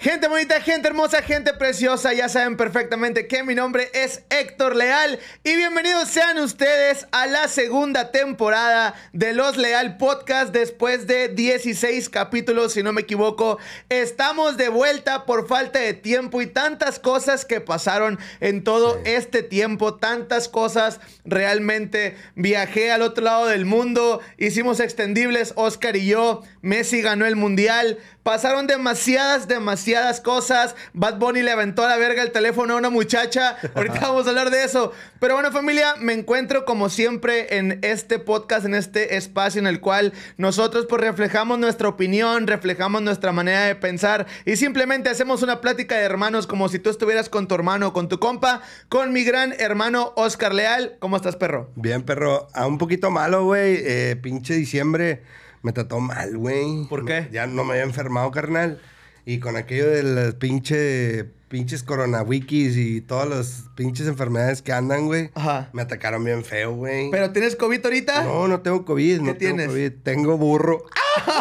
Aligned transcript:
Gente 0.00 0.28
bonita, 0.28 0.62
gente 0.62 0.88
hermosa, 0.88 1.20
gente 1.20 1.52
preciosa, 1.52 2.14
ya 2.14 2.30
saben 2.30 2.56
perfectamente 2.56 3.26
que 3.26 3.42
mi 3.42 3.54
nombre 3.54 3.90
es 3.92 4.22
Héctor 4.30 4.74
Leal 4.74 5.18
y 5.44 5.56
bienvenidos 5.56 6.08
sean 6.08 6.38
ustedes 6.38 7.06
a 7.12 7.26
la 7.26 7.48
segunda 7.48 8.10
temporada 8.10 8.94
de 9.12 9.34
Los 9.34 9.58
Leal 9.58 9.98
Podcast 9.98 10.54
después 10.54 11.06
de 11.06 11.28
16 11.28 12.08
capítulos, 12.08 12.72
si 12.72 12.82
no 12.82 12.94
me 12.94 13.02
equivoco. 13.02 13.58
Estamos 13.90 14.56
de 14.56 14.70
vuelta 14.70 15.26
por 15.26 15.46
falta 15.46 15.80
de 15.80 15.92
tiempo 15.92 16.40
y 16.40 16.46
tantas 16.46 16.98
cosas 16.98 17.44
que 17.44 17.60
pasaron 17.60 18.18
en 18.40 18.64
todo 18.64 18.98
este 19.04 19.42
tiempo, 19.42 19.96
tantas 19.96 20.48
cosas 20.48 20.98
realmente. 21.26 22.16
Viajé 22.36 22.90
al 22.90 23.02
otro 23.02 23.24
lado 23.24 23.48
del 23.48 23.66
mundo, 23.66 24.22
hicimos 24.38 24.80
extendibles, 24.80 25.52
Oscar 25.56 25.94
y 25.94 26.06
yo, 26.06 26.42
Messi 26.62 27.02
ganó 27.02 27.26
el 27.26 27.36
mundial, 27.36 27.98
pasaron 28.22 28.66
demasiadas, 28.66 29.46
demasiadas 29.46 29.89
cosas. 30.22 30.76
Bad 30.92 31.18
Bunny 31.18 31.42
le 31.42 31.50
aventó 31.50 31.84
a 31.84 31.88
la 31.88 31.96
verga 31.96 32.22
el 32.22 32.32
teléfono 32.32 32.74
a 32.74 32.76
una 32.76 32.90
muchacha. 32.90 33.56
Ahorita 33.74 34.00
vamos 34.00 34.26
a 34.26 34.30
hablar 34.30 34.50
de 34.50 34.64
eso. 34.64 34.92
Pero 35.18 35.34
bueno, 35.34 35.50
familia, 35.52 35.94
me 35.98 36.12
encuentro 36.12 36.64
como 36.64 36.88
siempre 36.88 37.58
en 37.58 37.78
este 37.82 38.18
podcast, 38.18 38.64
en 38.64 38.74
este 38.74 39.16
espacio 39.16 39.60
en 39.60 39.66
el 39.66 39.80
cual 39.80 40.12
nosotros 40.36 40.86
pues 40.88 41.00
reflejamos 41.00 41.58
nuestra 41.58 41.88
opinión, 41.88 42.46
reflejamos 42.46 43.02
nuestra 43.02 43.32
manera 43.32 43.64
de 43.64 43.74
pensar 43.74 44.26
y 44.44 44.56
simplemente 44.56 45.10
hacemos 45.10 45.42
una 45.42 45.60
plática 45.60 45.96
de 45.96 46.02
hermanos 46.02 46.46
como 46.46 46.68
si 46.68 46.78
tú 46.78 46.90
estuvieras 46.90 47.28
con 47.28 47.48
tu 47.48 47.54
hermano 47.54 47.88
o 47.88 47.92
con 47.92 48.08
tu 48.08 48.18
compa, 48.18 48.62
con 48.88 49.12
mi 49.12 49.24
gran 49.24 49.54
hermano 49.58 50.12
Oscar 50.16 50.54
Leal. 50.54 50.96
¿Cómo 51.00 51.16
estás, 51.16 51.36
perro? 51.36 51.70
Bien, 51.74 52.02
perro. 52.02 52.48
A 52.54 52.66
un 52.66 52.78
poquito 52.78 53.10
malo, 53.10 53.44
güey. 53.44 53.78
Eh, 53.84 54.16
pinche 54.22 54.54
diciembre 54.54 55.22
me 55.62 55.72
trató 55.72 56.00
mal, 56.00 56.36
güey. 56.36 56.86
¿Por 56.88 57.04
qué? 57.04 57.28
Ya 57.32 57.46
no 57.46 57.64
me 57.64 57.72
había 57.72 57.84
enfermado, 57.84 58.30
carnal. 58.30 58.80
Y 59.24 59.38
con 59.38 59.56
aquello 59.56 59.88
de 59.90 60.02
las 60.02 60.34
pinche, 60.34 61.24
pinches 61.48 61.82
coronawikis 61.82 62.76
y 62.76 63.00
todas 63.00 63.28
las 63.28 63.64
pinches 63.76 64.06
enfermedades 64.06 64.62
que 64.62 64.72
andan, 64.72 65.06
güey. 65.06 65.30
Ajá. 65.34 65.68
Me 65.72 65.82
atacaron 65.82 66.24
bien 66.24 66.44
feo, 66.44 66.74
güey. 66.74 67.10
¿Pero 67.10 67.30
tienes 67.30 67.54
COVID 67.56 67.84
ahorita? 67.84 68.24
No, 68.24 68.48
no 68.48 68.60
tengo 68.60 68.84
COVID. 68.84 69.20
no 69.20 69.34
tienes? 69.36 69.66
Tengo, 69.66 69.72
COVID. 69.72 69.92
tengo 70.02 70.38
burro. 70.38 70.82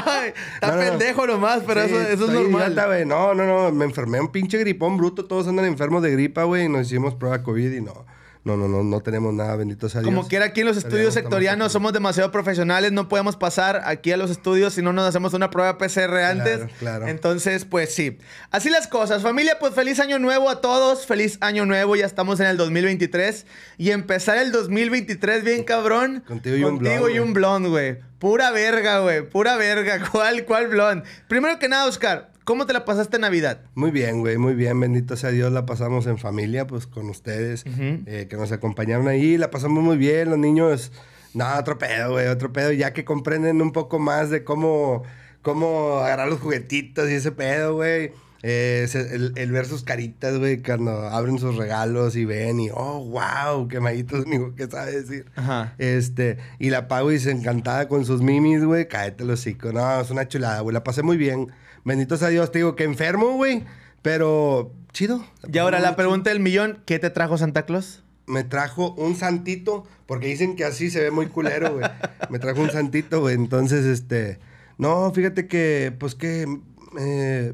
Ay, 0.06 0.34
está 0.56 0.68
No, 0.68 0.76
no, 0.76 0.84
no. 0.84 0.90
pendejo 0.90 1.28
nomás, 1.28 1.64
pero 1.66 1.84
Sí, 1.88 1.90
eso, 1.94 2.02
eso 2.02 2.26
es 2.26 2.32
normal. 2.32 2.74
idiota. 2.74 3.06
No, 3.06 3.34
no, 3.34 3.46
no. 3.46 3.72
Me 3.72 3.86
enfermé 3.86 4.20
un 4.20 4.32
pinche 4.32 4.58
gripón 4.58 4.98
bruto. 4.98 5.26
Todos 5.26 5.48
andan 5.48 5.66
enfermos 5.66 6.04
de 6.04 6.12
gripa, 6.12 6.44
güey. 6.44 6.66
y 6.66 6.70
Nos 6.70 6.88
hicimos 6.88 7.16
prueba 7.16 7.42
COVID 7.44 7.72
y 7.72 7.82
no. 7.82 8.06
No, 8.44 8.56
no, 8.58 8.68
no. 8.68 8.84
No 8.84 9.02
tenemos 9.02 9.34
nada. 9.34 9.56
Bendito 9.56 9.90
sea 9.90 10.02
Dios. 10.02 10.14
Como 10.14 10.28
quiera, 10.28 10.46
aquí 10.46 10.62
en 10.62 10.68
los 10.68 10.78
estudios 10.78 11.14
sectorianos 11.14 11.72
somos 11.72 11.94
demasiado 11.94 12.32
profesionales, 12.32 12.92
no 12.92 13.08
podemos 13.10 13.36
pasar 13.36 13.82
aquí 13.86 14.12
a 14.12 14.18
los 14.18 14.32
estudios 14.32 14.74
si 14.74 14.82
no 14.82 14.94
nos 14.94 15.06
hacemos 15.08 15.34
una 15.34 15.50
prueba 15.50 15.78
PCR 15.78 16.18
antes. 16.24 16.62
claro. 16.80 17.08
Entonces, 17.08 17.66
pues 17.66 17.94
sí. 17.94 18.18
Así 18.52 18.70
las 18.70 18.88
cosas. 18.88 19.22
Familia, 19.22 19.58
pues 19.60 19.74
feliz 19.74 20.00
año 20.00 20.20
nuevo 20.20 20.50
a 20.50 20.62
todos. 20.62 21.06
Feliz 21.06 21.38
año 21.42 21.66
nuevo. 21.66 21.96
Ya 21.96 22.06
estamos 22.06 22.40
en 22.40 22.48
el 22.48 22.58
2023. 22.58 23.46
Y 23.78 23.92
empezar 23.92 24.38
el 24.38 24.52
2023 24.52 25.44
bien 25.44 25.64
cabrón. 25.64 26.24
Contigo 26.28 26.56
y 26.56 26.64
un 26.64 26.78
Contigo 26.78 27.08
un 27.24 27.34
blond, 27.34 27.68
güey. 27.68 28.00
Pura 28.20 28.52
verga, 28.52 29.00
güey. 29.00 29.28
Pura 29.28 29.58
verga. 29.58 30.10
¿Cuál, 30.12 30.46
cuál 30.46 30.68
blond? 30.68 31.04
Primero 31.28 31.60
que 31.60 31.70
nada, 31.70 31.86
Oscar, 31.86 32.32
¿cómo 32.50 32.66
te 32.66 32.74
la 32.74 32.84
pasaste 32.84 33.18
en 33.18 33.22
Navidad? 33.22 33.62
Muy 33.76 33.92
bien, 33.92 34.22
güey, 34.22 34.40
muy 34.40 34.56
bien. 34.56 34.80
Bendito 34.80 35.16
sea 35.16 35.30
Dios, 35.30 35.52
la 35.54 35.68
pasamos 35.68 36.08
en 36.08 36.18
familia, 36.18 36.66
pues 36.66 36.88
con 36.88 37.08
ustedes, 37.08 37.64
Ujú. 37.64 38.02
eh, 38.08 38.26
que 38.28 38.38
nos 38.38 38.52
acompañaron 38.52 39.08
ahí. 39.08 39.38
La 39.38 39.52
pasamos 39.52 39.84
muy 39.84 39.98
bien, 39.98 40.32
los 40.32 40.40
niños. 40.40 40.92
No, 41.36 41.46
otro 41.60 41.78
pedo, 41.78 42.14
güey, 42.14 42.26
otro 42.26 42.52
pedo. 42.52 42.72
Ya 42.72 42.92
que 42.92 43.06
comprenden 43.06 43.62
un 43.62 43.72
poco 43.72 44.00
más 44.00 44.32
de 44.32 44.44
cómo, 44.44 45.04
cómo 45.44 46.00
agarrar 46.00 46.28
los 46.28 46.40
juguetitos 46.40 47.08
y 47.12 47.14
ese 47.14 47.32
pedo, 47.32 47.76
güey. 47.76 48.14
Eh, 48.42 48.88
el, 48.96 49.34
el 49.36 49.52
ver 49.52 49.68
sus 49.68 49.84
caritas, 49.84 50.40
güey, 50.40 50.64
cuando 50.64 50.92
abren 51.08 51.38
sus 51.38 51.56
regalos 51.56 52.16
y 52.16 52.26
ven 52.26 52.60
y, 52.62 52.70
oh, 52.74 53.06
wow, 53.06 53.68
qué 53.68 53.80
maguito 53.80 54.18
es 54.18 54.26
único 54.26 54.56
que 54.56 54.66
sabe 54.66 54.94
decir. 55.04 55.26
Ajá. 55.36 55.76
Este, 55.78 56.38
y 56.58 56.72
la 56.72 56.88
pago 56.88 57.12
y 57.12 57.20
se 57.20 57.30
encantada 57.30 57.88
con 57.88 58.06
sus 58.06 58.24
mimis, 58.24 58.66
güey. 58.66 58.88
Cállate 58.88 59.24
los 59.24 59.42
hocico. 59.42 59.72
No, 59.72 60.02
es 60.02 60.10
una 60.10 60.28
chulada, 60.28 60.62
güey. 60.62 60.74
La 60.74 60.84
pasé 60.84 61.04
muy 61.04 61.18
bien. 61.18 61.50
Bendito 61.86 62.18
sea 62.18 62.30
Dios, 62.30 62.52
te 62.52 62.60
digo 62.60 62.76
que 62.76 62.84
enfermo, 62.84 63.34
güey. 63.34 63.64
Pero 64.02 64.72
chido. 64.92 65.24
Y 65.52 65.58
ahora 65.58 65.80
la 65.80 65.96
pregunta 65.96 66.30
del 66.30 66.40
millón, 66.40 66.82
¿qué 66.86 67.00
te 67.00 67.10
trajo 67.10 67.38
Santa 67.38 67.66
Claus? 67.66 68.04
Me 68.28 68.44
trajo 68.44 68.94
un 68.94 69.16
santito, 69.16 69.86
porque 70.06 70.28
dicen 70.28 70.56
que 70.56 70.64
así 70.64 70.90
se 70.92 71.02
ve 71.02 71.12
muy 71.12 71.28
culero, 71.28 71.74
güey. 71.74 71.90
Me 72.30 72.40
trajo 72.40 72.62
un 72.62 72.70
santito, 72.70 73.22
güey. 73.22 73.36
Entonces, 73.36 73.86
este. 73.86 74.40
No, 74.78 75.12
fíjate 75.12 75.48
que, 75.48 75.94
pues 75.98 76.16
que. 76.16 76.46
eh, 77.00 77.54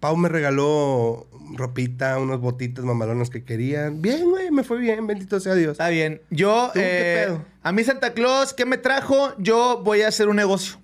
Pau 0.00 0.18
me 0.18 0.28
regaló 0.28 1.26
ropita, 1.54 2.18
unos 2.18 2.40
botitas 2.40 2.84
mamalonas 2.84 3.30
que 3.30 3.42
querían. 3.44 4.02
Bien, 4.02 4.28
güey, 4.28 4.50
me 4.50 4.62
fue 4.62 4.78
bien, 4.78 5.06
bendito 5.06 5.40
sea 5.40 5.54
Dios. 5.54 5.72
Está 5.72 5.88
bien. 5.88 6.20
Yo, 6.30 6.70
¿Tú 6.74 6.80
qué 6.80 6.82
eh, 6.82 7.24
pedo? 7.26 7.44
a 7.62 7.72
mí 7.72 7.84
Santa 7.84 8.12
Claus, 8.12 8.52
¿qué 8.52 8.66
me 8.66 8.76
trajo? 8.76 9.32
Yo 9.38 9.80
voy 9.82 10.02
a 10.02 10.08
hacer 10.08 10.28
un 10.28 10.36
negocio. 10.36 10.76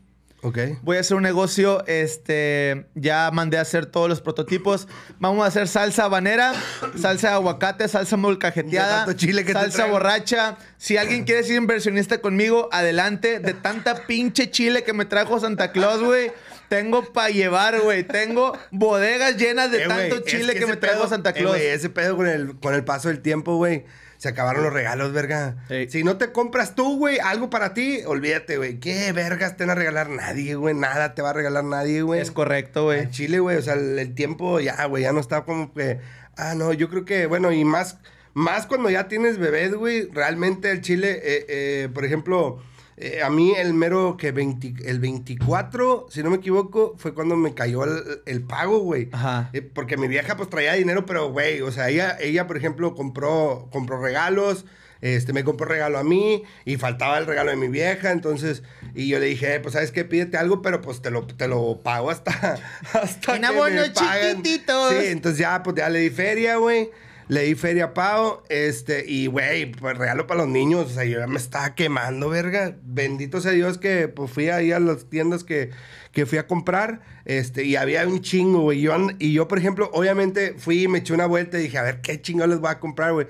Ok. 0.43 0.59
Voy 0.83 0.97
a 0.97 1.01
hacer 1.01 1.17
un 1.17 1.23
negocio, 1.23 1.85
este, 1.87 2.87
ya 2.95 3.31
mandé 3.31 3.59
a 3.59 3.61
hacer 3.61 3.87
todos 3.87 4.09
los 4.09 4.21
prototipos. 4.21 4.89
Vamos 5.19 5.45
a 5.45 5.49
hacer 5.49 5.69
salsa 5.69 6.05
habanera, 6.05 6.55
salsa 6.97 7.29
de 7.29 7.35
aguacate, 7.35 7.89
salsa 7.89 8.17
molcajeteada, 8.17 9.15
chile 9.17 9.45
que 9.45 9.53
salsa 9.53 9.87
borracha. 9.87 10.57
Si 10.79 10.97
alguien 10.97 11.25
quiere 11.25 11.43
ser 11.45 11.57
inversionista 11.57 12.21
conmigo, 12.21 12.69
adelante. 12.73 13.39
De 13.39 13.53
tanta 13.53 14.07
pinche 14.07 14.51
chile 14.51 14.83
que 14.83 14.93
me 14.93 15.05
trajo 15.05 15.39
Santa 15.41 15.73
Claus, 15.73 16.03
güey. 16.03 16.33
Tengo 16.69 17.13
para 17.13 17.31
llevar, 17.31 17.81
güey. 17.81 18.05
Tengo 18.05 18.57
bodegas 18.71 19.37
llenas 19.37 19.71
de 19.71 19.83
Eh, 19.83 19.89
tanto 19.89 20.17
es 20.17 20.25
chile 20.25 20.55
que, 20.55 20.67
me 20.67 20.77
trajo 20.77 21.09
Santa 21.09 21.31
eh, 21.31 21.35
Claus. 21.35 21.57
güey, 21.57 21.67
ese 21.67 21.91
pedo 21.91 22.17
con 22.17 22.27
el, 22.27 22.57
con 22.61 22.75
el 22.75 22.85
paso 22.85 23.09
del 23.09 23.21
tiempo, 23.21 23.57
güey. 23.57 23.85
Se 24.21 24.29
acabaron 24.29 24.63
los 24.63 24.73
regalos, 24.75 25.15
verga. 25.15 25.65
Ey. 25.71 25.89
Si 25.89 26.05
no 26.05 26.19
te 26.19 26.31
compras 26.31 26.75
tú, 26.75 26.99
güey, 26.99 27.19
algo 27.21 27.49
para 27.49 27.73
ti, 27.73 28.01
olvídate, 28.05 28.59
güey. 28.59 28.79
¿Qué 28.79 29.13
vergas 29.13 29.57
te 29.57 29.65
van 29.65 29.71
a 29.71 29.75
regalar 29.75 30.11
nadie, 30.11 30.57
güey? 30.57 30.75
Nada 30.75 31.15
te 31.15 31.23
va 31.23 31.31
a 31.31 31.33
regalar 31.33 31.65
nadie, 31.65 32.03
güey. 32.03 32.21
es 32.21 32.31
correcto, 32.31 32.85
güey. 32.85 33.01
Al 33.01 33.11
Chile, 33.11 33.39
güey, 33.41 33.57
o 33.57 33.63
sea, 33.63 33.73
el, 33.73 33.99
el 33.99 34.15
tiempo 34.15 34.61
ya, 34.61 34.85
güey, 34.85 35.05
ya 35.05 35.15
no 35.15 35.21
está 35.21 35.47
como 35.47 35.73
que. 35.73 36.01
Ah, 36.37 36.55
no, 36.55 36.75
yo 36.75 36.91
creo 36.91 37.07
que, 37.07 37.25
bueno, 37.25 37.51
y 37.51 37.65
más, 37.65 37.97
más 38.35 38.67
cuando 38.67 38.91
ya 38.91 39.09
tienes 39.09 39.39
bebés, 39.39 39.73
güey, 39.75 40.11
realmente 40.11 40.71
el 40.71 40.83
Chile, 40.83 41.19
eh, 41.23 41.47
eh, 41.49 41.89
por 41.95 42.05
ejemplo, 42.05 42.63
eh, 43.01 43.23
a 43.23 43.31
mí 43.31 43.55
el 43.57 43.73
mero 43.75 44.17
que 44.19 44.31
20 44.31 44.75
el 44.85 45.01
24, 45.01 46.07
si 46.11 46.23
no 46.23 46.31
me 46.31 46.37
equivoco, 46.37 46.95
fue 46.99 47.15
cuando 47.15 47.35
me 47.35 47.55
cayó 47.55 47.85
el, 47.85 48.21
el 48.27 48.43
pago, 48.43 48.81
güey. 48.81 49.09
Ajá. 49.13 49.49
Eh, 49.53 49.63
porque 49.63 49.97
mi 49.97 50.07
vieja 50.07 50.37
pues 50.37 50.51
traía 50.51 50.75
dinero, 50.75 51.07
pero 51.07 51.31
güey, 51.33 51.63
o 51.63 51.73
sea, 51.73 51.89
ella, 51.89 52.17
ella 52.21 52.47
por 52.47 52.57
ejemplo, 52.57 52.95
compró, 52.95 53.69
compró 53.73 54.01
regalos. 54.01 54.67
Este, 55.01 55.33
me 55.33 55.45
compró 55.45 55.65
regalo 55.65 55.97
a 55.99 56.05
mí 56.05 56.43
y 56.67 56.77
faltaba 56.77 57.17
el 57.17 57.25
regalo 57.25 57.51
de 57.51 57.57
mi 57.57 57.69
vieja, 57.69 58.11
entonces, 58.11 58.63
y 58.95 59.09
yo 59.09 59.19
le 59.19 59.27
dije, 59.27 59.55
eh, 59.55 59.61
pues, 59.61 59.73
¿sabes 59.73 59.93
qué? 59.93 60.05
Pídete 60.05 60.37
algo, 60.37 60.61
pero 60.61 60.83
pues 60.83 61.01
te 61.01 61.11
lo, 61.11 61.27
te 61.27 61.49
lo 61.49 61.81
pago 61.81 62.11
hasta, 62.11 62.59
hasta 62.93 63.37
En 63.37 63.41
que 63.41 63.49
me 63.49 63.91
paguen". 63.91 64.43
chiquititos. 64.43 64.93
Sí, 64.93 65.07
entonces 65.07 65.39
ya, 65.39 65.63
pues 65.63 65.77
ya 65.77 65.89
le 65.89 66.01
di 66.01 66.11
feria, 66.11 66.57
güey. 66.57 66.91
Le 67.31 67.45
di 67.45 67.55
feria 67.55 67.85
a 67.85 67.95
Pau, 67.95 68.43
este, 68.49 69.05
y 69.07 69.29
güey, 69.29 69.71
pues 69.71 69.97
regalo 69.97 70.27
para 70.27 70.41
los 70.41 70.49
niños. 70.49 70.87
O 70.87 70.89
sea, 70.89 71.05
yo 71.05 71.21
ya 71.21 71.29
me 71.29 71.37
estaba 71.37 71.77
quemando, 71.77 72.29
verga. 72.29 72.77
Bendito 72.83 73.41
sea 73.41 73.53
Dios 73.53 73.79
que 73.79 74.09
pues 74.09 74.33
fui 74.33 74.49
ahí 74.49 74.73
a 74.73 74.81
las 74.81 75.09
tiendas 75.09 75.45
que, 75.45 75.71
que 76.11 76.27
fui 76.27 76.39
a 76.39 76.49
comprar, 76.49 77.03
este, 77.27 77.63
y 77.63 77.77
había 77.77 78.05
un 78.05 78.21
chingo, 78.21 78.63
güey. 78.63 78.81
Yo, 78.81 78.97
y 79.21 79.33
yo, 79.33 79.47
por 79.47 79.59
ejemplo, 79.59 79.91
obviamente 79.93 80.57
fui 80.59 80.83
y 80.83 80.89
me 80.89 80.99
eché 80.99 81.15
una 81.15 81.27
vuelta 81.27 81.61
y 81.61 81.63
dije, 81.63 81.79
a 81.79 81.83
ver, 81.83 82.01
¿qué 82.01 82.21
chingo 82.21 82.45
les 82.49 82.59
voy 82.59 82.73
a 82.73 82.81
comprar, 82.81 83.13
güey? 83.13 83.29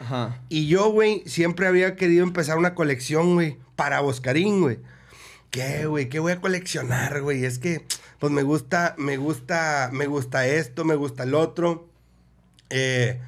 Y 0.49 0.67
yo, 0.67 0.91
güey, 0.91 1.23
siempre 1.27 1.67
había 1.67 1.95
querido 1.95 2.23
empezar 2.23 2.57
una 2.57 2.75
colección, 2.75 3.35
güey, 3.35 3.59
para 3.77 4.01
Oscarín, 4.01 4.63
güey. 4.63 4.79
¿Qué, 5.51 5.85
güey? 5.85 6.09
¿Qué 6.09 6.21
voy 6.21 6.33
a 6.33 6.41
coleccionar, 6.41 7.21
güey? 7.21 7.45
Es 7.45 7.59
que, 7.59 7.85
pues 8.19 8.33
me 8.33 8.45
gusta, 8.45 8.95
me 8.97 9.19
gusta, 9.19 9.91
me 9.93 10.07
gusta 10.07 10.47
esto, 10.47 10.87
me 10.87 10.95
gusta 10.95 11.25
el 11.25 11.35
otro. 11.35 11.87
Eh, 12.71 13.21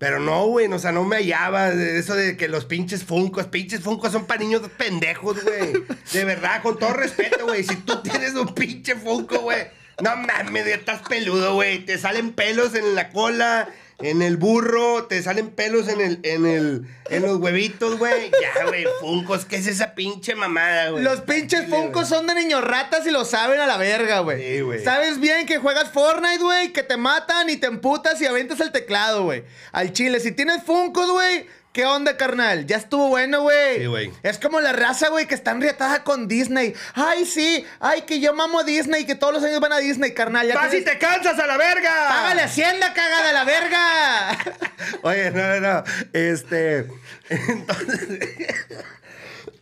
pero 0.00 0.18
no, 0.18 0.46
güey, 0.46 0.66
o 0.72 0.78
sea, 0.78 0.92
no 0.92 1.04
me 1.04 1.16
hallaba 1.16 1.68
eso 1.74 2.14
de 2.14 2.34
que 2.38 2.48
los 2.48 2.64
pinches 2.64 3.04
funcos, 3.04 3.48
pinches 3.48 3.80
funcos 3.80 4.12
son 4.12 4.24
para 4.24 4.40
niños 4.40 4.62
pendejos, 4.78 5.44
güey. 5.44 5.74
De 6.14 6.24
verdad, 6.24 6.62
con 6.62 6.78
todo 6.78 6.94
respeto, 6.94 7.44
güey. 7.44 7.62
Si 7.64 7.76
tú 7.76 8.00
tienes 8.00 8.32
un 8.32 8.54
pinche 8.54 8.96
funko, 8.96 9.40
güey, 9.40 9.66
no 10.02 10.16
mames, 10.16 10.64
ya 10.66 10.76
estás 10.76 11.02
peludo, 11.06 11.52
güey. 11.52 11.84
Te 11.84 11.98
salen 11.98 12.32
pelos 12.32 12.74
en 12.74 12.94
la 12.94 13.10
cola, 13.10 13.68
en 14.02 14.22
el 14.22 14.36
burro, 14.36 15.04
te 15.04 15.22
salen 15.22 15.50
pelos 15.50 15.88
en 15.88 16.00
el, 16.00 16.20
en 16.22 16.46
el, 16.46 16.86
en 17.08 17.22
los 17.22 17.38
huevitos, 17.38 17.98
güey. 17.98 18.30
Ya, 18.40 18.64
güey, 18.66 18.84
funcos, 19.00 19.44
¿qué 19.44 19.56
es 19.56 19.66
esa 19.66 19.94
pinche 19.94 20.34
mamada, 20.34 20.90
güey? 20.90 21.04
Los 21.04 21.20
pinches 21.20 21.68
güey. 21.68 22.06
son 22.06 22.26
de 22.26 22.34
niños 22.34 22.62
ratas 22.64 23.06
y 23.06 23.10
lo 23.10 23.24
saben 23.24 23.60
a 23.60 23.66
la 23.66 23.76
verga, 23.76 24.20
güey. 24.20 24.42
Sí, 24.42 24.60
güey. 24.60 24.82
Sabes 24.82 25.20
bien 25.20 25.46
que 25.46 25.58
juegas 25.58 25.90
Fortnite, 25.90 26.42
güey, 26.42 26.72
que 26.72 26.82
te 26.82 26.96
matan 26.96 27.50
y 27.50 27.56
te 27.56 27.66
emputas 27.66 28.20
y 28.20 28.26
aventas 28.26 28.60
el 28.60 28.72
teclado, 28.72 29.24
güey. 29.24 29.44
Al 29.72 29.92
chile, 29.92 30.20
si 30.20 30.32
tienes 30.32 30.62
Funkos, 30.62 31.10
güey, 31.10 31.46
¿Qué 31.72 31.84
onda, 31.84 32.16
carnal? 32.16 32.66
Ya 32.66 32.78
estuvo 32.78 33.08
bueno, 33.08 33.42
güey. 33.42 33.78
Sí, 33.78 33.86
güey. 33.86 34.12
Es 34.24 34.40
como 34.40 34.60
la 34.60 34.72
raza, 34.72 35.08
güey, 35.08 35.28
que 35.28 35.36
está 35.36 35.52
enrietada 35.52 36.02
con 36.02 36.26
Disney. 36.26 36.74
Ay, 36.94 37.24
sí. 37.24 37.64
Ay, 37.78 38.02
que 38.02 38.18
yo 38.18 38.34
mamo 38.34 38.64
Disney, 38.64 39.06
que 39.06 39.14
todos 39.14 39.32
los 39.32 39.44
años 39.44 39.60
van 39.60 39.74
a 39.74 39.78
Disney, 39.78 40.12
carnal. 40.12 40.48
Ya 40.48 40.56
¡Vas 40.56 40.74
y 40.74 40.82
te 40.82 40.98
cansas 40.98 41.38
a 41.38 41.46
la 41.46 41.56
verga! 41.56 42.08
¡Págale 42.08 42.42
Hacienda, 42.42 42.92
caga 42.92 43.24
de 43.24 43.32
la 43.32 43.44
verga! 43.44 44.38
Oye, 45.02 45.30
no, 45.30 45.46
no, 45.46 45.60
no. 45.60 45.84
Este. 46.12 46.88
Entonces. 47.28 48.18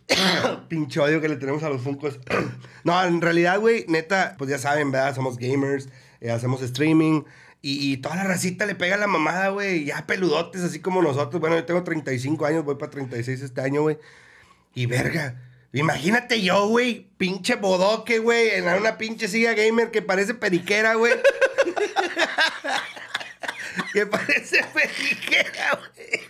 Pinche 0.67 0.99
odio 0.99 1.21
que 1.21 1.29
le 1.29 1.35
tenemos 1.35 1.61
a 1.61 1.69
los 1.69 1.83
Funkos. 1.83 2.19
no, 2.83 3.03
en 3.03 3.21
realidad, 3.21 3.59
güey, 3.59 3.85
neta, 3.87 4.33
pues 4.39 4.49
ya 4.49 4.57
saben, 4.57 4.91
¿verdad? 4.91 5.13
Somos 5.13 5.37
gamers, 5.37 5.89
eh, 6.21 6.31
hacemos 6.31 6.63
streaming. 6.63 7.21
Y, 7.61 7.93
y 7.93 7.97
toda 7.97 8.15
la 8.15 8.23
racita 8.23 8.65
le 8.65 8.75
pega 8.75 8.97
la 8.97 9.07
mamada, 9.07 9.49
güey. 9.49 9.85
Ya 9.85 10.05
peludotes, 10.07 10.61
así 10.61 10.79
como 10.79 11.01
nosotros. 11.01 11.41
Bueno, 11.41 11.55
yo 11.55 11.65
tengo 11.65 11.83
35 11.83 12.45
años, 12.45 12.65
voy 12.65 12.75
para 12.75 12.91
36 12.91 13.41
este 13.41 13.61
año, 13.61 13.81
güey. 13.81 13.97
Y 14.73 14.85
verga. 14.85 15.41
Imagínate 15.71 16.41
yo, 16.41 16.67
güey, 16.67 17.07
pinche 17.17 17.55
bodoque, 17.55 18.17
güey, 18.17 18.49
en 18.55 18.67
una 18.67 18.97
pinche 18.97 19.27
silla 19.27 19.53
gamer 19.53 19.91
que 19.91 20.01
parece 20.01 20.33
periquera, 20.33 20.95
güey. 20.95 21.13
que 23.93 24.07
parece 24.07 24.65
periquera, 24.73 25.75
güey. 25.75 26.21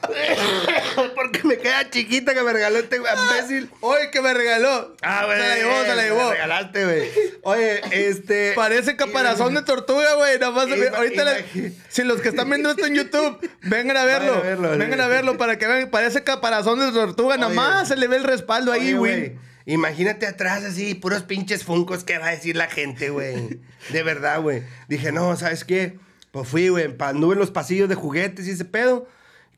Porque 1.14 1.42
me 1.44 1.58
queda 1.58 1.88
chiquita 1.90 2.34
que 2.34 2.42
me 2.42 2.52
regaló 2.52 2.78
este 2.78 2.96
imbécil. 2.96 3.70
Oye, 3.80 4.10
que 4.10 4.20
me 4.20 4.32
regaló. 4.34 4.94
Ah, 5.02 5.24
güey. 5.26 5.38
Se 5.40 5.48
la 5.48 5.56
llevó, 5.56 5.80
se 5.82 5.88
la 5.88 5.96
me 5.96 6.02
llevó. 6.02 6.30
regalaste, 6.30 6.84
güey. 6.84 7.08
Oye, 7.42 7.80
este. 8.08 8.52
Parece 8.54 8.96
caparazón 8.96 9.54
de 9.54 9.62
tortuga, 9.62 10.14
güey. 10.14 10.38
Nada 10.38 10.52
más. 10.52 10.68
Ima- 10.68 10.94
ahorita, 10.96 11.24
le- 11.24 11.44
imagi- 11.46 11.74
si 11.88 12.02
los 12.04 12.20
que 12.20 12.28
están 12.30 12.48
viendo 12.48 12.70
esto 12.70 12.86
en 12.86 12.94
YouTube, 12.94 13.50
vengan 13.62 13.96
a 13.96 14.04
verlo. 14.04 14.32
Vayan 14.40 14.44
a 14.46 14.48
verlo, 14.48 14.78
vengan 14.78 15.00
a 15.00 15.06
verlo 15.08 15.38
para 15.38 15.58
que 15.58 15.66
vean. 15.66 15.90
Parece 15.90 16.22
caparazón 16.24 16.78
de 16.80 16.92
tortuga. 16.92 17.36
Nada 17.36 17.52
más 17.52 17.88
se 17.88 17.96
le 17.96 18.08
ve 18.08 18.16
el 18.16 18.24
respaldo 18.24 18.72
ahí, 18.72 18.92
güey. 18.94 19.36
Imagínate 19.66 20.26
atrás 20.26 20.64
así, 20.64 20.94
puros 20.94 21.22
pinches 21.22 21.64
funcos, 21.64 22.02
¿qué 22.02 22.18
va 22.18 22.28
a 22.28 22.30
decir 22.30 22.56
la 22.56 22.66
gente, 22.66 23.10
güey? 23.10 23.60
De 23.90 24.02
verdad, 24.02 24.40
güey. 24.40 24.62
Dije, 24.88 25.12
no, 25.12 25.36
¿sabes 25.36 25.64
qué? 25.64 25.98
Pues 26.32 26.48
fui, 26.48 26.68
güey, 26.70 26.92
anduve 27.00 27.34
en 27.34 27.38
los 27.38 27.50
pasillos 27.50 27.88
de 27.88 27.94
juguetes 27.94 28.46
y 28.48 28.52
ese 28.52 28.64
pedo. 28.64 29.06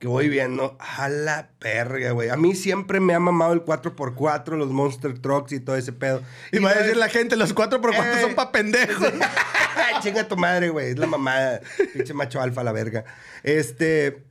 Que 0.03 0.09
voy 0.09 0.29
viendo, 0.29 0.77
a 0.81 1.09
la 1.09 1.51
perga, 1.61 2.11
güey. 2.11 2.29
A 2.29 2.35
mí 2.37 2.57
siempre 2.57 2.99
me 2.99 3.15
ha 3.15 3.21
mamado 3.21 3.53
el 3.53 3.65
4x4, 3.65 4.57
los 4.57 4.73
Monster 4.73 5.17
Trucks 5.17 5.53
y 5.53 5.61
todo 5.61 5.77
ese 5.77 5.93
pedo. 5.93 6.23
Y 6.51 6.59
va 6.59 6.71
a 6.71 6.75
decir 6.75 6.97
la 6.97 7.09
gente, 7.09 7.37
los 7.37 7.55
4x4 7.55 8.19
Eh. 8.19 8.21
son 8.21 8.35
pa' 8.35 8.51
pendejos. 8.51 9.13
Chinga 10.03 10.27
tu 10.27 10.37
madre, 10.37 10.71
güey. 10.71 10.91
Es 10.91 10.99
la 10.99 11.07
mamada. 11.07 11.61
Pinche 11.93 12.15
macho 12.15 12.41
alfa, 12.41 12.65
la 12.65 12.73
verga. 12.73 13.05
Este. 13.45 14.25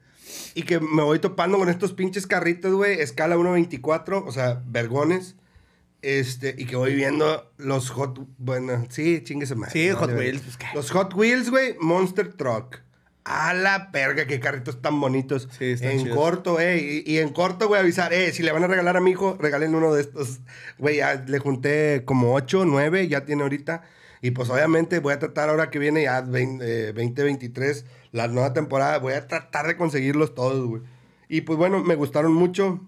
Y 0.55 0.63
que 0.63 0.81
me 0.81 1.03
voy 1.03 1.19
topando 1.19 1.57
con 1.57 1.69
estos 1.69 1.93
pinches 1.93 2.27
carritos, 2.27 2.73
güey. 2.73 2.99
Escala 2.99 3.37
1.24, 3.37 4.25
o 4.27 4.31
sea, 4.33 4.61
vergones. 4.65 5.37
Este, 6.01 6.53
y 6.57 6.65
que 6.65 6.75
voy 6.75 6.95
viendo 6.95 7.49
los 7.55 7.91
Hot... 7.91 8.19
Bueno, 8.37 8.87
sí, 8.89 9.21
chingue 9.23 9.45
madre. 9.55 9.71
Sí, 9.71 9.87
¿no? 9.87 9.99
Hot 9.99 10.11
Wheels, 10.11 10.41
pues. 10.41 10.57
Los 10.73 10.91
Hot 10.91 11.13
Wheels, 11.13 11.49
güey, 11.49 11.77
Monster 11.79 12.33
Truck. 12.33 12.79
A 13.23 13.53
la 13.53 13.91
perga, 13.91 14.25
qué 14.25 14.39
carritos 14.39 14.81
tan 14.81 14.99
bonitos. 14.99 15.47
Sí, 15.57 15.65
están 15.71 15.91
En 15.91 15.99
chidos. 16.03 16.17
corto, 16.17 16.59
eh. 16.59 17.03
Y, 17.05 17.13
y 17.13 17.17
en 17.19 17.29
corto, 17.29 17.67
güey, 17.67 17.79
avisar, 17.79 18.13
eh, 18.13 18.31
si 18.33 18.41
le 18.41 18.51
van 18.51 18.63
a 18.63 18.67
regalar 18.67 18.97
a 18.97 19.01
mi 19.01 19.11
hijo, 19.11 19.37
regalen 19.39 19.75
uno 19.75 19.93
de 19.93 20.01
estos. 20.01 20.39
Güey, 20.79 20.97
ya 20.97 21.15
le 21.15 21.37
junté 21.39 22.03
como 22.05 22.33
8, 22.33 22.65
9, 22.65 23.07
ya 23.07 23.25
tiene 23.25 23.43
ahorita. 23.43 23.83
Y 24.23 24.31
pues 24.31 24.49
obviamente 24.49 24.99
voy 24.99 25.13
a 25.13 25.19
tratar 25.19 25.49
ahora 25.49 25.69
que 25.69 25.79
viene 25.79 26.03
ya 26.03 26.21
20, 26.21 26.63
eh, 26.89 26.93
2023, 26.93 27.85
la 28.11 28.27
nueva 28.27 28.53
temporada, 28.53 28.99
voy 28.99 29.13
a 29.13 29.27
tratar 29.27 29.67
de 29.67 29.77
conseguirlos 29.77 30.35
todos, 30.35 30.65
güey. 30.67 30.81
Y 31.27 31.41
pues 31.41 31.57
bueno, 31.57 31.83
me 31.83 31.95
gustaron 31.95 32.33
mucho. 32.33 32.81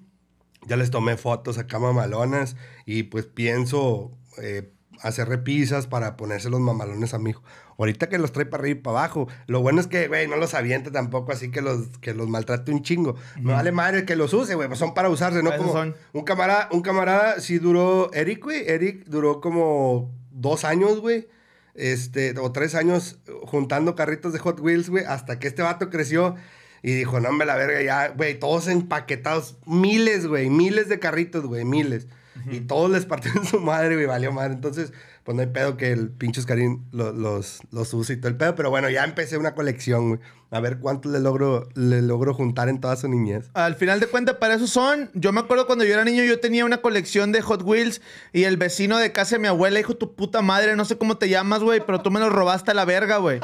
Ya 0.66 0.78
les 0.78 0.92
tomé 0.92 1.18
fotos 1.18 1.58
acá 1.58 1.78
mamalonas 1.80 2.56
y 2.86 3.04
pues 3.04 3.26
pienso 3.26 4.18
eh, 4.42 4.72
hacer 5.02 5.28
repisas 5.28 5.88
para 5.88 6.16
ponerse 6.16 6.50
los 6.50 6.60
mamalones 6.60 7.14
a 7.14 7.20
mi 7.20 7.32
hijo. 7.32 7.44
Ahorita 7.78 8.10
que 8.10 8.18
los 8.18 8.32
trae 8.32 8.46
para 8.46 8.62
arriba 8.62 8.80
y 8.80 8.82
para 8.82 9.00
abajo. 9.00 9.28
Lo 9.48 9.62
bueno 9.62 9.82
es 9.82 9.88
que, 9.88 10.08
güey, 10.08 10.28
no 10.28 10.36
los 10.38 10.54
aviente 10.54 10.92
tampoco 10.92 11.32
así 11.32 11.52
que 11.52 11.62
los, 11.62 11.98
que 12.00 12.14
los 12.14 12.28
maltrate 12.28 12.72
un 12.72 12.84
chingo. 12.84 13.16
Me 13.42 13.54
vale 13.54 13.72
madre 13.72 14.06
que 14.06 14.16
los 14.16 14.34
use, 14.34 14.56
güey, 14.56 14.68
pues 14.68 14.80
son 14.80 14.94
para 14.94 15.10
usarse, 15.10 15.44
¿no? 15.44 15.56
Como 15.56 15.74
son. 15.74 15.96
un 16.14 16.24
camarada, 16.24 16.70
un 16.72 16.82
camarada 16.82 17.40
sí 17.40 17.60
duró, 17.60 18.12
Eric, 18.14 18.44
güey, 18.44 18.68
Eric 18.68 19.06
duró 19.06 19.42
como 19.42 20.12
dos 20.32 20.66
años, 20.66 21.00
güey. 21.00 21.28
Este, 21.76 22.38
o 22.40 22.52
tres 22.52 22.76
años 22.76 23.18
juntando 23.46 23.96
carritos 23.96 24.32
de 24.32 24.40
Hot 24.40 24.60
Wheels, 24.60 24.90
güey, 24.90 25.06
hasta 25.06 25.40
que 25.40 25.48
este 25.48 25.64
vato 25.64 25.90
creció 25.90 26.36
y 26.84 26.92
dijo, 26.94 27.22
no, 27.22 27.32
me 27.32 27.46
la 27.46 27.56
verga, 27.56 27.82
ya, 27.82 28.10
güey, 28.10 28.38
todos 28.38 28.68
empaquetados, 28.68 29.58
miles, 29.66 30.28
güey, 30.28 30.50
miles 30.50 30.90
de 30.90 31.00
carritos, 31.00 31.46
güey, 31.46 31.64
miles. 31.64 32.08
Y 32.52 32.62
todos 32.62 32.90
les 32.92 33.06
partieron 33.06 33.46
su 33.46 33.60
madre, 33.60 33.96
güey, 33.96 34.06
valió 34.08 34.32
madre. 34.32 34.54
Entonces, 34.54 34.92
pues 35.24 35.36
no 35.36 35.42
hay 35.42 35.48
pedo 35.48 35.78
que 35.78 35.92
el 35.92 36.10
pinche 36.10 36.42
Oscarín 36.42 36.86
lo- 36.92 37.14
los, 37.14 37.60
los 37.72 37.94
use 37.94 38.14
y 38.14 38.18
todo 38.18 38.28
el 38.30 38.36
pedo. 38.38 38.56
Pero 38.56 38.70
bueno, 38.70 38.90
ya 38.90 39.04
empecé 39.04 39.38
una 39.38 39.56
colección, 39.56 40.10
güey. 40.10 40.20
A 40.52 40.60
ver 40.60 40.78
cuánto 40.78 41.10
le 41.10 41.20
logro, 41.20 41.68
le 41.74 42.02
logro 42.04 42.34
juntar 42.36 42.70
en 42.70 42.80
toda 42.80 42.96
su 42.96 43.08
niñez. 43.08 43.50
Al 43.56 43.74
final 43.76 44.00
de 44.00 44.06
cuentas, 44.08 44.36
para 44.36 44.54
eso 44.56 44.68
son. 44.68 45.10
Yo 45.16 45.32
me 45.32 45.40
acuerdo 45.40 45.66
cuando 45.66 45.84
yo 45.84 45.94
era 45.94 46.04
niño, 46.06 46.24
yo 46.24 46.40
tenía 46.40 46.64
una 46.64 46.78
colección 46.82 47.32
de 47.32 47.42
Hot 47.42 47.64
Wheels 47.64 48.02
y 48.34 48.44
el 48.44 48.58
vecino 48.58 48.98
de 49.00 49.12
casa 49.12 49.36
de 49.38 49.40
mi 49.42 49.48
abuela 49.48 49.78
dijo: 49.78 49.96
Tu 49.96 50.14
puta 50.16 50.42
madre, 50.44 50.76
no 50.76 50.86
sé 50.86 50.98
cómo 50.98 51.18
te 51.18 51.28
llamas, 51.30 51.62
güey, 51.62 51.82
pero 51.84 52.02
tú 52.02 52.12
me 52.12 52.20
lo 52.20 52.30
robaste 52.30 52.70
a 52.70 52.74
la 52.76 52.86
verga, 52.86 53.18
güey. 53.18 53.40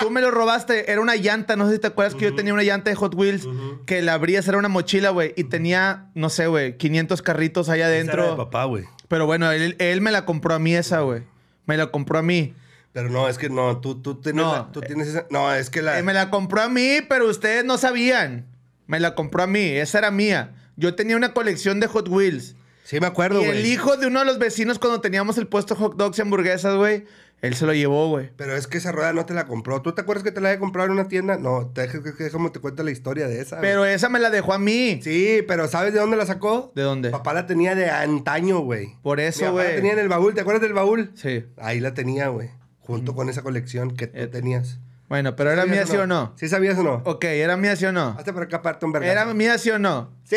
Tú 0.00 0.10
me 0.10 0.20
lo 0.20 0.30
robaste, 0.30 0.90
era 0.90 1.00
una 1.00 1.14
llanta, 1.16 1.56
no 1.56 1.66
sé 1.68 1.74
si 1.74 1.78
te 1.80 1.88
acuerdas 1.88 2.14
que 2.14 2.24
yo 2.24 2.34
tenía 2.34 2.54
una 2.54 2.62
llanta 2.62 2.90
de 2.90 2.96
Hot 2.96 3.14
Wheels 3.14 3.46
que 3.86 4.00
la 4.02 4.14
abrías, 4.14 4.48
era 4.48 4.56
una 4.58 4.68
mochila, 4.68 5.10
güey, 5.10 5.34
y 5.36 5.44
tenía, 5.44 6.06
no 6.14 6.30
sé, 6.30 6.46
güey, 6.46 6.76
500 6.78 7.22
carritos 7.22 7.68
allá 7.68 7.86
adentro. 7.86 8.36
papá, 8.36 8.64
güey. 8.64 8.84
Pero 9.08 9.26
bueno, 9.26 9.50
él, 9.52 9.76
él 9.78 10.00
me 10.00 10.10
la 10.10 10.24
compró 10.24 10.54
a 10.54 10.58
mí 10.58 10.74
esa, 10.74 11.00
güey. 11.00 11.22
Me 11.66 11.76
la 11.76 11.88
compró 11.90 12.18
a 12.18 12.22
mí. 12.22 12.54
Pero 12.92 13.08
no, 13.10 13.28
es 13.28 13.38
que 13.38 13.48
no, 13.50 13.78
tú, 13.80 14.00
tú, 14.00 14.16
tienes, 14.20 14.42
No. 14.44 14.52
la- 14.52 14.72
tú 14.72 14.80
tienes 14.80 15.08
esa... 15.08 15.26
No, 15.30 15.52
es 15.54 15.70
que 15.70 15.82
la... 15.82 15.98
Eh, 15.98 16.02
me 16.02 16.12
la 16.14 16.30
compró 16.30 16.60
a 16.62 16.68
mí, 16.68 16.98
pero 17.08 17.28
ustedes 17.28 17.64
no 17.64 17.76
sabían. 17.78 18.46
Me 18.86 18.98
la 18.98 19.14
compró 19.14 19.42
a 19.44 19.46
mí, 19.46 19.60
esa 19.60 19.98
era 19.98 20.10
mía. 20.10 20.54
Yo 20.76 20.94
tenía 20.96 21.16
una 21.16 21.32
colección 21.32 21.78
de 21.78 21.86
Hot 21.86 22.08
Wheels. 22.08 22.56
Sí, 22.84 22.98
me 22.98 23.06
acuerdo, 23.06 23.40
Y 23.40 23.44
el 23.44 23.50
güey. 23.60 23.70
hijo 23.72 23.96
de 23.96 24.08
uno 24.08 24.18
de 24.20 24.24
los 24.24 24.38
vecinos, 24.40 24.80
cuando 24.80 25.00
teníamos 25.00 25.38
el 25.38 25.46
puesto 25.46 25.76
hot 25.76 25.94
dogs 25.96 26.18
y 26.18 26.22
hamburguesas, 26.22 26.74
güey, 26.74 27.04
él 27.42 27.54
se 27.54 27.64
lo 27.66 27.72
llevó, 27.72 28.08
güey. 28.08 28.30
Pero 28.36 28.54
es 28.54 28.66
que 28.66 28.78
esa 28.78 28.92
rueda 28.92 29.12
no 29.12 29.24
te 29.26 29.32
la 29.34 29.46
compró. 29.46 29.80
¿Tú 29.82 29.92
te 29.92 30.02
acuerdas 30.02 30.22
que 30.24 30.30
te 30.32 30.40
la 30.40 30.48
había 30.50 30.58
comprado 30.60 30.86
en 30.88 30.92
una 30.92 31.08
tienda? 31.08 31.38
No, 31.38 31.68
te, 31.72 31.86
déjame 31.88 32.50
te 32.50 32.60
cuento 32.60 32.82
la 32.82 32.90
historia 32.90 33.28
de 33.28 33.40
esa. 33.40 33.56
güey. 33.56 33.68
Pero 33.70 33.84
esa 33.86 34.08
me 34.08 34.18
la 34.18 34.30
dejó 34.30 34.52
a 34.52 34.58
mí. 34.58 35.00
Sí, 35.02 35.42
pero 35.48 35.66
¿sabes 35.68 35.92
de 35.94 36.00
dónde 36.00 36.16
la 36.16 36.26
sacó? 36.26 36.72
¿De 36.74 36.82
dónde? 36.82 37.10
Papá 37.10 37.32
la 37.32 37.46
tenía 37.46 37.74
de 37.74 37.88
antaño, 37.90 38.60
güey. 38.60 38.96
Por 39.02 39.18
Mi 39.18 39.24
eso, 39.24 39.46
papá 39.46 39.64
la 39.64 39.74
tenía 39.76 39.92
en 39.92 39.98
el 40.00 40.08
baúl. 40.08 40.34
¿Te 40.34 40.42
acuerdas 40.42 40.62
del 40.62 40.74
baúl? 40.74 41.12
Sí. 41.14 41.46
Ahí 41.56 41.80
la 41.80 41.94
tenía, 41.94 42.28
güey. 42.28 42.50
Junto 42.80 43.14
con 43.14 43.28
esa 43.28 43.42
colección 43.42 43.96
que 43.96 44.08
tú 44.08 44.18
Eh, 44.18 44.26
tenías. 44.26 44.78
Bueno, 45.08 45.34
pero 45.34 45.50
era 45.50 45.64
mía, 45.64 45.86
¿Sabías 45.86 45.90
sí 45.90 45.96
o 45.96 46.06
no. 46.06 46.34
¿Sí 46.36 46.48
sabías 46.48 46.78
o 46.78 46.82
no? 46.84 47.02
Ok, 47.04 47.24
era 47.24 47.56
mía, 47.56 47.74
sí 47.74 47.84
o 47.84 47.90
no. 47.92 48.14
Hazte 48.16 48.32
por 48.32 48.44
acá, 48.44 48.62
parte 48.62 48.86
un 48.86 48.92
vergazo. 48.92 49.10
Era 49.12 49.24
mía, 49.34 49.58
sí 49.58 49.70
o 49.70 49.78
no. 49.78 50.12
¡Sí! 50.24 50.36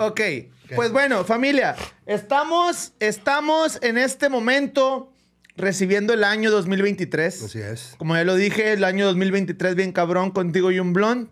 Ok, 0.00 0.20
pues 0.74 0.92
bueno, 0.92 1.24
familia, 1.24 1.76
estamos, 2.06 2.94
estamos 3.00 3.78
en 3.82 3.98
este 3.98 4.28
momento 4.30 5.12
recibiendo 5.58 6.14
el 6.14 6.24
año 6.24 6.50
2023. 6.50 7.42
Así 7.42 7.58
es. 7.58 7.94
Como 7.98 8.16
ya 8.16 8.24
lo 8.24 8.36
dije, 8.36 8.72
el 8.72 8.84
año 8.84 9.04
2023 9.06 9.74
bien 9.74 9.92
cabrón 9.92 10.30
contigo 10.30 10.70
y 10.70 10.80
un 10.80 10.92
blond. 10.92 11.28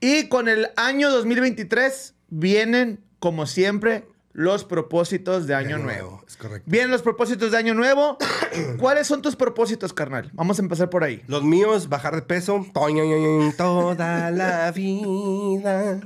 Y 0.00 0.28
con 0.28 0.48
el 0.48 0.68
año 0.76 1.10
2023 1.10 2.14
vienen, 2.28 3.00
como 3.18 3.46
siempre, 3.46 4.04
los 4.32 4.64
propósitos 4.64 5.46
de 5.46 5.54
año 5.54 5.78
nuevo. 5.78 6.22
Es 6.28 6.36
correcto. 6.36 6.70
Vienen 6.70 6.90
los 6.90 7.02
propósitos 7.02 7.50
de 7.50 7.56
año 7.56 7.74
nuevo. 7.74 8.18
¿Cuáles 8.78 9.06
son 9.06 9.22
tus 9.22 9.34
propósitos, 9.34 9.92
carnal? 9.92 10.30
Vamos 10.34 10.58
a 10.58 10.62
empezar 10.62 10.90
por 10.90 11.04
ahí. 11.04 11.22
Los 11.26 11.42
míos, 11.42 11.88
bajar 11.88 12.14
de 12.14 12.22
peso. 12.22 12.66
Toda 13.56 14.30
la 14.30 14.70
vida. 14.72 16.00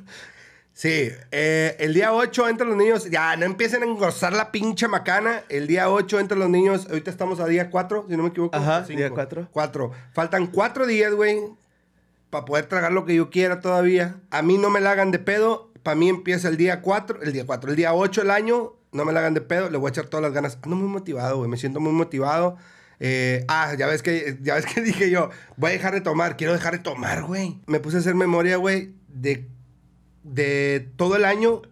Sí, 0.80 1.12
eh, 1.30 1.76
el 1.78 1.92
día 1.92 2.14
8 2.14 2.48
entran 2.48 2.70
los 2.70 2.78
niños. 2.78 3.10
Ya, 3.10 3.36
no 3.36 3.44
empiecen 3.44 3.82
a 3.82 3.84
engrosar 3.84 4.32
la 4.32 4.50
pinche 4.50 4.88
macana. 4.88 5.42
El 5.50 5.66
día 5.66 5.90
8 5.90 6.18
entran 6.18 6.40
los 6.40 6.48
niños. 6.48 6.86
Ahorita 6.88 7.10
estamos 7.10 7.38
a 7.38 7.46
día 7.46 7.68
4, 7.68 8.06
si 8.08 8.16
no 8.16 8.22
me 8.22 8.30
equivoco. 8.30 8.56
Ajá, 8.56 8.86
Cinco. 8.86 8.96
día 8.96 9.10
cuatro. 9.10 9.46
4. 9.52 9.92
Faltan 10.14 10.46
4 10.46 10.86
días, 10.86 11.12
güey. 11.12 11.38
Para 12.30 12.46
poder 12.46 12.64
tragar 12.64 12.92
lo 12.92 13.04
que 13.04 13.14
yo 13.14 13.28
quiera 13.28 13.60
todavía. 13.60 14.22
A 14.30 14.40
mí 14.40 14.56
no 14.56 14.70
me 14.70 14.80
la 14.80 14.92
hagan 14.92 15.10
de 15.10 15.18
pedo. 15.18 15.70
Para 15.82 15.96
mí 15.96 16.08
empieza 16.08 16.48
el 16.48 16.56
día 16.56 16.80
4. 16.80 17.24
El 17.24 17.34
día 17.34 17.44
4. 17.44 17.68
El 17.68 17.76
día 17.76 17.92
8 17.92 18.22
el 18.22 18.30
año. 18.30 18.72
No 18.92 19.04
me 19.04 19.12
la 19.12 19.20
hagan 19.20 19.34
de 19.34 19.42
pedo. 19.42 19.68
Le 19.68 19.76
voy 19.76 19.88
a 19.88 19.90
echar 19.90 20.06
todas 20.06 20.22
las 20.22 20.32
ganas. 20.32 20.58
Ando 20.62 20.76
muy 20.76 20.88
motivado, 20.88 21.36
güey. 21.36 21.50
Me 21.50 21.58
siento 21.58 21.80
muy 21.80 21.92
motivado. 21.92 22.56
Eh, 23.00 23.44
ah, 23.48 23.74
ya 23.78 23.86
ves 23.86 24.02
que 24.02 24.38
ya 24.40 24.54
ves 24.54 24.64
que 24.64 24.80
dije 24.80 25.10
yo, 25.10 25.28
voy 25.58 25.70
a 25.70 25.72
dejar 25.74 25.92
de 25.92 26.00
tomar, 26.00 26.38
quiero 26.38 26.54
dejar 26.54 26.72
de 26.72 26.78
tomar, 26.78 27.24
güey. 27.24 27.60
Me 27.66 27.80
puse 27.80 27.98
a 27.98 28.00
hacer 28.00 28.14
memoria, 28.14 28.58
güey, 28.58 28.92
de, 29.08 29.48
de 30.22 30.88
todo 30.96 31.16
el 31.16 31.24
año 31.24 31.62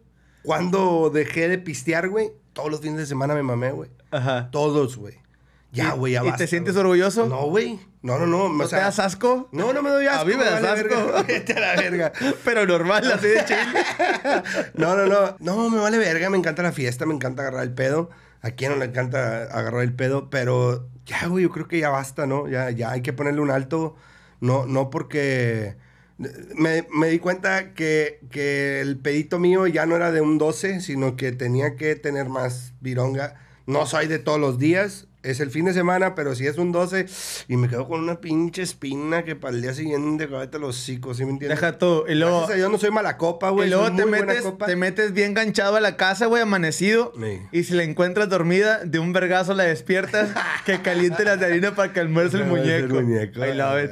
cuando 0.43 1.11
dejé 1.13 1.49
de 1.49 1.59
pistear, 1.59 2.09
güey. 2.09 2.33
Todos 2.53 2.71
los 2.71 2.81
fines 2.81 2.99
de 2.99 3.07
semana 3.07 3.35
me 3.35 3.43
mamé, 3.43 3.73
güey. 3.73 3.91
Ajá. 4.11 4.51
Todos, 4.51 4.97
güey. 4.97 5.19
Ya, 5.71 5.93
güey, 5.93 6.15
ya 6.15 6.23
¿Y 6.23 6.25
basta, 6.25 6.39
te 6.39 6.47
sientes 6.47 6.77
orgulloso? 6.77 7.27
No, 7.27 7.47
güey. 7.47 7.79
No, 8.01 8.19
no, 8.19 8.27
no. 8.27 8.49
¿No 8.49 8.65
o 8.65 8.67
te 8.67 8.71
sea, 8.71 8.85
das 8.85 8.99
asco? 8.99 9.49
No, 9.53 9.73
no 9.75 9.83
me 9.83 9.91
doy 9.91 10.07
asco. 10.07 10.23
A 10.23 10.25
mí 10.25 10.35
me 10.35 10.45
das 10.45 10.63
vale 10.63 10.81
asco. 10.81 11.25
Vete 11.29 11.53
a 11.53 11.61
la 11.61 11.83
verga. 11.83 12.13
Pero 12.45 12.67
normal, 12.67 13.11
así 13.13 13.29
de 13.29 13.45
chill. 13.45 13.57
No, 14.75 14.97
no, 14.97 15.07
no. 15.07 15.37
No, 15.41 15.69
me 15.69 15.79
vale 15.79 15.99
verga. 15.99 16.31
Me 16.31 16.39
encanta 16.39 16.63
la 16.63 16.73
fiesta, 16.73 17.05
me 17.05 17.15
encanta 17.15 17.43
agarrar 17.43 17.65
el 17.65 17.75
pedo. 17.75 18.09
¿A 18.41 18.53
quién 18.53 18.73
no 18.73 18.79
le 18.79 18.87
encanta 18.87 19.43
agarrar 19.43 19.83
el 19.83 19.93
pedo? 19.93 20.31
Pero 20.31 20.89
ya, 21.05 21.27
güey, 21.27 21.45
yo 21.45 21.51
creo 21.51 21.69
que 21.69 21.79
ya 21.79 21.91
basta, 21.91 22.27
¿no? 22.27 22.49
Ya, 22.49 22.71
ya 22.71 22.91
hay 22.91 23.03
que 23.03 23.13
ponerle 23.13 23.41
un 23.41 23.51
alto. 23.51 23.97
No, 24.41 24.65
no 24.65 24.89
porque... 24.91 25.77
Me, 26.19 26.87
me 26.93 27.09
di 27.09 27.19
cuenta 27.21 27.75
que, 27.75 28.21
que 28.31 28.81
el 28.81 28.97
pedito 28.99 29.39
mío 29.39 29.67
ya 29.69 29.87
no 29.87 29.95
era 29.97 30.11
de 30.11 30.21
un 30.21 30.37
12, 30.39 30.81
sino 30.81 31.15
que 31.17 31.31
tenía 31.33 31.77
que 31.77 31.95
tener 31.95 32.29
más 32.29 32.73
vironga. 32.81 33.37
No 33.67 33.87
soy 33.87 34.09
de 34.09 34.19
todos 34.19 34.41
los 34.41 34.59
días, 34.59 35.07
es 35.23 35.41
el 35.41 35.51
fin 35.51 35.67
de 35.67 35.75
semana, 35.75 36.15
pero 36.15 36.35
si 36.35 36.47
es 36.47 36.57
un 36.59 36.73
12 36.73 37.07
y 37.49 37.57
me 37.57 37.69
quedo 37.69 37.87
con 37.87 38.01
una 38.01 38.21
pinche 38.21 38.63
espina 38.63 39.25
que 39.25 39.37
para 39.37 39.55
el 39.55 39.61
día 39.63 39.75
siguiente, 39.75 40.27
cállate 40.29 40.59
los 40.59 40.77
hocicos, 40.79 41.19
¿sí 41.19 41.25
me 41.25 41.33
entiendes? 41.33 41.61
Deja 41.61 41.77
tú. 41.77 42.05
Y 42.09 42.15
luego, 42.15 42.39
Gracias 42.39 42.55
a 42.55 42.59
Dios 42.59 42.71
no 42.73 42.79
soy 42.79 42.91
mala 42.91 43.17
copa, 43.19 43.49
y 43.51 43.53
güey. 43.53 43.69
luego 43.71 43.89
soy 43.89 43.97
te, 43.97 44.07
metes, 44.07 44.45
te 44.67 44.77
metes 44.77 45.13
bien 45.13 45.35
ganchado 45.35 45.77
a 45.77 45.81
la 45.81 45.97
casa, 45.97 46.27
güey, 46.27 46.43
amanecido. 46.43 47.13
Sí. 47.21 47.41
Y 47.53 47.65
si 47.65 47.75
la 47.75 47.83
encuentras 47.83 48.29
dormida, 48.29 48.85
de 48.85 48.99
un 48.99 49.13
vergazo 49.13 49.55
la 49.55 49.65
despiertas, 49.65 50.31
que 50.65 50.81
caliente 50.81 51.25
las 51.25 51.39
de 51.39 51.47
harina 51.47 51.75
para 51.75 51.93
que 51.93 52.01
almuerce 52.01 52.39
el 52.39 52.45
muñeco. 52.47 52.99
el 52.99 53.05
muñeco, 53.05 53.45
I 53.45 53.55
love 53.55 53.85
it. 53.85 53.91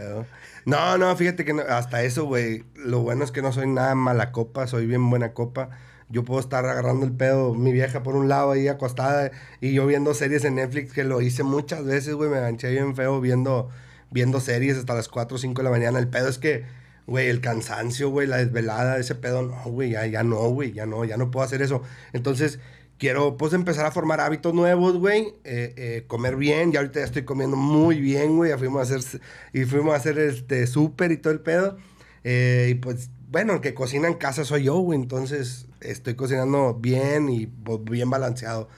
No, 0.67 0.99
no, 0.99 1.15
fíjate 1.17 1.45
que 1.45 1.53
hasta 1.53 2.03
eso, 2.03 2.25
güey. 2.25 2.65
Lo 2.75 3.01
bueno 3.01 3.23
es 3.25 3.31
que 3.31 3.41
no 3.41 3.53
soy 3.53 3.69
nada 3.69 3.95
mala 3.95 4.33
copa, 4.33 4.67
soy 4.67 4.87
bien 4.87 5.09
buena 5.09 5.33
copa. 5.33 5.71
Yo 6.09 6.25
puedo 6.25 6.41
estar 6.41 6.67
agarrando 6.67 7.07
el 7.07 7.13
pedo, 7.13 7.55
mi 7.55 7.73
vieja 7.73 8.03
por 8.03 8.17
un 8.17 8.29
lado 8.29 8.51
ahí 8.53 8.67
acostada 8.69 9.31
y 9.61 9.73
yo 9.73 9.87
viendo 9.87 10.13
series 10.15 10.45
en 10.45 10.57
Netflix, 10.57 10.93
que 10.93 11.05
lo 11.05 11.21
hice 11.21 11.45
muchas 11.45 11.85
veces, 11.85 12.15
güey. 12.15 12.31
Me 12.31 12.41
ganché 12.41 12.71
bien 12.71 12.97
feo 12.97 13.21
viendo, 13.21 13.71
viendo 14.11 14.41
series 14.41 14.77
hasta 14.77 14.95
las 14.95 15.09
4 15.09 15.37
o 15.37 15.39
5 15.39 15.63
de 15.63 15.65
la 15.65 15.71
mañana. 15.71 16.01
El 16.01 16.09
pedo 16.09 16.29
es 16.29 16.39
que, 16.39 16.65
güey, 17.07 17.29
el 17.29 17.41
cansancio, 17.41 18.11
güey, 18.11 18.27
la 18.27 18.39
desvelada, 18.39 18.99
ese 18.99 19.15
pedo, 19.15 19.43
no, 19.43 19.63
güey, 19.71 19.91
ya, 19.91 20.05
ya 20.07 20.25
no, 20.25 20.49
güey, 20.49 20.73
ya 20.73 20.85
no, 20.87 21.05
ya 21.05 21.17
no 21.17 21.31
puedo 21.31 21.45
hacer 21.47 21.63
eso. 21.63 21.83
Entonces, 22.13 22.59
quiero, 22.99 23.37
pues, 23.37 23.53
empezar 23.53 23.87
a 23.87 23.91
formar 23.91 24.21
hábitos 24.21 24.55
nuevos, 24.55 24.97
güey. 24.99 25.35
eh, 25.45 25.75
eh, 25.77 26.05
comer 26.07 26.37
bien, 26.37 26.73
ya 26.73 26.81
ahorita 26.81 27.01
ya 27.01 27.07
estoy 27.07 27.25
comiendo 27.25 27.57
muy 27.57 28.01
bien, 28.01 28.37
güey. 28.37 28.51
Ya 28.51 28.59
fuimos 28.59 28.81
a 28.81 28.95
hacer, 28.95 29.21
y 29.53 29.65
fuimos 29.65 29.95
a 29.95 29.97
hacer, 29.97 30.19
este, 30.19 30.67
súper 30.67 31.13
y 31.13 31.17
todo 31.17 31.33
el 31.33 31.41
pedo. 31.41 31.77
Eh, 32.25 32.69
y 32.71 32.75
pues, 32.75 33.11
bueno, 33.29 33.55
el 33.55 33.61
que 33.61 33.75
cocina 33.75 34.09
en 34.09 34.15
casa 34.15 34.45
soy 34.45 34.65
yo, 34.65 34.77
güey. 34.79 34.99
Entonces, 34.99 35.67
estoy 35.81 36.15
cocinando 36.15 36.75
bien 36.75 37.29
y 37.29 37.47
pues, 37.47 37.79
bien 37.85 38.11
balanceado. 38.11 38.69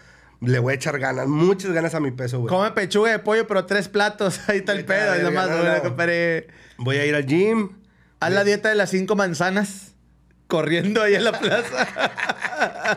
Le 0.41 0.61
voy 0.61 0.73
a 0.73 0.77
echar 0.77 0.99
ganas, 1.01 1.27
muchas 1.27 1.73
ganas 1.73 1.95
a 1.95 2.01
mi 2.01 2.13
peso, 2.13 2.39
güey. 2.39 2.49
Come 2.49 2.71
pechuga 2.71 3.11
de 3.11 3.19
pollo, 3.19 3.47
pero 3.47 3.67
tres 3.67 3.89
platos. 3.89 4.41
Ahí 4.49 4.59
está 4.59 4.73
el 4.73 4.85
pedo. 4.85 5.13
Ahí 5.13 5.23
nomás, 5.23 5.51
no, 5.51 5.63
no. 5.65 5.93
Voy 6.79 6.97
a 6.97 7.07
ir 7.07 7.15
al 7.15 7.27
gym. 7.27 7.71
Haz 8.21 8.33
la 8.33 8.45
dieta 8.45 8.69
de 8.69 8.75
las 8.75 8.91
cinco 8.91 9.17
manzanas. 9.17 9.88
Corriendo 10.49 11.02
ahí 11.02 11.14
en 11.14 11.25
la 11.25 11.38
plaza. 11.38 11.87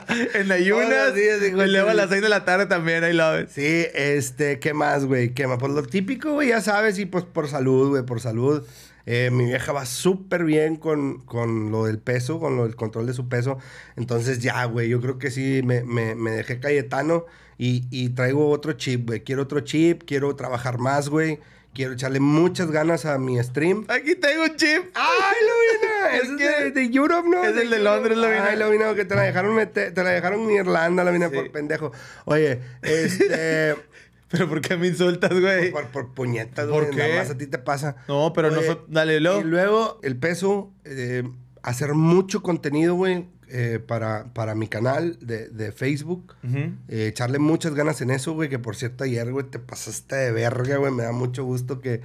en 0.36 0.52
ayunas. 0.52 1.14
Días, 1.14 1.42
y 1.44 1.52
luego 1.52 1.90
a 1.90 1.94
las 1.94 2.10
seis 2.10 2.22
de 2.22 2.30
la 2.30 2.46
tarde 2.46 2.66
también. 2.66 3.04
Ahí 3.04 3.14
lo 3.14 3.30
ves. 3.34 3.52
Sí, 3.52 3.86
este, 3.94 4.60
¿qué 4.60 4.74
más, 4.74 5.06
güey? 5.06 5.34
¿Qué 5.34 5.48
más? 5.48 5.58
Pues 5.60 5.74
lo 5.74 5.84
típico, 5.84 6.32
güey, 6.32 6.48
ya 6.48 6.62
sabes, 6.62 6.98
y 6.98 7.06
pues 7.06 7.26
por 7.26 7.50
salud, 7.50 7.90
güey, 7.90 8.04
por 8.04 8.22
salud. 8.22 8.66
Eh, 9.06 9.30
mi 9.32 9.46
vieja 9.46 9.74
va 9.74 9.86
súper 9.86 10.46
bien 10.46 10.78
con, 10.78 11.20
con 11.26 11.72
lo 11.72 11.86
del 11.86 12.00
peso, 12.00 12.40
con 12.40 12.56
lo 12.56 12.64
del 12.64 12.78
control 12.78 13.06
de 13.08 13.14
su 13.14 13.28
peso. 13.28 13.58
Entonces 13.98 14.40
ya, 14.40 14.64
güey, 14.66 14.88
yo 14.88 15.02
creo 15.02 15.18
que 15.20 15.30
sí, 15.30 15.62
me, 15.64 15.84
me, 15.84 16.16
me 16.16 16.32
dejé 16.32 16.60
Cayetano 16.60 17.26
y, 17.58 17.86
y 17.92 18.10
traigo 18.10 18.50
otro 18.50 18.74
chip, 18.74 19.08
güey. 19.08 19.24
Quiero 19.24 19.44
otro 19.44 19.60
chip, 19.60 20.04
quiero 20.06 20.36
trabajar 20.38 20.78
más, 20.78 21.10
güey. 21.10 21.40
Quiero 21.74 21.94
echarle 21.94 22.20
muchas 22.20 22.70
ganas 22.70 23.06
a 23.06 23.18
mi 23.18 23.42
stream. 23.42 23.86
Aquí 23.88 24.16
tengo 24.16 24.44
un 24.44 24.56
chip. 24.58 24.84
¡Ay, 24.94 25.38
Lovina! 25.48 25.88
Es 26.22 26.30
que- 26.38 26.64
de, 26.66 26.72
de 26.72 26.96
Europe, 26.98 27.28
¿no? 27.30 27.44
es 27.44 27.56
el 27.56 27.70
de 27.70 27.80
Londres, 27.80 28.18
Lovina. 28.18 28.46
Ay, 28.48 28.58
Lovina, 28.58 28.94
que 28.96 29.06
te 29.06 29.16
la 29.16 29.22
dejaron 29.22 29.56
meter- 29.56 29.94
te 29.94 30.04
la 30.04 30.10
dejaron 30.10 30.42
en 30.42 30.52
Irlanda, 30.52 31.04
Lovina, 31.06 31.30
Sí. 31.30 31.36
por 31.36 31.52
pendejo. 31.52 31.92
Oye, 32.26 32.60
este... 32.82 33.76
Pero 34.30 34.48
¿por 34.48 34.62
qué 34.62 34.78
me 34.78 34.88
insultas, 34.88 35.38
güey? 35.38 35.72
Por, 35.72 35.88
por 35.88 36.14
puñetas, 36.14 36.66
¿Por 36.68 36.86
güey. 36.86 36.96
qué? 36.96 37.08
Nada 37.10 37.16
más 37.22 37.30
a 37.32 37.38
ti 37.38 37.48
te 37.48 37.58
pasa. 37.58 37.98
No, 38.08 38.32
pero 38.34 38.50
no 38.50 38.60
Oye, 38.60 38.68
fue- 38.68 38.82
dale, 38.88 39.20
luego. 39.20 39.42
Y 39.42 39.44
luego 39.44 40.00
el 40.04 40.16
peso, 40.16 40.72
eh, 40.86 41.24
hacer 41.64 41.94
mucho 41.96 42.42
contenido, 42.42 42.96
güey, 42.96 43.28
eh, 43.52 43.80
para, 43.80 44.34
para 44.34 44.56
mi 44.56 44.68
canal 44.68 45.18
de, 45.22 45.50
de 45.50 45.72
Facebook. 45.72 46.36
Eh, 46.44 47.08
echarle 47.08 47.40
muchas 47.40 47.74
ganas 47.76 48.02
en 48.02 48.10
eso, 48.12 48.34
güey. 48.34 48.50
Que 48.50 48.60
por 48.60 48.76
cierto, 48.76 49.04
ayer, 49.04 49.32
güey, 49.32 49.46
te 49.46 49.60
pasaste 49.60 50.16
de 50.16 50.32
verga, 50.32 50.78
güey. 50.78 50.92
Me 50.92 51.04
da 51.04 51.12
mucho 51.12 51.44
gusto 51.44 51.80
que, 51.80 52.02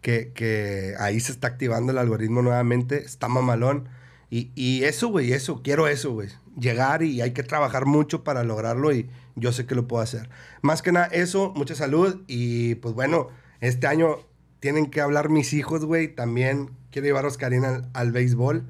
que, 0.00 0.32
que 0.34 0.94
ahí 0.98 1.18
se 1.20 1.32
está 1.32 1.48
activando 1.48 1.92
el 1.92 1.98
algoritmo 1.98 2.42
nuevamente. 2.42 2.98
Está 3.02 3.28
mamalón. 3.28 3.88
Y, 4.30 4.50
y 4.54 4.84
eso, 4.84 5.08
güey, 5.08 5.32
eso. 5.32 5.62
Quiero 5.62 5.88
eso, 5.88 6.12
güey. 6.12 6.28
Llegar 6.58 7.02
y 7.02 7.20
hay 7.20 7.32
que 7.32 7.42
trabajar 7.42 7.86
mucho 7.86 8.22
para 8.22 8.44
lograrlo 8.44 8.92
y 8.92 9.08
yo 9.36 9.52
sé 9.52 9.66
que 9.66 9.74
lo 9.74 9.88
puedo 9.88 10.02
hacer. 10.02 10.28
Más 10.62 10.82
que 10.82 10.92
nada, 10.92 11.06
eso, 11.06 11.52
mucha 11.56 11.74
salud. 11.74 12.22
Y 12.26 12.76
pues 12.76 12.94
bueno, 12.94 13.28
este 13.60 13.86
año 13.86 14.18
tienen 14.60 14.90
que 14.90 15.00
hablar 15.00 15.30
mis 15.30 15.52
hijos, 15.52 15.84
güey. 15.84 16.14
También 16.14 16.70
quiero 16.90 17.06
llevar 17.06 17.24
a 17.24 17.28
Oscarina 17.28 17.68
al, 17.68 17.90
al 17.94 18.12
béisbol, 18.12 18.64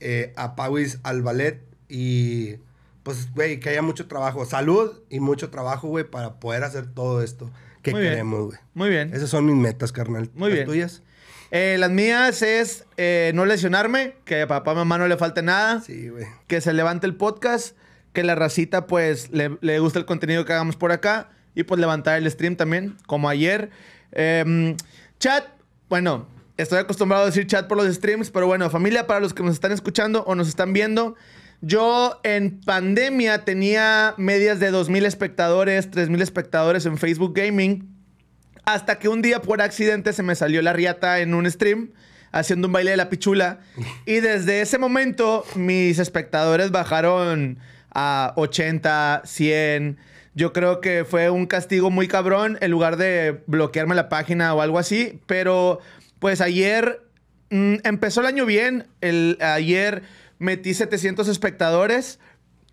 eh, 0.00 0.32
a 0.36 0.56
Pauis 0.56 0.98
al 1.02 1.22
ballet 1.22 1.65
y 1.88 2.54
pues, 3.02 3.32
güey, 3.34 3.60
que 3.60 3.68
haya 3.70 3.82
mucho 3.82 4.06
trabajo. 4.08 4.44
Salud 4.46 4.92
y 5.10 5.20
mucho 5.20 5.50
trabajo, 5.50 5.88
güey, 5.88 6.04
para 6.04 6.34
poder 6.40 6.64
hacer 6.64 6.86
todo 6.86 7.22
esto 7.22 7.50
que 7.82 7.92
Muy 7.92 8.02
queremos, 8.02 8.46
güey. 8.46 8.58
Muy 8.74 8.88
bien. 8.88 9.14
Esas 9.14 9.30
son 9.30 9.46
mis 9.46 9.54
metas, 9.54 9.92
carnal. 9.92 10.28
Muy 10.34 10.48
¿Las 10.48 10.54
bien. 10.56 10.66
tuyas? 10.66 11.02
Eh, 11.52 11.76
las 11.78 11.90
mías 11.90 12.42
es 12.42 12.84
eh, 12.96 13.30
no 13.34 13.44
lesionarme, 13.46 14.16
que 14.24 14.42
a 14.42 14.48
papá 14.48 14.72
y 14.72 14.74
mamá 14.74 14.98
no 14.98 15.06
le 15.06 15.16
falte 15.16 15.42
nada, 15.42 15.80
Sí, 15.80 16.08
güey. 16.08 16.26
que 16.48 16.60
se 16.60 16.72
levante 16.72 17.06
el 17.06 17.14
podcast, 17.14 17.76
que 18.12 18.24
la 18.24 18.34
racita 18.34 18.88
pues 18.88 19.30
le, 19.30 19.56
le 19.60 19.78
guste 19.78 20.00
el 20.00 20.04
contenido 20.06 20.44
que 20.44 20.52
hagamos 20.52 20.74
por 20.74 20.90
acá 20.90 21.30
y 21.54 21.62
pues 21.62 21.80
levantar 21.80 22.18
el 22.18 22.28
stream 22.28 22.56
también, 22.56 22.96
como 23.06 23.28
ayer. 23.28 23.70
Em, 24.10 24.76
chat, 25.20 25.44
bueno, 25.88 26.26
estoy 26.56 26.78
acostumbrado 26.80 27.22
a 27.22 27.26
decir 27.26 27.46
chat 27.46 27.68
por 27.68 27.76
los 27.76 27.94
streams, 27.94 28.30
pero 28.32 28.48
bueno, 28.48 28.68
familia, 28.68 29.06
para 29.06 29.20
los 29.20 29.32
que 29.32 29.44
nos 29.44 29.54
están 29.54 29.70
escuchando 29.70 30.24
o 30.24 30.34
nos 30.34 30.48
están 30.48 30.72
viendo, 30.72 31.14
yo 31.60 32.20
en 32.22 32.60
pandemia 32.60 33.44
tenía 33.44 34.14
medias 34.16 34.60
de 34.60 34.72
2.000 34.72 35.06
espectadores, 35.06 35.90
3.000 35.90 36.22
espectadores 36.22 36.86
en 36.86 36.98
Facebook 36.98 37.34
Gaming. 37.34 37.88
Hasta 38.64 38.98
que 38.98 39.08
un 39.08 39.22
día 39.22 39.42
por 39.42 39.62
accidente 39.62 40.12
se 40.12 40.22
me 40.22 40.34
salió 40.34 40.60
la 40.60 40.72
riata 40.72 41.20
en 41.20 41.34
un 41.34 41.50
stream 41.50 41.92
haciendo 42.32 42.66
un 42.66 42.72
baile 42.72 42.90
de 42.92 42.96
la 42.96 43.08
pichula. 43.08 43.60
Y 44.06 44.20
desde 44.20 44.60
ese 44.60 44.78
momento 44.78 45.44
mis 45.54 45.98
espectadores 45.98 46.70
bajaron 46.70 47.58
a 47.94 48.32
80, 48.36 49.22
100. 49.24 49.98
Yo 50.34 50.52
creo 50.52 50.80
que 50.80 51.06
fue 51.08 51.30
un 51.30 51.46
castigo 51.46 51.90
muy 51.90 52.08
cabrón 52.08 52.58
en 52.60 52.70
lugar 52.70 52.98
de 52.98 53.42
bloquearme 53.46 53.94
la 53.94 54.10
página 54.10 54.52
o 54.54 54.60
algo 54.60 54.78
así. 54.78 55.20
Pero 55.26 55.80
pues 56.18 56.40
ayer 56.40 57.00
mm, 57.50 57.76
empezó 57.84 58.20
el 58.20 58.26
año 58.26 58.44
bien. 58.44 58.86
El, 59.00 59.38
ayer 59.40 60.02
metí 60.38 60.74
700 60.74 61.28
espectadores. 61.28 62.18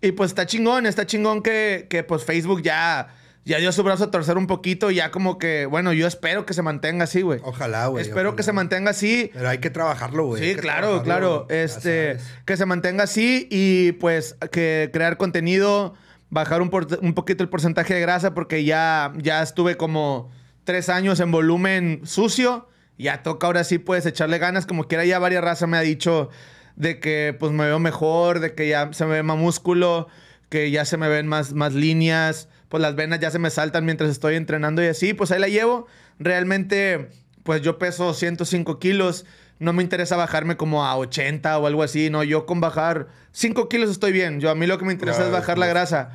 Y 0.00 0.12
pues 0.12 0.30
está 0.32 0.44
chingón, 0.46 0.86
está 0.86 1.06
chingón 1.06 1.42
que, 1.42 1.86
que 1.88 2.02
pues 2.04 2.24
Facebook 2.24 2.60
ya, 2.62 3.08
ya 3.46 3.58
dio 3.58 3.72
su 3.72 3.82
brazo 3.82 4.04
a 4.04 4.10
torcer 4.10 4.36
un 4.36 4.46
poquito. 4.46 4.90
y 4.90 4.96
Ya 4.96 5.10
como 5.10 5.38
que, 5.38 5.64
bueno, 5.64 5.92
yo 5.94 6.06
espero 6.06 6.44
que 6.44 6.52
se 6.52 6.60
mantenga 6.60 7.04
así, 7.04 7.22
güey. 7.22 7.40
Ojalá, 7.42 7.86
güey. 7.86 8.02
Espero 8.02 8.28
ojalá. 8.30 8.36
que 8.36 8.42
se 8.42 8.52
mantenga 8.52 8.90
así. 8.90 9.30
Pero 9.32 9.48
hay 9.48 9.58
que 9.58 9.70
trabajarlo, 9.70 10.26
güey. 10.26 10.42
Sí, 10.42 10.56
claro, 10.60 11.02
claro. 11.02 11.46
Este, 11.48 12.18
que 12.44 12.56
se 12.58 12.66
mantenga 12.66 13.04
así 13.04 13.48
y 13.50 13.92
pues 13.92 14.36
que 14.52 14.90
crear 14.92 15.16
contenido, 15.16 15.94
bajar 16.28 16.60
un, 16.60 16.68
por- 16.68 16.98
un 17.00 17.14
poquito 17.14 17.42
el 17.42 17.48
porcentaje 17.48 17.94
de 17.94 18.00
grasa 18.00 18.34
porque 18.34 18.64
ya, 18.64 19.12
ya 19.16 19.42
estuve 19.42 19.76
como 19.78 20.30
tres 20.64 20.90
años 20.90 21.18
en 21.20 21.30
volumen 21.30 22.02
sucio. 22.04 22.68
Ya 22.98 23.22
toca 23.22 23.46
ahora 23.46 23.64
sí 23.64 23.78
puedes 23.78 24.04
echarle 24.04 24.36
ganas. 24.38 24.66
Como 24.66 24.84
quiera 24.84 25.04
ya 25.06 25.18
varias 25.18 25.42
razas 25.42 25.66
me 25.68 25.78
ha 25.78 25.80
dicho 25.80 26.28
de 26.76 27.00
que 27.00 27.36
pues 27.38 27.52
me 27.52 27.64
veo 27.64 27.78
mejor, 27.78 28.40
de 28.40 28.54
que 28.54 28.68
ya 28.68 28.92
se 28.92 29.04
me 29.04 29.12
ve 29.12 29.22
más 29.22 29.36
músculo, 29.36 30.08
que 30.48 30.70
ya 30.70 30.84
se 30.84 30.96
me 30.96 31.08
ven 31.08 31.26
más, 31.26 31.52
más 31.52 31.74
líneas, 31.74 32.48
pues 32.68 32.80
las 32.80 32.94
venas 32.94 33.20
ya 33.20 33.30
se 33.30 33.38
me 33.38 33.50
saltan 33.50 33.84
mientras 33.84 34.10
estoy 34.10 34.36
entrenando 34.36 34.82
y 34.82 34.86
así, 34.86 35.14
pues 35.14 35.30
ahí 35.30 35.40
la 35.40 35.48
llevo. 35.48 35.86
Realmente, 36.18 37.10
pues 37.42 37.62
yo 37.62 37.78
peso 37.78 38.14
105 38.14 38.78
kilos, 38.78 39.26
no 39.58 39.72
me 39.72 39.82
interesa 39.82 40.16
bajarme 40.16 40.56
como 40.56 40.84
a 40.84 40.96
80 40.96 41.58
o 41.58 41.66
algo 41.66 41.82
así, 41.82 42.10
no, 42.10 42.22
yo 42.24 42.46
con 42.46 42.60
bajar 42.60 43.08
5 43.32 43.68
kilos 43.68 43.90
estoy 43.90 44.12
bien, 44.12 44.40
yo 44.40 44.50
a 44.50 44.54
mí 44.54 44.66
lo 44.66 44.78
que 44.78 44.84
me 44.84 44.92
interesa 44.92 45.18
Claro, 45.18 45.32
es 45.32 45.40
bajar 45.40 45.58
la 45.58 45.66
grasa. 45.66 46.10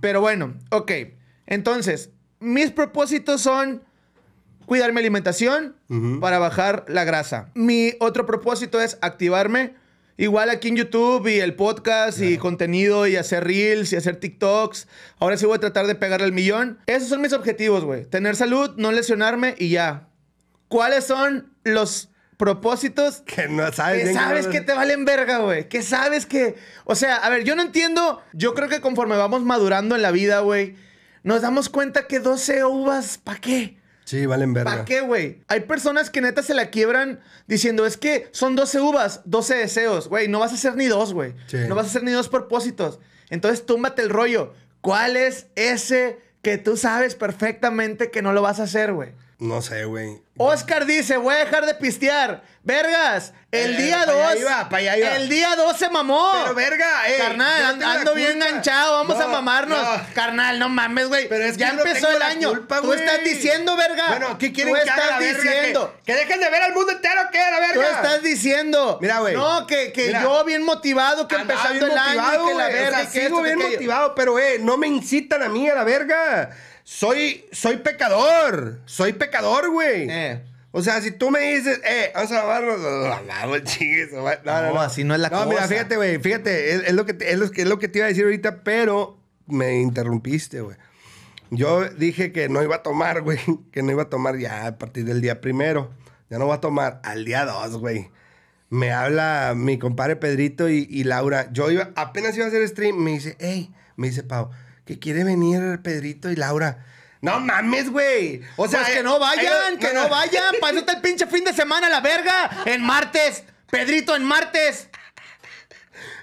Pero 0.00 0.20
bueno, 0.20 0.54
ok, 0.70 0.92
entonces, 1.46 2.10
mis 2.38 2.70
propósitos 2.70 3.40
son 3.40 3.82
cuidar 4.66 4.92
mi 4.92 5.00
alimentación 5.00 5.74
para 6.20 6.38
bajar 6.38 6.84
la 6.88 7.02
grasa. 7.04 7.50
Mi 7.54 7.94
otro 7.98 8.24
propósito 8.24 8.80
es 8.80 8.98
activarme 9.02 9.74
Igual 10.20 10.50
aquí 10.50 10.68
en 10.68 10.76
YouTube 10.76 11.28
y 11.28 11.40
el 11.40 11.54
podcast 11.54 12.20
y 12.20 12.36
contenido 12.36 13.06
y 13.06 13.16
hacer 13.16 13.42
reels 13.42 13.90
y 13.94 13.96
hacer 13.96 14.16
TikToks. 14.16 14.86
Ahora 15.18 15.38
sí 15.38 15.46
voy 15.46 15.56
a 15.56 15.60
tratar 15.60 15.86
de 15.86 15.94
pegarle 15.94 16.26
el 16.26 16.32
millón. 16.34 16.78
Esos 16.84 17.08
son 17.08 17.22
mis 17.22 17.32
objetivos, 17.32 17.86
güey. 17.86 18.04
Tener 18.04 18.36
salud, 18.36 18.74
no 18.76 18.92
lesionarme 18.92 19.54
y 19.56 19.70
ya. 19.70 20.10
¿Cuáles 20.68 21.04
son 21.04 21.54
los 21.64 22.10
propósitos 22.36 23.22
Que 23.24 23.48
no 23.48 23.72
sabes 23.72 24.08
que 24.08 24.12
sabes 24.12 24.46
que 24.46 24.60
te 24.60 24.74
valen 24.74 25.06
verga, 25.06 25.38
güey. 25.38 25.70
Que 25.70 25.80
sabes 25.80 26.26
que. 26.26 26.54
O 26.84 26.94
sea, 26.94 27.16
a 27.16 27.30
ver, 27.30 27.44
yo 27.44 27.56
no 27.56 27.62
entiendo. 27.62 28.20
Yo 28.34 28.52
creo 28.52 28.68
que 28.68 28.82
conforme 28.82 29.16
vamos 29.16 29.42
madurando 29.42 29.96
en 29.96 30.02
la 30.02 30.10
vida, 30.10 30.40
güey, 30.40 30.76
nos 31.22 31.40
damos 31.40 31.70
cuenta 31.70 32.06
que 32.06 32.18
12 32.18 32.66
uvas, 32.66 33.16
¿para 33.16 33.40
qué? 33.40 33.79
Sí, 34.10 34.26
valen 34.26 34.52
verga. 34.52 34.72
¿Para 34.72 34.84
qué, 34.84 35.02
güey? 35.02 35.40
Hay 35.46 35.60
personas 35.60 36.10
que 36.10 36.20
neta 36.20 36.42
se 36.42 36.52
la 36.52 36.70
quiebran 36.70 37.20
diciendo, 37.46 37.86
es 37.86 37.96
que 37.96 38.26
son 38.32 38.56
12 38.56 38.80
uvas, 38.80 39.20
12 39.24 39.54
deseos. 39.54 40.08
Güey, 40.08 40.26
no 40.26 40.40
vas 40.40 40.50
a 40.50 40.56
hacer 40.56 40.74
ni 40.74 40.86
dos, 40.86 41.12
güey. 41.12 41.36
Sí. 41.46 41.58
No 41.68 41.76
vas 41.76 41.86
a 41.86 41.90
hacer 41.90 42.02
ni 42.02 42.10
dos 42.10 42.28
propósitos. 42.28 42.98
Entonces, 43.28 43.64
túmbate 43.64 44.02
el 44.02 44.08
rollo. 44.08 44.52
¿Cuál 44.80 45.16
es 45.16 45.46
ese 45.54 46.18
que 46.42 46.58
tú 46.58 46.76
sabes 46.76 47.14
perfectamente 47.14 48.10
que 48.10 48.20
no 48.20 48.32
lo 48.32 48.42
vas 48.42 48.58
a 48.58 48.64
hacer, 48.64 48.94
güey? 48.94 49.12
No 49.40 49.62
sé, 49.62 49.84
güey. 49.86 50.22
Oscar 50.36 50.84
dice, 50.86 51.16
voy 51.16 51.34
a 51.34 51.38
dejar 51.38 51.64
de 51.66 51.74
pistear. 51.74 52.42
Vergas, 52.62 53.32
el 53.50 53.74
Eh, 53.74 53.82
día 53.84 54.04
pa' 54.04 54.12
allá 54.12 54.30
2. 54.32 54.40
iba, 54.40 54.68
pa' 54.68 54.76
allá 54.76 54.96
iba. 54.98 55.16
El 55.16 55.28
día 55.30 55.56
2 55.56 55.76
se 55.78 55.88
mamó. 55.88 56.30
Pero 56.42 56.54
verga, 56.54 57.08
eh. 57.08 57.16
Carnal, 57.18 57.82
ando 57.82 58.14
bien 58.14 58.32
enganchado, 58.32 58.98
vamos 58.98 59.16
No, 59.18 59.24
a 59.24 59.28
mamarnos. 59.28 59.78
no. 59.82 60.14
Carnal, 60.14 60.58
no 60.58 60.68
mames, 60.68 61.08
güey. 61.08 61.26
Pero 61.28 61.44
es 61.46 61.52
que 61.54 61.58
ya 61.60 61.68
yo 61.70 61.76
no 61.76 61.82
empezó 61.86 62.06
tengo 62.08 62.18
el 62.18 62.22
año. 62.22 62.50
culpa, 62.50 62.82
Tú 62.82 62.92
estás 62.92 63.24
diciendo, 63.24 63.76
verga. 63.76 64.08
Bueno, 64.08 64.36
¿qué 64.38 64.52
quieren 64.52 64.74
Tú 64.74 64.80
que 64.82 64.90
haga 64.90 64.94
estás 65.02 65.10
la 65.10 65.18
verga? 65.18 65.42
diciendo. 65.42 65.94
Que, 66.04 66.12
que 66.12 66.18
dejen 66.18 66.40
de 66.40 66.50
ver 66.50 66.62
al 66.62 66.74
mundo 66.74 66.92
entero, 66.92 67.20
¿qué? 67.32 67.38
La 67.38 67.60
verga. 67.60 67.74
Tú 67.74 67.80
estás 67.80 68.22
diciendo. 68.22 68.98
Mira, 69.00 69.20
güey. 69.20 69.34
No, 69.34 69.66
que, 69.66 69.90
que 69.92 70.08
Mira. 70.08 70.22
yo 70.22 70.44
bien 70.44 70.62
motivado, 70.62 71.26
que 71.26 71.36
Andaba 71.36 71.60
empezando 71.70 71.86
el 71.86 71.98
año, 71.98 72.46
que 72.46 72.54
la. 72.54 72.66
O 72.66 72.72
verga, 72.72 72.98
sea, 72.98 73.10
que 73.10 73.20
sigo 73.22 73.38
esto, 73.38 73.42
bien 73.42 73.58
motivado, 73.70 74.14
pero, 74.14 74.38
eh, 74.38 74.58
no 74.60 74.76
me 74.76 74.86
incitan 74.86 75.42
a 75.42 75.48
mí 75.48 75.66
a 75.68 75.74
la 75.74 75.84
verga. 75.84 76.50
Soy, 76.92 77.44
soy 77.52 77.76
pecador. 77.76 78.80
Soy 78.84 79.12
pecador, 79.12 79.70
güey. 79.70 80.08
Eh. 80.10 80.42
O 80.72 80.82
sea, 80.82 81.00
si 81.00 81.12
tú 81.12 81.30
me 81.30 81.38
dices, 81.54 81.80
eh, 81.84 82.10
vamos 82.12 82.32
a 82.32 82.34
lavarnos, 82.34 82.80
no, 82.80 82.90
no, 82.90 83.00
no, 83.00 83.14
no, 84.44 84.62
no, 84.62 84.74
No, 84.74 84.80
así 84.80 85.04
no 85.04 85.14
es 85.14 85.20
la 85.20 85.28
no, 85.28 85.44
mira, 85.46 85.58
cosa. 85.62 85.68
fíjate, 85.68 85.94
güey, 85.94 86.18
fíjate, 86.18 86.74
es, 86.74 86.82
es 86.88 86.92
lo 86.94 87.06
que 87.06 87.14
te, 87.14 87.30
es, 87.32 87.38
lo, 87.38 87.48
que- 87.52 87.62
es 87.62 87.68
lo 87.68 87.78
que 87.78 87.86
te 87.86 87.98
iba 88.00 88.06
a 88.06 88.08
decir 88.08 88.24
ahorita, 88.24 88.64
pero 88.64 89.20
me 89.46 89.80
interrumpiste, 89.80 90.62
güey. 90.62 90.76
Yo 91.50 91.88
dije 91.90 92.32
que 92.32 92.48
no 92.48 92.60
iba 92.60 92.74
a 92.76 92.82
tomar, 92.82 93.20
güey, 93.22 93.38
que 93.70 93.84
no 93.84 93.92
iba 93.92 94.02
a 94.02 94.10
tomar 94.10 94.36
ya 94.38 94.66
a 94.66 94.76
partir 94.76 95.04
del 95.04 95.20
día 95.20 95.40
primero. 95.40 95.92
Ya 96.28 96.38
no 96.38 96.46
voy 96.46 96.56
a 96.56 96.60
tomar 96.60 97.00
al 97.04 97.24
día 97.24 97.44
dos, 97.44 97.76
güey. 97.78 98.10
Me 98.68 98.90
habla 98.90 99.52
mi 99.56 99.78
compadre 99.78 100.16
Pedrito 100.16 100.68
y, 100.68 100.88
y 100.90 101.04
Laura. 101.04 101.50
Yo 101.52 101.70
iba, 101.70 101.90
apenas 101.94 102.36
iba 102.36 102.46
a 102.46 102.48
hacer 102.48 102.66
stream, 102.68 102.96
me 102.96 103.12
dice, 103.12 103.36
hey, 103.38 103.72
me 103.94 104.08
dice 104.08 104.24
Pau, 104.24 104.50
que 104.90 104.98
quiere 104.98 105.22
venir 105.22 105.78
Pedrito 105.84 106.30
y 106.30 106.34
Laura. 106.36 106.84
No 107.20 107.38
mames, 107.38 107.88
güey. 107.90 108.40
O 108.56 108.66
sea, 108.66 108.80
Pues 108.80 108.92
que 108.92 108.98
eh, 108.98 109.02
no 109.04 109.20
vayan, 109.20 109.78
que 109.78 109.92
no 109.94 110.08
vayan. 110.08 110.54
Está 110.76 110.94
el 110.94 111.00
pinche 111.00 111.26
fin 111.28 111.44
de 111.44 111.52
semana, 111.52 111.88
la 111.88 112.00
verga. 112.00 112.50
En 112.64 112.82
martes. 112.82 113.44
Pedrito, 113.70 114.16
en 114.16 114.24
martes. 114.24 114.88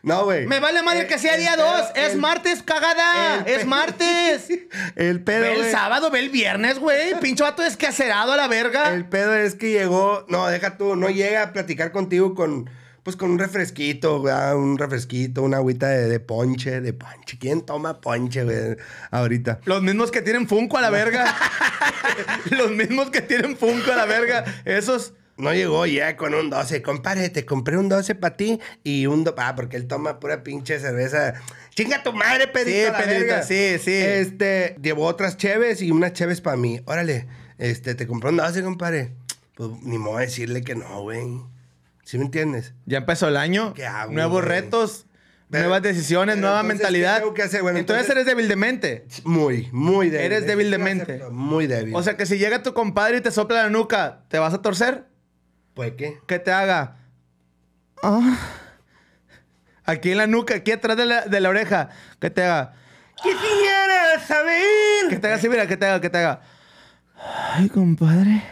No, 0.03 0.25
güey. 0.25 0.47
Me 0.47 0.59
vale 0.59 0.81
madre 0.83 1.01
El- 1.01 1.07
que 1.07 1.17
sea 1.17 1.35
el 1.35 1.39
día 1.41 1.55
pedo- 1.55 1.77
2. 1.77 1.91
Es 1.95 2.11
el- 2.13 2.17
martes, 2.19 2.61
cagada. 2.61 3.43
Es 3.45 3.65
martes. 3.65 4.47
El 4.97 5.23
pedo, 5.23 5.41
Ve 5.43 5.53
el 5.67 5.71
sábado, 5.71 6.11
ve 6.11 6.19
el 6.19 6.29
viernes, 6.29 6.77
güey. 6.79 7.17
Pinche 7.21 7.43
vato 7.43 7.61
descacerado 7.61 8.33
a 8.33 8.35
la 8.37 8.47
verga. 8.49 8.93
El 8.93 9.05
pedo 9.07 9.33
es 9.33 9.55
que 9.55 9.71
llegó, 9.71 10.25
no, 10.27 10.47
deja 10.47 10.75
tú, 10.77 10.97
no 10.97 11.09
llega 11.09 11.41
a 11.43 11.53
platicar 11.53 11.93
contigo 11.93 12.35
con, 12.35 12.69
pues 13.07 13.15
con 13.15 13.31
un 13.31 13.39
refresquito, 13.39 14.21
ah, 14.29 14.53
un 14.53 14.77
refresquito, 14.77 15.41
una 15.41 15.55
agüita 15.57 15.87
de, 15.87 16.09
de 16.09 16.19
ponche, 16.19 16.81
de 16.81 16.91
ponche. 16.91 17.37
¿Quién 17.39 17.61
toma 17.65 18.01
ponche, 18.01 18.43
güey, 18.43 18.75
ahorita? 19.11 19.61
Los 19.63 19.81
mismos 19.81 20.11
que 20.11 20.21
tienen 20.21 20.45
Funko 20.45 20.77
a 20.77 20.81
la 20.81 20.89
verga. 20.89 21.33
Los 22.51 22.71
mismos 22.71 23.09
que 23.09 23.21
tienen 23.21 23.55
Funko 23.55 23.93
a 23.93 23.95
la 23.95 24.05
verga. 24.05 24.43
Esos. 24.65 25.13
No 25.37 25.53
llegó 25.53 25.85
ya 25.85 26.17
con 26.17 26.33
un 26.33 26.49
12. 26.49 26.81
Compadre, 26.81 27.29
te 27.29 27.45
compré 27.45 27.77
un 27.77 27.87
12 27.87 28.13
para 28.15 28.35
ti 28.35 28.59
y 28.83 29.05
un... 29.05 29.23
do- 29.23 29.35
Ah, 29.37 29.55
porque 29.55 29.77
él 29.77 29.87
toma 29.87 30.19
pura 30.19 30.43
pinche 30.43 30.77
cerveza. 30.77 31.35
¡Chinga 31.75 32.03
tu 32.03 32.11
madre, 32.11 32.47
Pedrito! 32.49 32.77
Sí, 32.77 32.91
la 32.91 32.97
Pedrito, 32.97 33.19
verga! 33.21 33.43
sí, 33.43 33.77
sí. 33.81 33.93
Este, 33.93 34.75
llevó 34.81 35.05
otras 35.05 35.37
cheves 35.37 35.81
y 35.81 35.91
unas 35.91 36.11
cheves 36.11 36.41
para 36.41 36.57
mí. 36.57 36.81
Órale, 36.83 37.25
este, 37.57 37.95
te 37.95 38.05
compré 38.05 38.31
un 38.31 38.35
12, 38.35 38.63
compadre. 38.63 39.11
Pues 39.55 39.69
ni 39.83 39.97
modo 39.97 40.17
de 40.17 40.25
decirle 40.25 40.61
que 40.61 40.75
no, 40.75 41.03
güey. 41.03 41.23
¿Sí 42.07 42.17
me 42.17 42.23
entiendes? 42.23 42.73
Ya 42.85 42.99
empezó 42.99 43.27
el 43.27 43.35
año. 43.35 43.73
¿Qué 43.73 43.85
hago, 43.85 44.13
Nuevos 44.13 44.41
güey? 44.45 44.61
retos. 44.61 45.05
Pero- 45.51 45.63
nuevas 45.65 45.81
decisiones, 45.81 46.35
pero 46.35 46.47
nueva 46.47 46.61
entonces, 46.61 46.79
mentalidad. 46.79 47.23
¿qué 47.35 47.41
hacer? 47.43 47.61
Bueno, 47.63 47.79
entonces, 47.79 48.03
entonces- 48.05 48.11
eres 48.11 48.25
débil 48.25 48.47
de 48.47 48.55
mente. 48.55 49.07
Muy, 49.25 49.67
muy 49.73 50.09
débil. 50.09 50.25
Eres 50.25 50.47
débil 50.47 50.71
de 50.71 50.77
mente. 50.77 51.21
Muy 51.31 51.67
débil. 51.67 51.93
O 51.93 52.01
sea 52.03 52.15
que 52.15 52.25
si 52.25 52.37
llega 52.37 52.63
tu 52.63 52.73
compadre 52.73 53.17
y 53.17 53.21
te 53.21 53.29
sopla 53.29 53.63
la 53.63 53.69
nuca, 53.69 54.23
¿te 54.29 54.39
vas 54.39 54.53
a 54.53 54.61
torcer? 54.61 55.05
¿pues 55.73 55.91
qué? 55.97 56.17
Que 56.27 56.39
te 56.39 56.49
haga. 56.51 56.95
Ah. 58.01 58.37
Aquí 59.83 60.11
en 60.11 60.17
la 60.17 60.27
nuca, 60.27 60.55
aquí 60.55 60.71
atrás 60.71 60.95
de 60.95 61.05
la, 61.05 61.25
de 61.25 61.39
la 61.41 61.49
oreja. 61.49 61.89
Que 62.19 62.29
te 62.29 62.43
haga. 62.43 62.73
Quisiera 63.21 64.19
saber. 64.25 64.63
Que 65.09 65.17
te 65.17 65.27
haga 65.27 65.35
así, 65.35 65.49
mira, 65.49 65.67
que 65.67 65.75
te 65.77 65.85
haga, 65.85 65.99
que 66.01 66.09
te 66.09 66.17
haga. 66.19 66.39
Ay, 67.53 67.67
compadre. 67.69 68.43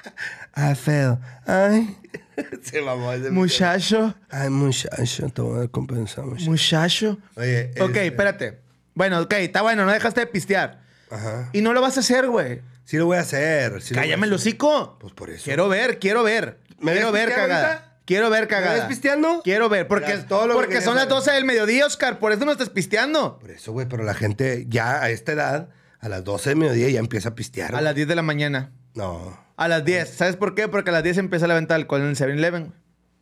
I 0.56 0.74
fell. 0.76 1.16
Ay. 1.46 1.96
Se 2.62 2.80
mamó 2.82 3.12
ese 3.12 3.30
Muchacho. 3.30 4.14
Ay, 4.28 4.50
muchacho, 4.50 5.28
te 5.28 5.42
voy 5.42 5.64
a 5.64 5.68
compensar, 5.68 6.24
muchacho. 6.24 6.50
Muchacho. 6.50 7.18
Oye, 7.36 7.70
Ok, 7.80 7.88
este- 7.90 8.06
espérate. 8.06 8.60
Bueno, 8.94 9.20
ok, 9.20 9.32
está 9.34 9.62
bueno, 9.62 9.84
no 9.84 9.92
dejaste 9.92 10.20
de 10.20 10.26
pistear. 10.26 10.82
Ajá. 11.10 11.48
Y 11.52 11.60
no 11.62 11.72
lo 11.72 11.80
vas 11.80 11.96
a 11.96 12.00
hacer, 12.00 12.28
güey. 12.28 12.60
Sí 12.84 12.96
lo 12.96 13.06
voy 13.06 13.16
a 13.18 13.20
hacer. 13.20 13.80
sí 13.82 13.94
lo 13.94 14.00
voy 14.00 14.04
a 14.04 14.06
Cállame 14.08 14.26
el 14.26 14.34
hacer. 14.34 14.48
hocico. 14.48 14.98
Pues 14.98 15.12
por 15.12 15.30
eso. 15.30 15.44
Quiero 15.44 15.68
ver, 15.68 15.98
quiero 15.98 16.22
ver. 16.22 16.58
¿Me 16.80 16.92
quiero 16.92 17.12
ves 17.12 17.26
ver, 17.26 17.34
cagada. 17.34 17.66
ahorita? 17.68 17.86
Quiero 18.04 18.30
ver, 18.30 18.42
¿Me 18.42 18.48
cagada. 18.48 18.74
ves 18.74 18.84
pisteando? 18.86 19.40
Quiero 19.44 19.68
ver, 19.68 19.86
porque, 19.86 20.16
todo 20.28 20.46
lo 20.48 20.54
que 20.54 20.56
porque 20.56 20.68
quería 20.74 20.84
son 20.84 20.94
las 20.96 21.04
saber. 21.04 21.14
12 21.16 21.30
del 21.32 21.44
mediodía, 21.44 21.86
Oscar. 21.86 22.18
Por 22.18 22.32
eso 22.32 22.44
no 22.44 22.50
estás 22.52 22.68
pisteando. 22.70 23.38
Por 23.38 23.50
eso, 23.52 23.70
güey, 23.72 23.86
pero 23.88 24.02
la 24.02 24.14
gente 24.14 24.66
ya 24.68 25.00
a 25.02 25.10
esta 25.10 25.32
edad, 25.32 25.68
a 26.00 26.08
las 26.08 26.24
12 26.24 26.50
de 26.50 26.56
mediodía 26.56 26.88
ya 26.90 26.98
empieza 26.98 27.28
a 27.28 27.34
pistear. 27.36 27.74
A 27.76 27.80
las 27.80 27.94
10 27.94 28.08
de 28.08 28.14
la 28.16 28.22
mañana. 28.22 28.72
No, 28.94 29.38
A 29.56 29.68
las 29.68 29.84
10. 29.84 30.08
¿Sabes 30.08 30.36
por 30.36 30.54
qué? 30.54 30.68
Porque 30.68 30.90
a 30.90 30.92
las 30.92 31.02
10 31.02 31.18
empieza 31.18 31.46
la 31.46 31.54
venta 31.54 31.74
de 31.74 31.80
alcohol 31.82 32.00
en 32.02 32.08
el 32.08 32.16
7-Eleven. 32.16 32.72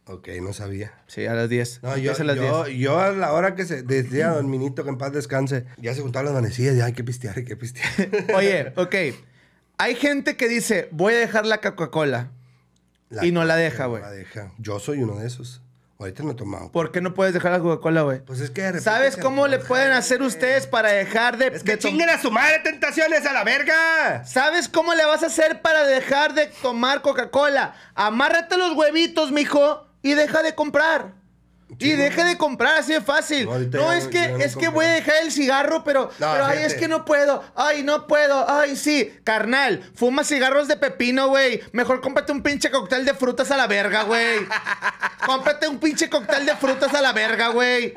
ok, 0.07 0.29
no 0.41 0.53
sabía. 0.53 0.93
Sí, 1.07 1.27
a 1.27 1.35
las 1.35 1.49
10. 1.49 1.83
No, 1.83 1.97
yo, 1.99 2.13
a 2.19 2.25
las 2.25 2.37
yo, 2.37 2.65
10. 2.65 2.79
yo 2.79 2.99
a 2.99 3.11
la 3.11 3.33
hora 3.33 3.55
que 3.55 3.65
se 3.67 3.83
decía 3.83 4.29
Don 4.31 4.49
Minito 4.49 4.83
que 4.85 4.89
en 4.91 4.99
paz 4.99 5.13
descanse, 5.13 5.67
ya 5.77 5.95
se 5.95 6.01
juntaban 6.01 6.27
las 6.27 6.35
manecillas, 6.35 6.77
ya 6.77 6.87
hay 6.87 6.93
que 6.95 7.05
pistear, 7.05 7.37
hay 7.37 7.45
que 7.45 7.57
pistear. 7.57 7.89
Oye, 8.35 8.73
ok. 8.77 8.95
Hay 9.79 9.95
gente 9.95 10.37
que 10.37 10.49
dice, 10.49 10.89
voy 10.91 11.15
a 11.15 11.19
dejar 11.19 11.45
la 11.47 11.61
Coca-Cola. 11.61 12.31
Y 13.23 13.31
no 13.33 13.45
la 13.45 13.57
deja, 13.57 13.85
no 13.85 13.91
güey. 13.91 14.03
la 14.03 14.11
deja. 14.11 14.53
Yo 14.59 14.79
soy 14.81 15.03
uno 15.03 15.19
de 15.19 15.27
esos. 15.27 15.63
Ahorita 16.01 16.23
no 16.23 16.31
he 16.31 16.35
tomado. 16.35 16.71
¿Por 16.71 16.93
qué 16.93 17.01
no 17.01 17.13
puedes 17.13 17.35
dejar 17.35 17.51
la 17.51 17.59
Coca-Cola, 17.59 18.03
güey? 18.03 18.21
Pues 18.25 18.39
es 18.41 18.51
que 18.51 18.61
de 18.63 18.69
repente 18.69 18.85
¿Sabes 18.85 19.15
se 19.15 19.21
cómo 19.21 19.49
le 19.49 19.57
antoja, 19.57 19.69
pueden 19.69 19.91
hacer 19.93 20.19
güey. 20.19 20.29
ustedes 20.29 20.69
para 20.69 20.91
dejar 20.93 21.37
de... 21.39 21.49
Es 21.49 21.65
que 21.65 21.73
de 21.73 21.77
tom- 21.77 21.91
chinguen 21.91 22.09
a 22.11 22.23
su 22.23 22.31
madre 22.31 22.61
tentaciones 22.61 23.27
a 23.27 23.33
la 23.33 23.43
verga. 23.43 24.25
¿Sabes 24.25 24.69
cómo 24.69 24.95
le 24.95 25.05
vas 25.05 25.25
a 25.25 25.27
hacer 25.27 25.61
para 25.61 25.85
dejar 25.85 26.35
de 26.35 26.47
tomar 26.63 27.03
Coca-Cola? 27.03 27.75
Amárrate 27.97 28.57
los 28.57 28.75
huevitos, 28.77 29.33
mijo, 29.33 29.89
y 30.01 30.15
deja 30.15 30.45
de 30.45 30.55
comprar. 30.55 31.15
Y 31.79 31.93
no. 31.93 32.25
de 32.25 32.39
comprar, 32.39 32.79
así 32.79 32.93
de 32.93 33.01
fácil. 33.01 33.47
No, 33.71 33.93
es 33.93 34.07
que, 34.07 34.29
no 34.29 34.39
es 34.39 34.57
que 34.57 34.69
voy 34.69 34.87
a 34.87 34.93
dejar 34.93 35.17
el 35.23 35.33
cigarro, 35.33 35.85
pero, 35.85 36.11
No, 36.19 36.33
pero 36.33 36.47
ay, 36.47 36.61
es 36.65 36.75
que 36.75 36.89
no 36.89 37.05
puedo. 37.05 37.45
Ay, 37.55 37.83
no 37.83 38.07
puedo. 38.07 38.49
Ay, 38.49 38.75
sí. 38.77 39.13
Carnal, 39.23 39.83
fuma 39.95 40.25
cigarros 40.25 40.67
de 40.67 40.77
pepino, 40.77 41.29
güey. 41.29 41.61
Mejor 41.73 42.01
cómprate 42.01 42.33
un 42.33 42.43
pinche 42.43 42.71
cóctel 42.71 43.05
de 43.05 43.15
frutas 43.15 43.51
a 43.51 43.57
la 43.57 43.67
verga, 43.67 44.05
güey. 44.05 44.39
cómprate 45.27 45.69
un 45.69 45.79
pinche 45.79 46.09
cóctel 46.09 46.47
de 46.47 46.57
frutas 46.57 46.95
a 46.95 47.03
la 47.03 47.13
verga, 47.13 47.49
güey. 47.49 47.93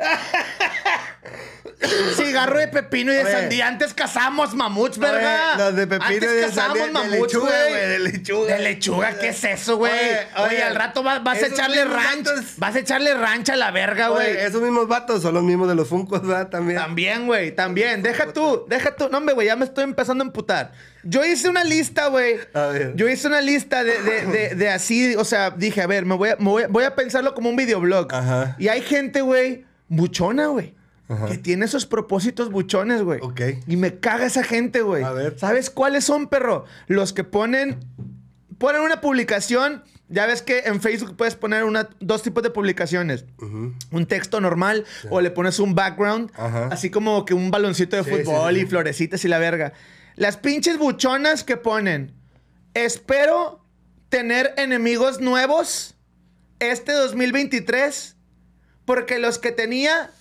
Cigarro 2.15 2.59
de 2.59 2.67
pepino 2.67 3.11
y 3.11 3.15
de 3.15 3.23
Oye. 3.23 3.31
sandía. 3.31 3.67
Antes 3.67 3.93
cazamos 3.93 4.53
mamuts, 4.53 4.97
verga. 4.97 5.53
Oye, 5.55 5.63
los 5.63 5.75
de 5.75 5.87
pepino 5.87 6.05
Antes 6.07 6.29
y 6.31 6.35
de 6.35 6.51
sandía, 6.51 6.85
de 6.85 6.91
mamuts, 6.91 7.11
lechuga, 7.33 7.49
güey. 7.69 7.73
de 7.89 7.99
lechuga. 7.99 8.55
De 8.55 8.61
lechuga, 8.63 9.19
¿qué 9.19 9.29
es 9.29 9.43
eso, 9.43 9.77
güey? 9.77 9.91
Oye, 10.37 10.61
al 10.63 10.75
rato 10.75 11.03
vas, 11.03 11.23
vas 11.23 11.41
a 11.41 11.47
echarle 11.47 11.85
mismos 11.85 12.03
ranch. 12.03 12.27
vatos- 12.27 12.53
Vas 12.57 12.75
a 12.75 12.79
echarle 12.79 13.13
ranch 13.13 13.49
a 13.49 13.55
la 13.55 13.71
verga, 13.71 14.09
güey. 14.09 14.37
Esos 14.37 14.61
mismos 14.61 14.87
vatos 14.87 15.21
son 15.21 15.33
los 15.33 15.43
mismos 15.43 15.67
de 15.67 15.75
los 15.75 15.87
Funkos, 15.87 16.21
¿verdad? 16.25 16.49
También. 16.49 16.79
También, 16.79 17.25
güey, 17.25 17.51
también. 17.55 18.01
Deja 18.03 18.31
tú, 18.31 18.65
deja 18.69 18.95
tú. 18.95 19.09
No, 19.11 19.17
hombre, 19.17 19.33
güey, 19.33 19.47
ya 19.47 19.55
me 19.55 19.65
estoy 19.65 19.83
empezando 19.83 20.23
a 20.23 20.27
emputar. 20.27 20.71
Yo 21.03 21.25
hice 21.25 21.49
una 21.49 21.63
lista, 21.63 22.07
güey. 22.07 22.35
A 22.53 22.67
ver. 22.67 22.93
Yo 22.95 23.09
hice 23.09 23.27
una 23.27 23.41
lista 23.41 23.83
de, 23.83 23.99
de- 24.01 24.25
de- 24.27 24.55
de 24.55 24.69
así, 24.69 25.15
o 25.15 25.25
sea, 25.25 25.49
dije, 25.49 25.81
a 25.81 25.87
ver, 25.87 26.05
me 26.05 26.15
voy 26.15 26.29
a, 26.29 26.35
me 26.37 26.45
voy 26.49 26.63
a- 26.63 26.67
voy 26.67 26.83
a 26.83 26.95
pensarlo 26.95 27.33
como 27.33 27.49
un 27.49 27.55
videoblog. 27.55 28.13
Ajá. 28.13 28.55
Y 28.59 28.67
hay 28.67 28.81
gente, 28.81 29.21
güey, 29.21 29.65
buchona, 29.87 30.47
güey. 30.47 30.75
Ajá. 31.11 31.27
Que 31.27 31.37
tiene 31.37 31.65
esos 31.65 31.85
propósitos 31.85 32.49
buchones, 32.49 33.01
güey. 33.03 33.19
Ok. 33.21 33.41
Y 33.67 33.75
me 33.77 33.99
caga 33.99 34.25
esa 34.25 34.43
gente, 34.43 34.81
güey. 34.81 35.03
A 35.03 35.11
ver. 35.11 35.37
¿Sabes 35.37 35.69
cuáles 35.69 36.05
son, 36.05 36.27
perro? 36.27 36.65
Los 36.87 37.13
que 37.13 37.23
ponen 37.23 37.79
ponen 38.57 38.81
una 38.81 39.01
publicación. 39.01 39.83
Ya 40.07 40.25
ves 40.25 40.41
que 40.41 40.59
en 40.65 40.81
Facebook 40.81 41.15
puedes 41.15 41.35
poner 41.35 41.63
una, 41.63 41.89
dos 42.01 42.21
tipos 42.21 42.43
de 42.43 42.49
publicaciones. 42.49 43.25
Un 43.91 44.05
texto 44.07 44.41
normal 44.41 44.85
o 45.09 45.21
le 45.21 45.31
pones 45.31 45.57
un 45.59 45.73
background. 45.73 46.31
Ajá. 46.35 46.67
Así 46.71 46.89
como 46.89 47.23
que 47.25 47.33
un 47.33 47.49
baloncito 47.49 47.95
de 47.95 48.03
Sí, 48.03 48.09
fútbol 48.09 48.53
sí, 48.53 48.59
sí. 48.59 48.65
y 48.65 48.69
florecitas 48.69 49.25
y 49.25 49.27
la 49.29 49.39
verga. 49.39 49.73
Las 50.17 50.35
pinches 50.37 50.77
buchonas 50.77 51.43
que 51.45 51.55
ponen. 51.57 52.13
Espero 52.73 53.63
tener 54.09 54.53
enemigos 54.57 55.21
nuevos 55.21 55.95
este 56.59 56.91
2023. 56.91 58.15
Porque 58.85 59.19
los 59.19 59.39
que 59.39 59.51
tenía 59.51 60.11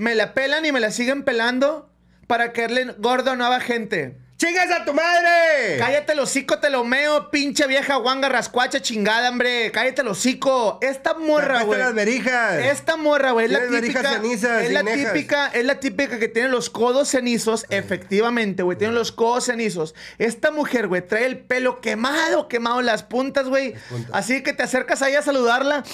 me 0.00 0.14
la 0.14 0.32
pelan 0.32 0.64
y 0.64 0.72
me 0.72 0.80
la 0.80 0.92
siguen 0.92 1.24
pelando 1.24 1.90
para 2.26 2.54
caerle 2.54 2.94
gordo 2.96 3.32
a 3.32 3.36
nueva 3.36 3.60
gente. 3.60 4.16
¡Chingas 4.40 4.70
a 4.70 4.86
tu 4.86 4.94
madre! 4.94 5.76
Cállate 5.78 6.12
el 6.14 6.18
hocico, 6.20 6.58
te 6.60 6.70
lo 6.70 6.82
meo, 6.82 7.30
pinche 7.30 7.66
vieja 7.66 7.96
guanga 7.96 8.26
rascuacha 8.30 8.80
chingada, 8.80 9.28
hombre. 9.28 9.70
Cállate 9.70 10.00
el 10.00 10.08
hocico. 10.08 10.78
Esta 10.80 11.12
morra, 11.12 11.62
güey. 11.64 11.78
las 11.78 11.92
verijas. 11.92 12.54
Esta 12.58 12.96
morra, 12.96 13.32
güey, 13.32 13.44
es 13.44 13.52
la 13.52 13.68
típica. 13.68 14.14
cenizas 14.14 14.62
es 14.62 14.72
la 14.72 14.82
nejas. 14.82 15.12
típica, 15.12 15.46
es 15.48 15.64
la 15.66 15.78
típica 15.78 16.18
que 16.18 16.28
tiene 16.28 16.48
los 16.48 16.70
codos 16.70 17.08
cenizos, 17.08 17.66
efectivamente, 17.68 18.62
güey. 18.62 18.78
Tiene 18.78 18.94
los 18.94 19.12
codos 19.12 19.44
cenizos. 19.44 19.94
Esta 20.16 20.50
mujer, 20.50 20.88
güey, 20.88 21.06
trae 21.06 21.26
el 21.26 21.36
pelo 21.38 21.82
quemado, 21.82 22.48
quemado 22.48 22.80
las 22.80 23.02
puntas, 23.02 23.46
güey. 23.46 23.74
Así 24.10 24.42
que 24.42 24.54
te 24.54 24.62
acercas 24.62 25.02
ahí 25.02 25.16
a 25.16 25.20
saludarla 25.22 25.84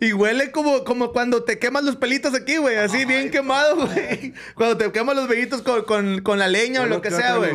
y 0.00 0.14
huele 0.14 0.50
como, 0.50 0.84
como 0.84 1.12
cuando 1.12 1.44
te 1.44 1.58
quemas 1.58 1.84
los 1.84 1.96
pelitos 1.96 2.32
aquí, 2.34 2.56
güey. 2.56 2.78
Así 2.78 3.04
bien 3.04 3.30
quemado, 3.30 3.76
güey. 3.86 4.32
Cuando 4.54 4.78
te 4.78 4.90
quemas 4.92 5.14
los 5.14 5.28
vellitos 5.28 5.60
con, 5.60 5.82
con- 5.84 6.22
con 6.22 6.38
la 6.38 6.48
leña 6.48 6.80
o 6.80 6.86
lo 6.86 7.02
que 7.02 7.10
sea, 7.10 7.36
güey. 7.36 7.50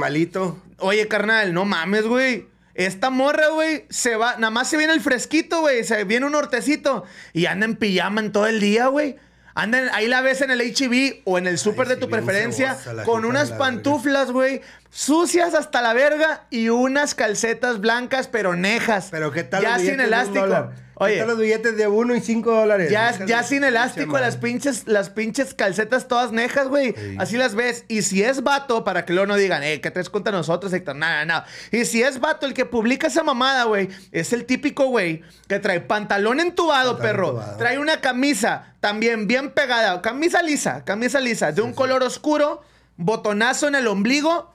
Oye, 0.79 1.07
carnal, 1.07 1.53
no 1.53 1.65
mames, 1.65 2.03
güey. 2.05 2.47
Esta 2.75 3.09
morra, 3.09 3.47
güey, 3.49 3.85
se 3.89 4.15
va, 4.15 4.35
nada 4.35 4.51
más 4.51 4.69
se 4.69 4.77
viene 4.77 4.93
el 4.93 5.01
fresquito, 5.01 5.61
güey, 5.61 5.83
se 5.83 6.03
viene 6.03 6.27
un 6.27 6.33
nortecito 6.33 7.05
y 7.33 7.47
anda 7.47 7.65
en 7.65 7.75
pijama 7.75 8.21
en 8.21 8.31
todo 8.31 8.45
el 8.45 8.59
día, 8.59 8.85
güey. 8.87 9.15
Anda, 9.55 9.79
en- 9.79 9.89
ahí 9.95 10.05
la 10.07 10.21
ves 10.21 10.41
en 10.41 10.51
el 10.51 10.61
HB 10.61 11.21
o 11.25 11.39
en 11.39 11.47
el 11.47 11.57
súper 11.57 11.87
de 11.87 11.95
tu 11.95 12.07
preferencia 12.11 12.73
con 13.05 13.25
unas 13.25 13.49
pantuflas, 13.57 14.31
güey, 14.31 14.61
sucias 14.97 15.53
hasta 15.53 15.83
la 15.83 15.93
verga 15.93 16.47
y 16.49 16.69
unas 16.69 17.13
calcetas 17.13 17.79
blancas 17.79 18.27
pero 18.27 18.55
nejas. 18.55 19.09
Pero 19.11 19.31
¿qué 19.31 19.43
tal 19.43 19.61
Ya 19.61 19.77
sin 19.77 19.99
elástico. 19.99 20.47
¿Qué 20.47 21.03
Oye, 21.03 21.17
tal 21.19 21.27
los 21.27 21.37
billetes 21.37 21.77
de 21.77 21.87
uno 21.87 22.15
y 22.15 22.21
cinco 22.21 22.51
dólares? 22.51 22.89
ya, 22.89 23.23
ya 23.27 23.43
sin 23.43 23.63
elástico, 23.63 24.17
las 24.17 24.37
pinches, 24.37 24.87
las 24.87 25.11
pinches 25.11 25.53
calcetas 25.53 26.07
todas 26.07 26.31
nejas, 26.31 26.67
güey. 26.69 26.95
Sí. 26.97 27.15
Así 27.19 27.37
las 27.37 27.53
ves. 27.53 27.85
Y 27.87 28.01
si 28.01 28.23
es 28.23 28.41
vato, 28.41 28.83
para 28.83 29.05
que 29.05 29.13
luego 29.13 29.27
no 29.27 29.35
digan, 29.35 29.61
eh, 29.61 29.79
¿qué 29.79 29.91
traes 29.91 30.09
contra 30.09 30.31
nosotros, 30.31 30.73
Héctor? 30.73 30.95
Nada, 30.95 31.23
nada. 31.25 31.45
Y 31.71 31.85
si 31.85 32.01
es 32.01 32.19
vato 32.19 32.47
el 32.47 32.55
que 32.55 32.65
publica 32.65 33.05
esa 33.05 33.21
mamada, 33.21 33.65
güey, 33.65 33.89
es 34.11 34.33
el 34.33 34.45
típico 34.45 34.85
güey 34.87 35.21
que 35.47 35.59
trae 35.59 35.81
pantalón 35.81 36.39
entubado, 36.39 36.93
Pantalón 36.93 37.11
perro. 37.15 37.27
entubado. 37.27 37.57
Trae 37.59 37.77
una 37.77 38.01
camisa 38.01 38.73
también 38.79 39.27
bien 39.27 39.51
pegada, 39.51 40.01
camisa 40.01 40.41
lisa, 40.41 40.83
camisa 40.83 41.19
lisa, 41.19 41.51
de 41.51 41.61
un 41.61 41.73
color 41.73 42.01
oscuro, 42.01 42.63
botonazo 42.97 43.67
en 43.67 43.75
el 43.75 43.87
ombligo, 43.87 44.51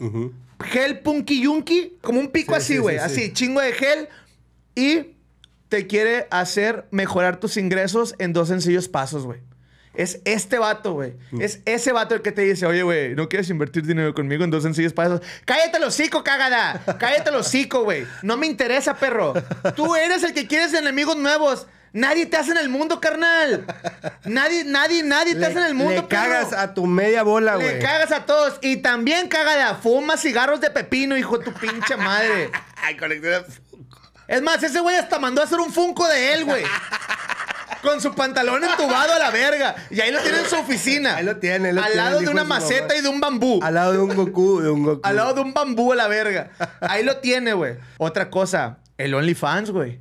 gel 0.63 1.01
punky 1.01 1.43
yunky, 1.43 1.97
como 2.03 2.21
un 2.21 2.29
pico 2.31 2.53
Sí, 2.55 2.59
así, 2.59 2.73
sí, 2.75 2.79
güey. 2.79 2.99
sí, 2.99 3.05
así, 3.05 3.21
sí. 3.27 3.33
chingo 3.33 3.61
de 3.61 3.73
gel. 3.73 4.09
Y 4.75 5.17
te 5.69 5.87
quiere 5.87 6.27
hacer 6.31 6.87
mejorar 6.91 7.41
tus 7.41 7.57
ingresos 7.57 8.15
en 8.19 8.33
dos 8.33 8.49
sencillos 8.49 8.89
pasos, 8.89 9.25
güey. 9.25 9.41
Es 9.95 10.21
este 10.25 10.59
vato, 10.59 10.95
güey. 10.95 11.15
Mm. 11.33 11.43
Es 11.43 11.61
ese 11.67 11.93
vato 11.93 12.15
el 12.15 12.23
que 12.23 12.33
te 12.33 12.41
dice, 12.43 12.65
oye, 12.65 12.83
güey, 12.83 13.15
¿no 13.15 13.29
quieres 13.29 13.51
invertir 13.51 13.85
dinero 13.87 14.15
conmigo 14.15 14.43
en 14.43 14.51
dos 14.51 14.63
sencillos 14.63 14.95
pasos? 14.95 15.21
¡Cállate 15.45 15.77
el 15.77 15.85
hocico, 15.85 16.25
cagada! 16.25 16.83
¡Cállate 16.99 17.29
el 17.29 17.37
hocico, 17.37 17.85
güey! 17.85 18.07
No 18.23 18.39
me 18.39 18.47
interesa, 18.47 18.97
perro. 18.97 19.35
Tú 19.77 19.95
eres 19.95 20.23
el 20.23 20.33
que 20.33 20.47
quieres 20.47 20.73
enemigos 20.73 21.17
nuevos. 21.19 21.67
Nadie 21.93 22.25
te 22.27 22.37
hace 22.39 22.53
en 22.53 22.57
el 22.59 22.69
mundo, 22.71 23.01
carnal. 23.01 23.67
Nadie, 24.25 24.65
nadie, 24.65 25.03
nadie 25.03 25.35
te 25.35 25.41
Le- 25.41 25.47
hace 25.47 25.59
en 25.59 25.65
el 25.67 25.75
mundo, 25.75 25.93
Le 25.95 26.03
perro. 26.03 26.23
cagas 26.23 26.53
a 26.55 26.73
tu 26.73 26.87
media 26.87 27.23
bola, 27.23 27.57
Le 27.57 27.65
güey. 27.65 27.79
cagas 27.81 28.13
a 28.13 28.25
todos. 28.25 28.59
Y 28.63 28.79
también 28.79 29.29
cagada. 29.29 29.75
Fuma 29.75 30.17
cigarros 30.17 30.61
de 30.61 30.71
pepino, 30.71 31.17
hijo 31.17 31.37
de 31.39 31.45
tu 31.45 31.53
pinche 31.53 31.97
madre. 31.97 32.51
Ay, 32.83 32.97
colecciona- 32.97 33.45
Es 34.27 34.41
más, 34.41 34.63
ese 34.63 34.81
güey 34.81 34.97
hasta 34.97 35.19
mandó 35.19 35.43
a 35.43 35.45
hacer 35.45 35.61
un 35.61 35.71
funko 35.73 36.07
de 36.09 36.33
él, 36.33 36.45
güey. 36.47 36.65
Con 37.83 38.01
su 38.01 38.15
pantalón 38.15 38.63
entubado 38.63 39.13
a 39.13 39.19
la 39.19 39.31
verga. 39.31 39.75
Y 39.91 40.01
ahí 40.01 40.13
lo 40.13 40.21
tiene 40.21 40.39
en 40.39 40.47
su 40.47 40.57
oficina. 40.57 41.17
Ahí 41.17 41.25
lo 41.25 41.37
tiene, 41.39 41.69
ahí 41.71 41.75
lo 41.75 41.81
Al 41.83 41.87
tiene 41.93 42.03
lado 42.05 42.21
de 42.21 42.29
una 42.29 42.43
de 42.43 42.49
maceta 42.49 42.83
mamá. 42.89 42.95
y 42.97 43.01
de 43.03 43.09
un 43.09 43.21
bambú. 43.21 43.61
Al 43.63 43.75
lado 43.75 43.93
de 43.93 43.99
un 43.99 44.15
Goku, 44.15 44.61
de 44.61 44.71
un 44.71 44.85
Goku. 44.85 45.01
Al 45.03 45.17
lado 45.17 45.35
de 45.35 45.41
un 45.41 45.53
bambú 45.53 45.93
a 45.93 45.97
la 45.97 46.07
verga. 46.07 46.51
Ahí 46.81 47.03
lo 47.03 47.17
tiene, 47.19 47.53
güey. 47.55 47.75
Otra 47.99 48.31
cosa, 48.31 48.79
el 48.99 49.13
OnlyFans, 49.15 49.73
güey. 49.73 50.01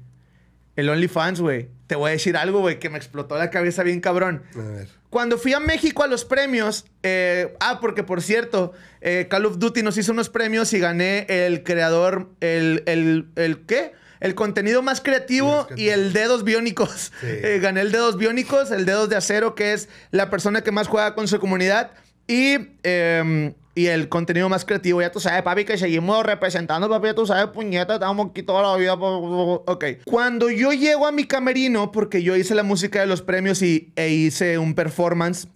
El 0.75 0.89
OnlyFans, 0.89 1.41
güey. 1.41 1.69
Te 1.91 1.97
voy 1.97 2.07
a 2.07 2.11
decir 2.13 2.37
algo, 2.37 2.61
güey, 2.61 2.79
que 2.79 2.89
me 2.89 2.97
explotó 2.97 3.37
la 3.37 3.49
cabeza 3.49 3.83
bien 3.83 3.99
cabrón. 3.99 4.43
A 4.55 4.59
ver. 4.59 4.87
Cuando 5.09 5.37
fui 5.37 5.51
a 5.51 5.59
México 5.59 6.03
a 6.03 6.07
los 6.07 6.23
premios, 6.23 6.85
eh, 7.03 7.53
ah, 7.59 7.79
porque 7.81 8.01
por 8.01 8.21
cierto, 8.21 8.71
eh, 9.01 9.27
Call 9.29 9.45
of 9.45 9.57
Duty 9.59 9.83
nos 9.83 9.97
hizo 9.97 10.13
unos 10.13 10.29
premios 10.29 10.71
y 10.71 10.79
gané 10.79 11.25
el 11.27 11.63
creador, 11.63 12.29
el, 12.39 12.83
el, 12.85 13.27
el 13.35 13.65
¿qué? 13.65 13.91
El 14.21 14.35
contenido 14.35 14.81
más 14.81 15.01
creativo 15.01 15.67
y 15.75 15.89
el 15.89 16.13
dedos 16.13 16.45
biónicos. 16.45 17.11
Sí. 17.19 17.27
Eh, 17.27 17.59
gané 17.61 17.81
el 17.81 17.91
dedos 17.91 18.15
biónicos, 18.15 18.71
el 18.71 18.85
dedos 18.85 19.09
de 19.09 19.17
acero, 19.17 19.53
que 19.53 19.73
es 19.73 19.89
la 20.11 20.29
persona 20.29 20.61
que 20.61 20.71
más 20.71 20.87
juega 20.87 21.13
con 21.13 21.27
su 21.27 21.41
comunidad. 21.41 21.91
Y, 22.25 22.55
eh, 22.83 23.53
y 23.73 23.85
el 23.87 24.09
contenido 24.09 24.49
más 24.49 24.65
creativo, 24.65 25.01
ya 25.01 25.11
tú 25.11 25.19
sabes, 25.19 25.41
papi, 25.43 25.63
que 25.65 25.77
seguimos 25.77 26.25
representando, 26.25 26.89
papi, 26.89 27.07
ya 27.07 27.13
tú 27.15 27.25
sabes, 27.25 27.47
puñeta, 27.47 27.93
estamos 27.93 28.27
aquí 28.29 28.43
toda 28.43 28.61
la 28.63 28.75
vida. 28.77 28.93
Ok. 28.95 29.85
Cuando 30.05 30.49
yo 30.49 30.73
llego 30.73 31.07
a 31.07 31.11
mi 31.11 31.25
camerino, 31.25 31.91
porque 31.91 32.21
yo 32.23 32.35
hice 32.35 32.53
la 32.55 32.63
música 32.63 32.99
de 32.99 33.07
los 33.07 33.21
premios 33.21 33.61
y, 33.61 33.93
e 33.95 34.09
hice 34.09 34.57
un 34.57 34.73
performance, 34.75 35.47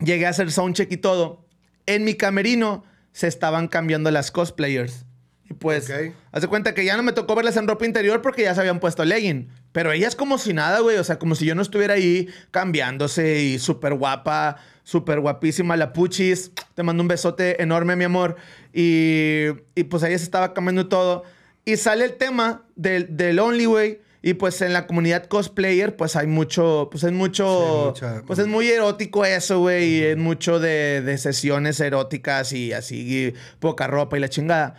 llegué 0.00 0.26
a 0.26 0.30
hacer 0.30 0.52
soundcheck 0.52 0.90
y 0.92 0.96
todo, 0.98 1.46
en 1.86 2.04
mi 2.04 2.14
camerino 2.14 2.84
se 3.12 3.26
estaban 3.28 3.68
cambiando 3.68 4.10
las 4.10 4.30
cosplayers. 4.30 5.06
Y 5.48 5.54
pues, 5.54 5.88
Ok. 5.88 6.12
hace 6.32 6.48
cuenta 6.48 6.74
que 6.74 6.84
ya 6.84 6.96
no 6.96 7.02
me 7.04 7.12
tocó 7.12 7.34
verlas 7.36 7.56
en 7.56 7.68
ropa 7.68 7.86
interior 7.86 8.20
porque 8.20 8.42
ya 8.42 8.54
se 8.54 8.60
habían 8.60 8.80
puesto 8.80 9.04
legging. 9.04 9.48
Pero 9.76 9.92
ellas 9.92 10.16
como 10.16 10.38
si 10.38 10.54
nada, 10.54 10.80
güey. 10.80 10.96
O 10.96 11.04
sea, 11.04 11.18
como 11.18 11.34
si 11.34 11.44
yo 11.44 11.54
no 11.54 11.60
estuviera 11.60 11.92
ahí 11.94 12.28
cambiándose 12.50 13.42
y 13.42 13.58
súper 13.58 13.92
guapa, 13.92 14.56
súper 14.84 15.20
guapísima. 15.20 15.76
La 15.76 15.92
Puchis, 15.92 16.50
te 16.74 16.82
mando 16.82 17.02
un 17.02 17.08
besote 17.08 17.60
enorme, 17.62 17.94
mi 17.94 18.04
amor. 18.04 18.36
Y, 18.72 19.48
y 19.74 19.84
pues 19.84 20.02
ella 20.02 20.16
se 20.16 20.24
estaba 20.24 20.54
cambiando 20.54 20.88
todo. 20.88 21.24
Y 21.66 21.76
sale 21.76 22.06
el 22.06 22.14
tema 22.14 22.62
del, 22.74 23.18
del 23.18 23.38
Only 23.38 23.66
Way. 23.66 24.00
Y 24.22 24.32
pues 24.32 24.62
en 24.62 24.72
la 24.72 24.86
comunidad 24.86 25.26
cosplayer, 25.26 25.94
pues 25.94 26.16
hay 26.16 26.26
mucho, 26.26 26.88
pues 26.90 27.04
es 27.04 27.12
mucho, 27.12 27.92
Sí, 27.94 28.00
mucha- 28.06 28.22
pues 28.26 28.38
es 28.38 28.46
muy 28.46 28.66
erótico 28.68 29.26
eso, 29.26 29.58
güey. 29.60 29.84
Y 29.98 30.02
es 30.04 30.16
mucho 30.16 30.58
de, 30.58 31.02
de 31.02 31.18
sesiones 31.18 31.78
eróticas 31.80 32.54
y 32.54 32.72
así, 32.72 32.96
y 33.28 33.34
poca 33.60 33.86
ropa 33.88 34.16
y 34.16 34.20
la 34.20 34.30
chingada. 34.30 34.74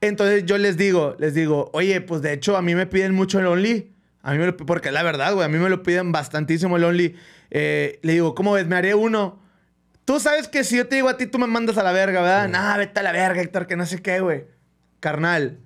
Entonces 0.00 0.44
yo 0.44 0.58
les 0.58 0.76
digo, 0.76 1.14
les 1.20 1.34
digo, 1.34 1.70
oye, 1.72 2.00
pues 2.00 2.20
de 2.20 2.32
hecho 2.32 2.56
a 2.56 2.62
mí 2.62 2.74
me 2.74 2.86
piden 2.86 3.14
mucho 3.14 3.38
el 3.38 3.46
Only. 3.46 3.92
A 4.22 4.32
mí 4.32 4.38
me 4.38 4.46
lo, 4.46 4.56
porque 4.56 4.90
la 4.90 5.02
verdad, 5.02 5.34
güey, 5.34 5.46
a 5.46 5.48
mí 5.48 5.58
me 5.58 5.68
lo 5.68 5.82
piden 5.82 6.12
bastantísimo 6.12 6.76
el 6.76 6.84
Only. 6.84 7.16
Eh, 7.50 7.98
le 8.02 8.12
digo, 8.12 8.34
¿cómo 8.34 8.52
ves? 8.52 8.66
Me 8.66 8.76
haré 8.76 8.94
uno. 8.94 9.40
Tú 10.04 10.20
sabes 10.20 10.48
que 10.48 10.64
si 10.64 10.76
yo 10.76 10.88
te 10.88 10.96
digo 10.96 11.08
a 11.08 11.16
ti, 11.16 11.26
tú 11.26 11.38
me 11.38 11.46
mandas 11.46 11.78
a 11.78 11.82
la 11.82 11.92
verga, 11.92 12.20
¿verdad? 12.20 12.48
Nah, 12.48 12.76
vete 12.76 13.00
a 13.00 13.02
la 13.02 13.12
verga, 13.12 13.40
Héctor, 13.40 13.66
que 13.66 13.76
no 13.76 13.86
sé 13.86 14.02
qué, 14.02 14.20
güey. 14.20 14.44
Carnal. 14.98 15.60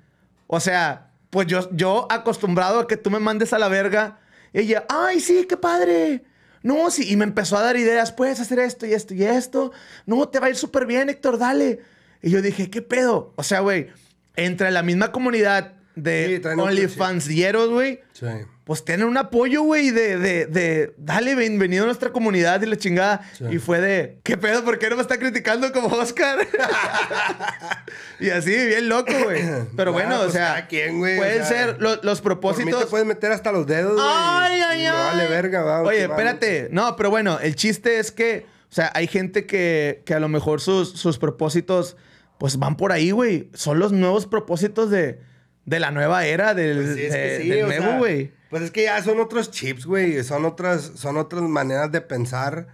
O 0.47 0.61
sea, 0.61 1.11
pues 1.31 1.47
yo, 1.47 1.69
yo 1.73 2.07
acostumbrado 2.11 2.81
a 2.81 2.87
que 2.87 2.97
tú 2.97 3.11
me 3.11 3.19
mandes 3.19 3.53
a 3.53 3.59
la 3.59 3.69
verga. 3.69 4.19
Ella, 4.53 4.85
ay, 4.89 5.21
sí, 5.21 5.47
qué 5.49 5.57
padre. 5.57 6.25
No, 6.63 6.91
sí. 6.91 7.11
Y 7.11 7.17
me 7.17 7.25
empezó 7.25 7.57
a 7.57 7.63
dar 7.63 7.77
ideas. 7.77 8.13
Puedes 8.13 8.39
hacer 8.39 8.59
esto 8.61 8.87
y 8.87 8.93
esto 8.93 9.15
y 9.15 9.25
esto. 9.25 9.73
No, 10.07 10.29
te 10.29 10.39
va 10.39 10.47
a 10.47 10.51
ir 10.51 10.57
súper 10.57 10.87
bien, 10.87 11.09
Héctor, 11.09 11.39
dale. 11.39 11.81
Y 12.23 12.31
yo 12.31 12.41
dije, 12.41 12.71
¿qué 12.71 12.83
pedo? 12.83 13.33
O 13.37 13.43
sea, 13.43 13.61
güey, 13.61 13.89
entre 14.37 14.71
la 14.71 14.83
misma 14.83 15.11
comunidad 15.11 15.73
de 15.97 16.41
Sí, 16.43 16.49
OnlyFansieros, 16.49 17.71
güey, 17.71 18.01
Sí. 18.13 18.27
pues 18.65 18.85
tienen 18.85 19.07
un 19.07 19.17
apoyo, 19.17 19.63
güey, 19.63 19.91
de, 19.91 20.19
de, 20.19 20.47
de, 20.47 20.95
dale, 20.97 21.35
bienvenido 21.37 21.85
a 21.85 21.87
nuestra 21.87 22.11
comunidad 22.11 22.61
y 22.63 22.67
la 22.67 22.77
chingada. 22.77 23.21
Sí. 23.39 23.45
Y 23.53 23.59
fue 23.59 23.81
de, 23.81 24.19
¿qué 24.25 24.37
pedo? 24.37 24.65
¿Por 24.65 24.79
qué 24.79 24.91
no 24.91 24.97
me 24.97 25.03
está 25.03 25.19
criticando 25.19 25.71
como 25.73 25.89
Oscar? 25.89 26.39
y 28.21 28.31
así, 28.31 28.51
bien 28.51 28.89
loco, 28.89 29.13
güey. 29.25 29.43
Pero 29.77 29.93
bueno, 29.93 30.17
o 30.17 30.23
pues 30.23 30.33
sea, 30.33 30.67
quien, 30.69 30.99
güey, 30.99 31.15
o 31.17 31.19
pueden 31.19 31.45
sea, 31.45 31.67
ser 31.67 31.77
lo- 31.81 31.97
los 32.03 32.21
Por 32.21 32.33
mí 32.35 32.41
propósitos. 32.41 32.81
te 32.81 32.87
puedes 32.87 33.07
meter 33.07 33.33
hasta 33.33 33.53
los 33.53 33.67
dedos, 33.67 33.95
güey. 33.95 34.07
Ay, 34.09 34.61
ay, 34.61 34.87
ay. 34.87 34.93
vale 34.93 35.29
verga, 35.29 35.63
va. 35.63 35.83
Oye, 35.83 36.03
espérate. 36.05 36.69
No, 36.71 36.97
pero 36.97 37.11
bueno, 37.11 37.39
el 37.41 37.55
chiste 37.55 37.99
es 37.99 38.11
que, 38.11 38.47
o 38.71 38.75
sea, 38.75 38.91
hay 38.95 39.07
gente 39.07 39.47
que, 39.47 40.03
que 40.05 40.15
a 40.15 40.21
lo 40.21 40.29
mejor 40.29 40.61
sus, 40.61 40.91
sus 40.93 41.19
propósitos, 41.19 41.97
pues 42.39 42.59
van 42.59 42.77
por 42.77 42.93
ahí, 42.93 43.11
güey. 43.11 43.49
Son 43.55 43.79
los 43.79 43.93
nuevos 43.93 44.27
propósitos 44.27 44.91
de, 44.91 45.21
de 45.67 45.81
la 45.81 45.91
nueva 45.91 46.27
era, 46.27 46.55
del, 46.55 46.77
Pues 46.77 46.95
sí, 46.97 47.03
es 47.05 47.13
que 47.15 47.19
de- 47.21 47.43
sí, 47.43 47.49
del 47.49 47.67
nuevo, 47.67 47.99
güey. 47.99 48.33
Pues 48.51 48.63
es 48.63 48.71
que 48.71 48.85
ya 48.85 49.03
son 49.03 49.19
otros 49.21 49.51
chips, 49.51 49.85
güey. 49.87 50.23
Son 50.23 50.45
otras, 50.45 50.93
son 50.97 51.17
otras 51.17 51.43
maneras 51.43 51.91
de 51.93 52.01
pensar. 52.01 52.67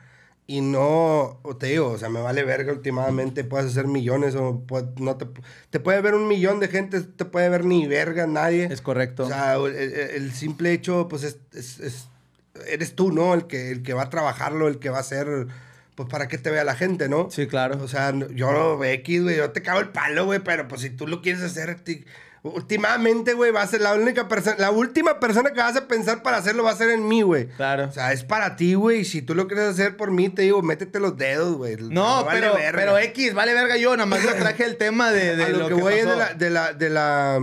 y 0.47 0.63
no, 0.63 1.39
o 1.45 1.57
te 1.57 1.67
digo, 1.69 1.87
o 1.93 1.97
sea, 1.99 2.09
me 2.09 2.21
vale 2.21 2.43
verga 2.43 2.73
últimamente, 2.73 3.45
puedes 3.45 3.67
hacer 3.71 3.87
millones 3.87 4.35
o 4.35 4.65
no 4.99 5.17
te, 5.17 5.29
te 5.71 5.79
puede 5.79 6.01
ver 6.01 6.15
un 6.15 6.27
millón 6.27 6.59
de 6.59 6.67
gente, 6.67 7.01
te 7.03 7.25
puede 7.25 7.49
ver 7.49 7.65
ni 7.65 7.87
verga 7.87 8.27
nadie. 8.27 8.65
Es 8.69 8.81
correcto. 8.83 9.27
O 9.27 9.29
sea, 9.29 9.55
el, 9.55 9.77
el- 9.77 9.93
el 9.93 10.33
simple 10.33 10.73
hecho, 10.73 11.07
pues 11.09 11.23
es, 11.23 11.39
es- 11.55 11.79
es- 11.79 12.09
eres 12.67 12.97
tú, 12.97 13.13
¿no? 13.13 13.33
El 13.35 13.47
que, 13.47 13.71
el 13.71 13.85
que 13.85 13.95
va 13.95 14.03
a 14.03 14.11
trabajarlo, 14.11 14.67
el 14.67 14.81
que 14.81 14.91
va 14.91 14.97
a 14.97 15.03
hacer, 15.03 15.47
pues 15.95 16.09
para 16.09 16.27
que 16.27 16.37
te 16.37 16.51
vea 16.51 16.65
la 16.65 16.75
gente, 16.75 17.09
¿no? 17.09 17.31
sí, 17.31 17.47
claro. 17.47 17.79
O 17.81 17.87
sea, 17.87 18.11
no- 18.11 18.29
yo, 18.31 18.83
X, 18.83 19.23
güey, 19.23 19.37
yo 19.37 19.53
te 19.53 19.63
cago 19.63 19.79
el 19.79 19.91
palo, 19.91 20.25
güey, 20.25 20.41
pero 20.41 20.67
pues 20.67 20.81
si 20.81 20.91
tú 20.91 21.07
lo 21.07 21.23
quieres 21.23 21.43
hacer, 21.45 21.77
ti- 21.77 22.05
últimamente, 22.43 23.35
güey, 23.35 23.53
va 23.53 23.63
a 23.63 23.67
ser 23.67 23.83
la 23.83 23.95
única 23.95 24.29
persona, 24.29 24.57
la 24.59 24.71
última 24.71 25.21
persona 25.21 25.51
que 25.53 25.61
vas 25.61 25.77
a 25.77 25.87
pensar 25.87 26.23
para 26.23 26.39
hacerlo 26.39 26.65
va 26.65 26.71
a 26.71 26.77
ser 26.77 26.91
en 26.91 27.07
mí, 27.07 27.23
güey. 27.23 27.49
Claro. 27.49 27.87
O 27.89 27.93
sea, 27.93 28.13
es 28.13 28.25
para 28.25 28.57
ti, 28.57 28.75
güey. 28.75 29.01
y 29.01 29.05
Si 29.05 29.23
tú 29.23 29.35
lo 29.35 29.47
quieres 29.47 29.67
hacer 29.67 29.97
por 29.97 30.11
mí, 30.11 30.29
te 30.29 30.43
digo, 30.43 30.63
métete 30.63 31.01
los 31.01 31.17
dedos, 31.17 31.57
güey. 31.57 31.77
no, 31.77 32.25
vale 32.25 32.41
pero, 32.41 32.55
verga. 32.55 32.79
pero 32.79 32.99
X, 32.99 33.35
vale 33.35 33.53
verga 33.55 33.77
yo, 33.77 33.97
nada 33.97 34.07
más 34.07 34.25
le 34.25 34.33
traje 34.33 34.65
el 34.65 34.77
tema 34.77 35.11
de, 35.11 35.37
de 35.37 35.45
a 35.45 35.49
lo, 35.51 35.59
lo, 35.59 35.69
que, 35.69 35.75
que, 35.75 35.81
voy 35.81 35.95
es 35.95 36.07
de 36.07 36.17
la, 36.17 36.35
de 36.35 36.51
la, 36.51 36.73
de 36.73 36.91
la, 36.91 37.41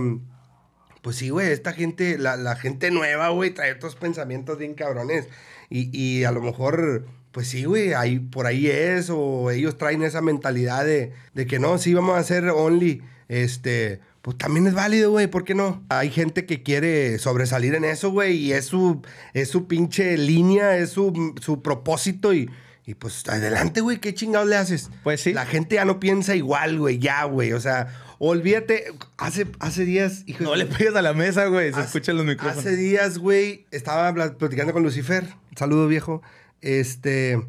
pues 1.02 1.16
sí, 1.16 1.30
güey, 1.30 1.50
esta 1.52 1.72
gente, 1.72 2.18
la, 2.18 2.36
la 2.36 2.56
gente 2.56 2.90
nueva, 2.90 3.28
güey, 3.28 3.50
trae 3.50 3.72
otros 3.72 3.94
pensamientos 3.96 4.58
bien 4.58 4.74
cabrones. 4.74 5.28
Y, 5.70 5.96
y 5.96 6.24
a 6.24 6.32
lo 6.32 6.40
mejor, 6.40 7.06
pues 7.30 7.48
sí, 7.48 7.64
güey, 7.64 7.92
ahí, 7.92 8.18
por 8.18 8.46
ahí 8.46 8.68
es, 8.68 9.10
o 9.10 9.50
ellos 9.50 9.78
traen 9.78 10.02
esa 10.02 10.22
mentalidad 10.22 10.84
de, 10.84 11.12
de 11.34 11.46
que 11.46 11.58
no, 11.58 11.78
sí, 11.78 11.94
vamos 11.94 12.16
a 12.16 12.20
hacer 12.20 12.48
only, 12.48 13.02
este, 13.28 14.00
pues 14.28 14.36
también 14.36 14.66
es 14.66 14.74
válido, 14.74 15.10
güey, 15.10 15.26
¿por 15.26 15.42
qué 15.42 15.54
no? 15.54 15.82
Hay 15.88 16.10
gente 16.10 16.44
que 16.44 16.62
quiere 16.62 17.18
sobresalir 17.18 17.74
en 17.74 17.86
eso, 17.86 18.10
güey, 18.10 18.36
y 18.36 18.52
es 18.52 18.66
su, 18.66 19.00
es 19.32 19.48
su 19.48 19.66
pinche 19.66 20.18
línea, 20.18 20.76
es 20.76 20.90
su, 20.90 21.34
su 21.40 21.62
propósito 21.62 22.34
y... 22.34 22.50
Y 22.84 22.92
pues 22.94 23.26
adelante, 23.26 23.80
güey, 23.80 24.00
¿qué 24.00 24.12
chingados 24.12 24.46
le 24.46 24.56
haces? 24.56 24.90
Pues 25.02 25.22
sí. 25.22 25.32
La 25.32 25.46
gente 25.46 25.76
ya 25.76 25.86
no 25.86 25.98
piensa 25.98 26.34
igual, 26.36 26.78
güey, 26.78 26.98
ya, 26.98 27.24
güey. 27.24 27.54
O 27.54 27.60
sea, 27.60 27.86
olvídate, 28.18 28.84
hace, 29.16 29.46
hace 29.60 29.86
días, 29.86 30.24
hijo 30.26 30.44
No 30.44 30.50
de- 30.52 30.58
le 30.58 30.66
pegues 30.66 30.94
a 30.94 31.00
la 31.00 31.14
mesa, 31.14 31.46
güey. 31.46 31.70
Se 31.72 31.76
hace- 31.80 31.86
escuchan 31.86 32.18
los 32.18 32.26
micrófonos. 32.26 32.58
Hace 32.66 32.76
días, 32.76 33.16
güey, 33.16 33.64
estaba 33.70 34.12
platicando 34.36 34.74
con 34.74 34.82
Lucifer. 34.82 35.26
Saludo, 35.56 35.86
viejo. 35.88 36.20
Este. 36.60 37.42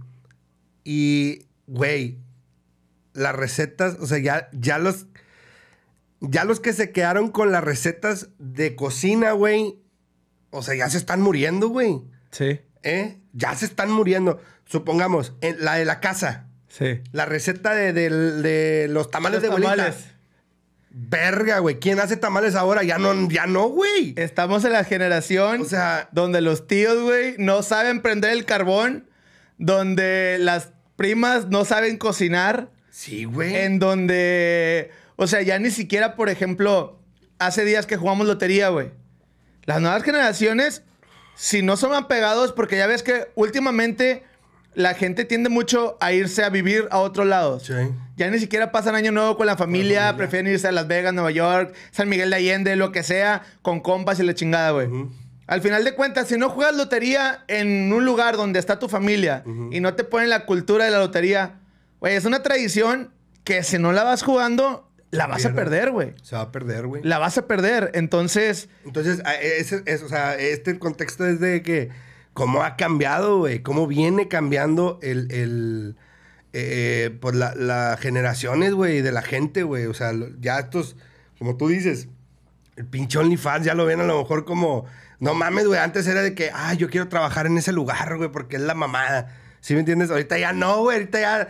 Y, 0.85 1.45
güey, 1.67 2.17
las 3.13 3.35
recetas, 3.35 3.97
o 3.99 4.07
sea, 4.07 4.19
ya, 4.19 4.49
ya 4.53 4.77
los. 4.77 5.07
Ya 6.21 6.43
los 6.43 6.59
que 6.59 6.73
se 6.73 6.91
quedaron 6.91 7.29
con 7.31 7.51
las 7.51 7.63
recetas 7.63 8.29
de 8.39 8.75
cocina, 8.75 9.31
güey. 9.31 9.77
O 10.51 10.61
sea, 10.63 10.75
ya 10.75 10.89
se 10.89 10.97
están 10.97 11.21
muriendo, 11.21 11.69
güey. 11.69 12.01
Sí, 12.31 12.59
¿Eh? 12.83 13.17
Ya 13.33 13.53
se 13.55 13.65
están 13.65 13.91
muriendo. 13.91 14.39
Supongamos, 14.65 15.33
en 15.41 15.63
la 15.63 15.75
de 15.75 15.85
la 15.85 15.99
casa. 15.99 16.47
sí. 16.67 17.01
La 17.11 17.25
receta 17.25 17.73
de, 17.73 17.93
del- 17.93 18.41
de 18.43 18.87
los 18.89 19.09
tamales 19.11 19.37
Los 19.37 19.41
de 19.43 19.47
abuelita. 19.47 19.75
tamales. 19.75 20.05
Verga, 20.91 21.59
güey. 21.59 21.79
¿Quién 21.79 21.99
hace 21.99 22.17
tamales 22.17 22.55
ahora? 22.55 22.83
Ya 22.83 22.97
no, 22.97 23.29
ya 23.29 23.45
no, 23.45 23.67
güey. 23.69 24.13
Estamos 24.17 24.65
en 24.65 24.73
la 24.73 24.83
generación 24.83 25.61
O 25.61 25.65
sea- 25.65 26.09
donde 26.11 26.41
los 26.41 26.65
tíos, 26.67 26.99
güey, 27.01 27.35
no 27.37 27.61
saben 27.63 28.01
prender 28.01 28.31
el 28.31 28.45
carbón, 28.45 29.07
donde 29.57 30.37
las 30.39 30.71
primas 30.95 31.47
no 31.47 31.63
saben 31.65 31.97
cocinar, 31.97 32.71
Sí, 32.89 33.25
güey. 33.25 33.55
en 33.55 33.77
donde, 33.79 34.89
o 35.21 35.27
sea, 35.27 35.41
ya 35.41 35.59
ni 35.59 35.69
siquiera, 35.69 36.15
por 36.15 36.29
ejemplo, 36.29 36.97
hace 37.39 37.65
días 37.65 37.85
que 37.85 37.97
jugamos 37.97 38.25
lotería, 38.25 38.69
güey. 38.69 38.91
Las 39.65 39.81
nuevas 39.81 40.01
generaciones, 40.03 40.81
si 41.35 41.61
no 41.61 41.75
son 41.75 41.93
apegados, 41.93 42.53
porque 42.53 42.77
ya 42.77 42.87
ves 42.87 43.03
que 43.03 43.27
últimamente 43.35 44.23
la 44.75 44.93
gente 44.93 45.25
tiende 45.25 45.49
mucho 45.49 45.97
a 45.99 46.13
irse 46.13 46.41
a 46.41 46.49
vivir 46.49 46.87
a 46.89 46.99
otros 46.99 47.27
lados. 47.27 47.63
Sí. 47.63 47.73
Ya 48.15 48.29
ni 48.29 48.39
siquiera 48.39 48.71
pasan 48.71 48.95
año 48.95 49.11
nuevo 49.11 49.35
con 49.35 49.45
la 49.45 49.57
familia, 49.57 50.03
familia. 50.03 50.15
prefieren 50.15 50.53
irse 50.53 50.69
a 50.69 50.71
Las 50.71 50.87
Vegas, 50.87 51.13
Nueva 51.13 51.31
York, 51.31 51.75
San 51.91 52.07
Miguel 52.07 52.29
de 52.29 52.37
Allende, 52.37 52.77
lo 52.77 52.93
que 52.93 53.03
sea, 53.03 53.43
con 53.61 53.81
compas 53.81 54.21
y 54.21 54.23
la 54.23 54.33
chingada, 54.33 54.71
güey. 54.71 54.87
Al 55.47 55.61
final 55.61 55.83
de 55.83 55.95
cuentas, 55.95 56.29
si 56.29 56.37
no 56.37 56.49
juegas 56.49 56.77
lotería 56.77 57.43
en 57.49 57.91
un 57.91 58.05
lugar 58.05 58.37
donde 58.37 58.57
está 58.57 58.79
tu 58.79 58.87
familia 58.87 59.43
y 59.69 59.81
no 59.81 59.95
te 59.95 60.05
ponen 60.05 60.29
la 60.29 60.45
cultura 60.45 60.85
de 60.85 60.91
la 60.91 60.99
lotería, 60.99 61.59
güey, 61.99 62.15
es 62.15 62.23
una 62.23 62.41
tradición 62.41 63.11
que 63.43 63.63
si 63.63 63.79
no 63.79 63.91
la 63.91 64.03
vas 64.03 64.23
jugando, 64.23 64.88
la 65.11 65.27
vas 65.27 65.45
a 65.45 65.53
perder, 65.53 65.91
güey. 65.91 66.13
Se 66.21 66.35
va 66.35 66.43
a 66.43 66.51
perder, 66.51 66.87
güey. 66.87 67.01
La 67.03 67.17
vas 67.17 67.37
a 67.37 67.47
perder. 67.47 67.91
Entonces, 67.93 68.69
Entonces, 68.85 69.21
ese, 69.41 69.81
es, 69.85 70.03
o 70.03 70.09
sea, 70.09 70.35
este 70.35 70.77
contexto 70.77 71.25
es 71.25 71.39
de 71.39 71.63
que 71.63 71.89
cómo 72.33 72.63
ha 72.63 72.75
cambiado, 72.75 73.39
güey. 73.39 73.61
Cómo 73.63 73.87
viene 73.87 74.27
cambiando 74.27 74.99
el, 75.01 75.31
el 75.31 75.95
eh, 76.53 77.17
pues 77.21 77.35
la, 77.35 77.55
la 77.55 77.97
generaciones, 77.99 78.73
güey, 78.73 79.01
de 79.01 79.11
la 79.11 79.21
gente, 79.21 79.63
güey. 79.63 79.85
O 79.85 79.93
sea, 79.93 80.11
ya 80.39 80.59
estos, 80.59 80.95
como 81.37 81.57
tú 81.57 81.67
dices, 81.67 82.07
el 82.75 82.85
pinche 82.85 83.17
OnlyFans 83.17 83.65
ya 83.65 83.73
lo 83.73 83.85
ven 83.85 83.99
a 84.01 84.05
lo 84.05 84.19
mejor 84.19 84.45
como, 84.45 84.85
no 85.19 85.33
mames, 85.33 85.65
güey. 85.67 85.79
Antes 85.79 86.07
era 86.07 86.21
de 86.21 86.33
que, 86.33 86.51
ah, 86.53 86.73
yo 86.75 86.89
quiero 86.89 87.07
trabajar 87.07 87.45
en 87.45 87.57
ese 87.57 87.71
lugar, 87.71 88.15
güey, 88.17 88.31
porque 88.31 88.57
es 88.57 88.61
la 88.61 88.75
mamada. 88.75 89.35
¿Sí 89.61 89.73
me 89.73 89.81
entiendes? 89.81 90.09
Ahorita 90.09 90.37
ya 90.37 90.53
no, 90.53 90.83
güey. 90.83 90.97
Ahorita 90.97 91.19
ya, 91.19 91.47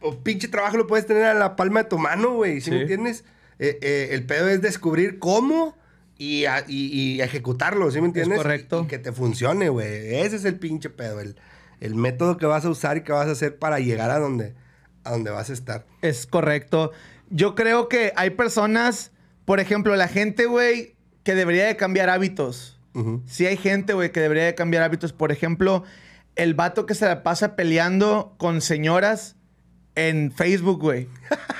o 0.00 0.16
pinche 0.18 0.48
trabajo 0.48 0.76
lo 0.76 0.86
puedes 0.86 1.06
tener 1.06 1.24
a 1.24 1.34
la 1.34 1.56
palma 1.56 1.82
de 1.82 1.88
tu 1.88 1.98
mano, 1.98 2.34
güey. 2.34 2.60
¿Sí, 2.60 2.70
me 2.70 2.82
entiendes? 2.82 3.24
Eh, 3.58 3.78
eh, 3.82 4.08
el 4.12 4.24
pedo 4.24 4.48
es 4.48 4.60
descubrir 4.62 5.18
cómo 5.18 5.76
y, 6.16 6.44
a- 6.46 6.64
y- 6.68 6.92
y 7.16 7.20
ejecutarlo, 7.20 7.90
¿sí 7.90 8.00
me 8.00 8.06
entiendes? 8.08 8.38
correcto. 8.38 8.80
Y, 8.82 8.84
y 8.84 8.88
que 8.88 8.98
te 8.98 9.12
funcione, 9.12 9.68
güey. 9.68 10.16
Ese 10.16 10.36
es 10.36 10.44
el 10.44 10.58
pinche 10.58 10.90
pedo, 10.90 11.20
el, 11.20 11.36
el 11.80 11.94
método 11.94 12.36
que 12.36 12.46
vas 12.46 12.64
a 12.64 12.70
usar 12.70 12.96
y 12.96 13.02
que 13.02 13.12
vas 13.12 13.28
a 13.28 13.32
hacer 13.32 13.58
para 13.58 13.78
llegar 13.80 14.10
a 14.10 14.18
donde, 14.18 14.54
a 15.04 15.10
donde 15.12 15.30
vas 15.30 15.50
a 15.50 15.52
estar. 15.52 15.86
es 16.02 16.26
correcto. 16.26 16.92
Yo 17.30 17.54
creo 17.54 17.88
que 17.88 18.12
hay 18.16 18.30
personas, 18.30 19.10
por 19.44 19.60
ejemplo, 19.60 19.94
la 19.96 20.08
gente, 20.08 20.46
güey, 20.46 20.96
que 21.24 21.34
debería 21.34 21.66
de 21.66 21.76
cambiar 21.76 22.08
hábitos. 22.10 22.78
Ujú. 22.94 23.22
Sí 23.26 23.44
hay 23.46 23.56
gente, 23.56 23.92
güey, 23.92 24.10
que 24.12 24.20
debería 24.20 24.44
de 24.46 24.54
cambiar 24.54 24.82
hábitos. 24.82 25.12
Por 25.12 25.30
ejemplo, 25.30 25.84
el 26.36 26.54
vato 26.54 26.86
que 26.86 26.94
se 26.94 27.04
la 27.06 27.22
pasa 27.22 27.54
peleando 27.54 28.34
con 28.38 28.60
señoras 28.60 29.36
en 30.06 30.32
Facebook, 30.32 30.80
güey. 30.80 31.08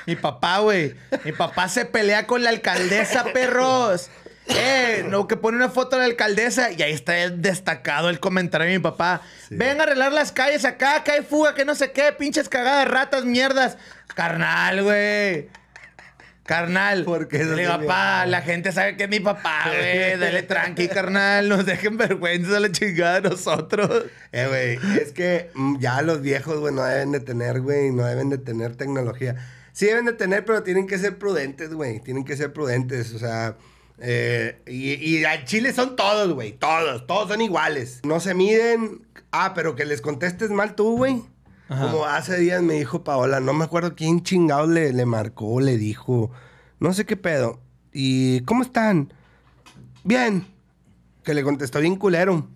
Mi 0.06 0.16
papá, 0.16 0.58
güey. 0.60 0.94
Mi 1.24 1.32
papá 1.32 1.68
se 1.68 1.84
pelea 1.84 2.26
con 2.26 2.42
la 2.42 2.50
alcaldesa, 2.50 3.24
perros. 3.32 4.10
Eh, 4.46 5.04
no, 5.08 5.26
que 5.26 5.36
pone 5.36 5.56
una 5.56 5.68
foto 5.68 5.96
de 5.96 6.02
la 6.02 6.04
alcaldesa 6.06 6.72
y 6.72 6.80
ahí 6.82 6.92
está 6.92 7.12
destacado 7.30 8.08
el 8.08 8.18
comentario 8.20 8.66
de 8.66 8.74
mi 8.74 8.82
papá. 8.82 9.20
Sí. 9.48 9.56
Ven 9.56 9.80
a 9.80 9.82
arreglar 9.82 10.12
las 10.12 10.32
calles 10.32 10.64
acá, 10.64 11.04
que 11.04 11.12
hay 11.12 11.22
fuga, 11.22 11.54
que 11.54 11.64
no 11.64 11.74
sé 11.74 11.92
qué, 11.92 12.12
pinches 12.12 12.48
cagadas, 12.48 12.88
ratas, 12.88 13.24
mierdas. 13.24 13.76
Carnal, 14.14 14.82
güey. 14.82 15.48
Carnal. 16.48 17.04
¿Por 17.04 17.28
qué 17.28 17.36
eso 17.42 17.50
Le 17.50 17.56
te 17.56 17.60
digo, 17.60 17.76
dio? 17.78 17.86
papá, 17.86 18.24
la 18.24 18.40
gente 18.40 18.72
sabe 18.72 18.96
que 18.96 19.04
es 19.04 19.10
mi 19.10 19.20
papá, 19.20 19.64
güey. 19.66 20.18
Dale 20.18 20.42
tranqui, 20.44 20.88
carnal. 20.88 21.46
Nos 21.46 21.66
dejen 21.66 21.98
vergüenza 21.98 22.56
a 22.56 22.60
la 22.60 22.72
chingada 22.72 23.20
de 23.20 23.28
nosotros. 23.28 24.04
Eh, 24.32 24.46
güey, 24.48 24.98
es 25.02 25.12
que 25.12 25.50
mm, 25.52 25.78
ya 25.78 26.00
los 26.00 26.22
viejos, 26.22 26.58
güey, 26.58 26.72
no 26.74 26.82
deben 26.84 27.12
de 27.12 27.20
tener, 27.20 27.60
güey, 27.60 27.90
no 27.92 28.06
deben 28.06 28.30
de 28.30 28.38
tener 28.38 28.76
tecnología. 28.76 29.36
Sí 29.72 29.84
deben 29.84 30.06
de 30.06 30.14
tener, 30.14 30.46
pero 30.46 30.62
tienen 30.62 30.86
que 30.86 30.96
ser 30.98 31.18
prudentes, 31.18 31.74
güey. 31.74 32.00
Tienen 32.00 32.24
que 32.24 32.34
ser 32.34 32.50
prudentes, 32.54 33.12
o 33.12 33.18
sea... 33.18 33.56
eh, 34.00 34.56
y, 34.66 34.94
y 34.94 35.24
a 35.26 35.44
Chile 35.44 35.74
son 35.74 35.96
todos, 35.96 36.32
güey, 36.32 36.52
todos, 36.52 37.06
todos 37.06 37.28
son 37.28 37.42
iguales. 37.42 38.00
No 38.04 38.20
se 38.20 38.32
miden. 38.32 39.02
Ah, 39.32 39.52
pero 39.54 39.76
que 39.76 39.84
les 39.84 40.00
contestes 40.00 40.48
mal 40.48 40.74
tú, 40.74 40.96
güey. 40.96 41.22
Ajá. 41.68 41.90
Como 41.90 42.04
hace 42.04 42.38
días 42.38 42.62
me 42.62 42.74
dijo 42.74 43.04
Paola, 43.04 43.40
no 43.40 43.52
me 43.52 43.64
acuerdo 43.64 43.94
quién 43.94 44.22
chingados 44.22 44.68
le, 44.68 44.92
le 44.92 45.04
marcó, 45.06 45.60
le 45.60 45.76
dijo, 45.76 46.30
no 46.80 46.92
sé 46.92 47.04
qué 47.04 47.16
pedo. 47.16 47.60
¿Y 47.92 48.40
cómo 48.42 48.62
están? 48.62 49.12
Bien. 50.04 50.46
Que 51.22 51.34
le 51.34 51.42
contestó 51.42 51.80
bien 51.80 51.96
culero. 51.96 52.48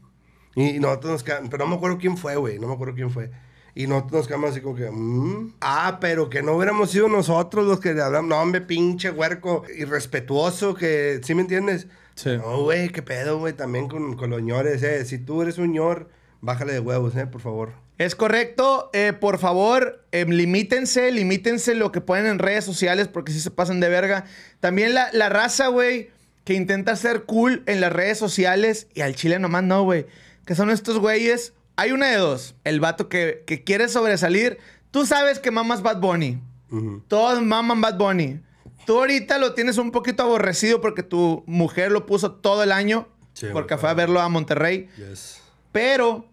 Y 0.55 0.79
nosotros 0.81 1.13
nos 1.13 1.23
quedamos, 1.23 1.51
pero 1.51 1.65
no 1.65 1.71
me 1.71 1.77
acuerdo 1.77 1.99
quién 1.99 2.17
fue, 2.17 2.37
güey, 2.37 2.59
no 2.59 2.69
me 2.69 2.75
acuerdo 2.75 2.95
quién 2.95 3.11
fue. 3.11 3.31
Y 3.75 3.87
nosotros 3.87 4.13
nos 4.13 4.29
quedamos 4.29 4.51
así 4.51 4.61
como 4.61 4.75
que, 4.75 4.91
mm, 4.91 5.55
ah, 5.63 5.99
pero 6.01 6.29
que 6.29 6.43
no 6.43 6.57
hubiéramos 6.57 6.91
sido 6.91 7.09
nosotros 7.09 7.67
los 7.67 7.81
que 7.81 7.95
le 7.95 8.03
hablamos, 8.03 8.29
no, 8.29 8.41
hombre, 8.41 8.61
pinche 8.61 9.11
huerco, 9.11 9.65
irrespetuoso, 9.77 10.75
que, 10.75 11.21
¿sí 11.23 11.35
me 11.35 11.43
entiendes? 11.43 11.87
Sí. 12.15 12.37
No, 12.37 12.63
güey, 12.63 12.91
qué 12.91 13.01
pedo, 13.03 13.39
güey, 13.39 13.55
también 13.55 13.89
con, 13.89 14.15
con 14.17 14.29
los 14.29 14.43
ñores, 14.43 14.83
eh. 14.83 15.05
Si 15.07 15.19
tú 15.19 15.41
eres 15.41 15.57
un 15.57 15.73
ñor, 15.73 16.11
bájale 16.43 16.75
de 16.75 16.81
huevos, 16.81 17.17
eh, 17.17 17.27
por 17.27 17.41
favor. 17.41 17.73
Es 17.99 18.15
correcto. 18.17 18.91
Eh, 18.93 19.13
por 19.13 19.39
favor, 19.39 20.05
eh, 20.13 20.25
limítense, 20.27 21.11
limítense 21.13 21.75
lo 21.75 21.93
que 21.93 22.01
ponen 22.01 22.27
en 22.27 22.39
redes 22.39 22.65
sociales 22.65 23.09
porque 23.09 23.33
si 23.33 23.41
se 23.41 23.51
pasan 23.51 23.81
de 23.81 23.89
verga. 23.89 24.25
También 24.61 24.95
la, 24.95 25.11
la 25.13 25.29
raza, 25.29 25.69
güey, 25.69 26.11
que 26.45 26.55
intenta 26.55 26.97
ser 26.97 27.25
cool 27.25 27.63
en 27.67 27.81
las 27.81 27.93
redes 27.93 28.19
sociales 28.19 28.89
y 28.95 29.03
al 29.03 29.15
chile 29.15 29.39
nomás 29.39 29.63
no, 29.63 29.85
güey. 29.85 30.07
Que 30.47 30.55
son 30.55 30.71
estos 30.71 30.99
güeyes. 30.99 31.53
Hay 31.77 31.93
una 31.93 32.09
de 32.09 32.17
dos. 32.17 32.55
El 32.65 32.81
vato 32.81 33.09
que, 33.09 33.45
que 33.47 33.63
quiere 33.63 33.89
sobresalir. 33.89 34.59
Tú 34.91 35.07
sabes 35.07 35.39
que 35.39 35.51
mamas 35.51 35.83
Bad 35.83 36.01
Bunny. 36.01 36.41
Ujú. 36.71 37.03
Todos 37.09 37.43
maman 37.43 37.81
Bad 37.81 37.99
Bunny. 37.99 38.41
Tú 38.85 38.99
ahorita 38.99 39.39
lo 39.39 39.55
tienes 39.55 39.79
un 39.79 39.93
poquito 39.93 40.23
aborrecido 40.25 40.81
porque 40.81 41.03
tu 41.03 41.45
mujer 41.47 41.93
lo 41.93 42.05
puso 42.05 42.33
todo 42.33 42.65
el 42.65 42.73
año. 42.73 43.09
Sí, 43.35 43.47
porque 43.53 43.79
fue 43.79 43.89
a 43.91 43.95
verlo 43.95 44.21
a 44.21 44.29
Monterrey. 44.29 44.89
Yes. 44.97 45.41
Pero 45.71 46.27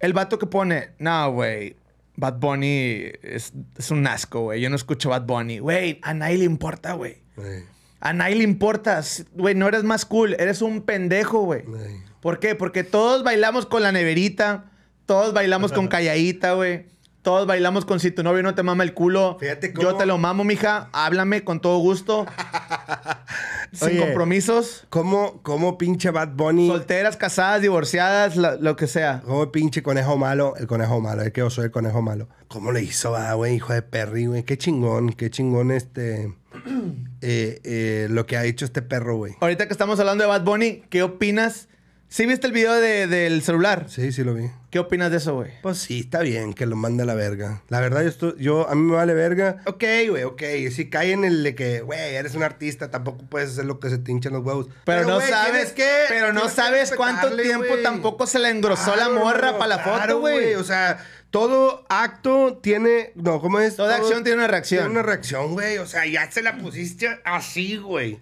el 0.00 0.12
vato 0.12 0.38
que 0.38 0.46
pone, 0.46 0.90
no, 0.98 1.30
güey, 1.32 1.76
Bad 2.16 2.38
Bunny 2.38 3.04
es, 3.22 3.52
es 3.78 3.90
un 3.90 4.06
asco, 4.06 4.40
güey. 4.40 4.60
Yo 4.60 4.68
no 4.68 4.76
escucho 4.76 5.10
Bad 5.10 5.22
Bunny. 5.22 5.58
Güey, 5.58 6.00
a 6.02 6.12
nadie 6.14 6.38
le 6.38 6.44
importa, 6.44 6.92
güey. 6.94 7.18
Ey, 7.38 7.64
A 8.00 8.12
nadie 8.12 8.36
le 8.36 8.44
importas. 8.44 9.24
Güey, 9.34 9.54
no 9.54 9.68
eres 9.68 9.84
más 9.84 10.04
cool. 10.04 10.34
Eres 10.38 10.60
un 10.60 10.82
pendejo, 10.82 11.40
güey. 11.44 11.60
ey. 11.60 11.96
¿Por 12.20 12.38
qué? 12.38 12.54
Porque 12.54 12.84
todos 12.84 13.22
bailamos 13.24 13.64
con 13.64 13.82
la 13.82 13.92
neverita. 13.92 14.70
Todos 15.06 15.32
bailamos 15.32 15.72
con 15.72 15.88
calladita, 15.88 16.52
güey. 16.52 16.86
Todos 17.22 17.46
bailamos 17.46 17.84
con 17.84 18.00
si 18.00 18.10
tu 18.10 18.22
novio 18.22 18.42
no 18.42 18.54
te 18.54 18.62
mama 18.62 18.82
el 18.82 18.94
culo. 18.94 19.36
Fíjate 19.38 19.74
Yo 19.76 19.88
cómo- 19.88 19.98
te 19.98 20.06
lo 20.06 20.16
mamo, 20.16 20.42
mija. 20.42 20.88
Háblame 20.92 21.44
con 21.44 21.60
todo 21.60 21.78
gusto. 21.78 22.24
Sin 23.72 23.88
Oye. 23.88 24.00
compromisos. 24.00 24.86
¿Cómo, 24.88 25.40
cómo 25.42 25.78
pinche 25.78 26.10
Bad 26.10 26.30
Bunny? 26.34 26.68
Solteras, 26.68 27.16
casadas, 27.16 27.60
divorciadas, 27.62 28.36
lo 28.36 28.74
que 28.74 28.86
sea. 28.86 29.20
¿Cómo 29.24 29.52
pinche 29.52 29.82
conejo 29.82 30.16
malo? 30.16 30.54
El 30.56 30.66
conejo 30.66 31.00
malo, 31.00 31.22
es 31.22 31.32
que 31.32 31.40
yo 31.40 31.50
soy 31.50 31.66
el 31.66 31.70
conejo 31.70 32.02
malo. 32.02 32.28
¿Cómo 32.48 32.72
le 32.72 32.82
hizo, 32.82 33.14
ah, 33.14 33.34
güey, 33.34 33.54
hijo 33.56 33.72
de 33.72 33.82
perri, 33.82 34.26
güey? 34.26 34.42
Qué 34.42 34.58
chingón, 34.58 35.12
qué 35.12 35.30
chingón 35.30 35.70
este... 35.70 36.34
eh, 37.20 37.60
eh, 37.62 38.06
lo 38.10 38.26
que 38.26 38.36
ha 38.36 38.44
hecho 38.44 38.64
este 38.64 38.82
perro, 38.82 39.16
güey. 39.16 39.34
Ahorita 39.40 39.66
que 39.66 39.72
estamos 39.72 40.00
hablando 40.00 40.24
de 40.24 40.28
Bad 40.28 40.42
Bunny, 40.42 40.82
¿qué 40.90 41.02
opinas? 41.02 41.68
¿Sí 42.12 42.26
viste 42.26 42.48
el 42.48 42.52
video 42.52 42.74
de- 42.74 43.06
del 43.06 43.40
celular? 43.40 43.86
Sí, 43.88 44.10
sí 44.10 44.24
lo 44.24 44.34
vi. 44.34 44.50
¿Qué 44.70 44.80
opinas 44.80 45.12
de 45.12 45.18
eso, 45.18 45.34
güey? 45.36 45.52
Pues 45.62 45.78
sí, 45.78 46.00
está 46.00 46.18
bien 46.22 46.54
que 46.54 46.66
lo 46.66 46.74
mande 46.74 47.04
a 47.04 47.06
la 47.06 47.14
verga. 47.14 47.62
La 47.68 47.78
verdad, 47.78 48.02
yo, 48.02 48.08
estoy- 48.08 48.34
yo 48.36 48.68
a 48.68 48.74
mí 48.74 48.82
me 48.82 48.96
vale 48.96 49.14
verga. 49.14 49.58
Ok, 49.66 49.84
güey, 50.08 50.24
ok. 50.24 50.42
Si 50.74 50.90
cae 50.90 51.12
en 51.12 51.24
el 51.24 51.44
de 51.44 51.54
que, 51.54 51.82
güey, 51.82 52.16
eres 52.16 52.34
un 52.34 52.42
artista, 52.42 52.90
tampoco 52.90 53.24
puedes 53.28 53.50
hacer 53.50 53.64
lo 53.64 53.78
que 53.78 53.90
se 53.90 53.98
te 53.98 54.10
hinchan 54.10 54.32
los 54.32 54.44
huevos. 54.44 54.66
Pero, 54.84 55.06
no 55.06 55.14
güey, 55.16 55.28
sabes 55.28 55.70
que... 55.72 55.88
Pero 56.08 56.32
no 56.32 56.48
sabes 56.48 56.92
cuánto 56.96 57.36
tiempo 57.36 57.76
tampoco 57.84 58.26
se 58.26 58.40
le 58.40 58.48
engrosó 58.50 58.96
la 58.96 59.08
morra 59.08 59.52
para 59.52 59.68
la 59.76 59.82
claro, 59.84 60.00
foto, 60.14 60.20
güey. 60.20 60.54
O 60.56 60.64
sea, 60.64 60.98
todo 61.30 61.86
acto 61.88 62.58
tiene. 62.60 63.12
No, 63.14 63.40
¿cómo 63.40 63.60
es? 63.60 63.76
Toda 63.76 63.96
Todo- 63.96 64.06
acción 64.08 64.24
tiene 64.24 64.38
una 64.38 64.48
reacción. 64.48 64.80
Tiene 64.80 64.90
una 64.98 65.02
reacción, 65.04 65.52
güey. 65.52 65.78
O 65.78 65.86
sea, 65.86 66.04
ya 66.06 66.28
se 66.28 66.42
la 66.42 66.58
pusiste 66.58 67.20
así, 67.24 67.76
güey. 67.76 68.18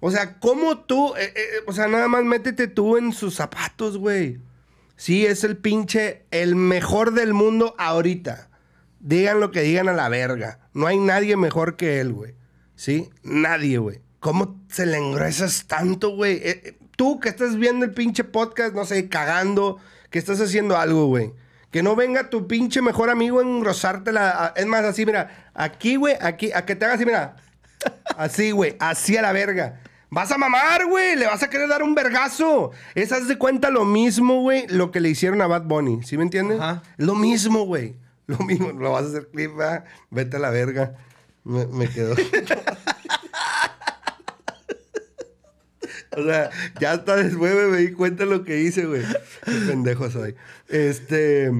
O 0.00 0.10
sea, 0.10 0.38
¿cómo 0.38 0.78
tú? 0.78 1.14
eh, 1.16 1.32
eh, 1.36 1.42
o 1.66 1.72
sea, 1.72 1.86
nada 1.88 2.08
más 2.08 2.24
métete 2.24 2.66
tú 2.68 2.96
en 2.96 3.12
sus 3.12 3.34
zapatos, 3.34 3.98
güey. 3.98 4.38
Sí, 4.96 5.24
es 5.26 5.44
el 5.44 5.56
pinche, 5.56 6.24
el 6.30 6.56
mejor 6.56 7.12
del 7.12 7.32
mundo 7.34 7.74
ahorita. 7.78 8.48
Digan 8.98 9.40
lo 9.40 9.50
que 9.50 9.62
digan 9.62 9.88
a 9.88 9.92
la 9.94 10.08
verga. 10.08 10.58
No 10.74 10.86
hay 10.86 10.98
nadie 10.98 11.36
mejor 11.36 11.76
que 11.76 12.00
él, 12.00 12.12
güey. 12.12 12.34
¿Sí? 12.76 13.10
Nadie, 13.22 13.78
güey. 13.78 14.00
¿Cómo 14.20 14.60
se 14.70 14.84
le 14.86 14.98
engruesas 14.98 15.66
tanto, 15.66 16.14
güey? 16.16 16.34
Eh, 16.36 16.60
eh, 16.64 16.78
tú 16.96 17.18
que 17.20 17.30
estás 17.30 17.56
viendo 17.56 17.84
el 17.86 17.92
pinche 17.92 18.24
podcast, 18.24 18.74
no 18.74 18.84
sé, 18.84 19.08
cagando, 19.08 19.78
que 20.10 20.18
estás 20.18 20.40
haciendo 20.40 20.76
algo, 20.76 21.06
güey. 21.06 21.32
Que 21.70 21.82
no 21.82 21.96
venga 21.96 22.28
tu 22.28 22.46
pinche 22.46 22.82
mejor 22.82 23.08
amigo 23.10 23.38
a 23.38 23.42
engrosártela. 23.42 24.30
a- 24.30 24.52
Es 24.56 24.66
más, 24.66 24.84
así, 24.84 25.06
mira. 25.06 25.50
Aquí, 25.54 25.96
güey, 25.96 26.16
aquí, 26.20 26.52
a 26.52 26.66
que 26.66 26.74
te 26.76 26.84
haga 26.84 26.94
así, 26.94 27.06
mira. 27.06 27.36
Así, 28.18 28.50
güey, 28.50 28.76
así 28.80 29.16
a 29.16 29.22
la 29.22 29.32
verga. 29.32 29.80
Vas 30.10 30.32
a 30.32 30.38
mamar, 30.38 30.86
güey, 30.86 31.14
le 31.16 31.26
vas 31.26 31.42
a 31.42 31.48
querer 31.48 31.68
dar 31.68 31.82
un 31.84 31.94
vergazo. 31.94 32.72
Es, 32.96 33.12
haz 33.12 33.28
de 33.28 33.38
cuenta 33.38 33.70
lo 33.70 33.84
mismo, 33.84 34.40
güey, 34.40 34.66
lo 34.68 34.90
que 34.90 34.98
le 34.98 35.08
hicieron 35.08 35.40
a 35.40 35.46
Bad 35.46 35.62
Bunny. 35.62 36.02
¿Sí 36.02 36.16
me 36.16 36.24
entiendes? 36.24 36.60
Ajá. 36.60 36.82
Lo 36.96 37.14
mismo, 37.14 37.64
güey. 37.64 37.94
Lo 38.26 38.38
mismo. 38.38 38.72
Lo 38.72 38.92
vas 38.92 39.04
a 39.04 39.08
hacer 39.08 39.28
clip, 39.32 39.54
¿verdad? 39.56 39.84
Vete 40.10 40.36
a 40.36 40.40
la 40.40 40.50
verga. 40.50 40.96
Me, 41.44 41.66
me 41.66 41.88
quedó. 41.88 42.14
o 46.16 46.24
sea, 46.24 46.50
ya 46.80 46.92
hasta 46.92 47.16
después 47.16 47.54
me, 47.54 47.66
me 47.66 47.76
di 47.78 47.92
cuenta 47.92 48.24
de 48.24 48.30
lo 48.30 48.44
que 48.44 48.60
hice, 48.60 48.86
güey. 48.86 49.02
Qué 49.44 49.52
pendejo 49.68 50.10
soy. 50.10 50.34
Este. 50.68 51.52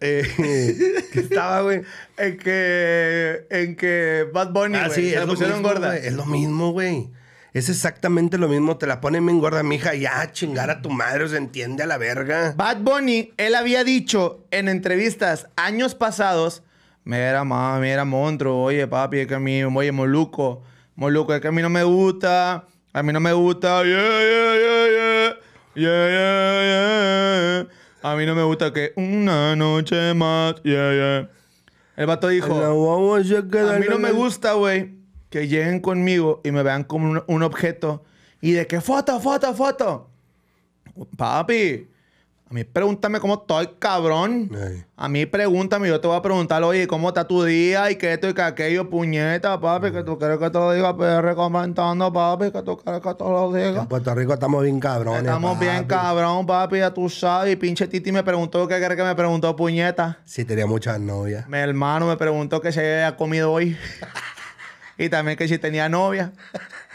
Eh, 0.00 1.06
¿Qué 1.12 1.20
estaba, 1.20 1.62
güey? 1.62 1.82
En 2.16 2.38
que, 2.38 3.46
en 3.50 3.76
que 3.76 4.26
Bad 4.32 4.50
Bunny, 4.52 4.78
Ah, 4.78 4.88
sí, 4.88 5.10
se 5.10 5.16
la 5.16 5.22
es 5.22 5.26
lo 5.26 5.32
pusieron 5.34 5.58
mismo, 5.58 5.68
gorda. 5.68 5.96
Es 5.96 6.12
lo 6.14 6.24
mismo, 6.24 6.72
güey. 6.72 7.10
Es 7.52 7.68
exactamente 7.68 8.38
lo 8.38 8.48
mismo. 8.48 8.76
Te 8.76 8.86
la 8.86 9.00
ponen 9.00 9.26
bien 9.26 9.40
gorda, 9.40 9.62
mija. 9.62 9.94
Ya, 9.94 10.30
chingar 10.32 10.70
a 10.70 10.82
tu 10.82 10.90
madre, 10.90 11.28
se 11.28 11.36
entiende 11.36 11.82
a 11.82 11.86
la 11.86 11.98
verga. 11.98 12.54
Bad 12.56 12.78
Bunny, 12.78 13.32
él 13.36 13.54
había 13.54 13.82
dicho 13.82 14.46
en 14.50 14.68
entrevistas 14.68 15.48
años 15.56 15.94
pasados, 15.94 16.62
mira, 17.04 17.42
mami, 17.44 17.88
mira, 17.88 18.04
monstruo, 18.04 18.62
oye, 18.62 18.86
papi, 18.86 19.20
es 19.20 19.26
que 19.26 19.34
a 19.34 19.40
mí, 19.40 19.64
oye, 19.64 19.90
Moluco, 19.90 20.62
Moluco, 20.94 21.34
es 21.34 21.40
que 21.40 21.48
a 21.48 21.52
mí 21.52 21.60
no 21.60 21.70
me 21.70 21.82
gusta, 21.82 22.66
a 22.92 23.02
mí 23.02 23.12
no 23.12 23.20
me 23.20 23.32
gusta, 23.32 23.82
yeah, 23.82 24.00
yeah, 24.00 25.36
yeah. 25.74 27.66
A 28.02 28.16
mí 28.16 28.24
no 28.26 28.34
me 28.34 28.42
gusta 28.44 28.72
que 28.72 28.92
una 28.96 29.54
noche 29.56 30.14
más. 30.14 30.54
El 30.64 32.06
vato 32.06 32.28
dijo, 32.28 32.54
a 32.54 33.78
mí 33.78 33.86
no 33.88 33.98
me 33.98 34.12
gusta, 34.12 34.52
güey, 34.54 34.99
que 35.30 35.48
lleguen 35.48 35.80
conmigo 35.80 36.40
y 36.44 36.50
me 36.50 36.62
vean 36.62 36.84
como 36.84 37.10
un, 37.10 37.22
un 37.26 37.42
objeto 37.42 38.04
y 38.40 38.52
de 38.52 38.66
que 38.66 38.80
foto, 38.80 39.20
foto, 39.20 39.54
foto. 39.54 40.10
Papi, 41.16 41.88
a 42.50 42.54
mí 42.54 42.64
pregúntame 42.64 43.20
cómo 43.20 43.34
estoy, 43.34 43.68
cabrón. 43.78 44.50
Ey. 44.52 44.84
A 44.96 45.08
mí 45.08 45.24
pregúntame, 45.24 45.86
yo 45.86 46.00
te 46.00 46.08
voy 46.08 46.16
a 46.16 46.22
preguntar, 46.22 46.60
oye, 46.64 46.88
¿cómo 46.88 47.08
está 47.08 47.28
tu 47.28 47.44
día? 47.44 47.90
Y 47.92 47.96
que 47.96 48.14
esto 48.14 48.28
y 48.28 48.34
que 48.34 48.42
aquello, 48.42 48.90
puñeta, 48.90 49.60
papi, 49.60 49.92
que 49.92 50.02
tú 50.02 50.18
quieres 50.18 50.38
que 50.38 50.50
te 50.50 50.58
lo 50.58 50.72
diga, 50.72 50.96
PR 50.96 51.34
comentando, 51.36 52.12
papi, 52.12 52.50
que 52.50 52.62
tú 52.62 52.76
quieres 52.76 53.00
que 53.00 53.14
te 53.14 53.22
lo 53.22 53.52
diga. 53.52 53.82
En 53.82 53.86
Puerto 53.86 54.12
Rico 54.16 54.32
estamos 54.32 54.64
bien 54.64 54.80
cabrones. 54.80 55.22
Estamos 55.22 55.60
bien, 55.60 55.86
papi. 55.86 55.88
cabrón, 55.88 56.44
papi, 56.44 56.78
ya 56.78 56.92
tú 56.92 57.08
sabes. 57.08 57.52
Y 57.52 57.56
pinche 57.56 57.86
Titi 57.86 58.10
me 58.10 58.24
preguntó 58.24 58.66
qué 58.66 58.78
quieres 58.78 58.96
que 58.96 59.04
me 59.04 59.14
preguntó, 59.14 59.54
puñeta. 59.54 60.18
Sí, 60.24 60.44
tenía 60.44 60.66
muchas 60.66 60.98
novias. 60.98 61.48
Mi 61.48 61.58
hermano 61.58 62.08
me 62.08 62.16
preguntó 62.16 62.60
que 62.60 62.72
si 62.72 62.80
había 62.80 63.16
comido 63.16 63.52
hoy. 63.52 63.76
y 65.00 65.08
también 65.08 65.38
que 65.38 65.48
si 65.48 65.56
tenía 65.56 65.88
novia. 65.88 66.32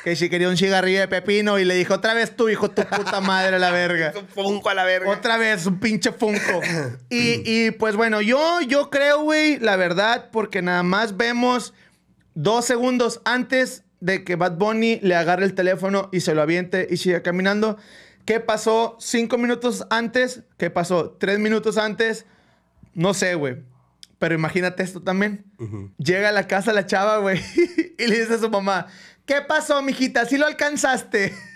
Que 0.03 0.15
si 0.15 0.29
quería 0.29 0.47
un 0.47 0.57
cigarrillo 0.57 0.99
de 0.99 1.07
pepino. 1.07 1.57
Y 1.57 1.65
le 1.65 1.73
dijo, 1.73 1.95
otra 1.95 2.13
vez 2.13 2.35
tú, 2.35 2.49
hijo 2.49 2.69
tu 2.69 2.83
puta 2.83 3.19
madre, 3.19 3.57
la 3.57 3.71
verga. 3.71 4.13
Un 4.19 4.27
funko 4.27 4.69
a 4.69 4.75
la 4.75 4.83
verga. 4.85 5.09
Otra 5.09 5.37
vez, 5.37 5.65
un 5.65 5.79
pinche 5.79 6.11
funko. 6.11 6.61
y, 7.09 7.41
y, 7.43 7.71
pues 7.71 7.95
bueno, 7.95 8.21
yo, 8.21 8.61
yo 8.61 8.91
creo, 8.91 9.23
güey, 9.23 9.57
la 9.57 9.75
verdad, 9.75 10.29
porque 10.31 10.61
nada 10.61 10.83
más 10.83 11.17
vemos 11.17 11.73
dos 12.35 12.65
segundos 12.65 13.21
antes 13.25 13.83
de 14.01 14.23
que 14.23 14.35
Bad 14.35 14.57
Bunny 14.57 14.99
le 15.01 15.15
agarre 15.15 15.45
el 15.45 15.55
teléfono 15.55 16.09
y 16.11 16.19
se 16.19 16.35
lo 16.35 16.43
aviente 16.43 16.87
y 16.87 16.97
siga 16.97 17.23
caminando. 17.23 17.77
¿Qué 18.25 18.39
pasó 18.39 18.97
cinco 18.99 19.39
minutos 19.39 19.87
antes? 19.89 20.43
¿Qué 20.57 20.69
pasó 20.69 21.17
tres 21.19 21.39
minutos 21.39 21.79
antes? 21.79 22.27
No 22.93 23.15
sé, 23.15 23.33
güey. 23.33 23.63
Pero 24.19 24.35
imagínate 24.35 24.83
esto 24.83 25.01
también. 25.01 25.45
Llega 25.97 26.29
a 26.29 26.31
la 26.31 26.47
casa 26.47 26.73
la 26.73 26.85
chava, 26.85 27.17
güey, 27.17 27.39
y 27.99 28.07
le 28.07 28.19
dice 28.19 28.35
a 28.35 28.37
su 28.37 28.49
mamá, 28.49 28.87
¿qué 29.25 29.41
pasó, 29.41 29.81
mijita? 29.81 30.25
¿Sí 30.25 30.37
lo 30.37 30.45
alcanzaste? 30.45 31.33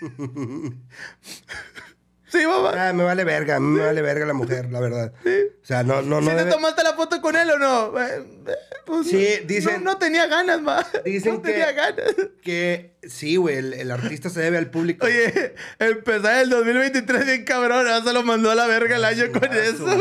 sí, 2.28 2.46
mamá. 2.46 2.88
Ah, 2.88 2.92
me 2.92 3.04
vale 3.04 3.24
verga, 3.24 3.60
me 3.60 3.84
vale 3.84 4.02
verga 4.02 4.26
la 4.26 4.34
mujer, 4.34 4.70
la 4.70 4.80
verdad. 4.80 5.12
O 5.24 5.59
sea, 5.70 5.82
no, 5.82 6.02
no, 6.02 6.20
no. 6.20 6.30
¿Sí 6.30 6.36
te 6.36 6.42
debe- 6.44 6.50
tomaste 6.50 6.82
la 6.82 6.92
foto 6.94 7.20
con 7.22 7.34
él 7.36 7.50
o 7.50 7.58
no? 7.58 7.98
Eh, 8.00 8.22
eh, 8.46 8.52
pues, 8.86 9.06
Sí, 9.08 9.26
dicen- 9.46 9.82
No, 9.84 9.92
no 9.92 9.98
tenía 9.98 10.26
ganas, 10.26 10.60
ma. 10.60 10.86
Dicen 11.04 11.34
no 11.34 11.42
que- 11.42 11.50
tenía 11.52 11.72
ganas. 11.72 12.04
Que 12.42 12.94
sí, 13.02 13.36
güey, 13.36 13.56
el, 13.56 13.74
el 13.74 13.90
artista 13.90 14.28
se 14.30 14.40
debe 14.40 14.58
al 14.58 14.70
público. 14.70 15.06
Oye, 15.06 15.54
empezar 15.78 16.42
el 16.42 16.50
2023 16.50 17.24
bien 17.26 17.44
cabrón. 17.44 17.86
ahora 17.86 18.02
Se 18.02 18.12
lo 18.12 18.22
mandó 18.24 18.50
a 18.50 18.54
la 18.54 18.66
verga 18.66 18.96
el 18.96 19.04
año 19.04 19.24
con 19.32 19.44
eso, 19.52 19.84
güey. 19.84 20.00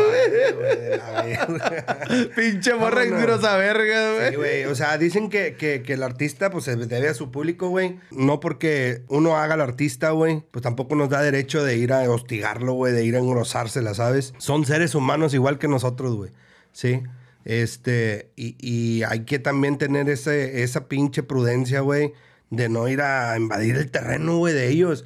Pinche 2.35 2.73
morra 2.75 3.05
grosa 3.05 3.55
verga, 3.57 4.13
güey. 4.13 4.29
Sí, 4.29 4.35
güey. 4.35 4.65
O 4.65 4.75
sea, 4.75 4.97
dicen 4.97 5.29
que, 5.29 5.55
que- 5.55 5.81
que 5.83 5.93
el 5.93 6.03
artista 6.03 6.49
pues 6.49 6.65
se 6.65 6.75
debe 6.75 7.09
a 7.09 7.13
su 7.13 7.31
público, 7.31 7.69
güey. 7.69 7.99
No 8.11 8.39
porque 8.39 9.03
uno 9.07 9.37
haga 9.37 9.53
al 9.55 9.61
artista, 9.61 10.11
güey, 10.11 10.43
pues 10.51 10.63
tampoco 10.63 10.95
nos 10.95 11.09
da 11.09 11.21
derecho 11.21 11.63
de 11.63 11.77
ir 11.77 11.93
a 11.93 12.09
hostigarlo, 12.09 12.73
güey, 12.73 12.93
de 12.93 13.03
ir 13.03 13.15
a 13.15 13.19
engrosársela, 13.19 13.93
¿sabes? 13.93 14.33
Son 14.37 14.65
seres 14.65 14.95
humanos 14.95 15.33
igual 15.33 15.58
que 15.59 15.67
nosotros, 15.67 16.15
güey. 16.15 16.31
Sí. 16.71 17.03
Este, 17.45 18.31
y, 18.35 18.55
y 18.59 19.03
hay 19.03 19.21
que 19.25 19.39
también 19.39 19.77
tener 19.77 20.09
ese, 20.09 20.63
esa 20.63 20.87
pinche 20.87 21.23
prudencia, 21.23 21.81
güey, 21.81 22.13
de 22.49 22.69
no 22.69 22.87
ir 22.87 23.01
a 23.01 23.37
invadir 23.37 23.75
el 23.75 23.91
terreno, 23.91 24.37
güey, 24.37 24.53
de 24.53 24.69
ellos. 24.69 25.05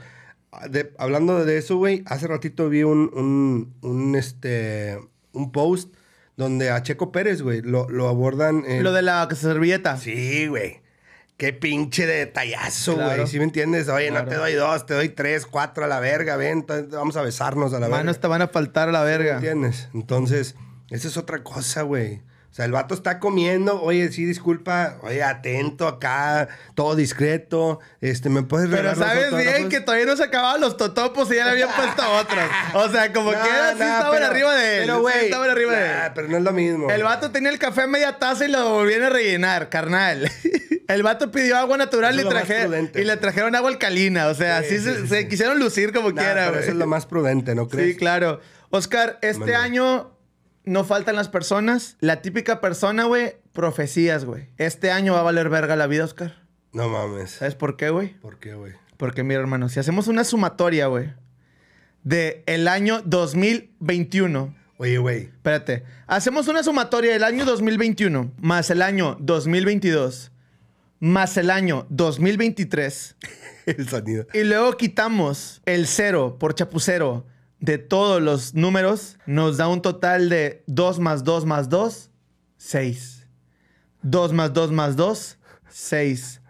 De- 0.69 0.93
hablando 0.97 1.43
de 1.45 1.57
eso, 1.57 1.77
güey, 1.77 2.03
hace 2.05 2.27
ratito 2.27 2.69
vi 2.69 2.83
un, 2.83 3.09
un, 3.13 3.73
un, 3.81 4.15
este, 4.15 4.99
un 5.31 5.51
post 5.51 5.93
donde 6.37 6.69
a 6.69 6.81
Checo 6.83 7.11
Pérez, 7.11 7.41
güey, 7.41 7.61
lo, 7.61 7.89
lo 7.89 8.07
abordan. 8.07 8.63
en- 8.67 8.83
Lo 8.83 8.91
de 8.93 9.01
la 9.03 9.27
servilleta. 9.35 9.97
Sí, 9.97 10.47
güey. 10.47 10.82
Qué 11.37 11.51
pinche 11.51 12.05
detallazo, 12.05 12.93
güey. 12.95 13.05
Claro. 13.07 13.27
¿Sí 13.27 13.37
me 13.39 13.45
entiendes? 13.45 13.89
Oye, 13.89 14.11
no 14.11 14.23
te 14.25 14.35
doy 14.35 14.53
dos, 14.53 14.85
te 14.85 14.93
doy 14.93 15.09
tres, 15.09 15.45
cuatro 15.45 15.83
a 15.83 15.87
la 15.87 15.99
verga. 15.99 16.37
Ven, 16.37 16.65
vamos 16.91 17.17
a 17.17 17.21
besarnos 17.21 17.73
a 17.73 17.79
la 17.79 17.87
verga. 17.87 17.97
Manos 17.97 18.19
te 18.19 18.27
van 18.27 18.41
a 18.43 18.47
faltar 18.47 18.89
a 18.89 18.91
la 18.91 18.99
¿Me 19.01 19.05
verga. 19.05 19.35
entiendes? 19.35 19.89
Entonces, 19.93 20.55
esa 20.91 21.07
es 21.07 21.17
otra 21.17 21.43
cosa, 21.43 21.81
güey. 21.81 22.21
O 22.51 22.55
sea, 22.55 22.65
el 22.65 22.71
vato 22.71 22.93
está 22.93 23.19
comiendo, 23.19 23.81
oye, 23.81 24.11
sí, 24.11 24.25
disculpa, 24.25 24.99
oye, 25.01 25.23
atento 25.23 25.87
acá, 25.87 26.49
todo 26.75 26.95
discreto, 26.95 27.79
este, 27.99 28.29
¿me 28.29 28.43
puedes 28.43 28.69
Pero 28.69 28.83
regalar 28.91 29.15
los 29.15 29.31
sabes 29.31 29.57
bien 29.57 29.69
que 29.69 29.79
todavía 29.81 30.05
no 30.05 30.15
se 30.15 30.25
acababan 30.25 30.61
los 30.61 30.77
totopos 30.77 31.31
y 31.31 31.37
ya 31.37 31.45
le 31.45 31.49
habían 31.51 31.69
puesto 31.75 32.03
otros. 32.11 32.43
O 32.75 32.89
sea, 32.89 33.11
como 33.11 33.31
No, 33.31 33.41
que 33.41 33.49
era, 33.49 33.71
sí 33.71 33.79
no, 33.79 33.85
estaban 33.85 34.11
pero- 34.11 34.25
arriba 34.27 34.53
de 34.53 34.75
él. 34.77 34.81
Pero, 34.83 34.95
sí 34.97 35.01
güey, 35.01 35.25
estaban 35.25 35.49
arriba 35.49 35.71
de 35.73 35.85
él. 35.87 36.11
pero 36.13 36.27
no 36.27 36.37
es 36.37 36.43
lo 36.43 36.51
mismo. 36.53 36.91
El 36.91 37.01
vato 37.01 37.31
tenía 37.31 37.49
el 37.49 37.57
café 37.57 37.81
a 37.81 37.87
media 37.87 38.19
taza 38.19 38.45
y 38.45 38.51
lo 38.51 38.69
volvían 38.69 39.01
a 39.01 39.09
rellenar, 39.09 39.69
carnal. 39.69 40.31
El 40.87 41.03
vato 41.03 41.31
pidió 41.31 41.57
agua 41.57 41.77
natural 41.77 42.19
y, 42.19 42.23
traje- 42.23 42.91
y 42.95 43.03
le 43.03 43.17
trajeron 43.17 43.55
agua 43.55 43.69
alcalina. 43.69 44.27
O 44.27 44.33
sea, 44.33 44.61
Sí, 44.63 44.75
así 44.75 44.83
se, 44.83 45.01
sí, 45.01 45.07
se 45.07 45.21
sí. 45.21 45.27
quisieron 45.29 45.59
lucir 45.59 45.93
como 45.93 46.11
Nah, 46.11 46.21
quiera, 46.21 46.49
güey. 46.49 46.61
eso 46.61 46.71
es 46.71 46.75
lo 46.77 46.87
más 46.87 47.05
prudente, 47.05 47.55
¿no 47.55 47.67
crees? 47.69 47.91
Sí, 47.93 47.95
claro. 47.97 48.39
Oscar, 48.69 49.19
este 49.21 49.55
año 49.55 50.17
no 50.65 50.83
faltan 50.83 51.15
las 51.15 51.29
personas. 51.29 51.95
La 51.99 52.21
típica 52.21 52.59
persona, 52.59 53.05
güey, 53.05 53.35
profecías, 53.53 54.25
güey. 54.25 54.49
Este 54.57 54.91
año 54.91 55.13
va 55.13 55.19
a 55.21 55.23
valer 55.23 55.49
verga 55.49 55.75
la 55.75 55.87
vida, 55.87 56.03
Oscar. 56.05 56.41
No 56.73 56.89
mames. 56.89 57.31
¿Sabes 57.31 57.55
por 57.55 57.77
qué, 57.77 57.89
güey? 57.89 58.19
¿Por 58.19 58.39
qué, 58.39 58.55
güey? 58.55 58.73
Porque, 58.97 59.23
mira, 59.23 59.39
hermano, 59.39 59.69
si 59.69 59.79
hacemos 59.79 60.07
una 60.07 60.23
sumatoria, 60.23 60.87
güey, 60.87 61.13
de 62.03 62.43
el 62.47 62.67
año 62.67 63.01
2021. 63.05 64.53
Oye, 64.77 64.97
güey. 64.97 65.21
Espérate. 65.23 65.83
Hacemos 66.07 66.47
una 66.47 66.63
sumatoria 66.63 67.13
del 67.13 67.23
año 67.23 67.45
2021 67.45 68.33
más 68.37 68.69
el 68.69 68.81
año 68.81 69.15
2022 69.21 70.31
más 71.03 71.35
el 71.35 71.49
año 71.49 71.85
2023 71.89 73.17
El 73.65 73.89
sonido. 73.89 74.25
y 74.33 74.43
luego 74.43 74.77
quitamos 74.77 75.61
el 75.65 75.85
cero 75.85 76.37
por 76.39 76.55
chapucero 76.55 77.25
de 77.59 77.77
todos 77.77 78.21
los 78.21 78.53
números, 78.55 79.17
nos 79.25 79.57
da 79.57 79.67
un 79.67 79.81
total 79.81 80.29
de 80.29 80.63
2 80.67 80.99
más 80.99 81.23
2 81.25 81.45
más 81.45 81.67
2, 81.69 82.09
6. 82.57 83.27
2 84.01 84.33
más 84.33 84.53
2 84.53 84.71
más 84.71 84.95
2, 84.95 85.37
6. 85.69 86.41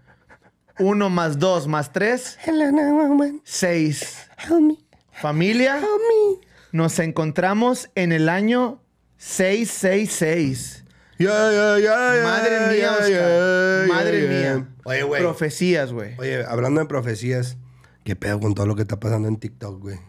1 0.79 1.09
más 1.09 1.37
2 1.39 1.67
más 1.67 1.91
3, 1.91 2.37
Hello, 2.45 2.71
911. 2.71 3.41
6. 3.43 4.17
Help 4.49 4.61
me. 4.61 4.77
Familia, 5.21 5.77
Help 5.77 5.85
me. 5.87 6.47
nos 6.71 6.97
encontramos 6.99 7.89
en 7.95 8.11
el 8.11 8.27
año 8.29 8.81
666. 9.17 10.82
Ya, 11.19 11.51
ya, 11.51 11.79
ya, 11.79 12.15
ya, 12.15 12.23
Madre 12.23 12.75
mía, 12.75 12.91
Oscar. 12.99 13.87
Madre 13.87 14.27
mía. 14.27 14.67
Oye, 14.83 15.03
güey. 15.03 15.21
Profecías, 15.21 15.91
güey. 15.93 16.15
Oye, 16.17 16.43
hablando 16.45 16.81
de 16.81 16.87
profecías, 16.87 17.57
¿qué 18.03 18.15
pedo 18.15 18.39
con 18.39 18.55
todo 18.55 18.65
lo 18.65 18.75
que 18.75 18.81
está 18.81 18.99
pasando 18.99 19.27
en 19.27 19.37
TikTok, 19.37 19.79
güey? 19.81 19.99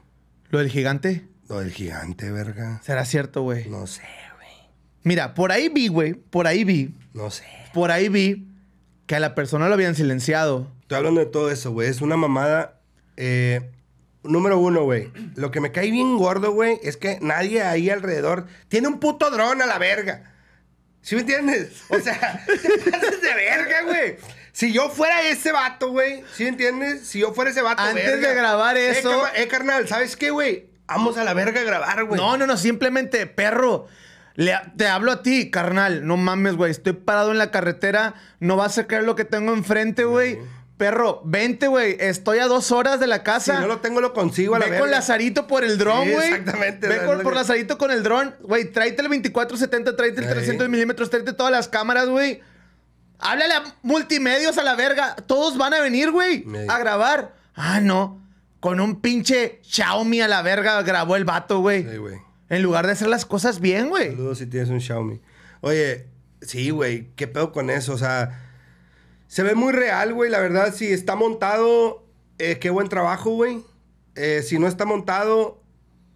Lo 0.50 0.58
del 0.58 0.70
gigante. 0.70 1.28
Lo 1.48 1.60
del 1.60 1.70
gigante, 1.72 2.30
verga. 2.30 2.80
¿Será 2.82 3.04
cierto, 3.04 3.42
güey? 3.42 3.68
No 3.68 3.86
sé, 3.86 4.02
güey. 4.36 4.48
Mira, 5.02 5.34
por 5.34 5.52
ahí 5.52 5.68
vi, 5.68 5.88
güey. 5.88 6.14
Por 6.14 6.46
ahí 6.46 6.64
vi. 6.64 6.94
No 7.12 7.30
sé. 7.30 7.44
Por 7.74 7.90
ahí 7.90 8.08
vi 8.08 8.48
que 9.06 9.14
a 9.16 9.20
la 9.20 9.34
persona 9.34 9.68
lo 9.68 9.74
habían 9.74 9.94
silenciado. 9.94 10.72
Estoy 10.80 10.98
hablando 10.98 11.20
de 11.20 11.26
todo 11.26 11.50
eso, 11.50 11.70
güey. 11.72 11.88
Es 11.88 12.00
una 12.00 12.16
mamada. 12.16 12.80
eh, 13.16 13.70
número 14.22 14.58
uno, 14.58 14.84
güey. 14.84 15.12
Lo 15.36 15.50
que 15.50 15.60
me 15.60 15.70
cae 15.70 15.90
bien 15.90 16.16
gordo, 16.16 16.52
güey, 16.52 16.80
es 16.82 16.96
que 16.96 17.18
nadie 17.20 17.62
ahí 17.62 17.90
alrededor 17.90 18.46
tiene 18.68 18.88
un 18.88 18.98
puto 18.98 19.30
dron 19.30 19.60
a 19.60 19.66
la 19.66 19.78
verga. 19.78 20.30
¿Sí 21.04 21.14
me 21.14 21.20
entiendes? 21.20 21.82
O 21.90 22.00
sea, 22.00 22.44
te 22.46 22.90
pasas 22.90 23.20
de 23.20 23.34
verga, 23.34 23.82
güey. 23.82 24.16
Si 24.52 24.72
yo 24.72 24.88
fuera 24.88 25.22
ese 25.28 25.52
vato, 25.52 25.90
güey, 25.90 26.24
¿sí 26.34 26.44
me 26.44 26.48
entiendes? 26.50 27.06
Si 27.06 27.18
yo 27.20 27.32
fuera 27.34 27.50
ese 27.50 27.60
vato, 27.62 27.82
Antes 27.82 28.04
verga. 28.06 28.28
de 28.28 28.34
grabar 28.34 28.76
Eh, 28.78 28.90
eso- 28.98 29.24
Eh, 29.36 29.46
carnal, 29.48 29.86
¿sabes 29.86 30.16
qué, 30.16 30.30
güey? 30.30 30.66
Vamos 30.86 31.16
a 31.18 31.24
la 31.24 31.34
verga 31.34 31.60
a 31.60 31.64
grabar, 31.64 32.04
güey. 32.04 32.20
No, 32.20 32.36
no, 32.36 32.46
no. 32.46 32.56
Simplemente, 32.56 33.26
perro. 33.26 33.86
le- 34.36 34.58
te 34.76 34.86
hablo 34.88 35.12
a 35.12 35.22
ti, 35.22 35.50
carnal. 35.50 36.06
No 36.06 36.16
mames, 36.16 36.56
güey. 36.56 36.70
Estoy 36.70 36.92
parado 36.94 37.32
en 37.32 37.38
la 37.38 37.50
carretera. 37.50 38.14
No 38.40 38.56
vas 38.56 38.78
a 38.78 38.86
creer 38.86 39.04
lo 39.04 39.14
que 39.14 39.24
tengo 39.24 39.52
enfrente, 39.52 40.04
güey. 40.04 40.38
Perro, 40.76 41.22
vente, 41.24 41.68
güey. 41.68 41.96
Estoy 42.00 42.38
a 42.40 42.46
dos 42.46 42.72
horas 42.72 42.98
de 42.98 43.06
la 43.06 43.18
Si 43.18 43.22
casa. 43.22 43.60
no 43.60 43.66
lo 43.68 43.78
tengo, 43.78 44.00
lo 44.00 44.12
consigo 44.12 44.56
a 44.56 44.58
la 44.58 44.64
Ve 44.64 44.72
verga. 44.72 44.82
con 44.84 44.90
Lazarito 44.90 45.46
por 45.46 45.62
el 45.64 45.78
dron, 45.78 46.04
Sí, 46.04 46.12
güey. 46.12 46.28
exactamente, 46.32 46.88
Ve 46.88 46.96
es 46.96 47.02
por, 47.02 47.22
que- 47.22 47.30
Lazarito 47.34 47.78
con 47.78 47.90
el 47.92 48.02
dron. 48.02 48.34
Güey, 48.42 48.72
tráete 48.72 49.02
el 49.02 49.08
2470, 49.08 49.94
tráete 49.96 50.20
el 50.20 50.26
Ey. 50.26 50.32
300 50.34 50.68
milímetros, 50.68 51.10
tráete 51.10 51.32
todas 51.32 51.52
las 51.52 51.68
cámaras, 51.68 52.08
güey. 52.08 52.40
Háblale 53.20 53.54
a 53.54 53.62
multimedios 53.82 54.58
a 54.58 54.64
la 54.64 54.74
verga. 54.74 55.14
Todos 55.14 55.56
van 55.56 55.74
a 55.74 55.80
venir, 55.80 56.10
güey, 56.10 56.44
Ey. 56.52 56.66
a 56.68 56.78
grabar. 56.78 57.34
Ah, 57.54 57.80
no. 57.80 58.20
Con 58.58 58.80
un 58.80 59.00
pinche 59.00 59.60
Xiaomi 59.62 60.22
a 60.22 60.28
la 60.28 60.42
verga 60.42 60.82
grabó 60.82 61.14
el 61.16 61.24
vato, 61.24 61.60
güey. 61.60 61.88
Sí, 61.88 61.96
güey. 61.98 62.16
En 62.48 62.62
lugar 62.62 62.86
de 62.86 62.92
hacer 62.92 63.08
las 63.08 63.24
cosas 63.24 63.60
bien, 63.60 63.88
güey. 63.90 64.08
Saludos 64.10 64.38
si 64.38 64.46
tienes 64.46 64.70
un 64.70 64.80
Xiaomi. 64.80 65.20
Oye, 65.60 66.06
sí, 66.42 66.70
güey, 66.70 67.10
¿qué 67.14 67.26
pedo 67.28 67.52
con 67.52 67.70
eso? 67.70 67.92
O 67.94 67.98
sea, 67.98 68.43
se 69.34 69.42
ve 69.42 69.56
muy 69.56 69.72
real, 69.72 70.14
güey. 70.14 70.30
La 70.30 70.38
verdad, 70.38 70.72
si 70.72 70.92
está 70.92 71.16
montado, 71.16 72.06
eh, 72.38 72.60
qué 72.60 72.70
buen 72.70 72.88
trabajo, 72.88 73.30
güey. 73.30 73.62
Eh, 74.14 74.42
si 74.46 74.60
no 74.60 74.68
está 74.68 74.84
montado, 74.84 75.60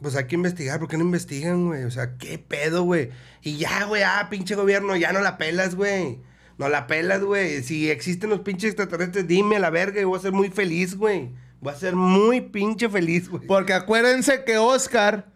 pues 0.00 0.14
hay 0.14 0.28
que 0.28 0.36
investigar. 0.36 0.78
¿Por 0.78 0.86
qué 0.86 0.96
no 0.96 1.02
investigan, 1.02 1.66
güey? 1.66 1.82
O 1.82 1.90
sea, 1.90 2.16
¿qué 2.16 2.38
pedo, 2.38 2.84
güey? 2.84 3.10
Y 3.42 3.56
ya, 3.56 3.86
güey, 3.86 4.04
ah, 4.04 4.28
pinche 4.30 4.54
gobierno, 4.54 4.94
ya 4.94 5.12
no 5.12 5.20
la 5.20 5.36
pelas, 5.36 5.74
güey. 5.74 6.20
No 6.58 6.68
la 6.68 6.86
pelas, 6.86 7.20
güey. 7.24 7.60
Si 7.64 7.90
existen 7.90 8.30
los 8.30 8.42
pinches 8.42 8.70
extraterrestres, 8.70 9.26
dime 9.26 9.56
a 9.56 9.58
la 9.58 9.70
verga 9.70 10.00
y 10.00 10.04
voy 10.04 10.16
a 10.16 10.22
ser 10.22 10.30
muy 10.30 10.50
feliz, 10.50 10.96
güey. 10.96 11.30
Voy 11.60 11.72
a 11.72 11.76
ser 11.76 11.96
muy 11.96 12.40
pinche 12.40 12.88
feliz, 12.88 13.28
güey. 13.28 13.44
Porque 13.48 13.72
acuérdense 13.72 14.44
que 14.44 14.58
Oscar, 14.58 15.26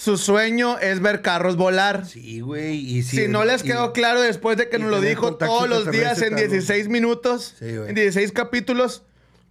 su 0.00 0.16
sueño 0.16 0.78
es 0.78 1.00
ver 1.00 1.20
carros 1.20 1.56
volar. 1.56 2.06
Sí, 2.06 2.40
güey. 2.40 2.76
Y 2.78 3.02
si, 3.02 3.18
si 3.18 3.28
no 3.28 3.44
les 3.44 3.62
y- 3.62 3.66
quedó 3.66 3.92
claro 3.92 4.22
después 4.22 4.56
de 4.56 4.70
que 4.70 4.78
nos 4.78 4.90
lo 4.90 4.98
dijo 5.02 5.36
todos 5.36 5.68
los 5.68 5.90
días 5.90 6.22
en 6.22 6.32
extraterrestre, 6.38 6.48
16 6.48 6.88
minutos, 6.88 7.56
Sí, 7.58 7.66
en 7.68 7.94
16 7.94 8.32
capítulos, 8.32 9.02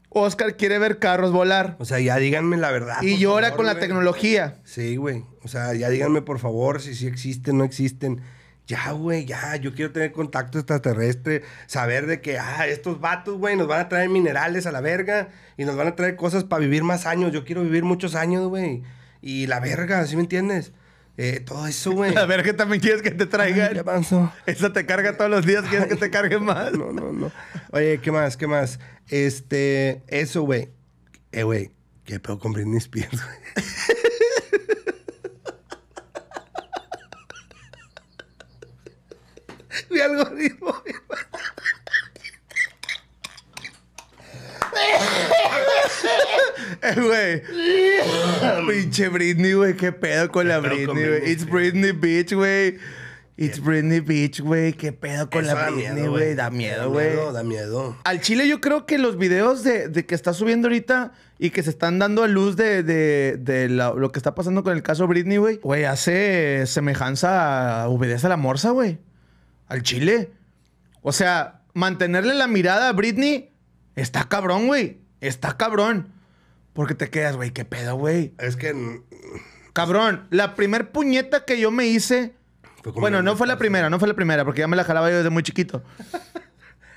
Oscar 0.10 0.58
quiere 0.58 0.80
ver 0.80 0.98
carros 0.98 1.32
volar. 1.32 1.76
O 1.78 1.86
sea, 1.86 2.00
ya 2.00 2.18
díganme 2.18 2.58
la 2.58 2.72
verdad. 2.72 2.98
Y 3.04 3.20
llora 3.20 3.50
favor, 3.50 3.58
con 3.58 3.66
la 3.68 3.74
güey. 3.74 3.82
tecnología. 3.82 4.56
Sí, 4.64 4.96
güey. 4.96 5.24
O 5.44 5.48
sea, 5.48 5.76
ya 5.76 5.88
díganme 5.90 6.24
por 6.24 6.40
favor 6.40 6.82
si 6.82 6.96
sí 6.96 7.06
existen, 7.06 7.60
no 7.60 7.64
existen. 7.64 8.22
Ya, 8.66 8.90
güey, 8.92 9.26
ya. 9.26 9.56
Yo 9.58 9.76
quiero 9.76 9.92
tener 9.92 10.12
contacto 10.12 10.58
extraterrestre. 10.58 11.44
Saber 11.68 12.08
de 12.08 12.22
que, 12.22 12.40
ah, 12.40 12.66
estos 12.68 13.00
vatos, 13.00 13.38
güey, 13.38 13.56
nos 13.56 13.68
van 13.68 13.82
a 13.82 13.88
traer 13.90 14.10
minerales 14.10 14.66
a 14.66 14.72
la 14.72 14.82
verga. 14.82 15.30
Y 15.58 15.66
nos 15.66 15.76
van 15.76 15.88
a 15.90 15.96
traer 15.96 16.16
cosas 16.16 16.44
para 16.44 16.60
vivir 16.62 16.84
más 16.84 17.06
años. 17.06 17.32
Yo 17.32 17.46
quiero 17.46 17.62
vivir 17.62 17.84
muchos 17.84 18.16
años, 18.16 18.48
güey. 18.48 18.82
Y 19.22 19.48
la 19.48 19.60
verga, 19.60 20.06
¿sí 20.06 20.16
me 20.16 20.22
entiendes? 20.24 20.72
Eh, 21.18 21.42
todo 21.42 21.68
eso, 21.68 21.92
güey. 21.92 22.16
A 22.16 22.26
ver, 22.26 22.44
que 22.44 22.54
también 22.54 22.82
quieres 22.82 23.02
que 23.02 23.12
te 23.12 23.24
Ay, 23.24 23.54
¿Qué 23.54 23.60
traigan. 23.60 23.84
pasó? 23.84 24.32
Esa 24.46 24.72
te 24.72 24.86
carga 24.86 25.18
todos 25.18 25.30
los 25.30 25.46
días, 25.46 25.66
quieres 25.70 25.90
que 25.90 25.98
te 25.98 26.10
cargue 26.10 26.40
más. 26.40 26.72
No, 26.72 26.94
no, 26.94 27.12
no. 27.12 27.30
Oye, 27.72 28.00
¿qué 28.02 28.12
más? 28.12 28.38
¿Qué 28.38 28.48
más? 28.48 28.80
Este, 29.10 30.02
eso, 30.08 30.44
güey. 30.44 30.70
Eh, 31.34 31.44
güey, 31.44 31.72
¿qué 32.06 32.22
pedo 32.22 32.40
con 32.40 32.54
Britney 32.54 32.78
Spears, 32.78 33.22
güey? 33.22 33.38
Mi 39.90 40.00
algoritmo, 40.00 40.74
güey. 40.84 40.96
Güey. 46.96 47.42
Pinche 48.68 49.10
Britney, 49.10 49.54
güey. 49.54 49.76
¿Qué 49.76 49.92
pedo 49.92 50.30
con 50.32 50.48
la 50.48 50.60
Britney, 50.60 50.86
güey? 51.08 51.32
It's? 51.32 51.46
Britney 51.50 51.92
Beach, 51.92 52.34
güey. 52.34 52.78
It's 53.38 53.60
Britney 53.64 54.00
Beach, 54.02 54.42
güey. 54.42 54.74
¿Qué 54.74 54.92
pedo 54.92 55.30
con 55.30 55.46
Eso 55.46 55.54
la 55.56 55.62
da 55.62 55.70
Britney, 55.70 55.94
miedo, 55.94 56.12
güey? 56.12 56.36
Da 56.36 56.50
miedo, 56.50 56.90
güey. 56.92 57.16
Da 57.34 57.44
miedo. 57.44 57.98
Al 58.04 58.20
Chile 58.22 58.48
yo 58.48 58.60
creo 58.60 58.86
que 58.86 58.98
los 58.98 59.18
videos 59.18 59.64
de, 59.64 59.88
de 59.88 60.06
que 60.06 60.14
está 60.16 60.34
subiendo 60.34 60.68
ahorita 60.68 61.14
y 61.38 61.52
que 61.52 61.64
se 61.64 61.70
están 61.70 62.00
dando 62.00 62.24
a 62.24 62.28
luz 62.28 62.58
de, 62.58 62.84
de- 62.84 63.38
de 63.40 63.70
la- 63.70 63.94
lo 63.94 64.12
que 64.12 64.20
está 64.20 64.36
pasando 64.36 64.64
con 64.64 64.74
el 64.76 64.84
caso 64.84 65.08
Britney, 65.08 65.38
güey. 65.38 65.58
Güey, 65.58 65.86
hace 65.86 66.66
semejanza 66.66 67.84
a 67.84 67.88
Obedece 67.90 68.26
a 68.26 68.30
la 68.30 68.38
Morsa, 68.38 68.72
güey. 68.72 68.98
Al 69.68 69.84
Chile. 69.84 70.32
O 71.02 71.14
sea, 71.14 71.62
mantenerle 71.74 72.34
la 72.34 72.48
mirada 72.48 72.90
a 72.90 72.94
Britney 72.94 73.49
está 74.00 74.28
cabrón, 74.30 74.68
güey. 74.68 75.00
Está 75.22 75.58
cabrón. 75.58 76.14
Porque 76.74 76.96
te 76.96 77.10
quedas, 77.10 77.36
güey, 77.36 77.52
qué 77.52 77.66
pedo, 77.66 77.96
güey. 77.96 78.34
Es 78.38 78.56
que 78.56 78.74
mm, 78.74 79.04
Cabrón, 79.74 80.28
la 80.30 80.56
primer 80.56 80.92
puñeta 80.92 81.46
que 81.46 81.60
yo 81.60 81.72
me 81.72 81.86
hice 81.88 82.34
fue 82.84 82.94
como 82.94 83.02
bueno, 83.02 83.22
no 83.22 83.36
fue 83.36 83.48
la 83.48 83.58
primera, 83.58 83.90
no 83.90 84.00
fue 84.00 84.08
la 84.08 84.14
primera, 84.14 84.46
porque 84.46 84.62
ya 84.62 84.68
me 84.68 84.76
la 84.78 84.84
jalaba 84.84 85.10
yo 85.10 85.18
desde 85.18 85.30
muy 85.30 85.44
chiquito. 85.44 85.84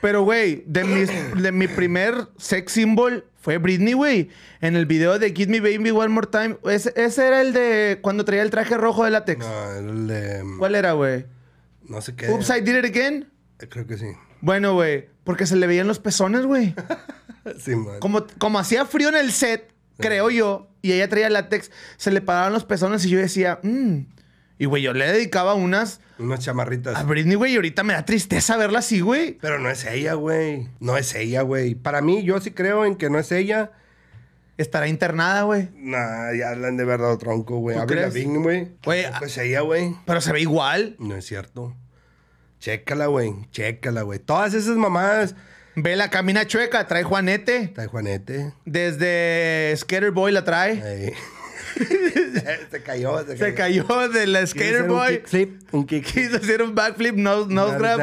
Pero, 0.00 0.22
güey, 0.22 0.64
de, 0.66 0.84
mis- 0.84 1.42
de 1.42 1.52
mi 1.52 1.68
primer 1.68 2.28
sex 2.36 2.72
symbol 2.72 3.24
fue 3.40 3.58
Britney, 3.58 3.92
güey. 3.92 4.30
En 4.60 4.74
el 4.74 4.84
video 4.86 5.18
de 5.18 5.32
Give 5.32 5.50
Me 5.50 5.60
Baby 5.60 5.90
One 5.90 6.08
More 6.08 6.26
Time. 6.30 6.58
Ese, 6.64 6.92
ese 6.96 7.26
era 7.26 7.40
el 7.40 7.52
de 7.52 7.98
cuando 8.02 8.24
traía 8.24 8.42
el 8.42 8.50
traje 8.50 8.76
rojo 8.76 9.04
de 9.04 9.10
látex. 9.12 9.38
No, 9.46 9.70
el 9.74 10.06
de. 10.08 10.44
¿Cuál 10.58 10.74
era, 10.74 10.92
güey? 10.92 11.26
No 11.88 12.00
sé 12.00 12.16
qué. 12.16 12.28
Oops, 12.30 12.50
I 12.50 12.60
Did 12.62 12.78
It 12.78 12.84
Again. 12.84 13.30
Eh, 13.60 13.68
Creo 13.68 13.86
que 13.86 13.96
sí. 13.96 14.06
Bueno, 14.42 14.74
güey, 14.74 15.08
porque 15.24 15.46
se 15.46 15.56
le 15.56 15.66
veían 15.66 15.86
los 15.88 15.98
pezones, 15.98 16.44
güey. 16.44 16.74
Sí, 17.58 17.74
man. 17.74 17.98
Como, 17.98 18.24
como 18.38 18.60
hacía 18.60 18.86
frío 18.86 19.08
en 19.08 19.16
el 19.16 19.32
set, 19.32 19.72
creo 19.98 20.30
yo, 20.30 20.68
y 20.80 20.92
ella 20.92 21.08
traía 21.08 21.28
látex, 21.28 21.72
se 21.96 22.12
le 22.12 22.20
paraban 22.20 22.52
los 22.52 22.64
pezones 22.64 23.04
y 23.04 23.08
yo 23.10 23.18
decía, 23.18 23.58
mmm. 23.64 23.98
Y, 24.58 24.66
güey, 24.66 24.80
yo 24.84 24.92
le 24.92 25.10
dedicaba 25.10 25.54
unas 25.54 26.00
Unas 26.20 26.38
chamarritas. 26.38 26.96
a 26.96 27.02
Britney, 27.02 27.34
güey, 27.34 27.54
y 27.54 27.56
ahorita 27.56 27.82
me 27.82 27.94
da 27.94 28.04
tristeza 28.04 28.56
verla 28.56 28.78
así, 28.78 29.00
güey. 29.00 29.38
Pero 29.40 29.58
no 29.58 29.70
es 29.70 29.84
ella, 29.86 30.14
güey. 30.14 30.68
No 30.78 30.96
es 30.96 31.12
ella, 31.16 31.42
güey. 31.42 31.74
Para 31.74 32.00
mí, 32.00 32.22
yo 32.22 32.40
sí 32.40 32.52
creo 32.52 32.84
en 32.84 32.94
que 32.94 33.10
no 33.10 33.18
es 33.18 33.32
ella. 33.32 33.72
Estará 34.56 34.86
internada, 34.86 35.42
güey. 35.42 35.68
Nah, 35.74 36.32
ya 36.38 36.54
le 36.54 36.68
han 36.68 36.76
de 36.76 36.84
verdad 36.84 37.16
tronco, 37.18 37.56
güey. 37.58 37.74
¿Tú 37.74 37.82
Abre 37.82 37.96
la 37.96 38.02
crees? 38.02 38.14
Bing, 38.14 38.40
güey. 38.40 38.68
Güey, 38.84 39.04
No 39.20 39.26
es 39.26 39.36
ella, 39.38 39.62
güey. 39.62 39.96
Pero 40.06 40.20
se 40.20 40.30
ve 40.32 40.40
igual. 40.42 40.94
No 41.00 41.16
es 41.16 41.26
cierto. 41.26 41.74
Chécala, 42.62 43.06
güey. 43.06 43.34
Chécala, 43.50 44.02
güey. 44.02 44.20
Todas 44.20 44.54
esas 44.54 44.76
mamadas. 44.76 45.34
Ve 45.74 45.96
la 45.96 46.10
camina 46.10 46.46
chueca, 46.46 46.86
trae 46.86 47.02
Juanete. 47.02 47.56
Está 47.56 47.88
Juanete. 47.88 48.52
Desde 48.64 49.74
Skater 49.76 50.12
Boy 50.12 50.30
la 50.30 50.44
trae. 50.44 51.12
Se 52.70 52.82
cayó, 52.82 53.18
se 53.20 53.26
cayó. 53.26 53.36
Se 53.38 53.54
cayó 53.54 54.08
de 54.10 54.26
la 54.28 54.46
Skater 54.46 54.74
hacer 54.76 54.82
Un 54.82 54.88
Boy. 54.96 55.08
kickflip. 55.18 55.74
Un 55.74 55.86
kickflip. 55.86 56.24
Quiso 56.26 56.36
hacer 56.36 56.62
un 56.62 56.74
backflip, 56.76 57.16
nose, 57.16 57.52
nose 57.52 57.78
grab. 57.78 57.98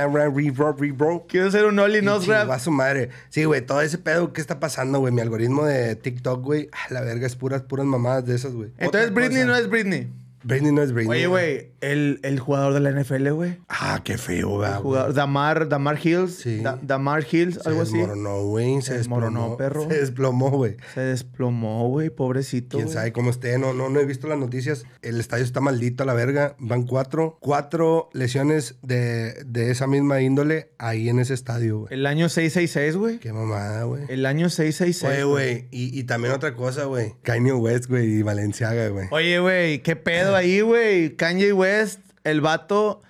Quiso 1.27 1.47
hacer 1.47 1.65
un 1.65 1.79
ollie 1.79 2.01
nose 2.01 2.27
grab. 2.27 2.51
a 2.51 2.59
su 2.59 2.71
madre. 2.71 3.11
Sí, 3.29 3.45
güey, 3.45 3.61
todo 3.65 3.81
ese 3.81 3.97
pedo, 3.97 4.33
¿qué 4.33 4.41
está 4.41 4.59
pasando, 4.59 4.99
güey? 4.99 5.13
Mi 5.13 5.21
algoritmo 5.21 5.63
de 5.65 5.95
TikTok, 5.95 6.43
güey. 6.43 6.69
La 6.89 6.99
verga 6.99 7.27
es 7.27 7.37
puras, 7.37 7.61
puras 7.61 7.85
mamadas 7.85 8.25
de 8.25 8.35
esas, 8.35 8.51
güey. 8.51 8.71
Entonces 8.77 9.13
Britney 9.13 9.45
no 9.45 9.55
es 9.55 9.69
Britney. 9.69 10.09
Britney 10.43 10.71
no 10.71 10.81
es 10.81 10.91
Britney. 10.93 11.17
Oye, 11.19 11.27
güey, 11.27 11.71
el, 11.81 12.19
el 12.23 12.39
jugador 12.39 12.73
de 12.73 12.79
la 12.79 12.91
NFL, 12.91 13.29
güey. 13.31 13.57
Ah, 13.69 14.01
qué 14.03 14.17
feo, 14.17 14.49
güey. 14.49 14.71
Jugador, 14.81 15.13
Damar, 15.13 15.67
Damar 15.69 15.99
Hills. 16.03 16.35
Sí. 16.35 16.61
Da- 16.61 16.79
Damar 16.81 17.25
Hills, 17.29 17.59
algo 17.65 17.83
Se 17.85 17.89
así. 17.91 17.97
desmoronó, 17.97 18.43
güey. 18.45 18.75
Se 18.81 18.81
Se 18.89 18.97
desplomó. 18.97 19.21
desmoronó, 19.25 19.57
perro. 19.57 19.87
Se 19.89 19.97
desplomó, 19.99 20.49
güey. 20.51 20.77
Se 20.93 21.01
desplomó, 21.01 21.87
güey, 21.89 22.09
pobrecito. 22.09 22.77
Quién 22.77 22.89
sabe 22.89 23.11
cómo 23.11 23.29
esté. 23.29 23.57
No, 23.59 23.73
no, 23.73 23.89
no 23.89 23.99
he 23.99 24.05
visto 24.05 24.27
las 24.27 24.37
noticias. 24.37 24.85
El 25.01 25.19
estadio 25.19 25.43
está 25.43 25.61
maldito 25.61 26.03
a 26.03 26.05
la 26.05 26.13
verga. 26.13 26.55
Van 26.59 26.83
cuatro. 26.83 27.37
Cuatro 27.41 28.09
lesiones 28.13 28.75
de, 28.81 29.33
de 29.45 29.71
esa 29.71 29.87
misma 29.87 30.21
índole 30.21 30.71
ahí 30.77 31.09
en 31.09 31.19
ese 31.19 31.33
estadio, 31.33 31.79
güey. 31.79 31.93
El 31.93 32.05
año 32.05 32.29
666, 32.29 32.95
güey. 32.95 33.19
Qué 33.19 33.33
mamada, 33.33 33.83
güey. 33.83 34.03
El 34.09 34.25
año 34.25 34.49
666. 34.49 35.11
Oye, 35.11 35.23
güey. 35.23 35.67
Y, 35.71 35.97
y 35.99 36.03
también 36.05 36.33
otra 36.33 36.55
cosa, 36.55 36.85
güey. 36.85 37.13
Kanye 37.23 37.53
West, 37.53 37.87
güey. 37.87 38.19
Y 38.19 38.21
Valenciaga, 38.23 38.87
güey. 38.89 39.07
Oye, 39.11 39.39
güey, 39.39 39.79
¿qué 39.83 39.95
pedo 39.95 40.28
ahí, 40.35 40.61
güey? 40.61 41.15
Kanye 41.15 41.53
West, 41.53 41.99
el 42.23 42.41
vato 42.41 43.01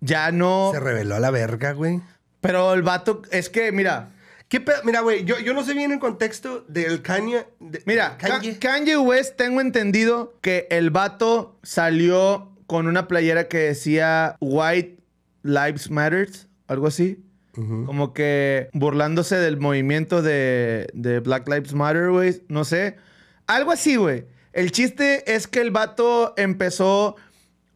ya 0.00 0.30
no. 0.32 0.70
Se 0.72 0.80
reveló 0.80 1.16
a 1.16 1.20
la 1.20 1.30
verga, 1.30 1.72
güey. 1.72 2.00
Pero 2.40 2.72
el 2.74 2.82
vato, 2.82 3.22
es 3.30 3.48
que, 3.50 3.72
mira, 3.72 4.10
¿Qué 4.48 4.60
pedo? 4.60 4.78
Mira, 4.82 5.00
güey, 5.02 5.24
yo, 5.24 5.38
yo 5.38 5.54
no 5.54 5.62
sé 5.62 5.74
bien 5.74 5.92
el 5.92 6.00
contexto 6.00 6.64
del 6.66 7.02
Kanye. 7.02 7.46
de- 7.60 7.82
mira, 7.86 8.16
Kanye. 8.18 8.54
Ka- 8.58 8.72
Kanye 8.72 8.96
West, 8.96 9.36
tengo 9.36 9.60
entendido 9.60 10.34
que 10.40 10.66
el 10.70 10.90
vato 10.90 11.56
salió 11.62 12.50
con 12.66 12.88
una 12.88 13.06
playera 13.06 13.46
que 13.46 13.58
decía 13.58 14.36
White 14.40 14.98
Lives 15.44 15.88
Matters, 15.92 16.48
algo 16.66 16.88
así. 16.88 17.22
Como 17.54 18.12
que 18.14 18.70
burlándose 18.72 19.36
del 19.36 19.56
movimiento 19.58 20.20
de, 20.22 20.88
de 20.94 21.20
Black 21.20 21.46
Lives 21.48 21.72
Matter, 21.74 22.10
güey. 22.10 22.42
No 22.48 22.64
sé. 22.64 22.96
Algo 23.46 23.70
así, 23.70 23.94
güey. 23.96 24.24
El 24.52 24.72
chiste 24.72 25.34
es 25.34 25.46
que 25.46 25.60
el 25.60 25.70
vato 25.70 26.34
empezó 26.36 27.16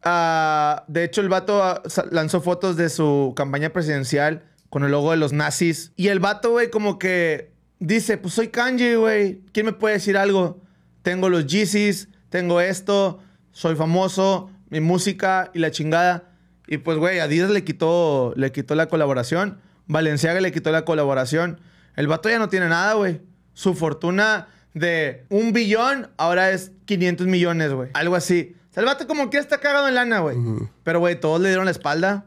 a... 0.03 0.83
De 0.87 1.03
hecho, 1.03 1.21
el 1.21 1.29
vato 1.29 1.63
ah, 1.63 1.81
lanzó 2.11 2.41
fotos 2.41 2.75
de 2.75 2.89
su 2.89 3.33
campaña 3.35 3.69
presidencial 3.69 4.43
con 4.69 4.83
el 4.83 4.91
logo 4.91 5.11
de 5.11 5.17
los 5.17 5.31
nazis. 5.31 5.93
Y 5.95 6.09
el 6.09 6.19
vato, 6.19 6.51
güey, 6.51 6.69
como 6.69 6.99
que 6.99 7.51
dice, 7.79 8.17
pues 8.17 8.33
soy 8.33 8.49
Kanye, 8.49 8.97
güey. 8.97 9.41
¿Quién 9.53 9.67
me 9.67 9.73
puede 9.73 9.95
decir 9.95 10.17
algo? 10.17 10.61
Tengo 11.01 11.29
los 11.29 11.45
Yeezys, 11.45 12.09
tengo 12.29 12.59
esto, 12.59 13.19
soy 13.51 13.75
famoso, 13.75 14.49
mi 14.69 14.81
música 14.81 15.51
y 15.53 15.59
la 15.59 15.71
chingada. 15.71 16.31
Y 16.67 16.79
pues, 16.79 16.97
güey, 16.97 17.19
Adidas 17.19 17.51
le 17.51 17.63
quitó, 17.63 18.33
le 18.35 18.51
quitó 18.51 18.75
la 18.75 18.87
colaboración. 18.87 19.59
Valenciaga 19.87 20.41
le 20.41 20.51
quitó 20.51 20.71
la 20.71 20.83
colaboración. 20.83 21.61
El 21.95 22.07
vato 22.07 22.29
ya 22.29 22.39
no 22.39 22.49
tiene 22.49 22.67
nada, 22.67 22.93
güey. 22.95 23.21
Su 23.53 23.75
fortuna 23.75 24.47
de 24.75 25.25
un 25.29 25.53
billón 25.53 26.09
ahora 26.17 26.51
es 26.51 26.73
500 26.85 27.25
millones, 27.25 27.71
güey. 27.71 27.89
Algo 27.93 28.15
así. 28.15 28.55
O 28.69 28.73
sea, 28.73 28.81
el 28.81 28.87
vato 28.87 29.07
como 29.07 29.29
que 29.29 29.37
está 29.37 29.59
cagado 29.59 29.87
en 29.87 29.95
lana, 29.95 30.19
güey. 30.19 30.37
Pero, 30.83 30.99
güey, 30.99 31.19
todos 31.19 31.41
le 31.41 31.47
dieron 31.47 31.65
la 31.65 31.71
espalda. 31.71 32.25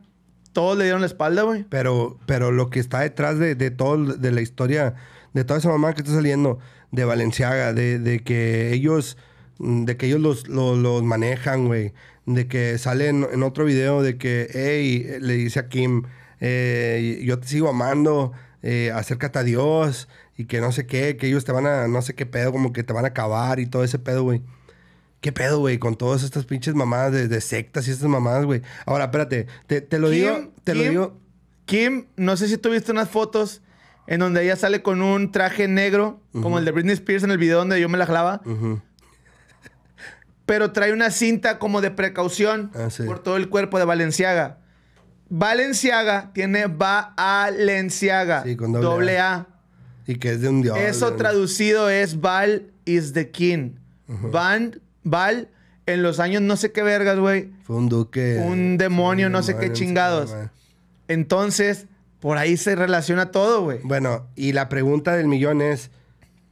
Todos 0.52 0.76
le 0.76 0.84
dieron 0.84 1.02
la 1.02 1.06
espalda, 1.06 1.42
güey. 1.42 1.64
Pero, 1.68 2.18
pero 2.26 2.50
lo 2.50 2.70
que 2.70 2.80
está 2.80 3.00
detrás 3.00 3.38
de, 3.38 3.54
de 3.54 3.70
todo, 3.70 4.14
de 4.14 4.32
la 4.32 4.40
historia, 4.40 4.94
de 5.34 5.44
toda 5.44 5.60
esa 5.60 5.68
mamá 5.68 5.92
que 5.92 6.00
está 6.00 6.14
saliendo 6.14 6.58
de 6.90 7.04
Valenciaga, 7.04 7.74
de, 7.74 7.98
de 7.98 8.20
que 8.20 8.72
ellos, 8.72 9.18
mm, 9.58 9.84
de 9.84 9.98
que 9.98 10.06
ellos 10.06 10.20
los, 10.20 10.48
los, 10.48 10.78
los 10.78 11.02
manejan, 11.02 11.66
güey. 11.66 11.92
De 12.24 12.48
que 12.48 12.78
sale 12.78 13.08
en, 13.08 13.26
en 13.30 13.42
otro 13.42 13.66
video 13.66 14.02
de 14.02 14.16
que, 14.16 14.48
hey, 14.52 15.18
le 15.20 15.34
dice 15.34 15.60
a 15.60 15.68
Kim, 15.68 16.04
eh, 16.40 17.20
yo 17.24 17.38
te 17.38 17.46
sigo 17.46 17.68
amando, 17.68 18.32
eh, 18.62 18.90
acércate 18.94 19.38
a 19.38 19.42
Dios 19.42 20.08
y 20.38 20.46
que 20.46 20.60
no 20.62 20.72
sé 20.72 20.86
qué, 20.86 21.16
que 21.18 21.26
ellos 21.26 21.44
te 21.44 21.52
van 21.52 21.66
a, 21.66 21.86
no 21.88 22.00
sé 22.00 22.14
qué 22.14 22.24
pedo, 22.24 22.50
como 22.52 22.72
que 22.72 22.82
te 22.82 22.94
van 22.94 23.04
a 23.04 23.08
acabar 23.08 23.60
y 23.60 23.66
todo 23.66 23.84
ese 23.84 23.98
pedo, 23.98 24.22
güey. 24.22 24.40
¿Qué 25.20 25.32
pedo, 25.32 25.58
güey? 25.58 25.78
Con 25.78 25.96
todas 25.96 26.22
estas 26.22 26.44
pinches 26.46 26.74
mamadas 26.76 27.10
de, 27.12 27.26
de 27.28 27.40
sectas 27.42 27.86
y 27.88 27.90
estas 27.90 28.08
mamadas, 28.08 28.44
güey. 28.46 28.62
Ahora, 28.86 29.04
espérate, 29.06 29.46
te, 29.66 29.80
te 29.82 29.98
lo 29.98 30.08
Kim- 30.10 30.14
digo, 30.16 30.52
te 30.64 30.74
lo 30.74 30.80
Kim- 30.82 30.90
digo. 30.90 31.20
Kim, 31.66 32.06
no 32.16 32.36
sé 32.36 32.46
si 32.48 32.56
tú 32.56 32.70
viste 32.70 32.92
unas 32.92 33.10
fotos 33.10 33.60
en 34.06 34.20
donde 34.20 34.42
ella 34.44 34.54
sale 34.56 34.80
con 34.80 35.02
un 35.02 35.32
traje 35.32 35.66
negro, 35.68 36.22
como 36.32 36.58
el 36.58 36.64
de 36.64 36.70
Britney 36.70 36.94
Spears 36.94 37.24
en 37.24 37.30
el 37.32 37.36
video 37.38 37.58
donde 37.58 37.78
yo 37.80 37.88
me 37.90 37.98
la 37.98 38.06
jalaba, 38.06 38.40
pero 40.46 40.72
trae 40.72 40.92
una 40.94 41.10
cinta 41.10 41.58
como 41.58 41.80
de 41.82 41.90
precaución 41.90 42.70
Ah, 42.74 42.88
sí. 42.88 43.02
por 43.02 43.18
todo 43.18 43.36
el 43.36 43.48
cuerpo 43.50 43.78
de 43.78 43.84
Valenciaga. 43.84 44.60
Valenciaga 45.28 46.30
tiene 46.32 46.66
Valenciaga, 46.68 48.44
Sí, 48.44 48.56
con 48.56 48.72
doble 48.72 48.86
doble 48.86 49.18
A. 49.18 49.34
A. 49.34 49.46
Y 50.08 50.16
que 50.16 50.30
es 50.30 50.40
de 50.40 50.48
un 50.48 50.62
dios. 50.62 50.78
Eso 50.78 51.12
traducido 51.16 51.90
es 51.90 52.18
Val 52.20 52.72
is 52.86 53.12
the 53.12 53.30
king. 53.30 53.74
Van, 54.06 54.80
Val, 55.04 55.50
en 55.84 56.02
los 56.02 56.18
años 56.18 56.40
no 56.40 56.56
sé 56.56 56.72
qué 56.72 56.82
vergas, 56.82 57.18
güey. 57.18 57.52
Fue 57.62 57.76
un 57.76 57.90
duque. 57.90 58.42
Un 58.42 58.78
demonio, 58.78 59.28
no 59.28 59.42
sé 59.42 59.58
qué 59.58 59.70
chingados. 59.70 60.34
Entonces, 61.08 61.88
por 62.20 62.38
ahí 62.38 62.56
se 62.56 62.74
relaciona 62.74 63.30
todo, 63.30 63.62
güey. 63.62 63.80
Bueno, 63.84 64.26
y 64.34 64.54
la 64.54 64.70
pregunta 64.70 65.14
del 65.14 65.26
millón 65.26 65.60
es: 65.60 65.90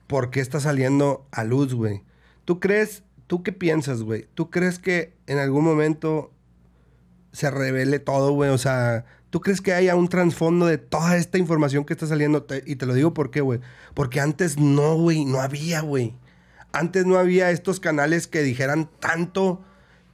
¿por 0.07 0.29
qué 0.29 0.41
está 0.41 0.61
saliendo 0.61 1.27
a 1.33 1.43
luz, 1.43 1.73
güey? 1.73 2.03
¿Tú 2.45 2.61
crees, 2.61 3.05
tú 3.27 3.43
qué 3.43 3.53
piensas, 3.53 4.03
güey? 4.03 4.29
¿Tú 4.35 4.51
crees 4.51 4.79
que 4.79 5.17
en 5.27 5.39
algún 5.39 5.65
momento 5.65 6.31
se 7.33 7.51
revele 7.51 8.01
todo, 8.01 8.33
güey? 8.33 8.51
O 8.51 8.59
sea, 8.59 9.07
¿tú 9.37 9.43
crees 9.43 9.61
que 9.61 9.75
haya 9.75 9.97
un 9.97 10.09
trasfondo 10.09 10.65
de 10.65 10.79
toda 10.79 11.19
esta 11.19 11.37
información 11.37 11.85
que 11.85 11.93
está 11.93 12.07
saliendo? 12.07 12.45
Te- 12.45 12.63
y 12.65 12.77
te 12.77 12.87
lo 12.87 12.95
digo 12.95 13.13
por 13.13 13.31
qué, 13.31 13.43
güey. 13.43 13.61
Porque 13.93 14.19
antes 14.19 14.57
no, 14.57 14.95
güey, 14.97 15.27
no 15.27 15.43
había, 15.43 15.83
güey. 15.83 16.15
Antes 16.73 17.05
no 17.05 17.19
había 17.19 17.51
estos 17.51 17.79
canales 17.79 18.29
que 18.29 18.41
dijeran 18.43 18.89
tanto 18.99 19.63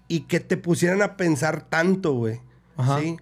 y 0.09 0.23
que 0.23 0.41
te 0.41 0.57
pusieran 0.57 1.03
a 1.03 1.17
pensar 1.17 1.69
tanto, 1.71 2.15
güey. 2.15 2.41
Ajá. 2.77 2.99
¿Sí? 2.99 3.17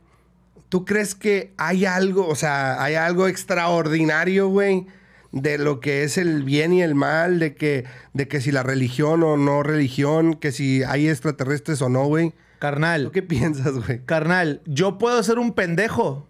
¿Tú 0.71 0.87
crees 0.87 1.15
que 1.15 1.53
hay 1.59 1.85
algo, 1.85 2.27
o 2.27 2.35
sea, 2.35 2.83
hay 2.83 2.95
algo 2.95 3.29
extraordinario, 3.29 4.49
güey, 4.49 4.87
de 5.33 5.59
lo 5.59 5.81
que 5.81 6.03
es 6.05 6.17
el 6.17 6.45
bien 6.45 6.73
y 6.73 6.81
el 6.81 6.95
mal, 6.95 7.39
de 7.41 7.55
que, 7.55 7.85
de 8.15 8.27
que 8.27 8.41
si 8.41 8.53
la 8.53 8.63
religión 8.63 9.23
o 9.23 9.37
no 9.37 9.63
religión, 9.63 10.33
que 10.33 10.51
si 10.51 10.83
hay 10.83 11.09
extraterrestres 11.11 11.83
o 11.83 11.91
no, 11.91 12.07
güey? 12.07 12.33
Carnal, 12.61 13.05
¿Tú 13.07 13.11
qué 13.11 13.23
piensas, 13.23 13.73
güey? 13.85 14.05
carnal, 14.05 14.61
yo 14.67 14.99
puedo 14.99 15.21
ser 15.25 15.39
un 15.41 15.53
pendejo. 15.55 16.29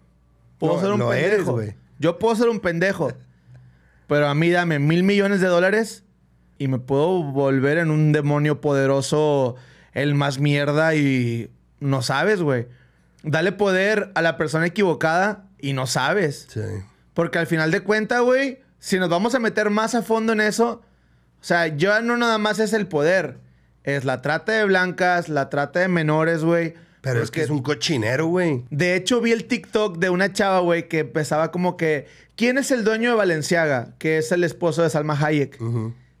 Puedo 0.57 0.75
No, 0.75 0.81
ser 0.81 0.91
un 0.93 0.99
pendejo. 1.09 1.61
eres, 1.61 1.75
yo 1.99 2.17
puedo 2.17 2.35
ser 2.35 2.49
un 2.49 2.59
pendejo. 2.59 3.11
Pero 4.07 4.27
a 4.27 4.33
mí 4.33 4.49
dame 4.49 4.79
mil 4.79 5.03
millones 5.03 5.41
de 5.41 5.47
dólares 5.47 6.03
y 6.57 6.67
me 6.67 6.79
puedo 6.79 7.21
volver 7.23 7.77
en 7.77 7.91
un 7.91 8.11
demonio 8.11 8.59
poderoso, 8.61 9.55
el 9.93 10.15
más 10.15 10.39
mierda 10.39 10.95
y 10.95 11.51
no 11.79 12.01
sabes, 12.01 12.41
güey. 12.41 12.67
Dale 13.23 13.51
poder 13.51 14.11
a 14.15 14.21
la 14.21 14.37
persona 14.37 14.65
equivocada 14.65 15.45
y 15.59 15.73
no 15.73 15.85
sabes. 15.85 16.47
Sí. 16.49 16.61
Porque 17.13 17.39
al 17.39 17.47
final 17.47 17.71
de 17.71 17.81
cuentas, 17.81 18.21
güey, 18.21 18.59
si 18.79 18.97
nos 18.99 19.09
vamos 19.09 19.35
a 19.35 19.39
meter 19.39 19.69
más 19.69 19.95
a 19.95 20.01
fondo 20.01 20.33
en 20.33 20.41
eso, 20.41 20.81
o 21.41 21.43
sea, 21.43 21.67
ya 21.67 22.01
no 22.01 22.15
nada 22.17 22.37
más 22.37 22.59
es 22.59 22.73
el 22.73 22.87
poder, 22.87 23.37
es 23.83 24.05
la 24.05 24.21
trata 24.21 24.51
de 24.51 24.65
blancas, 24.65 25.29
la 25.29 25.49
trata 25.49 25.79
de 25.79 25.87
menores, 25.87 26.43
güey. 26.43 26.73
Pero 27.01 27.23
es 27.23 27.31
que 27.31 27.41
es 27.41 27.49
un 27.49 27.63
cochinero, 27.63 28.27
güey. 28.27 28.63
De 28.69 28.95
hecho, 28.95 29.21
vi 29.21 29.31
el 29.31 29.45
TikTok 29.45 29.97
de 29.97 30.11
una 30.11 30.33
chava, 30.33 30.59
güey, 30.59 30.87
que 30.87 30.99
empezaba 30.99 31.51
como 31.51 31.75
que, 31.75 32.05
¿quién 32.35 32.59
es 32.59 32.69
el 32.69 32.83
dueño 32.83 33.09
de 33.09 33.15
Valenciaga? 33.15 33.95
Que 33.97 34.19
es 34.19 34.31
el 34.31 34.43
esposo 34.43 34.83
de 34.83 34.91
Salma 34.91 35.17
Hayek. 35.19 35.57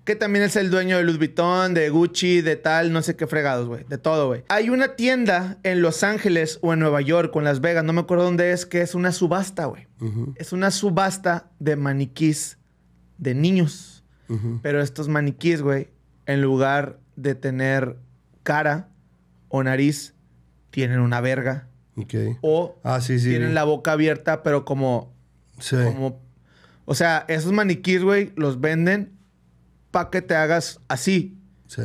Que 0.03 0.15
también 0.15 0.43
es 0.43 0.55
el 0.55 0.71
dueño 0.71 0.97
de 0.97 1.03
Louis 1.03 1.19
Vuitton, 1.19 1.75
de 1.75 1.87
Gucci, 1.91 2.41
de 2.41 2.55
tal, 2.55 2.91
no 2.91 3.03
sé 3.03 3.15
qué 3.15 3.27
fregados, 3.27 3.67
güey. 3.67 3.83
De 3.87 3.99
todo, 3.99 4.25
güey. 4.25 4.43
Hay 4.47 4.71
una 4.71 4.95
tienda 4.95 5.59
en 5.61 5.83
Los 5.83 6.03
Ángeles 6.03 6.57
o 6.63 6.73
en 6.73 6.79
Nueva 6.79 7.01
York 7.01 7.35
o 7.35 7.39
en 7.39 7.45
Las 7.45 7.61
Vegas, 7.61 7.83
no 7.83 7.93
me 7.93 8.01
acuerdo 8.01 8.23
dónde 8.23 8.51
es, 8.51 8.65
que 8.65 8.81
es 8.81 8.95
una 8.95 9.11
subasta, 9.11 9.65
güey. 9.65 9.85
Es 10.35 10.51
una 10.51 10.71
subasta 10.71 11.51
de 11.59 11.75
maniquís 11.75 12.57
de 13.19 13.35
niños. 13.35 14.03
Pero 14.63 14.81
estos 14.81 15.07
maniquís, 15.09 15.61
güey, 15.61 15.89
en 16.25 16.41
lugar 16.41 17.00
de 17.15 17.35
tener 17.35 17.97
cara 18.43 18.89
o 19.49 19.63
nariz, 19.63 20.13
tienen 20.69 20.99
una 20.99 21.21
verga. 21.21 21.67
O 22.41 22.75
Ah, 22.83 22.99
sí, 23.01 23.19
sí. 23.19 23.29
tienen 23.29 23.53
la 23.53 23.63
boca 23.63 23.91
abierta, 23.91 24.43
pero 24.43 24.65
como, 24.65 25.13
Sí. 25.59 25.75
como... 25.83 26.19
O 26.85 26.95
sea, 26.95 27.25
esos 27.27 27.51
maniquís, 27.51 28.01
güey, 28.03 28.33
los 28.35 28.59
venden 28.59 29.11
para 29.91 30.09
que 30.09 30.21
te 30.21 30.35
hagas 30.35 30.79
así. 30.87 31.37
Sí. 31.67 31.83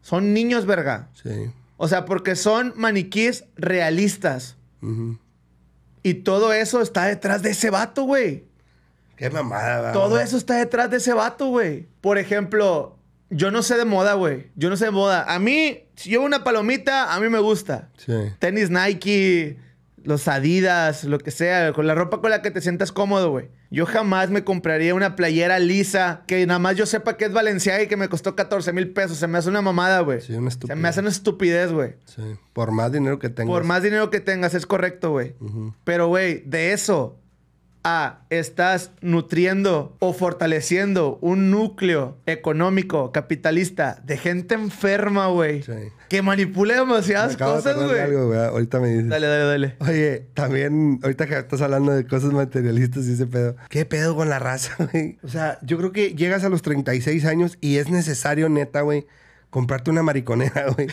Son 0.00 0.32
niños, 0.32 0.64
verga. 0.66 1.08
Sí. 1.22 1.50
O 1.76 1.88
sea, 1.88 2.04
porque 2.04 2.36
son 2.36 2.72
maniquís 2.76 3.44
realistas. 3.56 4.56
Y 6.02 6.14
todo 6.14 6.52
eso 6.54 6.80
está 6.80 7.04
detrás 7.04 7.42
de 7.42 7.50
ese 7.50 7.68
vato, 7.70 8.04
güey. 8.04 8.44
Qué 9.16 9.28
mamada, 9.28 9.76
¿verdad? 9.76 9.92
Todo 9.92 10.18
eso 10.18 10.38
está 10.38 10.56
detrás 10.56 10.90
de 10.90 10.96
ese 10.96 11.12
vato, 11.12 11.48
güey. 11.48 11.86
Por 12.00 12.16
ejemplo, 12.16 12.96
yo 13.30 13.50
no 13.50 13.62
sé 13.62 13.76
de 13.76 13.84
moda, 13.84 14.14
güey. 14.14 14.48
Yo 14.56 14.70
no 14.70 14.76
sé 14.76 14.86
de 14.86 14.90
moda. 14.90 15.24
A 15.32 15.38
mí, 15.38 15.84
si 15.96 16.10
yo 16.10 16.20
una 16.22 16.44
palomita, 16.44 17.14
a 17.14 17.20
mí 17.20 17.28
me 17.28 17.38
gusta. 17.38 17.88
Sí. 17.96 18.12
Tenis 18.38 18.70
Nike, 18.70 19.56
los 20.02 20.28
Adidas, 20.28 21.04
lo 21.04 21.18
que 21.18 21.30
sea, 21.30 21.72
con 21.72 21.86
la 21.86 21.94
ropa 21.94 22.20
con 22.20 22.30
la 22.30 22.42
que 22.42 22.50
te 22.50 22.60
sientas 22.60 22.92
cómodo, 22.92 23.30
güey. 23.30 23.48
Yo 23.72 23.86
jamás 23.86 24.30
me 24.30 24.42
compraría 24.42 24.94
una 24.96 25.14
playera 25.14 25.60
lisa 25.60 26.22
que 26.26 26.44
nada 26.44 26.58
más 26.58 26.76
yo 26.76 26.86
sepa 26.86 27.16
que 27.16 27.26
es 27.26 27.32
Valenciaga 27.32 27.84
y 27.84 27.86
que 27.86 27.96
me 27.96 28.08
costó 28.08 28.34
14 28.34 28.72
mil 28.72 28.90
pesos. 28.90 29.18
Se 29.18 29.28
me 29.28 29.38
hace 29.38 29.48
una 29.48 29.62
mamada, 29.62 30.00
güey. 30.00 30.20
Sí, 30.20 30.32
una 30.32 30.50
Se 30.50 30.54
estupidez. 30.54 30.78
me 30.78 30.88
hace 30.88 31.00
una 31.00 31.10
estupidez, 31.10 31.70
güey. 31.72 31.94
Sí. 32.06 32.22
Por 32.52 32.72
más 32.72 32.90
dinero 32.90 33.20
que 33.20 33.28
tengas. 33.28 33.52
Por 33.52 33.62
más 33.62 33.82
dinero 33.84 34.10
que 34.10 34.18
tengas, 34.18 34.54
es 34.54 34.66
correcto, 34.66 35.12
güey. 35.12 35.36
Pero, 35.84 36.08
güey, 36.08 36.42
de 36.46 36.72
eso 36.72 37.16
a 37.82 38.20
estás 38.30 38.92
nutriendo 39.00 39.96
o 40.00 40.12
fortaleciendo 40.12 41.18
un 41.22 41.50
núcleo 41.50 42.18
económico 42.26 43.12
capitalista 43.12 44.00
de 44.04 44.16
gente 44.16 44.54
enferma, 44.54 45.28
güey. 45.28 45.62
Sí. 45.62 45.72
Que 46.08 46.22
manipula 46.22 46.74
demasiadas 46.74 47.36
cosas, 47.36 47.78
de 47.78 48.14
güey. 48.16 48.38
Ahorita 48.38 48.80
me 48.80 48.88
dices. 48.88 49.08
Dale, 49.08 49.26
dale, 49.28 49.44
dale. 49.44 49.76
Oye, 49.78 50.26
también, 50.34 50.98
ahorita 51.02 51.26
que 51.26 51.38
estás 51.38 51.60
hablando 51.62 51.92
de 51.92 52.04
cosas 52.06 52.32
materialistas 52.32 53.06
y 53.06 53.12
ese 53.12 53.26
pedo. 53.26 53.56
¿Qué 53.68 53.84
pedo 53.86 54.16
con 54.16 54.28
la 54.28 54.38
raza, 54.38 54.74
güey? 54.92 55.18
O 55.22 55.28
sea, 55.28 55.58
yo 55.62 55.78
creo 55.78 55.92
que 55.92 56.14
llegas 56.14 56.44
a 56.44 56.48
los 56.48 56.62
36 56.62 57.24
años 57.24 57.58
y 57.60 57.76
es 57.76 57.90
necesario, 57.90 58.48
neta, 58.48 58.80
güey, 58.82 59.06
comprarte 59.50 59.90
una 59.90 60.02
mariconera, 60.02 60.66
güey. 60.76 60.88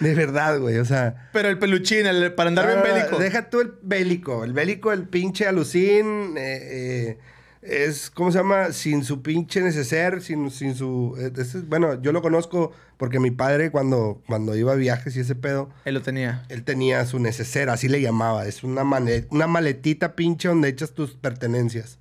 De 0.00 0.14
verdad, 0.14 0.58
güey. 0.58 0.78
O 0.78 0.84
sea. 0.84 1.28
Pero 1.32 1.48
el 1.48 1.58
peluchín, 1.58 2.06
el, 2.06 2.32
para 2.34 2.48
andar 2.48 2.66
bien 2.66 2.78
no, 2.78 2.84
bélico. 2.84 3.18
Deja 3.18 3.48
tú 3.50 3.60
el 3.60 3.72
bélico. 3.82 4.44
El 4.44 4.52
bélico, 4.52 4.92
el 4.92 5.08
pinche 5.08 5.46
alucín. 5.46 6.34
eh, 6.36 7.16
eh, 7.16 7.18
es, 7.62 8.10
¿cómo 8.10 8.30
se 8.30 8.38
llama? 8.38 8.72
Sin 8.72 9.04
su 9.04 9.22
pinche 9.22 9.62
neceser, 9.62 10.20
sin, 10.20 10.50
sin 10.50 10.74
su... 10.74 11.14
eh, 11.18 11.32
ese 11.34 11.58
es- 11.58 11.68
bueno, 11.68 12.00
yo 12.02 12.12
lo 12.12 12.20
conozco 12.20 12.72
porque 12.98 13.20
mi 13.20 13.30
padre 13.30 13.70
cuando, 13.70 14.20
cuando 14.26 14.54
iba 14.54 14.72
a 14.72 14.76
viajes 14.76 15.16
y 15.16 15.20
ese 15.20 15.34
pedo, 15.34 15.70
Él 15.86 15.94
lo 15.94 16.02
tenía. 16.02 16.44
él 16.50 16.62
tenía 16.64 17.06
su 17.06 17.18
neceser, 17.20 17.70
así 17.70 17.88
le 17.88 18.02
llamaba. 18.02 18.44
Es 18.46 18.64
una, 18.64 18.84
mane- 18.84 19.26
una 19.30 19.46
maletita 19.46 20.14
pinche 20.14 20.48
donde 20.48 20.68
echas 20.68 20.92
tus 20.92 21.14
pertenencias, 21.14 21.98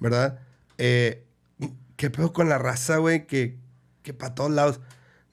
¿verdad? 0.00 0.40
Eh, 0.78 1.22
¿Qué 1.96 2.10
pedo 2.10 2.32
con 2.32 2.48
la 2.48 2.58
raza, 2.58 2.96
güey? 2.96 3.28
Que, 3.28 3.56
que 4.02 4.14
para 4.14 4.34
todos 4.34 4.50
lados. 4.50 4.80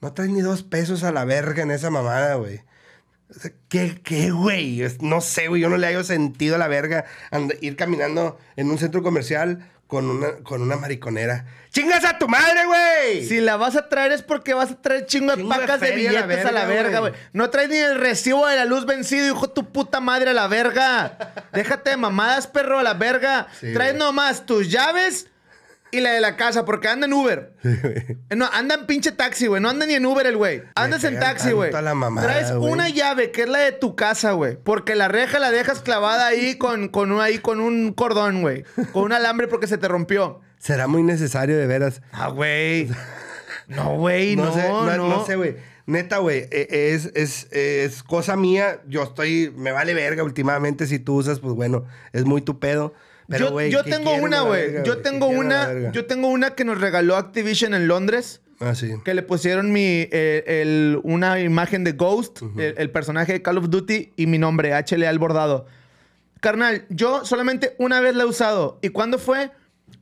No 0.02 0.12
traes 0.12 0.30
ni 0.30 0.40
dos 0.42 0.62
pesos 0.64 1.04
a 1.04 1.12
la 1.12 1.24
verga 1.24 1.62
en 1.62 1.70
esa 1.70 1.88
mamada, 1.88 2.34
güey. 2.34 2.60
O 3.30 3.34
sea, 3.34 3.52
¿Qué, 3.68 4.00
qué, 4.04 4.30
güey? 4.30 4.82
No 5.00 5.20
sé, 5.22 5.48
güey. 5.48 5.62
Yo 5.62 5.70
no 5.70 5.76
le 5.78 5.86
hallo 5.86 6.04
sentido 6.04 6.56
a 6.56 6.58
la 6.58 6.68
verga 6.68 7.04
and- 7.30 7.54
ir 7.62 7.76
caminando 7.76 8.38
en 8.56 8.70
un 8.70 8.78
centro 8.78 9.02
comercial 9.02 9.70
con 9.86 10.10
una, 10.10 10.32
con 10.42 10.60
una 10.60 10.76
mariconera. 10.76 11.46
¡Chingas 11.70 12.04
a 12.04 12.18
tu 12.18 12.26
madre, 12.28 12.66
güey! 12.66 13.26
Si 13.26 13.40
la 13.40 13.56
vas 13.56 13.76
a 13.76 13.88
traer 13.88 14.12
es 14.12 14.22
porque 14.22 14.54
vas 14.54 14.70
a 14.72 14.80
traer 14.82 15.06
Chingo 15.06 15.36
de 15.36 15.44
pacas 15.44 15.80
de 15.80 15.90
la 15.90 15.94
billetes 15.94 16.44
a 16.46 16.50
la 16.52 16.64
verga, 16.64 16.82
verga, 16.82 16.98
güey. 17.00 17.12
No 17.32 17.48
traes 17.50 17.68
ni 17.70 17.76
el 17.78 17.98
recibo 17.98 18.46
de 18.46 18.56
la 18.56 18.64
luz 18.64 18.84
vencido, 18.86 19.26
hijo 19.26 19.50
tu 19.50 19.70
puta 19.70 20.00
madre 20.00 20.30
a 20.30 20.34
la 20.34 20.48
verga. 20.48 21.44
Déjate 21.52 21.90
de 21.90 21.96
mamadas, 21.96 22.46
perro, 22.46 22.78
a 22.78 22.82
la 22.82 22.94
verga. 22.94 23.46
Sí, 23.60 23.72
traes 23.72 23.94
nomás 23.94 24.44
tus 24.46 24.70
llaves 24.70 25.28
y 25.92 26.00
la 26.00 26.10
de 26.12 26.20
la 26.20 26.36
casa, 26.36 26.64
porque 26.64 26.88
anda 26.88 27.06
en 27.06 27.12
Uber. 27.12 27.54
No, 28.34 28.48
anda 28.50 28.74
en 28.76 28.86
pinche 28.86 29.12
taxi, 29.12 29.46
güey. 29.46 29.60
No 29.62 29.68
anda 29.68 29.86
ni 29.86 29.92
en 29.92 30.06
Uber 30.06 30.26
el 30.26 30.36
güey. 30.36 30.62
Andas 30.74 31.04
en 31.04 31.20
taxi, 31.20 31.52
güey. 31.52 31.70
Traes 31.70 32.50
una 32.52 32.88
llave 32.88 33.30
que 33.30 33.42
es 33.42 33.48
la 33.48 33.58
de 33.58 33.72
tu 33.72 33.94
casa, 33.94 34.32
güey. 34.32 34.56
Porque 34.56 34.96
la 34.96 35.08
reja 35.08 35.38
la 35.38 35.50
dejas 35.50 35.80
clavada 35.80 36.26
ahí 36.26 36.56
con, 36.56 36.88
con, 36.88 37.12
un, 37.12 37.20
ahí 37.20 37.38
con 37.38 37.60
un 37.60 37.92
cordón, 37.92 38.40
güey. 38.40 38.64
Con 38.92 39.04
un 39.04 39.12
alambre 39.12 39.48
porque 39.48 39.66
se 39.66 39.76
te 39.78 39.86
rompió. 39.86 40.40
Será 40.58 40.86
muy 40.86 41.02
necesario, 41.02 41.58
de 41.58 41.66
veras. 41.66 42.00
Ah, 42.12 42.28
güey. 42.28 42.88
No, 43.68 43.96
güey, 43.96 44.34
no, 44.34 44.46
no, 44.46 44.54
sé, 44.54 44.68
no, 44.68 44.96
no. 44.96 45.08
no 45.08 45.26
sé, 45.26 45.36
güey. 45.36 45.56
Neta, 45.86 46.18
güey, 46.18 46.48
e- 46.50 46.92
es, 46.94 47.10
es, 47.14 47.48
es 47.52 48.02
cosa 48.02 48.36
mía. 48.36 48.80
Yo 48.86 49.02
estoy, 49.02 49.52
me 49.56 49.72
vale 49.72 49.94
verga 49.94 50.22
últimamente. 50.22 50.86
Si 50.86 50.98
tú 50.98 51.16
usas, 51.16 51.40
pues 51.40 51.54
bueno, 51.54 51.84
es 52.12 52.24
muy 52.24 52.40
tu 52.40 52.58
pedo. 52.58 52.94
Pero, 53.32 53.46
yo 53.46 53.52
güey, 53.52 53.70
yo 53.72 53.82
¿qué 53.82 53.90
tengo 53.90 54.14
una, 54.14 54.42
güey. 54.42 54.84
Yo 54.84 54.96
¿Qué 54.98 55.02
tengo 55.02 55.26
una. 55.26 55.90
Yo 55.90 56.06
tengo 56.06 56.28
una 56.28 56.54
que 56.54 56.64
nos 56.64 56.80
regaló 56.80 57.16
Activision 57.16 57.74
en 57.74 57.88
Londres. 57.88 58.40
Ah, 58.60 58.76
sí. 58.76 58.92
Que 59.04 59.12
le 59.14 59.22
pusieron 59.22 59.72
mi, 59.72 60.06
eh, 60.12 60.44
el- 60.46 61.00
una 61.02 61.40
imagen 61.40 61.82
de 61.82 61.92
Ghost, 61.92 62.42
el, 62.56 62.74
el 62.78 62.90
personaje 62.90 63.32
de 63.32 63.42
Call 63.42 63.58
of 63.58 63.70
Duty, 63.70 64.12
y 64.14 64.26
mi 64.28 64.38
nombre, 64.38 64.72
HL 64.72 65.04
al 65.04 65.18
bordado. 65.18 65.66
Carnal, 66.40 66.84
yo 66.88 67.24
solamente 67.24 67.74
una 67.78 68.00
vez 68.00 68.14
la 68.14 68.22
he 68.22 68.26
usado. 68.26 68.78
¿Y 68.82 68.90
cuándo 68.90 69.18
fue? 69.18 69.50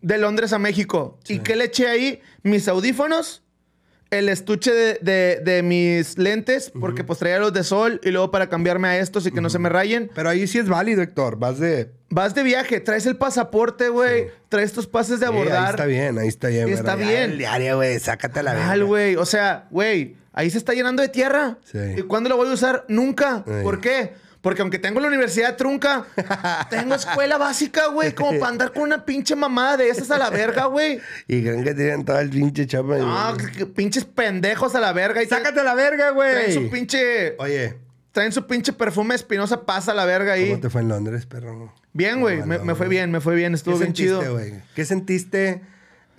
De 0.02 0.18
Londres 0.18 0.52
a 0.52 0.58
México. 0.58 1.18
¿Y 1.28 1.38
qué 1.40 1.56
le 1.56 1.64
eché 1.64 1.88
ahí? 1.88 2.20
Mis 2.42 2.68
audífonos, 2.68 3.42
el 4.10 4.28
estuche 4.28 4.72
de, 4.72 4.98
de- 5.02 5.40
de 5.44 5.62
mis 5.62 6.18
lentes, 6.18 6.72
porque 6.78 7.04
pues 7.04 7.18
traía 7.18 7.38
los 7.38 7.52
de 7.52 7.62
sol, 7.64 8.00
y 8.02 8.10
luego 8.10 8.30
para 8.30 8.48
cambiarme 8.48 8.88
a 8.88 8.98
estos 8.98 9.26
y 9.26 9.30
que 9.30 9.40
no 9.40 9.50
se 9.50 9.58
me 9.58 9.68
rayen. 9.68 10.10
Pero 10.14 10.28
ahí 10.28 10.46
sí 10.46 10.58
es 10.58 10.68
válido, 10.68 11.00
Héctor. 11.02 11.38
Vas 11.38 11.58
de. 11.60 11.90
Vas 12.12 12.34
de 12.34 12.42
viaje, 12.42 12.80
traes 12.80 13.06
el 13.06 13.16
pasaporte, 13.16 13.88
güey. 13.88 14.26
Traes 14.48 14.72
tus 14.72 14.88
pases 14.88 15.20
de 15.20 15.26
Sí, 15.26 15.32
abordar. 15.32 15.62
ahí 15.64 15.70
está 15.70 15.86
bien, 15.86 16.18
ahí 16.18 16.28
está 16.28 16.48
bien. 16.48 16.68
Está 16.68 16.96
bien. 16.96 17.30
El 17.32 17.38
diario, 17.38 17.76
güey, 17.76 18.00
sácate 18.00 18.42
la 18.42 18.54
verga. 18.54 18.84
güey. 18.84 19.14
O 19.14 19.24
sea, 19.24 19.68
güey, 19.70 20.16
ahí 20.32 20.50
se 20.50 20.58
está 20.58 20.72
llenando 20.74 21.02
de 21.02 21.08
tierra. 21.08 21.58
Sí. 21.64 21.78
¿Y 21.98 22.02
cuándo 22.02 22.28
lo 22.28 22.36
voy 22.36 22.48
a 22.48 22.52
usar? 22.54 22.84
Nunca. 22.88 23.44
Ay. 23.46 23.62
¿Por 23.62 23.80
qué? 23.80 24.12
Porque 24.40 24.62
aunque 24.62 24.78
tengo 24.78 25.00
la 25.00 25.08
universidad 25.08 25.56
trunca, 25.56 26.06
tengo 26.70 26.94
escuela 26.94 27.36
básica, 27.36 27.88
güey, 27.88 28.14
como 28.14 28.38
para 28.38 28.52
andar 28.52 28.72
con 28.72 28.84
una 28.84 29.04
pinche 29.04 29.36
mamada 29.36 29.76
de 29.76 29.88
esas 29.90 30.10
a 30.10 30.18
la 30.18 30.30
verga, 30.30 30.64
güey. 30.66 30.98
Y 31.28 31.42
creen 31.42 31.62
que 31.62 31.74
tienen 31.74 32.04
todo 32.04 32.18
el 32.18 32.30
pinche 32.30 32.66
chapa. 32.66 32.96
No, 32.96 33.36
que 33.36 33.66
pinches 33.66 34.04
pendejos 34.04 34.74
a 34.74 34.80
la 34.80 34.92
verga. 34.92 35.22
Y 35.22 35.26
Sácate 35.26 35.60
a 35.60 35.64
la 35.64 35.74
verga, 35.74 36.14
traen 36.14 36.52
su 36.52 36.60
güey. 36.60 36.70
pinche. 36.70 37.34
Oye, 37.38 37.76
Traen 38.12 38.32
su 38.32 38.44
pinche 38.46 38.72
perfume 38.72 39.14
espinosa 39.14 39.64
pasa 39.64 39.92
a 39.92 39.94
la 39.94 40.04
verga 40.04 40.32
ahí. 40.32 40.48
¿cómo 40.48 40.60
te 40.60 40.68
fue 40.70 40.80
en 40.80 40.88
Londres, 40.88 41.26
perro? 41.26 41.72
Bien, 41.92 42.20
güey. 42.20 42.38
No, 42.38 42.46
me, 42.46 42.58
fue 42.58 42.86
güey. 42.86 42.88
bien, 42.88 43.10
me 43.12 43.20
fue 43.20 43.36
bien. 43.36 43.54
Estuvo 43.54 43.74
¿Qué 43.78 43.84
bien 43.84 43.94
sentiste, 43.94 44.18
chido. 44.20 44.32
güey? 44.32 44.54
¿Qué 44.74 44.84
sentiste 44.84 45.62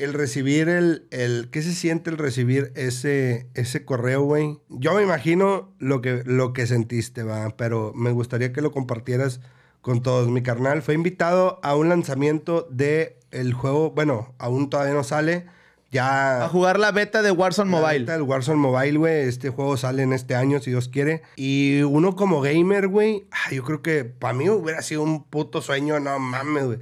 el 0.04 0.14
recibir 0.14 0.70
el, 0.70 1.08
el... 1.12 1.50
¿Qué 1.52 1.62
se 1.62 1.74
siente 1.74 2.10
el 2.10 2.18
recibir 2.18 2.72
ese, 2.76 3.48
ese 3.54 3.86
correo, 3.86 4.24
güey? 4.24 4.60
Yo 4.70 4.94
me 4.94 5.04
imagino 5.04 5.74
lo 5.80 6.02
que, 6.02 6.24
lo 6.26 6.54
que 6.54 6.68
sentiste, 6.68 7.24
va, 7.24 7.56
pero 7.58 7.94
me 7.96 8.12
gustaría 8.12 8.54
que 8.54 8.62
lo 8.62 8.72
compartieras 8.72 9.42
con 9.82 10.02
todos. 10.02 10.30
Mi 10.30 10.44
carnal 10.44 10.82
fue 10.82 10.94
invitado 10.94 11.60
a 11.64 11.76
un 11.76 11.90
lanzamiento 11.90 12.68
de 12.72 13.18
el 13.32 13.54
juego, 13.54 13.92
bueno, 13.92 14.36
aún 14.38 14.70
todavía 14.70 14.94
no 14.94 15.04
sale, 15.04 15.46
ya... 15.92 16.46
A 16.46 16.50
jugar 16.50 16.80
la 16.80 16.92
beta 16.92 17.22
de 17.22 17.32
Warzone 17.32 17.70
La 17.70 17.80
Mobile. 17.80 18.00
neta, 18.00 18.16
El 18.16 18.22
Warzone 18.22 18.58
Mobile, 18.58 18.98
güey. 18.98 19.28
Este 19.28 19.50
juego 19.50 19.76
sale 19.76 20.04
en 20.04 20.14
este 20.14 20.36
año, 20.36 20.60
si 20.62 20.72
Dios 20.72 20.88
quiere. 20.88 21.22
Y 21.36 21.82
uno 21.82 22.16
como 22.16 22.40
gamer, 22.42 22.88
güey. 22.88 23.26
Yo 23.52 23.64
creo 23.64 23.82
que 23.82 24.06
para 24.06 24.34
mí 24.34 24.50
hubiera 24.50 24.82
sido 24.82 25.04
un 25.04 25.26
puto 25.26 25.62
sueño. 25.62 26.00
No 26.00 26.18
mames, 26.18 26.66
güey. 26.66 26.80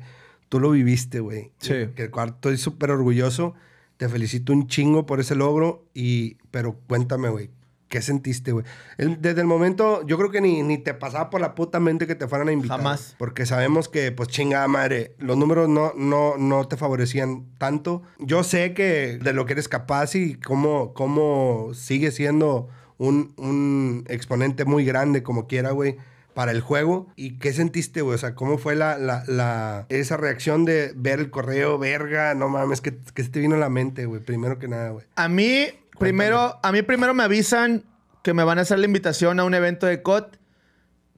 Tú 0.50 0.60
lo 0.60 0.72
viviste, 0.72 1.20
güey. 1.20 1.52
Sí. 1.60 1.90
Que 1.96 2.04
el 2.04 2.12
cuarto 2.12 2.50
estoy 2.50 2.58
súper 2.58 2.92
orgulloso. 2.92 3.54
Te 3.98 4.10
felicito 4.10 4.52
un 4.52 4.68
chingo 4.68 5.06
por 5.06 5.20
ese 5.20 5.36
logro. 5.36 5.86
Y, 5.94 6.38
pero 6.52 6.76
cuéntame, 6.88 7.30
güey. 7.30 7.52
¿Qué 7.88 8.04
sentiste, 8.04 8.52
güey? 8.52 8.66
Desde 8.98 9.42
el 9.42 9.48
momento, 9.48 10.06
yo 10.06 10.18
creo 10.18 10.30
que 10.30 10.42
ni, 10.42 10.62
ni 10.62 10.78
te 10.78 10.94
pasaba 10.94 11.32
por 11.32 11.42
la 11.42 11.56
puta 11.56 11.80
mente 11.80 12.06
que 12.06 12.14
te 12.14 12.28
fueran 12.28 12.48
a 12.50 12.52
invitar. 12.52 12.78
Jamás. 12.78 13.16
Porque 13.18 13.48
sabemos 13.48 13.90
que, 13.90 14.12
pues, 14.12 14.30
chingada 14.30 14.68
madre, 14.68 15.16
los 15.18 15.38
números 15.38 15.70
no, 15.70 15.94
no, 15.96 16.38
no 16.38 16.68
te 16.68 16.78
favorecían 16.78 17.48
tanto. 17.58 18.04
Yo 18.20 18.44
sé 18.44 18.76
que 18.76 19.18
de 19.20 19.34
lo 19.34 19.48
que 19.48 19.54
eres 19.54 19.68
capaz 19.68 20.14
y 20.14 20.36
cómo, 20.36 20.94
cómo 20.94 21.72
sigue 21.74 22.12
siendo 22.12 22.70
un, 23.00 23.34
un 23.38 24.06
exponente 24.08 24.66
muy 24.66 24.86
grande, 24.86 25.24
como 25.24 25.48
quiera, 25.48 25.72
güey, 25.72 25.98
para 26.40 26.54
el 26.54 26.62
juego. 26.62 27.12
¿Y 27.18 27.38
qué 27.38 27.52
sentiste, 27.52 28.00
güey? 28.02 28.16
O 28.16 28.18
sea, 28.18 28.34
¿cómo 28.34 28.58
fue 28.58 28.74
la, 28.74 28.98
la, 28.98 29.26
la- 29.28 29.86
esa 29.90 30.16
reacción 30.16 30.64
de 30.64 30.94
ver 30.96 31.20
el 31.20 31.32
correo, 31.32 31.78
verga? 31.78 32.34
No 32.34 32.48
mames, 32.48 32.80
¿qué, 32.80 32.98
qué 33.14 33.24
se 33.26 33.30
te 33.30 33.42
vino 33.42 33.56
a 33.56 33.58
la 33.58 33.68
mente, 33.70 34.06
güey? 34.06 34.22
Primero 34.22 34.58
que 34.58 34.70
nada, 34.70 34.92
güey. 34.92 35.06
A 35.18 35.28
mí, 35.28 35.66
primero, 36.00 36.58
a 36.64 36.72
mí 36.72 36.82
primero 36.82 37.14
me 37.14 37.24
avisan 37.24 37.84
que 38.24 38.34
me 38.34 38.46
van 38.46 38.58
a 38.58 38.62
hacer 38.62 38.80
la 38.80 38.86
invitación 38.86 39.38
a 39.42 39.44
un 39.44 39.54
evento 39.54 39.86
de 39.86 40.02
COD, 40.02 40.28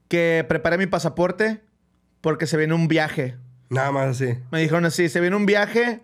que 0.08 0.44
prepare 0.48 0.76
mi 0.76 0.86
pasaporte, 0.88 1.60
porque 2.20 2.48
se 2.48 2.56
viene 2.56 2.74
un 2.74 2.88
viaje. 2.88 3.36
Nada 3.70 3.92
más 3.92 4.08
así. 4.20 4.36
Me 4.50 4.60
dijeron 4.60 4.84
así, 4.86 5.08
se 5.08 5.20
viene 5.20 5.36
un 5.36 5.46
viaje, 5.46 6.00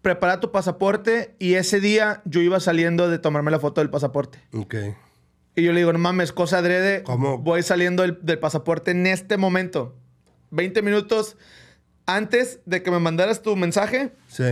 prepara 0.00 0.40
tu 0.40 0.52
pasaporte, 0.52 1.34
y 1.38 1.56
ese 1.56 1.80
día 1.80 2.22
yo 2.24 2.40
iba 2.40 2.58
saliendo 2.60 3.10
de 3.10 3.18
tomarme 3.18 3.50
la 3.50 3.60
foto 3.60 3.82
del 3.82 3.90
pasaporte. 3.90 4.38
Ok. 4.54 4.74
Y 5.56 5.62
yo 5.62 5.72
le 5.72 5.78
digo, 5.80 5.92
no 5.92 5.98
mames, 5.98 6.32
cosa 6.32 6.58
adrede. 6.58 7.02
¿Cómo? 7.04 7.38
Voy 7.38 7.62
saliendo 7.62 8.02
del, 8.02 8.18
del 8.22 8.38
pasaporte 8.38 8.90
en 8.90 9.06
este 9.06 9.36
momento. 9.36 9.94
20 10.50 10.82
minutos 10.82 11.36
antes 12.06 12.60
de 12.66 12.82
que 12.82 12.90
me 12.90 12.98
mandaras 12.98 13.42
tu 13.42 13.56
mensaje, 13.56 14.12
Sí. 14.28 14.44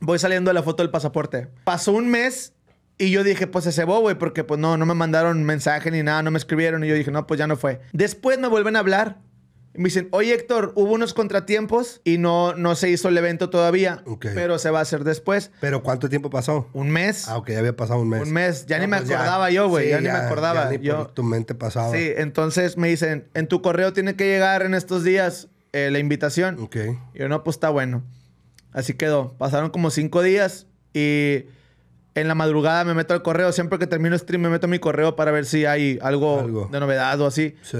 voy 0.00 0.18
saliendo 0.18 0.50
de 0.50 0.54
la 0.54 0.62
foto 0.62 0.82
del 0.82 0.90
pasaporte. 0.90 1.48
Pasó 1.64 1.92
un 1.92 2.08
mes 2.10 2.52
y 2.98 3.10
yo 3.10 3.24
dije, 3.24 3.46
pues 3.46 3.64
se 3.64 3.72
cebó, 3.72 4.00
güey, 4.00 4.16
porque 4.16 4.44
pues 4.44 4.60
no, 4.60 4.76
no 4.76 4.86
me 4.86 4.94
mandaron 4.94 5.42
mensaje 5.44 5.90
ni 5.90 6.02
nada, 6.02 6.22
no 6.22 6.30
me 6.30 6.38
escribieron. 6.38 6.84
Y 6.84 6.88
yo 6.88 6.94
dije, 6.94 7.10
no, 7.10 7.26
pues 7.26 7.38
ya 7.38 7.46
no 7.46 7.56
fue. 7.56 7.80
Después 7.92 8.38
me 8.38 8.48
vuelven 8.48 8.76
a 8.76 8.80
hablar. 8.80 9.18
Y 9.76 9.78
me 9.78 9.84
dicen, 9.84 10.08
oye 10.12 10.32
Héctor, 10.32 10.72
hubo 10.76 10.92
unos 10.92 11.14
contratiempos 11.14 12.00
y 12.04 12.18
no, 12.18 12.54
no 12.54 12.76
se 12.76 12.90
hizo 12.90 13.08
el 13.08 13.18
evento 13.18 13.50
todavía, 13.50 14.04
pero 14.20 14.58
se 14.60 14.70
va 14.70 14.78
a 14.78 14.82
hacer 14.82 15.02
después. 15.02 15.50
Pero 15.60 15.82
¿cuánto 15.82 16.08
tiempo 16.08 16.30
pasó? 16.30 16.68
Un 16.72 16.90
mes. 16.90 17.26
Ah, 17.28 17.36
ok, 17.38 17.50
ya 17.50 17.58
había 17.58 17.74
pasado 17.74 18.00
un 18.00 18.08
mes. 18.08 18.22
Un 18.22 18.32
mes. 18.32 18.66
Ya 18.66 18.76
No, 18.78 18.82
ni 18.84 18.90
me 18.90 18.98
pues 18.98 19.08
ya. 19.08 19.16
acordaba 19.16 19.50
yo, 19.50 19.68
güey. 19.68 19.86
Sí, 19.86 19.90
ya, 19.90 19.96
ni 20.00 20.04
me 20.04 20.10
acordaba. 20.12 20.70
ya 20.70 20.78
ni 20.78 20.84
yo, 20.86 20.96
por 20.98 21.08
tu 21.14 21.22
mente 21.24 21.54
pasaba. 21.56 21.90
Sí, 21.90 22.12
entonces 22.16 22.76
me 22.76 22.86
dicen, 22.88 23.26
en 23.34 23.48
tu 23.48 23.62
correo 23.62 23.92
tiene 23.92 24.14
que 24.14 24.26
llegar 24.26 24.62
en 24.62 24.74
estos 24.74 25.02
días 25.02 25.48
eh, 25.72 25.88
la 25.90 25.98
invitación. 25.98 26.60
Ok. 26.60 26.76
Y 27.14 27.18
yo, 27.18 27.28
no, 27.28 27.42
pues 27.42 27.56
está 27.56 27.68
bueno. 27.70 28.04
Así 28.72 28.94
quedó. 28.94 29.34
Pasaron 29.38 29.70
como 29.70 29.90
cinco 29.90 30.22
días 30.22 30.68
y 30.92 31.46
en 32.14 32.28
la 32.28 32.36
madrugada 32.36 32.84
me 32.84 32.94
meto 32.94 33.12
al 33.12 33.22
correo. 33.22 33.50
Siempre 33.50 33.80
que 33.80 33.88
termino 33.88 34.16
stream 34.16 34.42
me 34.42 34.48
meto 34.50 34.66
a 34.66 34.70
mi 34.70 34.78
correo 34.78 35.16
para 35.16 35.32
ver 35.32 35.46
si 35.46 35.64
hay 35.64 35.98
algo, 36.00 36.38
Algo. 36.40 36.68
de 36.70 36.78
novedad 36.78 37.20
o 37.20 37.26
así. 37.26 37.56
Sí. 37.62 37.78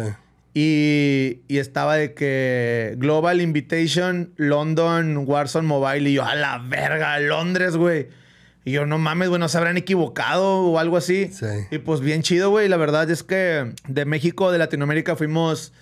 Y, 0.57 1.41
y 1.49 1.59
estaba 1.59 1.97
de 1.97 2.15
que 2.15 2.95
Global 2.99 3.41
Invitation, 3.41 4.33
London, 4.37 5.25
Warzone 5.27 5.67
Mobile. 5.67 6.09
Y 6.09 6.15
yo, 6.15 6.25
a 6.25 6.37
la 6.37 6.59
verga, 6.59 7.19
Londres, 7.19 7.77
güey. 7.77 8.09
Y 8.65 8.73
yo, 8.73 8.87
no 8.87 8.99
mames, 8.99 9.29
güey, 9.29 9.41
no 9.41 9.49
se 9.49 9.59
habrán 9.59 9.77
equivocado 9.77 10.61
o 10.61 10.79
algo 10.79 10.97
así. 10.97 11.29
Sí. 11.33 11.47
Y 11.71 11.79
pues 11.79 12.01
bien 12.01 12.23
chido, 12.23 12.51
güey. 12.51 12.69
La 12.69 12.77
verdad 12.77 13.11
es 13.11 13.25
que 13.25 13.75
de 13.89 14.05
México, 14.05 14.53
de 14.53 14.59
Latinoamérica, 14.59 15.17
fuimos, 15.17 15.73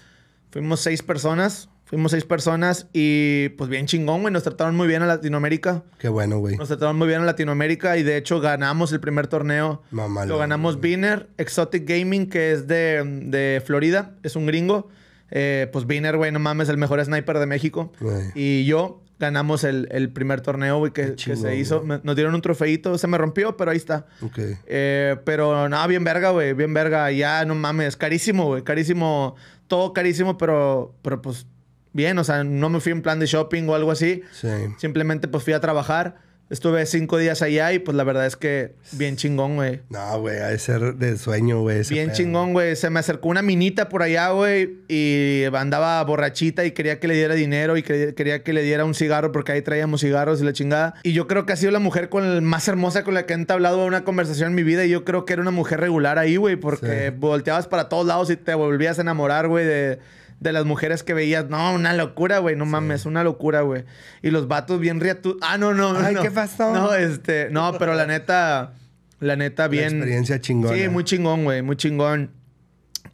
fuimos 0.51 0.81
seis 0.81 1.03
personas. 1.03 1.69
Fuimos 1.93 2.13
seis 2.13 2.25
personas 2.25 2.87
y 2.95 3.51
pues 3.59 3.69
bien 3.69 3.85
chingón, 3.85 4.23
güey. 4.23 4.33
Nos 4.33 4.45
trataron 4.45 4.75
muy 4.75 4.89
bien 4.89 5.03
a 5.03 5.07
Latinoamérica. 5.07 5.83
Qué 5.99 6.09
bueno, 6.09 6.39
güey. 6.39 6.57
Nos 6.57 6.69
trataron 6.69 6.97
muy 6.97 7.07
bien 7.07 7.21
a 7.21 7.27
Latinoamérica 7.27 7.99
y 7.99 8.03
de 8.03 8.17
hecho 8.17 8.41
ganamos 8.41 8.93
el 8.95 9.01
primer 9.01 9.27
torneo. 9.27 9.83
Mamalón, 9.91 10.31
Lo 10.31 10.39
ganamos. 10.39 10.81
Viner, 10.81 11.29
Exotic 11.37 11.87
Gaming, 11.87 12.31
que 12.31 12.53
es 12.53 12.67
de, 12.67 13.03
de 13.27 13.63
Florida, 13.63 14.15
es 14.23 14.37
un 14.37 14.47
gringo. 14.47 14.89
Eh, 15.31 15.69
pues 15.71 15.87
Viner, 15.87 16.17
güey, 16.17 16.33
no 16.33 16.39
mames, 16.39 16.71
el 16.71 16.79
mejor 16.79 17.05
sniper 17.05 17.39
de 17.39 17.45
México. 17.45 17.93
Y 18.35 18.65
yo 18.65 19.03
ganamos 19.19 19.63
el, 19.63 19.87
el 19.91 20.11
primer 20.11 20.41
torneo, 20.41 20.79
güey, 20.79 20.93
que, 20.93 21.15
se 21.19 21.57
hizo. 21.57 21.83
Me- 21.83 22.01
Nos 22.05 22.17
dieron 22.17 22.35
un 22.35 22.41
trofeito, 22.41 22.97
se 22.97 23.07
me 23.07 23.19
rompió, 23.19 23.55
pero 23.59 23.71
ahí 23.71 23.77
está. 23.77 24.07
Ok. 24.23 24.39
Eh, 24.67 25.17
pero 25.27 25.69
nada, 25.69 25.87
bien 25.87 26.05
verga, 26.05 26.31
güey, 26.31 26.55
bien 26.55 26.73
verga. 26.73 27.13
Ya, 27.13 27.45
no 27.45 27.55
mames, 27.55 27.99
carísimo, 27.99 28.47
güey, 28.47 28.63
carísimo. 28.63 29.37
Todo 29.69 29.93
carísimo, 29.93 30.37
pero, 30.39 30.95
pero 31.03 31.23
pues 31.23 31.47
bien, 31.93 32.19
o 32.19 32.25
sea, 32.25 32.45
no 32.45 32.69
me 32.69 32.81
fui 32.81 32.93
en 32.93 33.03
plan 33.03 33.19
de 33.19 33.27
shopping 33.27 33.69
o 33.69 33.75
algo 33.75 33.91
así. 33.91 34.23
Sí. 34.33 34.49
Simplemente 34.79 35.29
pues 35.29 35.45
fui 35.45 35.53
a 35.53 35.61
trabajar. 35.61 36.17
Estuve 36.51 36.85
cinco 36.85 37.17
días 37.17 37.41
allá 37.41 37.73
y 37.73 37.79
pues 37.79 37.97
la 37.97 38.05
verdad 38.05 38.27
es 38.27 38.37
que 38.37 38.75
bien 38.91 39.17
chingón, 39.17 39.55
güey. 39.57 39.81
No, 39.89 40.21
güey, 40.21 40.37
ha 40.39 40.49
de 40.49 40.59
ser 40.59 40.97
de 40.97 41.17
sueño, 41.17 41.63
güey. 41.63 41.81
Bien 41.89 42.09
pedo. 42.09 42.17
chingón, 42.17 42.53
güey. 42.53 42.77
Se 42.77 42.91
me 42.91 43.01
acercó 43.01 43.31
una 43.31 43.41
minita 43.41 43.89
por 43.89 44.03
allá, 44.03 44.29
güey. 44.33 44.77
Y 44.87 45.45
andaba 45.55 46.05
borrachita 46.05 46.67
y 46.67 46.73
quería 46.73 47.01
que 47.01 47.09
le 47.09 47.15
diera 47.15 47.35
dinero 47.35 47.79
y 47.79 47.83
que- 47.83 48.13
quería 48.15 48.43
que 48.43 48.53
le 48.53 48.63
diera 48.63 48.85
un 48.85 48.93
cigarro 48.95 49.33
porque 49.33 49.53
ahí 49.53 49.63
traíamos 49.63 50.03
cigarros 50.03 50.43
y 50.43 50.45
la 50.45 50.53
chingada. 50.53 50.93
Y 51.05 51.15
yo 51.15 51.27
creo 51.27 51.47
que 51.47 51.55
ha 51.55 51.57
sido 51.57 51.73
la 51.73 51.79
mujer 51.79 52.11
con 52.11 52.23
el- 52.23 52.43
más 52.43 52.69
hermosa 52.69 53.03
con 53.03 53.15
la 53.15 53.25
que 53.25 53.33
he 53.33 53.37
entablado 53.37 53.87
una 53.87 54.05
conversación 54.05 54.51
en 54.51 54.55
mi 54.55 54.63
vida. 54.63 54.85
Y 54.85 54.91
yo 54.91 55.05
creo 55.07 55.25
que 55.25 55.33
era 55.33 55.41
una 55.41 55.53
mujer 55.53 55.81
regular 55.81 56.19
ahí, 56.19 56.37
güey. 56.37 56.57
Porque 56.57 57.09
Sí. 57.13 57.17
volteabas 57.19 57.67
para 57.67 57.89
todos 57.89 58.05
lados 58.05 58.29
y 58.29 58.37
te 58.37 58.53
volvías 58.53 58.99
a 58.99 59.03
enamorar, 59.03 59.49
güey, 59.49 59.65
de, 59.65 60.01
de 60.43 60.53
las 60.53 60.65
mujeres 60.65 61.03
que 61.03 61.15
veías. 61.15 61.49
No, 61.49 61.73
una 61.73 61.93
locura, 61.95 62.39
güey. 62.39 62.57
No 62.57 62.67
mames, 62.67 63.07
una 63.07 63.23
locura, 63.23 63.63
güey. 63.63 63.85
Y 64.23 64.31
los 64.31 64.49
vatos 64.49 64.81
bien 64.81 65.01
riatu... 65.01 65.39
Ah, 65.41 65.57
no, 65.59 65.73
no, 65.73 65.97
Ay, 65.97 66.15
no. 66.15 66.23
¿qué 66.23 66.31
pasó? 66.31 66.73
No, 66.73 66.95
este... 66.95 67.49
No, 67.51 67.75
pero 67.79 67.95
la 67.95 68.07
neta... 68.07 68.75
La 69.21 69.37
neta, 69.37 69.69
bien... 69.69 69.99
experiencia 69.99 70.41
chingona. 70.41 70.77
Sí, 70.77 70.89
muy 70.89 71.05
chingón, 71.05 71.45
güey, 71.45 71.63
muy 71.63 71.77
chingón. 71.77 72.33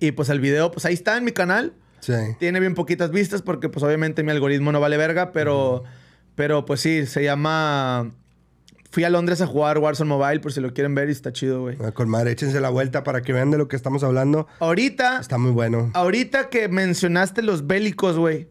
Y 0.00 0.12
pues 0.12 0.30
el 0.30 0.40
video, 0.40 0.70
pues 0.70 0.86
ahí 0.86 0.94
está 0.94 1.16
en 1.18 1.24
mi 1.24 1.32
canal. 1.32 1.74
Sí. 2.00 2.14
Tiene 2.38 2.60
bien 2.60 2.74
poquitas 2.74 3.10
vistas 3.10 3.42
porque 3.42 3.68
pues 3.68 3.82
obviamente 3.82 4.22
mi 4.22 4.30
algoritmo 4.30 4.72
no 4.72 4.80
vale 4.80 4.96
verga, 4.96 5.32
pero, 5.32 5.84
pero 6.34 6.64
pues 6.64 6.80
sí, 6.80 7.04
se 7.06 7.22
llama... 7.22 8.10
Fui 8.90 9.04
a 9.04 9.10
Londres 9.10 9.40
a 9.42 9.46
jugar 9.46 9.78
Warzone 9.78 10.08
Mobile 10.08 10.40
por 10.40 10.52
si 10.52 10.60
lo 10.60 10.72
quieren 10.72 10.94
ver 10.94 11.08
y 11.08 11.12
está 11.12 11.32
chido, 11.32 11.60
güey. 11.60 11.76
Ah, 11.84 11.92
Con 11.92 12.08
madre, 12.08 12.32
échense 12.32 12.58
la 12.60 12.70
vuelta 12.70 13.04
para 13.04 13.20
que 13.22 13.32
vean 13.32 13.50
de 13.50 13.58
lo 13.58 13.68
que 13.68 13.76
estamos 13.76 14.02
hablando. 14.02 14.46
Ahorita, 14.60 15.18
Está 15.20 15.36
muy 15.38 15.50
bueno. 15.50 15.90
ahorita 15.94 16.48
que 16.48 16.68
mencionaste 16.68 17.42
los 17.42 17.66
bélicos, 17.66 18.16
güey, 18.16 18.48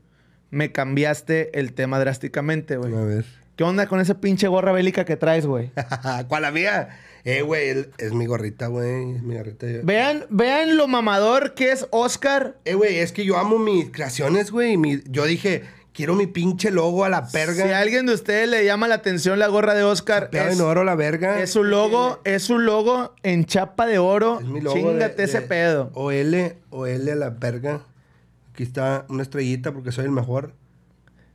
me 0.52 0.72
cambiaste 0.72 1.58
el 1.60 1.74
tema 1.74 2.00
drásticamente, 2.00 2.78
güey. 2.78 2.94
A 2.96 3.02
ver. 3.02 3.26
¿Qué 3.56 3.64
onda 3.64 3.88
con 3.88 4.00
esa 4.00 4.22
pinche 4.22 4.48
gorra 4.48 4.72
bélica 4.72 5.04
que 5.06 5.18
traes, 5.18 5.48
güey? 5.48 5.72
¿Cuál 6.28 6.44
la 6.44 6.52
mía? 6.52 6.90
Eh, 7.24 7.42
güey, 7.42 7.88
es 7.98 8.14
mi 8.14 8.28
gorrita, 8.28 8.68
güey. 8.68 9.16
Es 9.16 9.24
mi 9.24 9.36
gorrita. 9.36 9.66
Vean, 9.84 10.26
vean 10.30 10.78
lo 10.78 10.88
mamador 10.88 11.56
que 11.56 11.72
es 11.72 11.88
Oscar 11.90 12.58
Eh, 12.64 12.76
güey, 12.76 13.00
es 13.00 13.12
que 13.12 13.26
yo 13.26 13.38
amo 13.38 13.58
mis 13.58 13.90
creaciones, 13.90 14.52
güey. 14.52 14.78
mi- 14.78 15.02
Yo 15.10 15.26
dije, 15.26 15.64
quiero 15.98 16.14
mi 16.14 16.28
pinche 16.28 16.70
logo 16.70 17.04
a 17.04 17.10
la 17.10 17.28
perga. 17.28 17.66
Si 17.66 17.72
a 17.72 17.80
alguien 17.80 18.06
de 18.06 18.14
ustedes 18.14 18.48
le 18.48 18.64
llama 18.64 18.88
la 18.88 18.95
atención 18.95 19.39
la 19.39 19.48
gorra 19.48 19.74
de 19.74 19.82
Oscar, 19.82 20.30
es, 20.32 20.54
en 20.54 20.62
oro 20.62 20.84
la 20.84 20.93
verga. 20.93 21.41
es 21.41 21.50
su 21.50 21.64
logo, 21.64 22.20
es 22.24 22.43
su 22.43 22.60
logo 22.60 23.16
en 23.24 23.45
chapa 23.45 23.88
de 23.88 23.98
oro. 23.98 24.39
Es 24.39 24.45
mi 24.45 24.62
logo. 24.62 24.76
Chingate 24.78 25.16
de- 25.16 25.24
ese 25.24 25.41
de 25.41 25.48
pedo. 25.48 25.89
OL, 25.95 26.54
OL 26.70 27.10
a 27.10 27.16
la 27.16 27.30
verga. 27.32 27.82
Aquí 28.54 28.62
está 28.62 29.06
una 29.10 29.24
estrellita 29.24 29.72
porque 29.72 29.91
soy 29.91 30.06
el 30.06 30.12
mejor. 30.12 30.54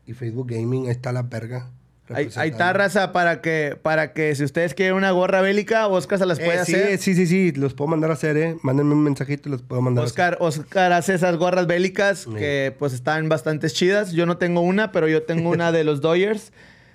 Y 0.06 0.12
Facebook 0.14 0.48
Gaming, 0.50 0.84
ahí 0.86 0.92
está 0.92 1.10
la 1.12 1.22
verga. 1.22 1.68
Ahí, 2.14 2.28
ahí 2.36 2.50
está, 2.50 2.72
raza, 2.72 3.12
para 3.12 3.40
que, 3.40 3.76
para 3.80 4.12
que 4.12 4.34
si 4.34 4.44
ustedes 4.44 4.74
quieren 4.74 4.94
una 4.96 5.10
gorra 5.10 5.40
bélica, 5.40 5.86
Oscar 5.88 6.18
se 6.18 6.26
las 6.26 6.38
puede 6.38 6.54
Eh, 6.60 6.64
sí, 6.64 6.74
hacer. 6.74 6.98
sí, 6.98 7.14
sí, 7.14 7.26
sí, 7.26 7.52
los 7.52 7.74
puedo 7.74 7.88
mandar 7.88 8.10
a 8.10 8.14
hacer, 8.14 8.36
eh. 8.36 8.56
Mándenme 8.62 8.94
un 8.94 9.02
mensajito 9.04 9.48
y 9.48 9.52
los 9.52 9.62
puedo 9.62 9.80
mandar 9.82 10.02
a 10.02 10.06
Oscar, 10.06 10.36
Oscar 10.40 10.92
hace 10.92 11.14
esas 11.14 11.36
gorras 11.36 11.66
bélicas 11.66 12.26
que 12.26 12.74
pues 12.78 12.92
están 12.92 13.28
bastante 13.28 13.68
chidas. 13.70 14.12
Yo 14.12 14.26
no 14.26 14.36
tengo 14.38 14.60
una, 14.60 14.92
pero 14.92 15.08
yo 15.08 15.22
tengo 15.22 15.50
una 15.50 15.72
de 15.72 15.84
los 15.84 16.00
Dodgers 16.02 16.52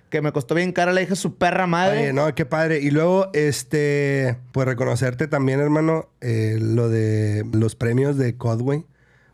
que 0.09 0.21
me 0.21 0.31
costó 0.31 0.55
bien 0.55 0.71
cara 0.71 0.93
la 0.93 1.01
hija 1.01 1.15
su 1.15 1.35
perra 1.35 1.67
madre. 1.67 1.99
Oye, 1.99 2.13
no, 2.13 2.33
qué 2.33 2.45
padre. 2.45 2.79
Y 2.79 2.91
luego, 2.91 3.29
este, 3.33 4.37
pues 4.53 4.65
reconocerte 4.65 5.27
también, 5.27 5.59
hermano, 5.59 6.07
eh, 6.21 6.57
lo 6.61 6.87
de 6.87 7.43
los 7.51 7.75
premios 7.75 8.17
de 8.17 8.35
Codway. 8.37 8.85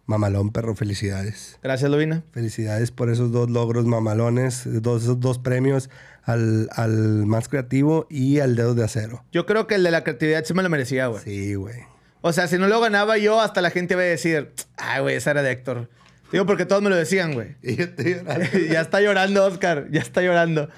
Mamalón, 0.05 0.51
perro, 0.51 0.75
felicidades. 0.75 1.57
Gracias, 1.63 1.89
Lovina. 1.89 2.23
Felicidades 2.31 2.91
por 2.91 3.09
esos 3.09 3.31
dos 3.31 3.49
logros 3.49 3.85
mamalones, 3.85 4.63
dos, 4.65 5.03
esos 5.03 5.19
dos 5.19 5.39
premios 5.39 5.89
al, 6.23 6.69
al 6.73 7.25
más 7.25 7.47
creativo 7.47 8.05
y 8.09 8.39
al 8.39 8.55
dedo 8.55 8.75
de 8.75 8.83
acero. 8.83 9.23
Yo 9.31 9.45
creo 9.45 9.65
que 9.65 9.75
el 9.75 9.83
de 9.83 9.91
la 9.91 10.03
creatividad 10.03 10.43
sí 10.43 10.53
me 10.53 10.63
lo 10.63 10.69
merecía, 10.69 11.07
güey. 11.07 11.23
Sí, 11.23 11.55
güey. 11.55 11.93
O 12.21 12.33
sea, 12.33 12.47
si 12.47 12.57
no 12.57 12.67
lo 12.67 12.79
ganaba 12.81 13.17
yo, 13.17 13.41
hasta 13.41 13.61
la 13.61 13.69
gente 13.69 13.93
iba 13.93 14.03
a 14.03 14.05
decir, 14.05 14.51
ay, 14.77 15.01
güey, 15.01 15.15
esa 15.15 15.31
era 15.31 15.41
de 15.41 15.51
Héctor. 15.51 15.89
Digo, 16.31 16.45
porque 16.45 16.65
todos 16.65 16.81
me 16.81 16.89
lo 16.89 16.95
decían, 16.95 17.33
güey. 17.33 17.55
Y 17.61 17.75
yo 17.75 17.85
estoy 17.85 18.13
llorando. 18.15 18.59
ya 18.71 18.81
está 18.81 19.01
llorando, 19.01 19.45
Oscar. 19.45 19.87
Ya 19.91 20.01
está 20.01 20.21
llorando. 20.21 20.69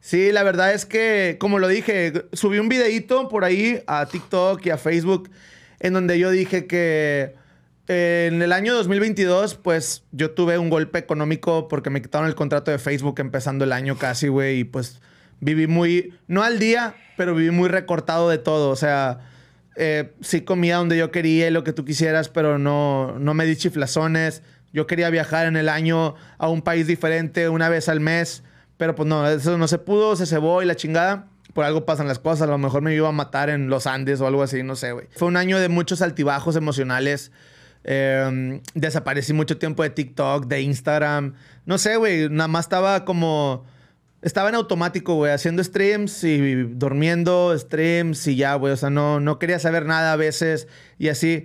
Sí, 0.00 0.32
la 0.32 0.42
verdad 0.42 0.72
es 0.72 0.84
que, 0.86 1.36
como 1.38 1.58
lo 1.58 1.68
dije, 1.68 2.24
subí 2.32 2.58
un 2.58 2.68
videíto 2.68 3.28
por 3.28 3.44
ahí 3.44 3.82
a 3.86 4.06
TikTok 4.06 4.64
y 4.66 4.70
a 4.70 4.78
Facebook 4.78 5.30
en 5.80 5.94
donde 5.94 6.18
yo 6.18 6.30
dije 6.30 6.66
que 6.66 7.34
en 7.86 8.40
el 8.40 8.52
año 8.52 8.74
2022, 8.74 9.56
pues 9.56 10.04
yo 10.12 10.30
tuve 10.30 10.58
un 10.58 10.70
golpe 10.70 10.98
económico 10.98 11.68
porque 11.68 11.90
me 11.90 12.00
quitaron 12.00 12.28
el 12.28 12.34
contrato 12.34 12.70
de 12.70 12.78
Facebook 12.78 13.16
empezando 13.18 13.64
el 13.64 13.72
año 13.72 13.98
casi, 13.98 14.28
güey, 14.28 14.60
y 14.60 14.64
pues 14.64 15.00
viví 15.40 15.66
muy, 15.66 16.14
no 16.26 16.42
al 16.42 16.58
día, 16.58 16.94
pero 17.16 17.34
viví 17.34 17.50
muy 17.50 17.68
recortado 17.68 18.30
de 18.30 18.38
todo. 18.38 18.70
O 18.70 18.76
sea, 18.76 19.20
eh, 19.76 20.14
sí 20.20 20.42
comía 20.42 20.76
donde 20.76 20.96
yo 20.96 21.10
quería 21.10 21.50
lo 21.50 21.64
que 21.64 21.72
tú 21.72 21.84
quisieras, 21.84 22.28
pero 22.28 22.58
no, 22.58 23.18
no 23.18 23.34
me 23.34 23.44
di 23.44 23.56
chiflazones. 23.56 24.42
Yo 24.72 24.86
quería 24.86 25.10
viajar 25.10 25.46
en 25.46 25.56
el 25.56 25.68
año 25.68 26.14
a 26.38 26.48
un 26.48 26.62
país 26.62 26.86
diferente 26.86 27.48
una 27.48 27.68
vez 27.68 27.88
al 27.88 28.00
mes, 28.00 28.42
pero 28.76 28.94
pues 28.94 29.08
no, 29.08 29.28
eso 29.28 29.58
no 29.58 29.68
se 29.68 29.78
pudo, 29.78 30.16
se 30.16 30.26
cebó 30.26 30.62
y 30.62 30.66
la 30.66 30.74
chingada. 30.74 31.28
Por 31.52 31.64
algo 31.64 31.84
pasan 31.84 32.08
las 32.08 32.18
cosas, 32.18 32.48
a 32.48 32.50
lo 32.50 32.58
mejor 32.58 32.82
me 32.82 32.92
iba 32.94 33.08
a 33.08 33.12
matar 33.12 33.48
en 33.50 33.68
los 33.68 33.86
Andes 33.86 34.20
o 34.20 34.26
algo 34.26 34.42
así, 34.42 34.64
no 34.64 34.74
sé, 34.74 34.90
güey. 34.90 35.06
Fue 35.14 35.28
un 35.28 35.36
año 35.36 35.60
de 35.60 35.68
muchos 35.68 36.02
altibajos 36.02 36.56
emocionales. 36.56 37.30
Eh, 37.84 38.60
desaparecí 38.74 39.32
mucho 39.32 39.58
tiempo 39.58 39.82
de 39.82 39.90
TikTok, 39.90 40.46
de 40.46 40.62
Instagram. 40.62 41.34
No 41.66 41.78
sé, 41.78 41.96
güey, 41.96 42.28
nada 42.30 42.48
más 42.48 42.64
estaba 42.66 43.04
como... 43.04 43.64
Estaba 44.22 44.48
en 44.48 44.54
automático, 44.54 45.16
güey, 45.16 45.32
haciendo 45.32 45.62
streams 45.62 46.24
y 46.24 46.54
durmiendo, 46.62 47.54
streams 47.58 48.26
y 48.26 48.36
ya, 48.36 48.54
güey. 48.54 48.72
O 48.72 48.76
sea, 48.78 48.88
no, 48.88 49.20
no 49.20 49.38
quería 49.38 49.58
saber 49.58 49.84
nada 49.84 50.14
a 50.14 50.16
veces 50.16 50.66
y 50.98 51.08
así. 51.08 51.44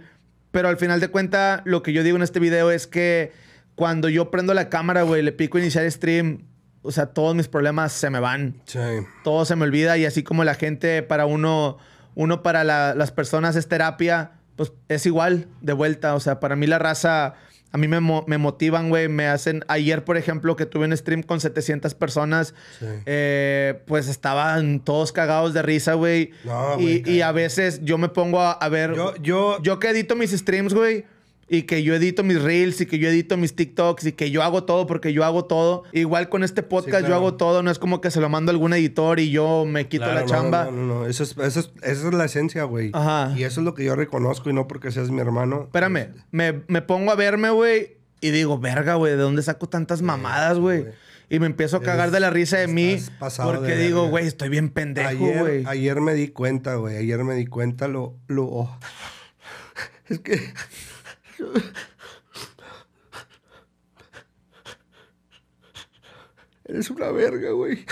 Pero 0.51 0.69
al 0.69 0.77
final 0.77 1.01
de 1.01 1.09
cuenta, 1.09 1.61
lo 1.65 1.83
que 1.83 1.91
yo 1.91 2.03
digo 2.03 2.15
en 2.15 2.23
este 2.23 2.39
video 2.39 2.71
es 2.71 2.87
que 2.87 3.33
cuando 3.75 4.07
yo 4.07 4.31
prendo 4.31 4.53
la 4.53 4.69
cámara, 4.69 5.01
güey, 5.03 5.21
le 5.23 5.33
pico 5.33 5.59
iniciar 5.59 5.91
stream, 5.91 6.45
o 6.81 6.93
sea, 6.93 7.07
todos 7.07 7.35
mis 7.35 7.49
problemas 7.49 7.91
se 7.91 8.09
me 8.09 8.21
van. 8.21 8.61
Sí. 8.65 8.79
Todo 9.25 9.43
se 9.43 9.57
me 9.57 9.63
olvida 9.65 9.97
y 9.97 10.05
así 10.05 10.23
como 10.23 10.45
la 10.45 10.55
gente 10.55 11.03
para 11.03 11.25
uno, 11.25 11.77
uno 12.15 12.41
para 12.43 12.63
la- 12.63 12.95
las 12.95 13.11
personas 13.11 13.57
es 13.57 13.67
terapia, 13.67 14.38
pues 14.60 14.74
es 14.89 15.05
igual, 15.05 15.47
de 15.62 15.72
vuelta. 15.72 16.16
O 16.16 16.20
sea, 16.20 16.41
para 16.41 16.57
mí 16.57 16.68
la 16.68 16.80
raza, 16.80 17.36
a 17.72 17.78
mí 17.78 17.88
me, 17.88 18.01
mo- 18.01 18.26
me 18.28 18.38
motivan, 18.38 18.89
güey. 18.89 19.07
Me 19.07 19.26
hacen. 19.26 19.64
Ayer, 19.70 20.03
por 20.03 20.18
ejemplo, 20.18 20.57
que 20.57 20.66
tuve 20.66 20.84
un 20.86 20.97
stream 20.97 21.24
con 21.24 21.39
700 21.39 21.95
personas, 21.95 22.53
Sí. 22.80 22.86
eh, 23.05 23.82
pues 23.88 24.10
estaban 24.10 24.82
todos 24.82 25.14
cagados 25.14 25.53
de 25.53 25.62
risa, 25.62 25.93
güey. 25.93 26.32
No, 26.43 26.74
y, 26.78 26.99
güey, 26.99 27.16
y 27.16 27.22
a 27.22 27.32
veces 27.32 27.80
yo 27.86 27.97
me 27.97 28.10
pongo 28.10 28.41
a, 28.41 28.51
a 28.51 28.68
ver. 28.68 28.93
Yo, 28.95 29.16
yo, 29.22 29.62
Yo 29.64 29.80
que 29.80 29.91
edito 29.91 30.18
mis 30.18 30.32
streams, 30.32 30.74
güey. 30.74 31.05
Y 31.50 31.64
que 31.64 31.82
yo 31.82 31.95
edito 31.95 32.24
mis 32.24 32.41
reels 32.41 32.80
y 32.82 32.86
que 32.86 33.00
yo 33.00 33.10
edito 33.10 33.36
mis 33.36 33.56
TikToks 33.56 34.06
y 34.06 34.12
que 34.12 34.30
yo 34.30 34.43
hago 34.43 34.66
todo 34.66 34.86
porque 34.86 35.14
yo 35.14 35.26
hago 35.26 35.45
todo. 35.45 35.84
Igual 35.91 36.30
con 36.30 36.43
este 36.43 36.62
podcast 36.62 37.02
yo 37.02 37.08
claro. 37.08 37.16
hago 37.16 37.34
todo. 37.36 37.64
No 37.64 37.72
es 37.72 37.80
como 37.80 38.02
que 38.02 38.12
se 38.12 38.22
lo 38.22 38.30
mando 38.30 38.52
a 38.52 38.54
algún 38.54 38.74
editor 38.74 39.20
y 39.20 39.32
yo 39.32 39.66
me 39.66 39.88
quito 39.88 40.04
Claro, 40.04 40.20
la 40.20 40.26
no, 40.26 40.28
chamba. 40.28 40.66
No, 40.66 40.72
no, 40.72 40.86
no, 40.86 41.06
Eso 41.08 41.24
es, 41.24 41.36
eso 41.38 41.60
es, 41.60 41.72
esa 41.82 42.08
es 42.08 42.14
la 42.14 42.26
esencia, 42.26 42.64
güey. 42.66 42.91
Ajá. 42.93 43.34
Y 43.36 43.43
eso 43.43 43.62
es 43.62 43.66
lo 43.66 43.74
que 43.74 43.84
yo 43.84 43.95
reconozco 43.95 44.50
y 44.50 44.54
no 44.54 44.68
porque 44.68 44.91
seas 44.91 45.10
mi 45.10 45.22
hermano. 45.22 45.64
Espérame, 45.64 46.14
me, 46.32 46.62
me 46.68 46.82
pongo 46.84 47.12
a 47.12 47.16
verme, 47.16 47.50
güey, 47.50 47.97
y 48.22 48.32
digo, 48.32 48.60
verga, 48.60 48.95
güey, 48.95 49.14
¿de 49.14 49.22
dónde 49.22 49.41
saco 49.41 49.68
tantas 49.68 50.02
mamadas, 50.02 50.60
güey? 50.60 50.86
Y 51.30 51.39
me 51.39 51.45
empiezo 51.45 51.78
a 51.78 51.82
cagar 51.82 52.08
Eres- 52.08 52.14
de 52.14 52.20
la 52.20 52.30
risa 52.32 52.58
de 52.58 52.68
mí 52.68 52.97
porque 53.43 53.76
de 53.76 53.86
digo, 53.86 54.08
güey, 54.08 54.26
estoy 54.26 54.50
bien 54.50 54.70
pendejo, 54.70 55.10
Ayer, 55.10 55.39
güey. 55.39 55.64
ayer 55.68 56.02
me 56.02 56.14
di 56.16 56.30
cuenta, 56.30 56.76
güey. 56.76 56.97
Ayer 56.97 57.24
me 57.24 57.36
di 57.36 57.45
cuenta 57.45 57.88
lo... 57.88 58.16
lo 58.28 58.45
oh. 58.45 58.80
Es 60.10 60.20
que... 60.20 60.54
Eres 66.65 66.89
una 66.91 67.11
verga, 67.11 67.51
güey. 67.51 67.85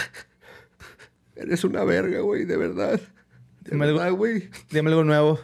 Eres 1.35 1.63
una 1.63 1.83
verga, 1.83 2.19
güey, 2.19 2.45
de 2.45 2.57
verdad. 2.57 2.99
De 3.61 3.71
Dime 3.71 3.87
verdad, 3.87 4.11
güey. 4.11 4.49
Dime 4.69 4.89
algo 4.89 5.03
nuevo. 5.03 5.39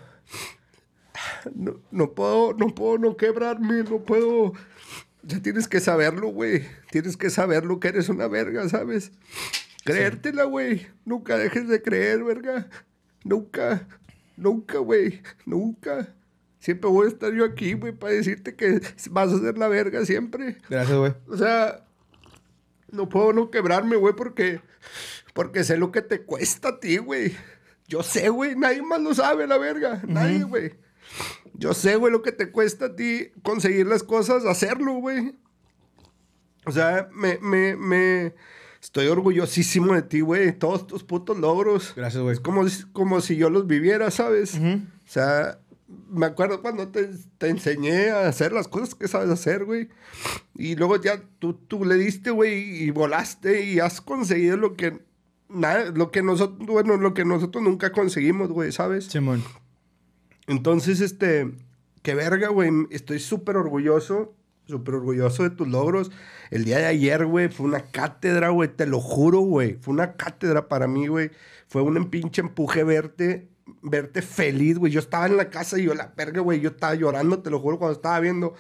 No, 1.54 1.80
no 1.92 2.14
puedo, 2.14 2.54
no 2.54 2.68
puedo 2.68 2.98
no 2.98 3.18
quebrarme, 3.18 3.84
no 3.84 4.04
puedo. 4.04 4.54
Ya 5.24 5.42
tienes 5.42 5.68
que 5.68 5.80
saberlo, 5.80 6.28
güey. 6.28 6.66
Tienes 6.92 7.18
que 7.18 7.30
saberlo 7.30 7.80
que 7.80 7.88
eres 7.90 8.10
una 8.10 8.28
verga, 8.28 8.68
¿sabes? 8.70 9.12
Creértela, 9.84 10.46
güey. 10.46 10.88
Nunca 11.06 11.38
dejes 11.38 11.68
de 11.68 11.82
creer, 11.82 12.24
verga. 12.24 12.70
Nunca, 13.24 13.88
nunca, 14.38 14.78
güey. 14.78 15.22
Nunca. 15.46 16.14
Siempre 16.64 16.90
voy 16.90 17.08
a 17.08 17.10
estar 17.10 17.34
yo 17.34 17.44
aquí, 17.44 17.74
güey, 17.74 17.92
para 17.92 18.14
decirte 18.14 18.56
que 18.56 18.80
vas 19.10 19.34
a 19.34 19.38
ser 19.38 19.58
la 19.58 19.68
verga 19.68 20.06
siempre. 20.06 20.60
Gracias, 20.70 20.98
güey. 20.98 21.14
O 21.28 21.36
sea, 21.36 21.86
no 22.90 23.10
puedo 23.10 23.34
no 23.34 23.52
quebrarme, 23.52 23.98
güey, 23.98 24.16
porque, 24.16 24.62
porque 25.34 25.66
sé 25.66 25.76
lo 25.76 25.92
que 25.92 26.02
te 26.02 26.22
cuesta 26.22 26.70
a 26.70 26.80
ti, 26.80 27.00
güey. 27.00 27.36
Yo 27.90 28.02
sé, 28.02 28.30
güey, 28.30 28.56
nadie 28.56 28.82
más 28.82 29.02
lo 29.02 29.14
sabe, 29.14 29.46
la 29.46 29.58
verga. 29.58 30.02
Nadie, 30.08 30.44
güey. 30.44 30.76
Yo 31.54 31.74
sé, 31.74 31.98
güey, 31.98 32.14
lo 32.14 32.22
que 32.22 32.32
te 32.32 32.50
cuesta 32.50 32.86
a 32.86 32.96
ti 32.96 33.34
conseguir 33.42 33.86
las 33.86 34.02
cosas, 34.02 34.46
hacerlo, 34.46 34.94
güey. 34.94 35.36
O 36.66 36.72
sea, 36.72 37.10
me, 37.12 37.40
me, 37.42 37.76
me... 37.76 38.36
Estoy 38.82 39.08
orgullosísimo 39.08 39.96
de 39.96 40.04
ti, 40.04 40.22
güey. 40.22 40.58
Todos 40.58 40.88
tus 40.88 41.04
putos 41.04 41.38
logros. 41.38 41.92
Gracias, 41.94 42.24
güey. 42.24 42.36
Es 42.36 42.40
como, 42.40 42.66
como 42.94 43.20
si 43.20 43.36
yo 43.36 43.50
los 43.50 43.68
viviera, 43.68 44.12
¿sabes? 44.12 44.56
O 44.56 44.80
sea, 45.06 45.60
me 46.10 46.26
acuerdo 46.26 46.62
cuando 46.62 46.90
te, 46.90 47.10
te 47.38 47.50
enseñé 47.50 48.12
a 48.12 48.28
hacer 48.28 48.52
las 48.52 48.68
cosas 48.68 48.96
que 48.96 49.08
sabes 49.08 49.30
hacer, 49.30 49.66
güey. 49.66 49.90
Y 50.56 50.76
luego 50.76 51.02
ya 51.02 51.22
tú, 51.40 51.54
tú 51.54 51.86
le 51.86 51.96
diste, 51.96 52.32
güey, 52.32 52.84
y 52.84 52.92
volaste 52.92 53.66
y 53.66 53.80
has 53.80 54.02
conseguido 54.02 54.58
lo 54.58 54.76
que... 54.76 55.00
Nada, 55.50 55.92
lo 55.92 56.10
que 56.10 56.24
nosotros, 56.24 56.68
bueno, 56.68 56.98
lo 56.98 57.14
que 57.14 57.26
nosotros 57.26 57.64
nunca 57.64 57.92
conseguimos, 57.92 58.50
güey, 58.50 58.72
¿sabes? 58.72 59.06
Simón. 59.06 59.44
Entonces, 60.48 61.00
este, 61.00 61.52
qué 62.02 62.16
verga, 62.16 62.50
güey. 62.50 62.72
Estoy 62.90 63.20
súper 63.20 63.58
orgulloso, 63.58 64.34
súper 64.66 64.96
orgulloso 64.96 65.44
de 65.44 65.52
tus 65.52 65.68
logros. 65.68 66.12
El 66.50 66.66
día 66.66 66.80
de 66.80 66.86
ayer, 66.86 67.26
güey, 67.26 67.50
fue 67.50 67.66
una 67.66 67.84
cátedra, 67.84 68.50
güey, 68.50 68.70
te 68.70 68.86
lo 68.86 69.00
juro, 69.00 69.40
güey. 69.40 69.76
Fue 69.76 69.94
una 69.94 70.14
cátedra 70.14 70.68
para 70.68 70.88
mí, 70.88 71.08
güey. 71.08 71.32
Fue 71.68 71.82
un 71.82 72.10
pinche 72.10 72.42
empuje 72.42 72.84
verte, 72.84 73.50
verte 73.82 74.22
feliz, 74.22 74.78
güey. 74.78 74.92
Yo 74.92 75.00
estaba 75.00 75.26
en 75.26 75.38
la 75.38 75.50
casa 75.50 75.80
y 75.80 75.84
yo, 75.84 75.94
la 75.94 76.14
verga, 76.16 76.42
güey, 76.42 76.60
yo 76.60 76.70
estaba 76.70 76.96
llorando, 76.96 77.42
te 77.42 77.50
lo 77.50 77.60
juro, 77.60 77.80
cuando 77.80 77.96
estaba 77.96 78.20
viendo 78.20 78.54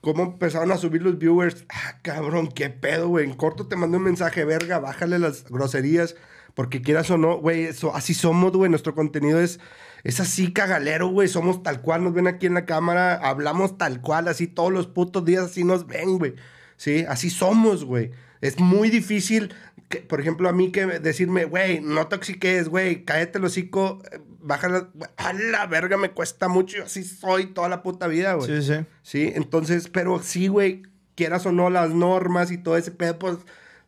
cómo 0.00 0.22
empezaron 0.22 0.72
a 0.72 0.76
subir 0.76 1.02
los 1.02 1.18
viewers. 1.18 1.64
Ah, 1.68 1.98
cabrón, 2.02 2.48
qué 2.48 2.70
pedo, 2.70 3.08
güey. 3.08 3.24
En 3.24 3.34
corto 3.34 3.66
te 3.66 3.76
mandé 3.76 3.98
un 3.98 4.04
mensaje, 4.04 4.44
verga, 4.44 4.78
bájale 4.78 5.18
las 5.18 5.44
groserías. 5.44 6.16
Porque 6.54 6.82
quieras 6.82 7.08
o 7.10 7.18
no, 7.18 7.38
güey, 7.38 7.64
eso, 7.64 7.94
así 7.94 8.14
somos, 8.14 8.52
güey. 8.52 8.68
Nuestro 8.68 8.94
contenido 8.94 9.40
es, 9.40 9.60
es 10.02 10.18
así 10.18 10.52
cagalero, 10.52 11.08
güey. 11.08 11.28
Somos 11.28 11.62
tal 11.62 11.82
cual, 11.82 12.02
nos 12.02 12.14
ven 12.14 12.26
aquí 12.26 12.46
en 12.46 12.54
la 12.54 12.66
cámara, 12.66 13.14
hablamos 13.14 13.78
tal 13.78 14.00
cual, 14.00 14.26
así 14.26 14.48
todos 14.48 14.72
los 14.72 14.88
putos 14.88 15.24
días 15.24 15.44
así 15.44 15.62
nos 15.62 15.86
ven, 15.86 16.18
güey. 16.18 16.34
Sí, 16.76 17.04
así 17.08 17.30
somos, 17.30 17.84
güey. 17.84 18.10
Es 18.40 18.58
muy 18.58 18.90
difícil, 18.90 19.54
que, 19.88 19.98
por 19.98 20.20
ejemplo, 20.20 20.48
a 20.48 20.52
mí 20.52 20.70
que 20.70 20.86
decirme, 20.86 21.44
güey, 21.44 21.80
no 21.80 22.08
toxiques, 22.08 22.68
güey, 22.68 23.04
cállate 23.04 23.38
el 23.38 23.44
hocico, 23.44 24.02
eh, 24.38 24.42
bájala. 24.42 24.88
A 25.16 25.32
la 25.32 25.66
verga 25.66 25.96
me 25.96 26.10
cuesta 26.10 26.48
mucho, 26.48 26.78
yo 26.78 26.84
así 26.84 27.04
soy 27.04 27.46
toda 27.46 27.68
la 27.68 27.82
puta 27.82 28.06
vida, 28.06 28.34
güey. 28.34 28.62
Sí, 28.62 28.62
sí. 28.62 28.86
Sí, 29.02 29.32
entonces, 29.34 29.88
pero 29.88 30.22
sí, 30.22 30.48
güey, 30.48 30.82
quieras 31.14 31.46
o 31.46 31.52
no, 31.52 31.70
las 31.70 31.90
normas 31.90 32.50
y 32.50 32.58
todo 32.58 32.76
ese 32.76 32.90
pedo, 32.90 33.18
pues 33.18 33.38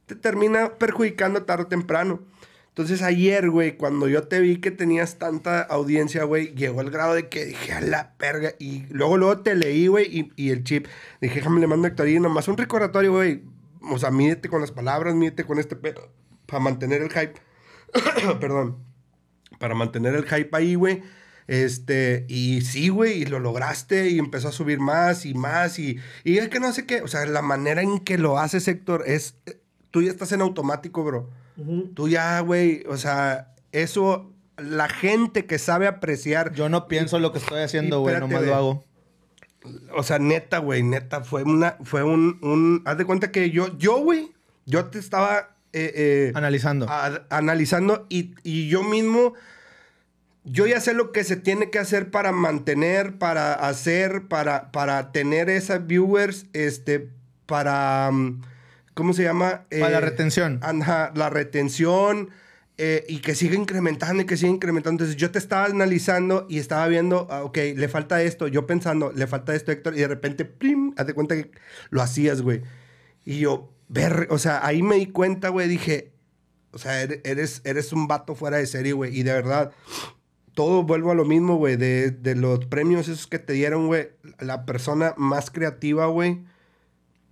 te 0.06 0.16
termina 0.16 0.74
perjudicando 0.78 1.44
tarde 1.44 1.64
o 1.64 1.68
temprano. 1.68 2.20
Entonces 2.70 3.02
ayer, 3.02 3.50
güey, 3.50 3.76
cuando 3.76 4.08
yo 4.08 4.22
te 4.24 4.40
vi 4.40 4.56
que 4.56 4.70
tenías 4.70 5.18
tanta 5.18 5.60
audiencia, 5.60 6.24
güey, 6.24 6.54
llegó 6.54 6.80
el 6.80 6.90
grado 6.90 7.14
de 7.14 7.28
que 7.28 7.44
dije, 7.44 7.72
a 7.72 7.80
la 7.80 8.14
perga. 8.16 8.54
Y 8.58 8.86
luego, 8.90 9.16
luego 9.16 9.38
te 9.42 9.54
leí, 9.54 9.86
güey, 9.88 10.06
y, 10.06 10.32
y 10.36 10.50
el 10.50 10.64
chip. 10.64 10.86
Dije, 11.20 11.36
déjame 11.36 11.60
le 11.60 11.66
mando 11.66 11.86
a 11.86 11.90
Héctor 11.90 12.08
y 12.08 12.20
nomás 12.20 12.48
un 12.48 12.56
recordatorio, 12.56 13.12
güey. 13.12 13.42
O 13.82 13.98
sea, 13.98 14.10
mídete 14.10 14.48
con 14.48 14.60
las 14.60 14.72
palabras, 14.72 15.14
mídete 15.14 15.44
con 15.44 15.58
este 15.58 15.76
pedo. 15.76 16.12
Para 16.46 16.60
mantener 16.60 17.02
el 17.02 17.10
hype. 17.10 17.34
Perdón. 18.40 18.89
Para 19.60 19.76
mantener 19.76 20.16
el 20.16 20.24
hype 20.24 20.56
ahí, 20.56 20.74
güey. 20.74 21.02
Este, 21.46 22.26
y 22.28 22.62
sí, 22.62 22.90
güey, 22.90 23.22
y 23.22 23.24
lo 23.26 23.40
lograste 23.40 24.08
y 24.08 24.18
empezó 24.18 24.48
a 24.48 24.52
subir 24.52 24.78
más 24.78 25.26
y 25.26 25.34
más 25.34 25.80
y, 25.80 25.98
y 26.22 26.38
es 26.38 26.48
que 26.48 26.60
no 26.60 26.72
sé 26.72 26.86
qué, 26.86 27.02
o 27.02 27.08
sea, 27.08 27.26
la 27.26 27.42
manera 27.42 27.82
en 27.82 27.98
que 27.98 28.18
lo 28.18 28.38
haces, 28.38 28.68
Héctor, 28.68 29.02
es, 29.04 29.34
eh, 29.46 29.58
tú 29.90 30.00
ya 30.00 30.12
estás 30.12 30.30
en 30.30 30.42
automático, 30.42 31.02
bro. 31.02 31.28
Tú 31.94 32.08
ya, 32.08 32.38
güey, 32.38 32.84
o 32.88 32.96
sea, 32.96 33.52
eso, 33.72 34.32
la 34.56 34.88
gente 34.88 35.44
que 35.46 35.58
sabe 35.58 35.88
apreciar, 35.88 36.54
Yo 36.54 36.68
no 36.68 36.86
pienso 36.86 37.18
lo 37.18 37.32
que 37.32 37.38
estoy 37.38 37.62
haciendo, 37.62 38.00
güey. 38.00 38.18
Nomás 38.20 38.42
lo 38.42 38.54
hago. 38.54 38.84
o 39.94 40.04
sea, 40.04 40.20
neta, 40.20 40.58
güey, 40.58 40.84
neta, 40.84 41.22
fue 41.24 41.42
una, 41.42 41.76
fue 41.82 42.04
un, 42.04 42.38
un, 42.42 42.82
haz 42.86 42.96
de 42.96 43.04
cuenta 43.04 43.32
que 43.32 43.50
yo, 43.50 43.76
yo, 43.76 43.98
güey, 43.98 44.30
yo 44.66 44.84
te 44.86 45.00
estaba 45.00 45.56
eh, 45.72 45.92
eh, 45.94 46.32
Analizando. 46.34 46.86
a- 46.88 47.22
analizando 47.30 48.06
y, 48.08 48.34
y 48.42 48.68
yo 48.68 48.82
mismo, 48.82 49.34
yo 50.44 50.66
ya 50.66 50.80
sé 50.80 50.94
lo 50.94 51.12
que 51.12 51.22
se 51.24 51.36
tiene 51.36 51.70
que 51.70 51.78
hacer 51.78 52.10
para 52.10 52.32
mantener, 52.32 53.18
para 53.18 53.52
hacer, 53.54 54.22
para, 54.28 54.72
para 54.72 55.12
tener 55.12 55.50
esas 55.50 55.86
viewers, 55.86 56.46
este, 56.54 57.08
para, 57.46 58.10
mm, 58.10 58.42
¿cómo 58.94 59.12
se 59.12 59.22
llama? 59.22 59.64
Para 59.70 59.90
la 59.90 59.98
Eh, 59.98 60.00
retención. 60.00 60.60
Ajá, 60.62 61.12
la 61.14 61.30
retención 61.30 62.30
y 63.08 63.18
que 63.18 63.34
siga 63.34 63.56
incrementando 63.56 64.22
y 64.22 64.24
que 64.24 64.38
siga 64.38 64.48
incrementando. 64.52 65.04
Entonces 65.04 65.16
yo 65.20 65.30
te 65.30 65.38
estaba 65.38 65.66
analizando 65.66 66.46
y 66.48 66.58
estaba 66.58 66.86
viendo, 66.88 67.26
ah, 67.30 67.42
ok, 67.42 67.58
le 67.76 67.88
falta 67.88 68.22
esto. 68.22 68.48
Yo 68.48 68.66
pensando, 68.66 69.12
le 69.14 69.26
falta 69.26 69.54
esto, 69.54 69.70
Héctor, 69.70 69.94
y 69.96 70.00
de 70.00 70.08
repente, 70.08 70.46
¡plim! 70.46 70.94
Haz 70.96 71.06
de 71.06 71.12
cuenta 71.12 71.34
que 71.36 71.50
lo 71.90 72.00
hacías, 72.00 72.40
güey. 72.40 72.62
Y 73.26 73.38
yo, 73.40 73.70
ver, 73.90 74.28
o 74.30 74.38
sea, 74.38 74.64
ahí 74.64 74.82
me 74.82 74.96
di 74.96 75.06
cuenta, 75.06 75.48
güey, 75.48 75.68
dije, 75.68 76.12
o 76.72 76.78
sea, 76.78 77.02
eres- 77.02 77.20
eres, 77.24 77.60
eres 77.64 77.92
un 77.92 78.06
vato 78.06 78.34
fuera 78.34 78.56
de 78.58 78.66
serie, 78.66 78.92
güey. 78.92 79.18
Y 79.18 79.24
de 79.24 79.32
verdad, 79.32 79.72
todo 80.54 80.84
vuelvo 80.84 81.10
a 81.10 81.14
lo 81.14 81.24
mismo, 81.24 81.56
güey. 81.56 81.76
De, 81.76 82.10
de 82.10 82.36
los 82.36 82.64
premios 82.66 83.08
esos 83.08 83.26
que 83.26 83.38
te 83.40 83.52
dieron, 83.52 83.88
güey. 83.88 84.10
La 84.38 84.64
persona 84.64 85.14
más 85.16 85.50
creativa, 85.50 86.06
güey. 86.06 86.44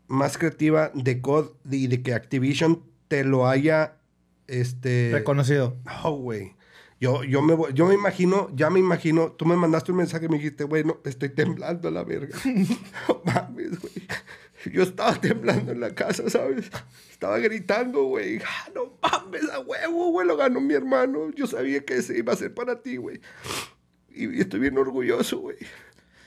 Más 0.08 0.36
creativa 0.38 0.90
de 0.94 1.20
COD 1.20 1.50
y 1.70 1.86
de 1.86 2.02
que 2.02 2.14
Activision 2.14 2.82
te 3.08 3.24
lo 3.24 3.46
haya, 3.46 3.96
este... 4.46 5.10
Reconocido. 5.12 5.76
No, 5.84 6.12
güey. 6.12 6.56
Yo, 7.00 7.22
yo, 7.22 7.42
me, 7.42 7.56
yo 7.74 7.86
me 7.86 7.94
imagino, 7.94 8.50
ya 8.56 8.70
me 8.70 8.80
imagino, 8.80 9.30
tú 9.30 9.46
me 9.46 9.54
mandaste 9.54 9.92
un 9.92 9.98
mensaje 9.98 10.26
y 10.26 10.28
me 10.28 10.38
dijiste, 10.38 10.64
güey, 10.64 10.82
no, 10.82 10.98
estoy 11.04 11.28
temblando 11.28 11.86
a 11.88 11.90
la 11.92 12.02
verga. 12.02 12.36
no 13.08 13.22
mames, 13.24 13.78
güey. 13.80 13.92
Yo 14.66 14.82
estaba 14.82 15.20
temblando 15.20 15.72
en 15.72 15.80
la 15.80 15.94
casa, 15.94 16.28
¿sabes? 16.28 16.70
Estaba 17.10 17.38
gritando, 17.38 18.04
güey. 18.04 18.40
Ah, 18.44 18.70
no 18.74 18.98
mames, 19.02 19.48
a 19.50 19.60
huevo, 19.60 20.10
güey, 20.10 20.26
lo 20.26 20.36
ganó 20.36 20.60
mi 20.60 20.74
hermano. 20.74 21.30
Yo 21.34 21.46
sabía 21.46 21.84
que 21.84 21.96
ese 21.96 22.18
iba 22.18 22.32
a 22.32 22.36
ser 22.36 22.54
para 22.54 22.80
ti, 22.80 22.96
güey. 22.96 23.20
Y, 24.10 24.40
estoy 24.40 24.60
bien 24.60 24.76
orgulloso, 24.78 25.38
güey. 25.38 25.56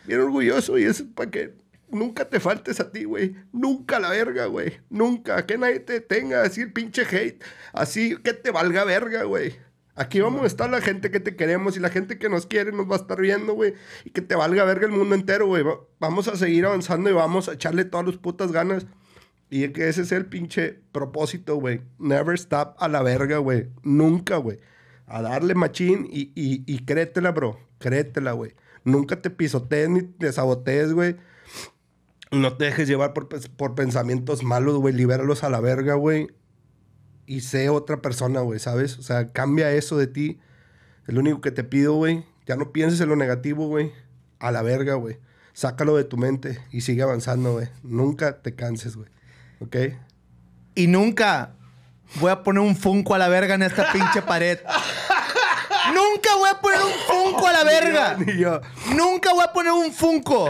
Bien 0.05 0.21
orgulloso 0.21 0.77
y 0.77 0.83
es 0.83 1.03
para 1.03 1.29
que 1.29 1.53
nunca 1.89 2.29
te 2.29 2.39
faltes 2.39 2.79
a 2.79 2.91
ti, 2.91 3.03
güey. 3.03 3.35
Nunca 3.51 3.99
la 3.99 4.09
verga, 4.09 4.45
güey. 4.45 4.79
Nunca. 4.89 5.45
Que 5.45 5.57
nadie 5.57 5.79
te 5.79 5.99
tenga 6.01 6.43
así 6.43 6.61
el 6.61 6.73
pinche 6.73 7.03
hate. 7.03 7.43
Así 7.73 8.17
que 8.17 8.33
te 8.33 8.51
valga 8.51 8.83
verga, 8.85 9.23
güey. 9.23 9.55
Aquí 9.95 10.21
vamos 10.21 10.43
a 10.43 10.47
estar 10.47 10.69
la 10.69 10.81
gente 10.81 11.11
que 11.11 11.19
te 11.19 11.35
queremos 11.35 11.75
y 11.75 11.79
la 11.81 11.89
gente 11.89 12.17
que 12.17 12.29
nos 12.29 12.45
quiere 12.45 12.71
nos 12.71 12.89
va 12.89 12.95
a 12.95 12.99
estar 12.99 13.19
viendo, 13.19 13.53
güey. 13.53 13.73
Y 14.05 14.11
que 14.11 14.21
te 14.21 14.35
valga 14.35 14.63
verga 14.63 14.85
el 14.85 14.91
mundo 14.93 15.15
entero, 15.15 15.47
güey. 15.47 15.63
Va- 15.63 15.79
Vamos 15.99 16.27
a 16.27 16.35
seguir 16.37 16.65
avanzando 16.65 17.09
y 17.09 17.13
vamos 17.13 17.49
a 17.49 17.53
echarle 17.53 17.83
todas 17.85 18.05
las 18.07 18.17
putas 18.17 18.51
ganas. 18.51 18.85
Y 19.49 19.67
que 19.69 19.89
ese 19.89 20.03
es 20.03 20.11
el 20.13 20.25
pinche 20.27 20.79
propósito, 20.93 21.57
güey. 21.57 21.81
Never 21.99 22.35
stop 22.35 22.75
a 22.79 22.87
la 22.87 23.01
verga, 23.03 23.37
güey. 23.39 23.67
Nunca, 23.83 24.37
güey. 24.37 24.59
A 25.07 25.21
darle 25.21 25.55
machín 25.55 26.07
y, 26.09 26.31
y, 26.35 26.63
y 26.65 26.85
créetela, 26.85 27.31
bro. 27.31 27.59
Créetela, 27.79 28.31
güey. 28.31 28.53
Nunca 28.85 29.21
te 29.21 29.29
pisotees 29.29 29.89
ni 29.89 30.03
te 30.03 30.31
sabotees, 30.31 30.93
güey. 30.93 31.17
No 32.31 32.55
te 32.55 32.65
dejes 32.65 32.87
llevar 32.87 33.13
por, 33.13 33.27
pens- 33.27 33.49
por 33.49 33.75
pensamientos 33.75 34.41
malos, 34.41 34.77
güey. 34.77 34.93
Libéralos 34.93 35.43
a 35.43 35.49
la 35.49 35.59
verga, 35.59 35.95
güey. 35.95 36.27
Y 37.31 37.39
sé 37.39 37.69
otra 37.69 38.01
persona, 38.01 38.41
güey, 38.41 38.59
¿sabes? 38.59 38.99
O 38.99 39.03
sea, 39.03 39.31
cambia 39.31 39.71
eso 39.71 39.97
de 39.97 40.07
ti. 40.07 40.41
Es 41.07 41.13
lo 41.13 41.21
único 41.21 41.39
que 41.39 41.51
te 41.51 41.63
pido, 41.63 41.93
güey. 41.93 42.25
Ya 42.45 42.57
no 42.57 42.73
pienses 42.73 42.99
en 42.99 43.07
lo 43.07 43.15
negativo, 43.15 43.69
güey. 43.69 43.93
A 44.39 44.51
la 44.51 44.61
verga, 44.61 44.95
güey. 44.95 45.17
Sácalo 45.53 45.95
de 45.95 46.03
tu 46.03 46.17
mente 46.17 46.59
y 46.73 46.81
sigue 46.81 47.03
avanzando, 47.03 47.53
güey. 47.53 47.69
Nunca 47.83 48.41
te 48.41 48.53
canses, 48.53 48.97
güey. 48.97 49.07
¿Ok? 49.61 49.77
Y 50.75 50.87
nunca 50.87 51.53
voy 52.19 52.31
a 52.31 52.43
poner 52.43 52.63
un 52.63 52.75
funko 52.75 53.15
a 53.15 53.17
la 53.17 53.29
verga 53.29 53.55
en 53.55 53.63
esta 53.63 53.89
pinche 53.93 54.21
pared. 54.23 54.59
nunca 55.93 56.35
voy 56.35 56.49
a 56.49 56.59
poner 56.59 56.79
un 56.81 56.91
funko 57.07 57.30
a. 58.09 58.17
Ni 58.25 58.37
yo. 58.37 58.61
Nunca 58.95 59.33
voy 59.33 59.43
a 59.43 59.53
poner 59.53 59.71
un 59.71 59.91
funko. 59.91 60.49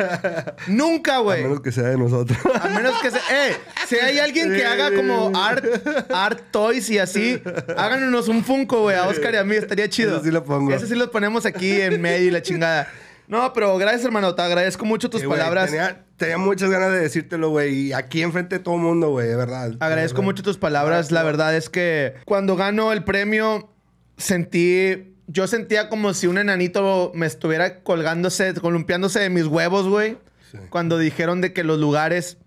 nunca, 0.68 1.16
A 1.16 1.20
güey. 1.20 1.42
menos 1.42 1.60
que 1.60 1.72
sea 1.72 1.84
de 1.84 1.96
nosotros. 1.98 2.38
A 2.60 2.68
menos 2.68 3.00
que 3.00 3.10
se. 3.10 3.18
¡Eh! 3.18 3.56
Si 3.86 3.96
hay 3.96 4.18
alguien 4.18 4.52
que 4.52 4.64
haga 4.64 4.94
como 4.94 5.32
art, 5.36 5.64
art 6.12 6.40
toys 6.50 6.88
y 6.90 6.98
así, 6.98 7.40
háganos 7.76 8.28
un 8.28 8.44
Funko, 8.44 8.82
güey, 8.82 8.96
a 8.96 9.06
Oscar 9.08 9.34
y 9.34 9.36
a 9.36 9.44
mí, 9.44 9.56
estaría 9.56 9.88
chido. 9.88 10.16
Ese 10.16 10.26
sí 10.26 10.30
lo 10.30 10.44
pongo. 10.44 10.72
Ese 10.72 10.86
sí 10.86 10.94
lo 10.94 11.10
ponemos 11.10 11.46
aquí 11.46 11.80
en 11.80 12.00
medio 12.00 12.26
y 12.26 12.30
la 12.30 12.42
chingada. 12.42 12.88
No, 13.28 13.52
pero 13.52 13.76
gracias, 13.76 14.04
hermano. 14.04 14.34
Te 14.34 14.42
agradezco 14.42 14.84
mucho 14.84 15.10
tus 15.10 15.20
Sí, 15.22 15.26
palabras. 15.26 15.70
Tenía, 15.70 16.04
tenía 16.16 16.38
muchas 16.38 16.70
ganas 16.70 16.92
de 16.92 17.00
decírtelo, 17.00 17.50
güey. 17.50 17.74
Y 17.88 17.92
aquí 17.92 18.22
enfrente 18.22 18.58
de 18.58 18.64
todo 18.64 18.76
el 18.76 18.82
mundo, 18.82 19.10
güey, 19.10 19.26
de 19.26 19.34
verdad. 19.36 19.72
Agradezco 19.80 20.18
De 20.18 20.22
verdad. 20.22 20.22
mucho 20.22 20.42
tus 20.44 20.58
palabras. 20.58 21.10
La 21.10 21.24
verdad 21.24 21.56
es 21.56 21.68
que 21.68 22.14
cuando 22.24 22.54
gano 22.56 22.92
el 22.92 23.02
premio, 23.04 23.72
sentí. 24.16 25.15
Yo 25.28 25.46
sentía 25.46 25.88
como 25.88 26.14
si 26.14 26.26
un 26.26 26.38
enanito 26.38 27.10
me 27.14 27.26
estuviera 27.26 27.80
colgándose, 27.82 28.54
columpiándose 28.54 29.20
de 29.20 29.30
mis 29.30 29.46
huevos, 29.46 29.88
güey. 29.88 30.18
Sí. 30.52 30.58
Cuando 30.70 30.98
dijeron 30.98 31.40
de 31.40 31.52
que 31.52 31.64
los 31.64 31.78
lugares. 31.78 32.38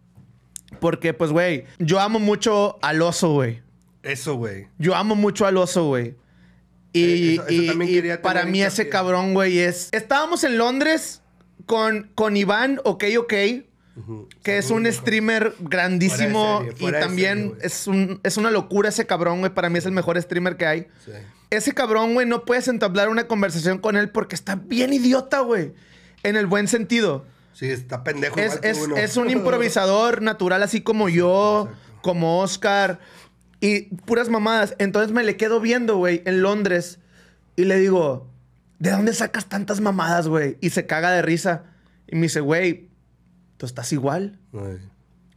Porque, 0.80 1.14
pues, 1.14 1.32
güey, 1.32 1.66
yo 1.80 2.00
amo 2.00 2.20
mucho 2.20 2.78
al 2.82 3.02
oso, 3.02 3.34
güey. 3.34 3.62
Eso, 4.04 4.36
güey. 4.36 4.68
Yo 4.78 4.96
amo 4.96 5.16
mucho 5.16 5.46
al 5.46 5.58
oso, 5.58 5.88
güey. 5.88 6.16
Y, 6.94 7.04
Eh, 7.04 7.34
eso- 7.34 7.48
eso 7.48 7.62
y- 7.64 7.68
también 7.68 8.06
y 8.14 8.18
para 8.18 8.46
mí 8.46 8.62
ese 8.64 8.88
cabrón, 8.88 9.34
güey, 9.34 9.60
es... 9.60 9.90
Estábamos 9.92 10.44
en 10.44 10.58
Londres 10.58 11.22
con, 11.66 12.10
con 12.16 12.38
Iván, 12.38 12.80
ok, 12.86 13.04
ok, 13.20 13.34
que 14.44 14.58
es 14.58 14.70
un 14.72 14.86
streamer 14.92 15.54
grandísimo 15.60 16.62
serie, 16.64 16.76
y 16.80 16.92
también 16.92 17.38
serie, 17.52 17.66
es, 17.66 17.88
un, 17.88 18.20
es 18.24 18.38
una 18.38 18.52
locura 18.52 18.90
ese 18.90 19.06
cabrón, 19.06 19.40
güey. 19.40 19.54
Para 19.54 19.70
mí 19.70 19.78
es 19.80 19.86
el 19.86 19.92
mejor 19.92 20.22
streamer 20.22 20.58
que 20.58 20.66
hay. 20.66 20.88
Sí. 21.06 21.12
Ese 21.50 21.74
cabrón, 21.74 22.14
güey, 22.14 22.28
no 22.28 22.46
puedes 22.46 22.68
entablar 22.68 23.10
una 23.10 23.28
conversación 23.28 23.80
con 23.80 23.98
él 23.98 24.10
porque 24.10 24.36
está 24.36 24.56
bien 24.56 24.94
idiota, 24.94 25.40
güey. 25.40 25.74
En 26.24 26.36
el 26.36 26.46
buen 26.46 26.68
sentido. 26.68 27.26
Sí, 27.54 27.68
está 27.70 28.04
pendejo. 28.04 28.40
Es, 28.40 28.60
es- 28.62 28.78
es 28.98 29.18
un 29.18 29.30
improvisador 29.30 30.22
natural, 30.22 30.64
así 30.64 30.82
como 30.82 31.10
yo, 31.10 31.68
exacto. 31.72 32.02
como 32.02 32.40
Oscar, 32.42 33.00
y 33.62 33.82
puras 34.06 34.30
mamadas. 34.30 34.76
Entonces 34.80 35.12
me 35.12 35.24
le 35.24 35.36
quedo 35.38 35.60
viendo, 35.60 35.98
güey, 35.98 36.22
en 36.26 36.42
Londres, 36.42 37.00
y 37.56 37.66
le 37.66 37.78
digo, 37.78 38.30
¿de 38.80 38.92
dónde 38.92 39.14
sacas 39.14 39.48
tantas 39.48 39.82
mamadas, 39.82 40.28
güey? 40.28 40.58
Y 40.62 40.70
se 40.70 40.86
caga 40.86 41.12
de 41.12 41.22
risa. 41.22 41.64
Y 42.08 42.16
me 42.16 42.24
dice, 42.24 42.40
güey, 42.40 42.89
tú 43.60 43.66
estás 43.68 43.92
igual. 43.94 44.40
Ay. 44.54 44.80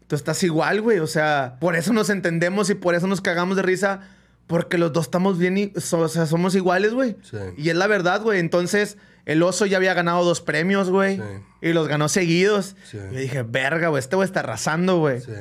Tú 0.06 0.14
estás 0.16 0.42
igual, 0.44 0.80
güey. 0.80 1.00
O 1.00 1.06
sea, 1.06 1.56
por 1.60 1.76
eso 1.76 1.92
nos 1.92 2.08
entendemos 2.08 2.70
y 2.70 2.74
por 2.74 2.94
eso 2.94 3.06
nos 3.06 3.20
cagamos 3.20 3.56
de 3.56 3.62
risa. 3.62 4.00
Porque 4.46 4.78
los 4.78 4.92
dos 4.92 5.06
estamos 5.06 5.38
bien, 5.38 5.56
y- 5.58 5.72
so- 5.76 6.00
o 6.00 6.08
sea, 6.08 6.26
somos 6.26 6.54
iguales, 6.54 6.94
güey. 6.94 7.16
Sí. 7.22 7.36
Y 7.56 7.70
es 7.70 7.76
la 7.76 7.86
verdad, 7.86 8.22
güey. 8.22 8.38
Entonces, 8.38 8.96
el 9.24 9.42
oso 9.42 9.66
ya 9.66 9.76
había 9.78 9.94
ganado 9.94 10.24
dos 10.24 10.40
premios, 10.40 10.88
güey. 10.90 11.16
Sí. 11.16 11.22
Y 11.62 11.72
los 11.72 11.88
ganó 11.88 12.08
seguidos. 12.08 12.76
Sí. 12.90 12.98
Y 13.10 13.14
yo 13.14 13.20
dije, 13.20 13.42
verga, 13.42 13.88
güey, 13.88 14.00
este 14.00 14.16
güey 14.16 14.26
está 14.26 14.40
arrasando, 14.40 14.98
güey. 14.98 15.20
Sí. 15.20 15.32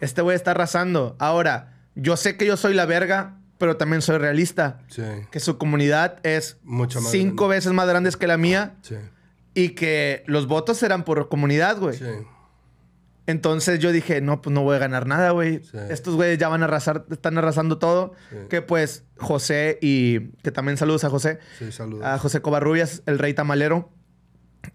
Este 0.00 0.20
güey 0.22 0.36
está 0.36 0.50
arrasando. 0.52 1.16
Ahora, 1.18 1.74
yo 1.94 2.16
sé 2.16 2.36
que 2.36 2.44
yo 2.46 2.56
soy 2.56 2.74
la 2.74 2.86
verga, 2.86 3.36
pero 3.58 3.76
también 3.76 4.02
soy 4.02 4.18
realista. 4.18 4.80
Sí. 4.88 5.02
Que 5.30 5.38
su 5.40 5.56
comunidad 5.58 6.18
es 6.24 6.56
Mucho 6.64 7.00
más 7.00 7.10
cinco 7.12 7.44
grande. 7.44 7.56
veces 7.58 7.72
más 7.72 7.88
grandes 7.88 8.16
que 8.16 8.26
la 8.26 8.36
mía. 8.38 8.74
Sí. 8.82 8.96
Y 9.56 9.70
que 9.70 10.22
los 10.26 10.46
votos 10.46 10.76
serán 10.76 11.02
por 11.04 11.28
comunidad, 11.28 11.78
güey. 11.78 11.96
Sí. 11.96 12.04
Entonces 13.26 13.80
yo 13.80 13.90
dije, 13.90 14.20
no, 14.20 14.40
pues 14.40 14.54
no 14.54 14.62
voy 14.62 14.76
a 14.76 14.78
ganar 14.78 15.06
nada, 15.06 15.30
güey. 15.30 15.60
Sí. 15.64 15.76
Estos 15.90 16.14
güeyes 16.14 16.38
ya 16.38 16.48
van 16.48 16.62
a 16.62 16.66
arrasar, 16.66 17.06
están 17.10 17.36
arrasando 17.38 17.78
todo. 17.78 18.12
Sí. 18.30 18.36
Que 18.48 18.62
pues 18.62 19.04
José 19.16 19.78
y 19.82 20.28
que 20.44 20.52
también 20.52 20.76
saludos 20.76 21.02
a 21.04 21.10
José, 21.10 21.40
Sí, 21.58 21.72
saludos. 21.72 22.04
a 22.04 22.18
José 22.18 22.40
Covarrubias, 22.40 23.02
el 23.06 23.18
rey 23.18 23.34
tamalero, 23.34 23.90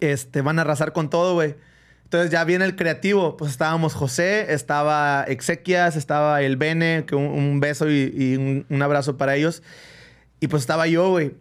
este, 0.02 0.42
van 0.42 0.60
a 0.60 0.64
arrasar 0.64 0.92
con 0.92 1.10
todo, 1.10 1.34
güey. 1.36 1.56
Entonces 2.04 2.30
ya 2.30 2.44
viene 2.44 2.66
el 2.66 2.76
creativo. 2.76 3.38
Pues 3.38 3.52
estábamos 3.52 3.94
José, 3.94 4.54
estaba 4.54 5.24
Exequias, 5.30 5.96
estaba 5.96 6.42
el 6.42 6.58
Bene, 6.58 7.06
que 7.08 7.16
un, 7.16 7.24
un 7.28 7.60
beso 7.62 7.90
y, 7.90 8.14
y 8.14 8.36
un, 8.36 8.66
un 8.70 8.82
abrazo 8.82 9.16
para 9.16 9.38
ellos. 9.38 9.64
Y 10.42 10.48
pues 10.48 10.64
estaba 10.64 10.88
yo, 10.88 11.10
güey. 11.12 11.36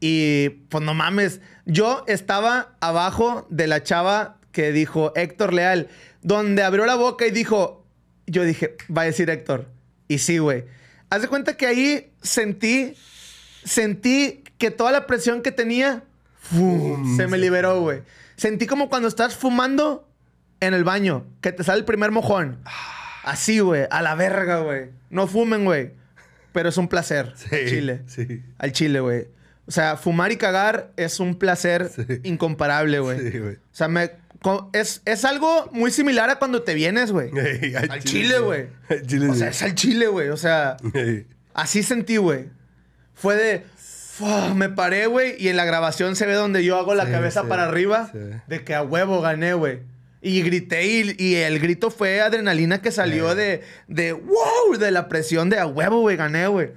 Y 0.00 0.50
pues 0.68 0.84
no 0.84 0.94
mames, 0.94 1.40
yo 1.66 2.04
estaba 2.06 2.76
abajo 2.80 3.46
de 3.50 3.66
la 3.66 3.82
chava 3.82 4.36
que 4.52 4.72
dijo 4.72 5.12
Héctor 5.16 5.52
Leal, 5.52 5.88
donde 6.22 6.62
abrió 6.62 6.86
la 6.86 6.94
boca 6.94 7.26
y 7.26 7.30
dijo, 7.30 7.84
yo 8.26 8.44
dije, 8.44 8.76
va 8.96 9.02
a 9.02 9.06
decir 9.06 9.28
Héctor. 9.30 9.68
Y 10.06 10.18
sí, 10.18 10.38
güey. 10.38 10.64
Haz 11.10 11.22
de 11.22 11.28
cuenta 11.28 11.56
que 11.56 11.66
ahí 11.66 12.12
sentí, 12.22 12.94
sentí 13.64 14.44
que 14.58 14.70
toda 14.70 14.92
la 14.92 15.06
presión 15.06 15.42
que 15.42 15.52
tenía, 15.52 16.04
¡fum! 16.40 17.16
se 17.16 17.26
me 17.26 17.38
liberó, 17.38 17.80
güey. 17.80 18.02
Sentí 18.36 18.66
como 18.66 18.88
cuando 18.88 19.08
estás 19.08 19.34
fumando 19.34 20.08
en 20.60 20.74
el 20.74 20.84
baño, 20.84 21.26
que 21.40 21.52
te 21.52 21.64
sale 21.64 21.78
el 21.80 21.84
primer 21.84 22.10
mojón. 22.10 22.60
Así, 23.24 23.60
güey, 23.60 23.86
a 23.90 24.02
la 24.02 24.14
verga, 24.14 24.60
güey. 24.60 24.90
No 25.10 25.26
fumen, 25.26 25.64
güey. 25.64 25.92
Pero 26.52 26.68
es 26.68 26.76
un 26.76 26.88
placer. 26.88 27.34
Sí, 27.36 27.56
chile. 27.68 28.02
sí. 28.06 28.42
Al 28.58 28.72
chile, 28.72 29.00
güey. 29.00 29.28
O 29.68 29.70
sea, 29.70 29.96
fumar 29.98 30.32
y 30.32 30.36
cagar 30.38 30.92
es 30.96 31.20
un 31.20 31.34
placer 31.38 31.90
Sí. 31.94 32.02
incomparable, 32.24 32.98
güey. 33.00 33.30
Sí, 33.30 33.38
güey. 33.38 33.54
O 33.56 33.60
sea, 33.70 33.86
me, 33.88 34.10
es, 34.72 35.02
es 35.04 35.24
algo 35.26 35.68
muy 35.72 35.90
similar 35.90 36.30
a 36.30 36.38
cuando 36.38 36.62
te 36.62 36.72
vienes, 36.74 37.12
güey. 37.12 37.30
Ey, 37.36 37.74
Al 37.74 38.02
chile, 38.02 38.38
güey. 38.38 38.68
Al 38.88 39.06
chile, 39.06 39.28
O 39.28 39.32
sí. 39.34 39.38
sea, 39.40 39.48
es 39.48 39.62
al 39.62 39.74
chile, 39.74 40.06
güey. 40.06 40.30
O 40.30 40.36
sea, 40.38 40.78
así 41.52 41.82
sentí, 41.82 42.16
güey. 42.16 42.46
Fue 43.14 43.36
de... 43.36 43.64
me 44.54 44.68
paré, 44.68 45.06
güey, 45.06 45.34
y 45.38 45.48
en 45.48 45.56
la 45.56 45.64
grabación 45.64 46.16
se 46.16 46.26
ve 46.26 46.32
donde 46.34 46.64
yo 46.64 46.76
hago 46.78 46.94
la 46.94 47.04
Sí, 47.06 47.12
cabeza 47.12 47.42
sí, 47.42 47.48
para 47.48 47.64
arriba 47.64 48.08
sí. 48.12 48.18
de 48.46 48.64
que 48.64 48.74
a 48.74 48.82
huevo 48.82 49.20
gané, 49.20 49.52
güey. 49.54 49.80
Y 50.22 50.42
grité 50.42 50.84
y, 50.86 51.14
y 51.18 51.34
el 51.36 51.60
grito 51.60 51.90
fue 51.92 52.20
adrenalina 52.20 52.80
que 52.82 52.90
salió 52.90 53.34
de, 53.36 53.62
de 53.86 54.12
wow, 54.12 54.76
de 54.78 54.90
la 54.90 55.08
presión 55.08 55.50
de 55.50 55.58
a 55.60 55.66
huevo, 55.66 56.00
güey, 56.00 56.16
gané, 56.16 56.48
güey. 56.48 56.70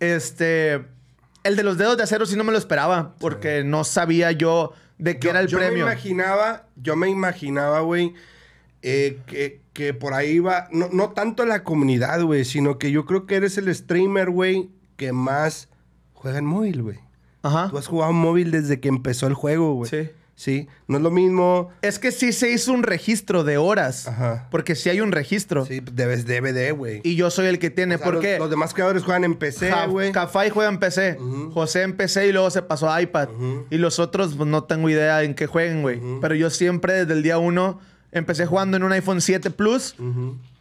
Este, 0.00 0.82
el 1.48 1.56
de 1.56 1.62
los 1.64 1.76
dedos 1.78 1.96
de 1.96 2.04
acero 2.04 2.24
sí 2.26 2.36
no 2.36 2.44
me 2.44 2.52
lo 2.52 2.58
esperaba 2.58 3.14
porque 3.18 3.64
no 3.64 3.82
sabía 3.84 4.30
yo 4.32 4.72
de 4.98 5.18
qué 5.18 5.26
Yo- 5.26 5.30
era 5.30 5.40
el 5.40 5.46
yo 5.48 5.58
premio. 5.58 5.84
me 5.86 5.92
imaginaba, 5.92 6.66
yo 6.76 6.94
me 6.96 7.08
imaginaba, 7.08 7.80
güey, 7.80 8.14
eh, 8.82 9.18
que, 9.26 9.60
que 9.72 9.94
por 9.94 10.14
ahí 10.14 10.38
va, 10.38 10.68
no, 10.70 10.88
no 10.92 11.10
tanto 11.10 11.44
la 11.46 11.64
comunidad, 11.64 12.22
güey, 12.22 12.44
sino 12.44 12.78
que 12.78 12.90
yo 12.92 13.04
creo 13.04 13.26
que 13.26 13.36
eres 13.36 13.58
el 13.58 13.74
streamer, 13.74 14.30
güey, 14.30 14.70
que 14.96 15.12
más 15.12 15.68
juega 16.14 16.38
en 16.38 16.46
móvil, 16.46 16.82
güey. 16.82 16.98
Ajá. 17.42 17.68
Tú 17.70 17.78
has 17.78 17.86
jugado 17.86 18.10
en 18.12 18.18
móvil 18.18 18.50
desde 18.50 18.80
que 18.80 18.88
empezó 18.88 19.26
el 19.26 19.34
juego, 19.34 19.74
güey. 19.74 19.90
Sí. 19.90 20.10
Sí, 20.38 20.68
no 20.86 20.98
es 20.98 21.02
lo 21.02 21.10
mismo. 21.10 21.72
Es 21.82 21.98
que 21.98 22.12
sí 22.12 22.32
se 22.32 22.48
hizo 22.52 22.72
un 22.72 22.84
registro 22.84 23.42
de 23.42 23.58
horas. 23.58 24.06
Ajá. 24.06 24.46
Porque 24.52 24.76
sí 24.76 24.88
hay 24.88 25.00
un 25.00 25.10
registro. 25.10 25.66
Sí, 25.66 25.80
debes 25.92 26.26
DVD, 26.26 26.72
güey. 26.72 27.00
Y 27.02 27.16
yo 27.16 27.28
soy 27.30 27.46
el 27.46 27.58
que 27.58 27.70
tiene. 27.70 27.96
O 27.96 27.98
sea, 27.98 28.04
¿Por 28.04 28.14
los, 28.14 28.22
qué? 28.22 28.38
los 28.38 28.48
demás 28.48 28.72
creadores 28.72 29.02
juegan 29.02 29.24
en 29.24 29.34
PC, 29.34 29.72
güey. 29.88 30.12
Cafay 30.12 30.50
juega 30.50 30.70
en 30.70 30.78
PC. 30.78 31.18
José 31.52 31.82
en 31.82 31.96
PC 31.96 32.28
y 32.28 32.32
luego 32.32 32.50
se 32.52 32.62
pasó 32.62 32.88
a 32.88 33.02
iPad. 33.02 33.30
Y 33.68 33.78
los 33.78 33.98
otros, 33.98 34.36
pues 34.36 34.48
no 34.48 34.62
tengo 34.62 34.88
idea 34.88 35.24
en 35.24 35.34
qué 35.34 35.48
jueguen, 35.48 35.82
güey. 35.82 36.00
Pero 36.20 36.36
yo 36.36 36.50
siempre, 36.50 36.92
desde 36.92 37.14
el 37.14 37.24
día 37.24 37.38
uno, 37.38 37.80
empecé 38.12 38.46
jugando 38.46 38.76
en 38.76 38.84
un 38.84 38.92
iPhone 38.92 39.20
7 39.20 39.50
Plus. 39.50 39.96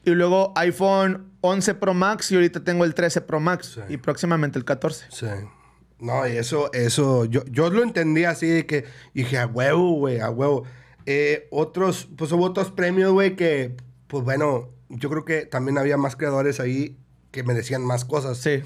Y 0.05 0.09
luego 0.09 0.53
iPhone 0.55 1.34
11 1.41 1.75
Pro 1.75 1.93
Max. 1.93 2.32
Y 2.32 2.36
ahorita 2.36 2.63
tengo 2.63 2.84
el 2.84 2.95
13 2.95 3.21
Pro 3.21 3.39
Max. 3.39 3.73
Sí. 3.75 3.93
Y 3.93 3.97
próximamente 3.97 4.57
el 4.57 4.65
14. 4.65 5.05
Sí. 5.11 5.28
No, 6.00 6.28
y 6.28 6.38
eso, 6.38 6.72
eso, 6.74 7.26
yo, 7.26 7.43
yo 7.45 7.70
lo 7.70 7.82
entendí 7.82 8.24
así 8.26 8.48
de 8.48 8.66
que 8.66 8.86
dije, 9.14 9.38
a 9.38 9.48
huevo, 9.48 9.93
güey, 9.93 10.20
a 10.20 10.30
huevo. 10.30 10.64
Eh, 11.06 11.48
otros, 11.52 12.08
pues 12.18 12.32
hubo 12.32 12.45
otros 12.45 12.72
premios, 12.72 13.12
güey, 13.14 13.36
que, 13.36 13.76
pues 14.08 14.24
bueno, 14.24 14.70
yo 14.89 15.10
creo 15.10 15.26
que 15.26 15.45
también 15.45 15.78
había 15.78 15.98
más 15.98 16.16
creadores 16.16 16.60
ahí 16.60 16.98
que 17.32 17.43
merecían 17.43 17.84
más 17.84 18.06
cosas. 18.06 18.38
Sí. 18.38 18.62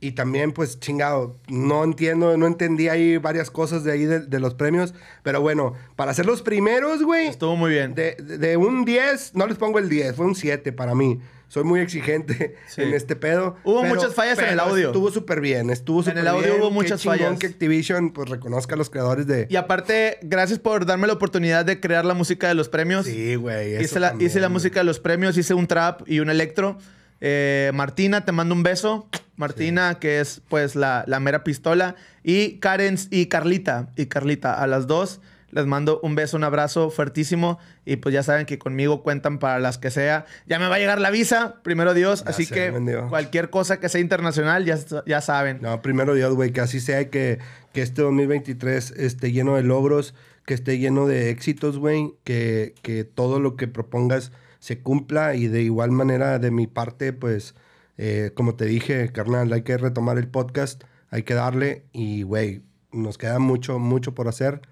Y 0.00 0.12
también, 0.12 0.52
pues, 0.52 0.80
chingado, 0.80 1.36
no 1.48 1.82
entiendo, 1.84 2.36
no 2.36 2.46
entendí 2.46 2.88
ahí 2.88 3.16
varias 3.16 3.50
cosas 3.50 3.84
de 3.84 3.92
ahí 3.92 4.04
de, 4.04 4.20
de 4.20 4.40
los 4.40 4.54
premios. 4.54 4.94
Pero 5.22 5.40
bueno, 5.40 5.74
para 5.96 6.12
ser 6.12 6.26
los 6.26 6.42
primeros, 6.42 7.02
güey, 7.02 7.28
Estuvo 7.28 7.56
muy 7.56 7.70
bien. 7.70 7.94
de, 7.94 8.16
de 8.16 8.56
un 8.56 8.84
10, 8.84 9.34
no 9.34 9.46
les 9.46 9.56
pongo 9.56 9.78
el 9.78 9.88
10, 9.88 10.16
fue 10.16 10.26
un 10.26 10.34
7 10.34 10.72
para 10.72 10.94
mí. 10.94 11.20
Soy 11.48 11.62
muy 11.64 11.80
exigente 11.80 12.56
Sí. 12.68 12.82
en 12.82 12.94
este 12.94 13.16
pedo. 13.16 13.56
Hubo 13.64 13.84
muchas 13.84 14.14
fallas 14.14 14.38
en 14.38 14.46
el 14.50 14.60
audio. 14.60 14.88
Estuvo 14.88 15.10
súper 15.10 15.40
bien, 15.40 15.70
estuvo 15.70 16.00
En 16.00 16.04
súper 16.06 16.18
el 16.18 16.24
bien. 16.24 16.34
audio 16.36 16.56
hubo 16.56 16.68
Qué 16.68 16.74
muchas 16.74 17.00
chingón 17.00 17.18
fallas. 17.18 17.38
que 17.38 17.46
Activision, 17.46 18.12
pues, 18.12 18.28
reconozca 18.28 18.74
a 18.74 18.78
los 18.78 18.90
creadores 18.90 19.26
de... 19.26 19.46
Y 19.50 19.56
aparte, 19.56 20.18
gracias 20.22 20.58
por 20.58 20.86
darme 20.86 21.06
la 21.06 21.12
oportunidad 21.12 21.64
de 21.64 21.78
crear 21.80 22.04
la 22.04 22.14
música 22.14 22.48
de 22.48 22.54
los 22.54 22.68
premios. 22.68 23.06
Sí, 23.06 23.34
güey. 23.36 23.80
hice, 23.82 24.00
la, 24.00 24.10
también, 24.10 24.30
hice 24.30 24.40
la 24.40 24.48
música 24.48 24.80
de 24.80 24.84
los 24.84 24.98
premios, 25.00 25.36
hice 25.38 25.54
un 25.54 25.66
trap 25.66 26.02
y 26.08 26.20
un 26.20 26.30
electro. 26.30 26.78
Eh, 27.20 27.70
Martina, 27.74 28.24
te 28.24 28.32
mando 28.32 28.54
un 28.54 28.62
beso. 28.62 29.08
Martina, 29.36 29.98
que 29.98 30.20
es 30.20 30.42
pues 30.48 30.74
la, 30.76 31.04
la 31.06 31.20
mera 31.20 31.44
pistola. 31.44 31.96
Y 32.22 32.58
Karen 32.58 32.96
y 33.10 33.26
Carlita. 33.26 33.90
Y 33.96 34.06
Carlita, 34.06 34.60
a 34.60 34.66
las 34.66 34.86
dos 34.86 35.20
les 35.54 35.66
mando 35.66 36.00
un 36.02 36.16
beso, 36.16 36.36
un 36.36 36.42
abrazo 36.42 36.90
fuertísimo. 36.90 37.58
Y 37.84 37.96
pues 37.96 38.12
ya 38.12 38.22
saben 38.22 38.44
que 38.44 38.58
conmigo 38.58 39.02
cuentan 39.02 39.38
para 39.38 39.60
las 39.60 39.78
que 39.78 39.90
sea. 39.90 40.26
Ya 40.46 40.58
me 40.58 40.66
va 40.66 40.74
a 40.74 40.78
llegar 40.78 41.00
la 41.00 41.10
visa, 41.10 41.62
primero 41.62 41.94
Dios. 41.94 42.24
Así 42.26 42.46
que 42.46 42.72
cualquier 43.08 43.50
cosa 43.50 43.78
que 43.78 43.88
sea 43.88 44.00
internacional, 44.00 44.64
ya, 44.64 44.78
ya 45.06 45.20
saben. 45.20 45.60
No, 45.62 45.80
primero 45.80 46.14
Dios, 46.14 46.34
güey, 46.34 46.52
que 46.52 46.60
así 46.60 46.80
sea 46.80 47.02
y 47.02 47.06
que, 47.06 47.38
que 47.72 47.82
este 47.82 48.02
2023 48.02 48.90
esté 48.92 49.30
lleno 49.30 49.54
de 49.54 49.62
logros, 49.62 50.14
que 50.44 50.54
esté 50.54 50.78
lleno 50.78 51.06
de 51.06 51.30
éxitos, 51.30 51.78
güey, 51.78 52.14
que, 52.24 52.74
que 52.82 53.04
todo 53.04 53.38
lo 53.38 53.56
que 53.56 53.68
propongas 53.68 54.32
se 54.58 54.80
cumpla 54.80 55.36
y 55.36 55.46
de 55.46 55.62
igual 55.62 55.92
manera 55.92 56.40
de 56.40 56.50
mi 56.50 56.66
parte, 56.66 57.12
pues, 57.12 57.54
eh, 57.96 58.32
como 58.34 58.56
te 58.56 58.64
dije, 58.64 59.12
carnal, 59.12 59.52
hay 59.52 59.62
que 59.62 59.76
retomar 59.76 60.18
el 60.18 60.26
podcast, 60.26 60.82
hay 61.10 61.22
que 61.22 61.34
darle 61.34 61.84
y, 61.92 62.22
güey, 62.22 62.62
nos 62.90 63.18
queda 63.18 63.38
mucho, 63.38 63.78
mucho 63.78 64.14
por 64.14 64.26
hacer 64.26 64.62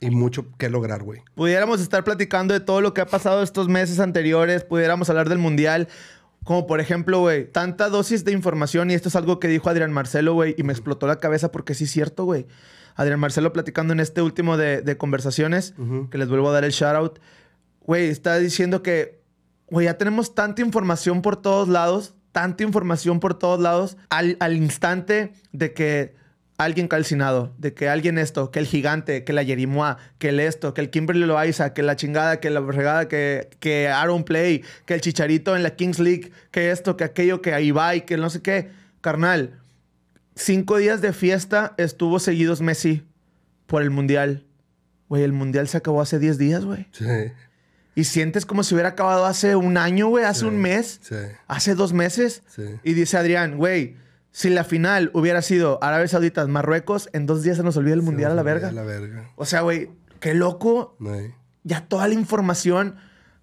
y 0.00 0.10
mucho 0.10 0.46
que 0.58 0.68
lograr, 0.70 1.02
güey. 1.02 1.22
pudiéramos 1.34 1.80
estar 1.80 2.04
platicando 2.04 2.54
de 2.54 2.60
todo 2.60 2.80
lo 2.80 2.94
que 2.94 3.02
ha 3.02 3.06
pasado 3.06 3.42
estos 3.42 3.68
meses 3.68 4.00
anteriores, 4.00 4.64
pudiéramos 4.64 5.10
hablar 5.10 5.28
del 5.28 5.38
mundial. 5.38 5.88
Como 6.42 6.66
por 6.66 6.80
ejemplo, 6.80 7.20
güey, 7.20 7.46
tanta 7.52 7.90
dosis 7.90 8.24
de 8.24 8.32
información, 8.32 8.90
y 8.90 8.94
esto 8.94 9.08
es 9.10 9.16
algo 9.16 9.38
que 9.38 9.46
dijo 9.48 9.68
Adrián 9.68 9.92
Marcelo, 9.92 10.32
güey, 10.32 10.54
y 10.56 10.62
me 10.62 10.72
explotó 10.72 11.06
la 11.06 11.16
cabeza 11.16 11.52
porque 11.52 11.74
sí 11.74 11.84
es 11.84 11.90
cierto, 11.90 12.24
güey. 12.24 12.46
Adrián 12.96 13.20
Marcelo 13.20 13.52
platicando 13.52 13.92
en 13.92 14.00
este 14.00 14.22
último 14.22 14.56
de, 14.56 14.80
de 14.80 14.96
conversaciones, 14.96 15.74
que 16.10 16.16
les 16.16 16.28
vuelvo 16.28 16.48
a 16.48 16.52
dar 16.52 16.64
el 16.64 16.72
shout 16.72 16.96
out, 16.96 17.18
güey, 17.82 18.08
está 18.08 18.38
diciendo 18.38 18.82
que, 18.82 19.22
güey, 19.68 19.84
ya 19.84 19.98
tenemos 19.98 20.34
tanta 20.34 20.62
información 20.62 21.20
por 21.20 21.36
todos 21.36 21.68
lados, 21.68 22.14
tanta 22.32 22.64
información 22.64 23.20
por 23.20 23.34
todos 23.34 23.60
lados, 23.60 23.98
al, 24.08 24.38
al 24.40 24.56
instante 24.56 25.34
de 25.52 25.74
que 25.74 26.14
alguien 26.64 26.88
calcinado, 26.88 27.54
de 27.58 27.72
que 27.74 27.88
alguien 27.88 28.18
esto, 28.18 28.50
que 28.50 28.58
el 28.58 28.66
gigante, 28.66 29.24
que 29.24 29.32
la 29.32 29.42
Yerimoa, 29.42 29.96
que 30.18 30.28
el 30.30 30.40
esto, 30.40 30.74
que 30.74 30.80
el 30.80 30.90
Kimberly 30.90 31.24
Loaiza, 31.26 31.72
que 31.72 31.82
la 31.82 31.96
chingada, 31.96 32.38
que 32.40 32.50
la 32.50 32.62
fregada, 32.62 33.08
que, 33.08 33.48
que 33.60 33.88
Aaron 33.88 34.24
Play, 34.24 34.62
que 34.84 34.94
el 34.94 35.00
Chicharito 35.00 35.56
en 35.56 35.62
la 35.62 35.70
Kings 35.76 35.98
League, 35.98 36.32
que 36.50 36.70
esto, 36.70 36.96
que 36.96 37.04
aquello, 37.04 37.40
que 37.42 37.58
Ibai, 37.60 38.04
que 38.04 38.16
no 38.16 38.28
sé 38.30 38.42
qué. 38.42 38.70
Carnal, 39.00 39.58
cinco 40.34 40.76
días 40.76 41.00
de 41.00 41.12
fiesta 41.12 41.74
estuvo 41.78 42.18
seguidos 42.18 42.60
Messi 42.60 43.04
por 43.66 43.82
el 43.82 43.90
Mundial. 43.90 44.44
Güey, 45.08 45.22
el 45.22 45.32
Mundial 45.32 45.66
se 45.68 45.76
acabó 45.78 46.00
hace 46.02 46.18
10 46.18 46.38
días, 46.38 46.64
güey. 46.64 46.86
Sí, 46.92 47.04
Y 47.96 48.04
sientes 48.04 48.46
como 48.46 48.62
si 48.62 48.74
hubiera 48.74 48.90
acabado 48.90 49.26
hace 49.26 49.56
un 49.56 49.76
año, 49.76 50.08
güey, 50.08 50.24
hace 50.24 50.40
Sí. 50.40 50.46
un 50.46 50.58
mes, 50.60 51.00
sí, 51.02 51.16
hace 51.48 51.74
dos 51.74 51.92
meses. 51.92 52.42
sí. 52.54 52.62
Y 52.84 52.92
dice 52.94 53.16
Adrián, 53.16 53.56
güey, 53.56 53.96
si 54.32 54.50
la 54.50 54.64
final 54.64 55.10
hubiera 55.14 55.42
sido 55.42 55.82
Arabia 55.82 56.08
Saudita, 56.08 56.46
Marruecos, 56.46 57.08
en 57.12 57.26
dos 57.26 57.42
días 57.42 57.56
se 57.56 57.62
nos 57.62 57.76
olvida 57.76 57.94
el 57.94 58.02
mundial 58.02 58.32
a 58.32 58.34
la 58.34 58.42
verga. 58.42 58.68
A 58.68 58.72
la 58.72 58.82
verga. 58.82 59.30
O 59.36 59.44
sea, 59.44 59.62
güey, 59.62 59.90
qué 60.20 60.34
loco. 60.34 60.96
Güey. 61.00 61.34
Ya 61.64 61.86
toda 61.86 62.06
la 62.08 62.14
información, 62.14 62.96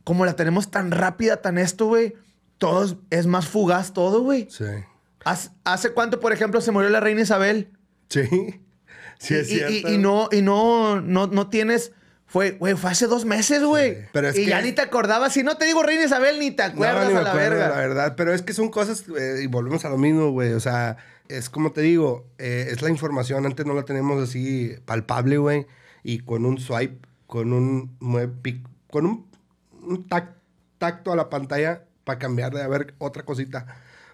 como 0.03 0.25
la 0.25 0.35
tenemos 0.35 0.71
tan 0.71 0.91
rápida, 0.91 1.37
tan 1.41 1.57
esto, 1.57 1.85
güey, 1.87 2.13
todo 2.57 2.85
es- 2.85 2.95
es 3.09 3.27
más 3.27 3.47
fugaz 3.47 3.93
todo, 3.93 4.21
güey. 4.21 4.47
Sí. 4.49 4.65
¿Hace, 5.25 5.49
hace 5.65 5.91
cuánto, 5.91 6.19
por 6.19 6.31
ejemplo, 6.31 6.61
se 6.61 6.71
murió 6.71 6.89
la 6.89 6.99
reina 6.99 7.21
Isabel? 7.21 7.71
Sí. 8.09 8.21
Sí, 9.19 9.33
es 9.33 9.49
y, 9.49 9.55
y- 9.55 9.57
cierto. 9.57 9.89
y 9.93 9.97
no, 9.97 10.29
y 10.31 10.41
no, 10.43 11.01
no, 11.01 11.25
no 11.25 11.49
tienes. 11.49 11.91
Fue, 12.27 12.51
güey, 12.51 12.75
fue 12.75 12.91
hace 12.91 13.07
dos 13.07 13.23
meses, 13.25 13.63
güey. 13.63 13.95
Sí, 13.95 14.01
pero 14.11 14.27
es 14.29 14.37
y 14.37 14.43
que- 14.43 14.49
ya 14.49 14.61
ni 14.61 14.73
te 14.73 14.81
acordabas. 14.81 15.31
Si 15.33 15.43
no 15.43 15.57
te 15.57 15.65
digo 15.65 15.81
reina 15.81 16.03
Isabel, 16.03 16.39
ni 16.39 16.51
te 16.51 16.63
acuerdas 16.63 17.03
No, 17.03 17.07
ni 17.07 17.13
me 17.13 17.19
a 17.19 17.23
la 17.23 17.29
acuerdo, 17.31 17.49
verga. 17.51 17.69
La 17.69 17.75
verdad, 17.77 18.13
pero 18.17 18.33
es 18.33 18.41
que 18.41 18.53
son 18.53 18.69
cosas, 18.69 19.05
eh, 19.17 19.39
y 19.43 19.47
volvemos 19.47 19.85
a 19.85 19.89
lo 19.89 19.97
mismo, 19.97 20.31
güey. 20.31 20.51
O 20.53 20.59
sea, 20.59 20.97
es 21.29 21.49
como 21.49 21.71
te 21.71 21.81
digo, 21.81 22.27
eh, 22.37 22.67
es 22.69 22.81
la 22.81 22.89
información, 22.89 23.45
antes 23.45 23.65
no 23.65 23.73
la 23.73 23.83
tenemos 23.83 24.21
así 24.21 24.75
palpable, 24.85 25.37
güey. 25.37 25.67
Y 26.03 26.19
con 26.19 26.45
un 26.45 26.57
swipe, 26.57 27.07
con 27.27 27.53
un 27.53 27.95
con 28.89 29.05
un, 29.05 29.25
un 29.81 30.07
tac- 30.09 30.35
tacto 30.77 31.11
a 31.13 31.15
la 31.15 31.29
pantalla 31.29 31.83
para 32.03 32.19
cambiarle 32.19 32.61
a 32.61 32.67
ver 32.67 32.93
otra 32.97 33.23
cosita. 33.23 33.65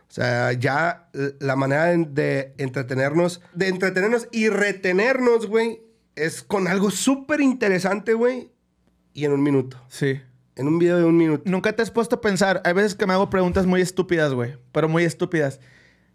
O 0.08 0.14
sea, 0.14 0.52
ya 0.54 1.08
eh, 1.14 1.34
la 1.40 1.56
manera 1.56 1.86
de 1.88 2.54
entretenernos, 2.60 3.42
de 3.54 3.68
entretenernos 3.70 4.28
y 4.32 4.50
retenernos, 4.50 5.48
güey, 5.48 5.82
es 6.16 6.44
con 6.44 6.68
algo 6.68 6.92
súper 6.92 7.42
interesante, 7.42 8.14
güey. 8.14 8.52
Y 9.14 9.26
en 9.26 9.32
un 9.34 9.44
minuto. 9.44 9.78
Sí. 9.90 10.20
En 10.56 10.68
un 10.68 10.78
video 10.80 10.98
de 10.98 11.06
un 11.06 11.18
minuto. 11.18 11.44
Nunca 11.50 11.74
te 11.76 11.82
has 11.82 11.92
puesto 11.92 12.16
a 12.18 12.22
pensar. 12.22 12.62
Hay 12.66 12.74
veces 12.74 12.96
que 12.96 13.06
me 13.06 13.14
hago 13.14 13.30
preguntas 13.30 13.66
muy 13.66 13.82
estúpidas, 13.82 14.34
güey. 14.34 14.56
Pero 14.72 14.88
muy 14.90 15.04
estúpidas. 15.04 15.60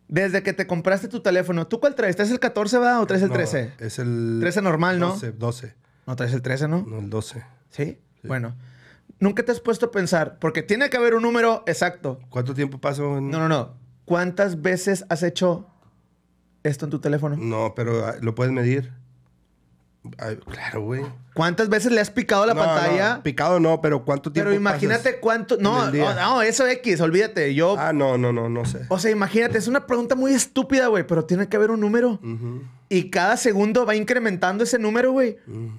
Desde 0.08 0.42
que 0.42 0.52
te 0.52 0.66
compraste 0.66 1.08
tu 1.08 1.20
teléfono, 1.20 1.66
¿tú 1.66 1.80
cuál 1.80 1.94
traes? 1.94 2.16
¿Traes 2.16 2.30
el 2.30 2.40
14, 2.40 2.78
va? 2.78 3.00
¿O 3.00 3.06
traes 3.06 3.22
el 3.22 3.28
No, 3.28 3.34
13? 3.34 3.72
es 3.78 3.98
el... 3.98 4.38
13 4.40 4.62
normal, 4.62 4.98
¿no? 4.98 5.08
12, 5.10 5.32
12. 5.32 5.74
No 6.06 6.16
traes 6.16 6.32
el 6.32 6.40
13, 6.42 6.68
¿no? 6.68 6.84
No, 6.88 6.98
el 7.00 7.10
12. 7.10 7.44
¿Sí? 7.70 7.98
Bueno. 8.24 8.56
Nunca 9.20 9.42
te 9.44 9.52
has 9.52 9.60
puesto 9.60 9.86
a 9.86 9.90
pensar, 9.90 10.38
porque 10.38 10.62
tiene 10.62 10.88
que 10.90 10.96
haber 10.96 11.14
un 11.14 11.22
número 11.22 11.62
exacto. 11.66 12.20
¿Cuánto 12.30 12.54
tiempo 12.54 12.78
pasó? 12.80 13.18
en- 13.18 13.30
No, 13.30 13.38
no, 13.38 13.48
no. 13.48 13.74
¿Cuántas 14.04 14.62
veces 14.62 15.04
has 15.10 15.22
hecho 15.22 15.66
esto 16.62 16.86
en 16.86 16.90
tu 16.90 17.00
teléfono? 17.00 17.36
No, 17.36 17.74
pero 17.74 18.06
ah, 18.06 18.14
lo 18.22 18.34
puedes 18.34 18.52
medir. 18.52 18.92
Ay, 20.18 20.36
claro, 20.50 20.82
güey. 20.82 21.02
¿Cuántas 21.34 21.68
veces 21.68 21.92
le 21.92 22.00
has 22.00 22.10
picado 22.10 22.46
la 22.46 22.54
No, 22.54 22.60
pantalla? 22.64 23.16
no, 23.16 23.22
picado 23.22 23.60
no, 23.60 23.80
pero 23.80 24.04
¿cuánto 24.04 24.32
tiempo 24.32 24.48
Pero 24.48 24.56
imagínate 24.56 25.20
cuánto. 25.20 25.56
No, 25.58 25.90
no, 25.90 26.14
no, 26.14 26.42
eso 26.42 26.66
X, 26.66 27.00
olvídate. 27.00 27.54
Yo. 27.54 27.76
Ah, 27.78 27.92
no, 27.92 28.18
no, 28.18 28.32
no, 28.32 28.48
no 28.48 28.64
sé. 28.64 28.80
O 28.88 28.98
sea, 28.98 29.10
imagínate, 29.10 29.58
es 29.58 29.68
una 29.68 29.86
pregunta 29.86 30.14
muy 30.14 30.32
estúpida, 30.32 30.88
güey, 30.88 31.06
pero 31.06 31.24
tiene 31.24 31.48
que 31.48 31.56
haber 31.56 31.70
un 31.70 31.80
número. 31.80 32.18
Y 32.88 33.10
cada 33.10 33.36
segundo 33.36 33.84
va 33.86 33.94
incrementando 33.94 34.64
ese 34.64 34.78
número, 34.78 35.12
güey. 35.12 35.36
ujú. 35.46 35.72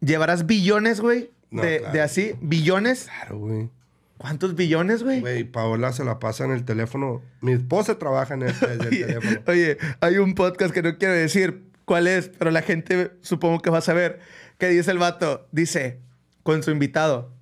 Llevarás 0.00 0.46
billones, 0.46 1.00
güey. 1.00 1.30
De, 1.50 1.78
claro. 1.78 1.92
de 1.92 2.00
así, 2.02 2.32
billones. 2.40 3.04
Claro, 3.04 3.38
güey. 3.38 3.70
¿Cuántos 4.18 4.54
billones, 4.56 5.02
güey? 5.02 5.20
Güey, 5.20 5.44
Paola 5.44 5.92
se 5.92 6.02
la 6.04 6.18
pasa 6.18 6.44
en 6.44 6.50
el 6.50 6.64
teléfono. 6.64 7.22
Mi 7.42 7.52
esposa 7.52 7.98
trabaja 7.98 8.34
en 8.34 8.42
el, 8.42 8.52
desde 8.58 8.88
el 8.88 9.06
teléfono. 9.06 9.40
oye, 9.46 9.78
hay 10.00 10.18
un 10.18 10.34
podcast 10.34 10.72
que 10.74 10.82
no 10.82 10.96
quiero 10.98 11.14
decir 11.14 11.64
cuál 11.86 12.06
es, 12.06 12.28
pero 12.28 12.50
la 12.50 12.60
gente 12.60 13.12
supongo 13.22 13.60
que 13.62 13.70
va 13.70 13.78
a 13.78 13.80
saber. 13.80 14.20
Que 14.58 14.68
dice 14.68 14.90
el 14.90 14.98
vato, 14.98 15.48
dice, 15.52 16.00
con 16.42 16.62
su 16.62 16.70
invitado, 16.70 17.32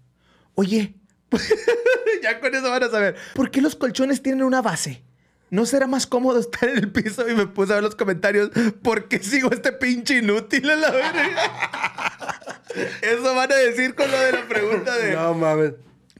oye, 0.54 0.94
ya 2.22 2.40
con 2.40 2.54
eso 2.54 2.70
van 2.70 2.82
a 2.82 2.88
saber, 2.88 3.16
¿por 3.34 3.50
qué 3.50 3.60
los 3.60 3.74
colchones 3.74 4.22
tienen 4.22 4.44
una 4.44 4.62
base? 4.62 5.02
¿No 5.50 5.66
será 5.66 5.86
más 5.86 6.06
cómodo 6.06 6.40
estar 6.40 6.68
en 6.68 6.78
el 6.78 6.90
piso? 6.90 7.28
Y 7.28 7.34
me 7.34 7.46
puse 7.46 7.72
a 7.72 7.76
ver 7.76 7.84
los 7.84 7.94
comentarios, 7.94 8.50
¿por 8.82 9.08
qué 9.08 9.20
sigo 9.20 9.52
este 9.52 9.72
pinche 9.72 10.18
inútil 10.18 10.68
a 10.70 10.76
la 10.76 10.90
verga? 10.90 12.40
Eso 13.02 13.34
van 13.34 13.52
a 13.52 13.56
decir 13.56 13.94
con 13.94 14.10
lo 14.10 14.18
de 14.18 14.32
la 14.32 14.48
pregunta 14.48 14.96
de... 14.96 15.12
No 15.12 15.34
mames. 15.34 15.74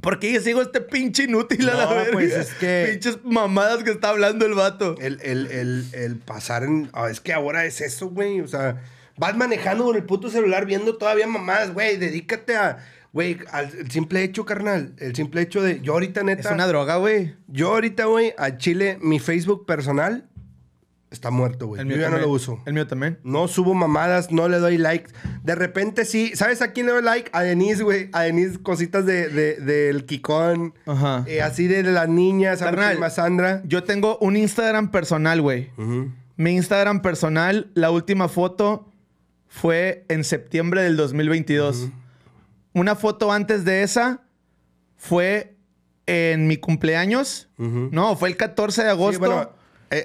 ¿Por 0.04 0.20
qué 0.20 0.32
yo 0.32 0.40
sigo 0.40 0.62
este 0.62 0.80
pinche 0.80 1.24
inútil 1.24 1.68
a 1.68 1.74
la 1.74 1.84
No, 1.86 1.90
verga? 1.96 2.12
pues, 2.12 2.32
es 2.32 2.54
que- 2.54 2.88
Pinches 2.92 3.18
mamadas 3.24 3.82
que 3.82 3.90
está 3.90 4.10
hablando 4.10 4.46
el 4.46 4.54
vato. 4.54 4.94
El, 5.00 5.18
el, 5.22 5.46
el, 5.48 5.86
el 5.92 6.16
pasar 6.18 6.62
en. 6.62 6.88
ah, 6.92 7.08
es 7.10 7.20
que 7.20 7.32
ahora 7.32 7.64
es 7.64 7.80
eso, 7.80 8.08
güey. 8.10 8.40
O 8.40 8.46
sea, 8.46 8.80
vas 9.16 9.36
manejando 9.36 9.84
con 9.84 9.96
el 9.96 10.04
puto 10.04 10.30
celular 10.30 10.66
viendo 10.66 10.96
todavía 10.96 11.26
mamadas, 11.26 11.72
güey. 11.74 11.96
Dedícate 11.96 12.54
a. 12.56 12.78
Güey, 13.12 13.38
al 13.52 13.70
el 13.78 13.90
simple 13.90 14.22
hecho, 14.24 14.44
carnal. 14.44 14.92
El 14.98 15.14
simple 15.16 15.40
hecho 15.42 15.62
de. 15.62 15.80
Yo 15.80 15.94
ahorita, 15.94 16.20
Es 16.20 16.26
neta. 16.26 16.52
una 16.52 16.66
droga, 16.66 16.96
güey. 16.96 17.34
Yo 17.48 17.68
ahorita, 17.72 18.04
güey, 18.06 18.34
a 18.38 18.56
Chile, 18.58 18.98
mi 19.00 19.18
Facebook 19.20 19.66
personal 19.66 20.28
está 21.14 21.30
muerto, 21.30 21.66
güey. 21.68 21.80
El 21.80 21.88
Yo 21.88 21.96
mío 21.96 22.02
ya 22.02 22.10
no 22.10 22.18
lo 22.18 22.28
uso. 22.28 22.60
El 22.66 22.74
mío 22.74 22.86
también. 22.86 23.18
No 23.24 23.48
subo 23.48 23.72
mamadas, 23.74 24.30
no 24.30 24.48
le 24.48 24.58
doy 24.58 24.76
like. 24.76 25.10
De 25.42 25.54
repente 25.54 26.04
sí. 26.04 26.32
¿Sabes 26.34 26.60
a 26.60 26.72
quién 26.72 26.86
le 26.86 26.92
doy 26.92 27.02
like? 27.02 27.30
A 27.32 27.42
Denise, 27.42 27.82
güey. 27.82 28.10
A 28.12 28.22
Denise, 28.22 28.60
cositas 28.60 29.06
de, 29.06 29.28
de- 29.28 29.54
del 29.56 30.04
Kikón. 30.04 30.74
Ajá. 30.86 31.24
Eh, 31.26 31.40
así 31.40 31.66
de 31.66 31.82
las 31.84 32.08
niñas. 32.08 32.60
A 32.60 33.10
Sandra. 33.10 33.62
Yo 33.64 33.84
tengo 33.84 34.18
un 34.18 34.36
Instagram 34.36 34.90
personal, 34.90 35.40
güey. 35.40 35.70
Mi 36.36 36.50
Instagram 36.56 37.00
personal, 37.00 37.70
la 37.74 37.90
última 37.90 38.28
foto 38.28 38.90
fue 39.48 40.04
en 40.08 40.24
septiembre 40.24 40.82
del 40.82 40.96
2022. 40.96 41.88
Una 42.72 42.96
foto 42.96 43.30
antes 43.32 43.64
de 43.64 43.84
esa 43.84 44.22
fue 44.96 45.56
en 46.06 46.46
mi 46.46 46.56
cumpleaños. 46.56 47.48
No, 47.56 48.16
fue 48.16 48.28
el 48.28 48.36
14 48.36 48.82
de 48.84 48.90
agosto. 48.90 49.12
Sí, 49.12 49.18
bueno, 49.18 49.50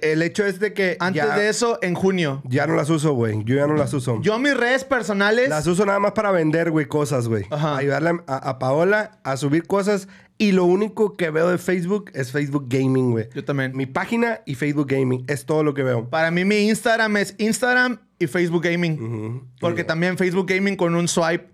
El 0.02 0.22
hecho 0.22 0.46
es 0.46 0.60
de 0.60 0.74
que. 0.74 0.98
Antes 1.00 1.24
ya, 1.24 1.36
de 1.38 1.50
eso, 1.50 1.80
en 1.82 1.96
junio. 1.96 2.42
Ya 2.46 2.68
no 2.68 2.76
las 2.76 2.90
uso, 2.90 3.14
güey. 3.14 3.44
Yo 3.46 3.56
ya 3.56 3.68
no 3.68 3.76
las 3.76 3.94
uso. 3.94 4.22
Yo 4.22 4.38
mis 4.40 4.56
redes 4.56 4.84
personales... 4.84 5.50
Las 5.50 5.68
uso 5.68 5.86
nada 5.86 6.00
más 6.00 6.12
para 6.14 6.32
vender, 6.32 6.72
güey, 6.72 6.86
cosas, 6.88 7.28
güey. 7.28 7.46
Ajá. 7.50 7.78
Ayudarle 7.78 8.22
a, 8.28 8.36
a 8.50 8.60
Paola 8.60 9.20
a 9.24 9.38
subir 9.38 9.66
cosas. 9.68 10.08
Y 10.38 10.54
lo 10.54 10.64
único 10.64 11.18
que 11.18 11.32
veo 11.32 11.50
de 11.50 11.58
Facebook 11.58 12.12
es 12.14 12.32
Facebook 12.32 12.68
Gaming, 12.70 13.12
güey. 13.12 13.28
Yo 13.34 13.44
también. 13.44 13.76
Mi 13.76 13.86
página 13.86 14.42
y 14.46 14.56
Facebook 14.56 14.88
Gaming. 14.90 15.26
Es 15.28 15.46
todo 15.46 15.64
lo 15.64 15.74
que 15.74 15.84
veo. 15.84 16.10
Para 16.10 16.32
mí 16.32 16.46
mi 16.46 16.70
Instagram 16.70 17.18
es 17.18 17.36
Instagram 17.38 18.00
y 18.20 18.28
Facebook 18.28 18.64
Gaming. 18.64 19.50
Porque 19.60 19.84
también 19.84 20.18
Facebook 20.18 20.48
Gaming 20.48 20.78
con 20.78 20.96
un 20.96 21.08
swipe. 21.10 21.50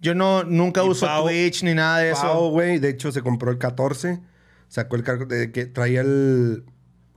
Yo 0.00 0.14
no, 0.14 0.44
nunca 0.44 0.84
Y 0.84 0.88
uso 0.88 1.06
Pau- 1.06 1.24
Twitch 1.24 1.62
ni 1.62 1.74
nada 1.74 1.98
de 1.98 2.10
eso. 2.10 2.22
Pao, 2.22 2.50
güey, 2.50 2.78
de 2.78 2.88
hecho 2.90 3.12
se 3.12 3.22
compró 3.22 3.50
el 3.50 3.58
14. 3.58 4.20
Sacó 4.68 4.96
el 4.96 5.02
cargo 5.02 5.24
de 5.26 5.50
que 5.52 5.66
traía 5.66 6.00
el. 6.02 6.64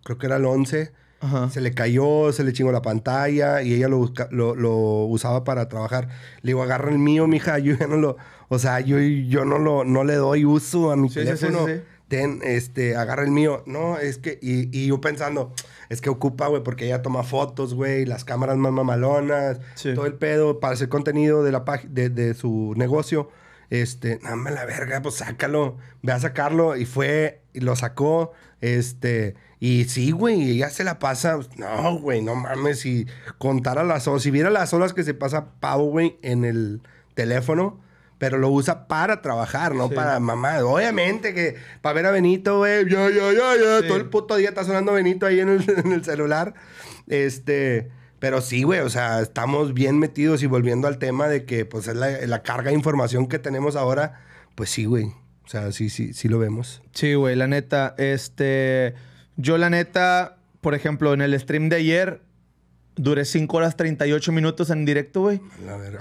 Creo 0.04 0.18
que 0.18 0.26
era 0.28 0.38
el 0.38 0.46
11. 0.46 0.92
Ajá. 1.24 1.50
Se 1.52 1.62
le 1.62 1.74
cayó, 1.74 2.32
se 2.34 2.44
le 2.44 2.52
chingó 2.52 2.72
la 2.72 2.82
pantalla 2.82 3.62
y 3.62 3.74
ella 3.76 3.88
lo, 3.88 3.98
busca- 4.00 4.28
lo, 4.32 4.56
lo 4.56 4.72
usaba 5.06 5.44
para 5.44 5.68
trabajar. 5.70 6.08
Le 6.42 6.50
digo, 6.50 6.64
agarra 6.64 6.90
el 6.90 6.98
mío, 6.98 7.28
mija. 7.28 7.60
Yo 7.60 7.76
ya 7.76 7.88
no 7.88 7.98
lo. 7.98 8.18
O 8.50 8.60
sea, 8.60 8.80
yo, 8.82 9.00
yo 9.00 9.46
no, 9.46 9.60
lo, 9.60 9.86
no 9.86 10.04
le 10.04 10.16
doy 10.16 10.44
uso 10.46 10.92
a 10.92 10.98
mi 10.98 11.08
Sí, 11.10 11.16
teléfono. 11.16 11.66
sí, 11.68 11.74
sí. 11.76 11.82
Ten, 12.10 12.40
este, 12.44 12.98
agarra 12.98 13.24
el 13.24 13.32
mío. 13.32 13.64
No, 13.66 13.98
es 13.98 14.18
que. 14.18 14.40
Y, 14.42 14.76
y 14.78 14.88
yo 14.88 15.00
pensando, 15.00 15.54
es 15.90 16.02
que 16.02 16.10
ocupa, 16.10 16.48
güey, 16.48 16.62
porque 16.62 16.86
ella 16.88 17.02
toma 17.02 17.24
fotos, 17.24 17.74
güey, 17.76 18.06
las 18.06 18.26
cámaras 18.26 18.58
más 18.58 18.74
mamalonas, 18.74 19.60
todo 19.96 20.06
el 20.06 20.16
pedo 20.16 20.60
para 20.60 20.74
hacer 20.74 20.90
contenido 20.90 21.44
de, 21.44 21.54
la 21.54 21.64
de, 21.88 22.10
de 22.10 22.34
su 22.34 22.74
negocio. 22.76 23.30
Este, 23.70 24.18
dame 24.22 24.52
la 24.52 24.66
verga, 24.66 25.02
pues 25.02 25.16
sácalo. 25.16 25.78
Ve 26.02 26.12
a 26.12 26.20
sacarlo. 26.20 26.76
Y 26.76 26.84
fue, 26.86 27.44
y 27.54 27.62
lo 27.62 27.78
sacó. 27.78 28.34
Este, 28.60 29.36
y 29.62 29.86
sí, 29.86 30.12
güey, 30.12 30.50
ella 30.52 30.70
se 30.72 30.84
la 30.84 31.00
pasa. 31.00 31.40
No, 31.56 31.98
güey, 32.00 32.22
no 32.22 32.36
mames. 32.36 32.80
Si 32.80 33.06
contara 33.38 33.84
las 33.86 34.08
horas, 34.10 34.24
si 34.24 34.32
viera 34.32 34.50
las 34.50 34.74
horas 34.74 34.94
que 34.94 35.04
se 35.04 35.14
pasa 35.14 35.52
Pau, 35.62 35.90
güey, 35.90 36.18
en 36.24 36.44
el 36.44 36.82
teléfono. 37.14 37.80
Pero 38.18 38.38
lo 38.38 38.50
usa 38.50 38.88
para 38.88 39.22
trabajar, 39.24 39.74
no 39.74 39.88
Sí. 39.88 39.96
para 39.96 40.20
mamá. 40.20 40.60
Obviamente 40.64 41.34
que 41.34 41.56
para 41.82 41.94
ver 41.94 42.06
a 42.08 42.12
Benito, 42.12 42.58
güey, 42.60 42.88
ya, 42.90 43.10
ya, 43.10 43.32
ya, 43.34 43.56
ya. 43.56 43.80
Sí. 43.82 43.88
Todo 43.88 43.98
el 43.98 44.10
puto 44.10 44.36
día 44.36 44.50
está 44.50 44.64
sonando 44.64 44.94
Benito 44.94 45.26
ahí 45.26 45.40
en 45.40 45.50
el, 45.50 45.64
en 45.86 45.92
el 45.92 46.04
celular. 46.04 46.54
Este, 47.08 47.90
pero 48.20 48.42
sí, 48.42 48.62
güey, 48.64 48.80
o 48.82 48.90
sea, 48.90 49.22
estamos 49.22 49.74
bien 49.74 49.98
metidos 49.98 50.44
y 50.44 50.46
volviendo 50.48 50.88
al 50.88 51.00
tema 51.00 51.28
de 51.28 51.46
que, 51.46 51.66
pues, 51.66 51.88
es 51.88 51.96
la, 51.96 52.10
la 52.28 52.44
carga 52.44 52.70
de 52.70 52.76
información 52.76 53.28
que 53.28 53.40
tenemos 53.40 53.76
ahora, 53.76 54.22
pues 54.56 54.70
sí, 54.70 54.86
güey. 54.86 55.06
O 55.46 55.48
sea, 55.48 55.72
sí, 55.72 55.90
sí, 55.90 56.14
sí 56.14 56.28
lo 56.30 56.38
vemos. 56.38 56.82
Sí, 56.94 57.16
güey, 57.16 57.36
la 57.36 57.48
neta. 57.48 57.96
Este. 57.98 58.94
Yo, 59.42 59.58
la 59.58 59.70
neta, 59.70 60.38
por 60.62 60.76
ejemplo, 60.76 61.14
en 61.14 61.22
el 61.22 61.38
stream 61.40 61.70
de 61.70 61.78
ayer, 61.78 62.22
duré 62.96 63.24
5 63.26 63.56
horas 63.58 63.78
38 63.78 64.32
minutos 64.34 64.70
en 64.70 64.84
directo, 64.86 65.22
güey. 65.22 65.42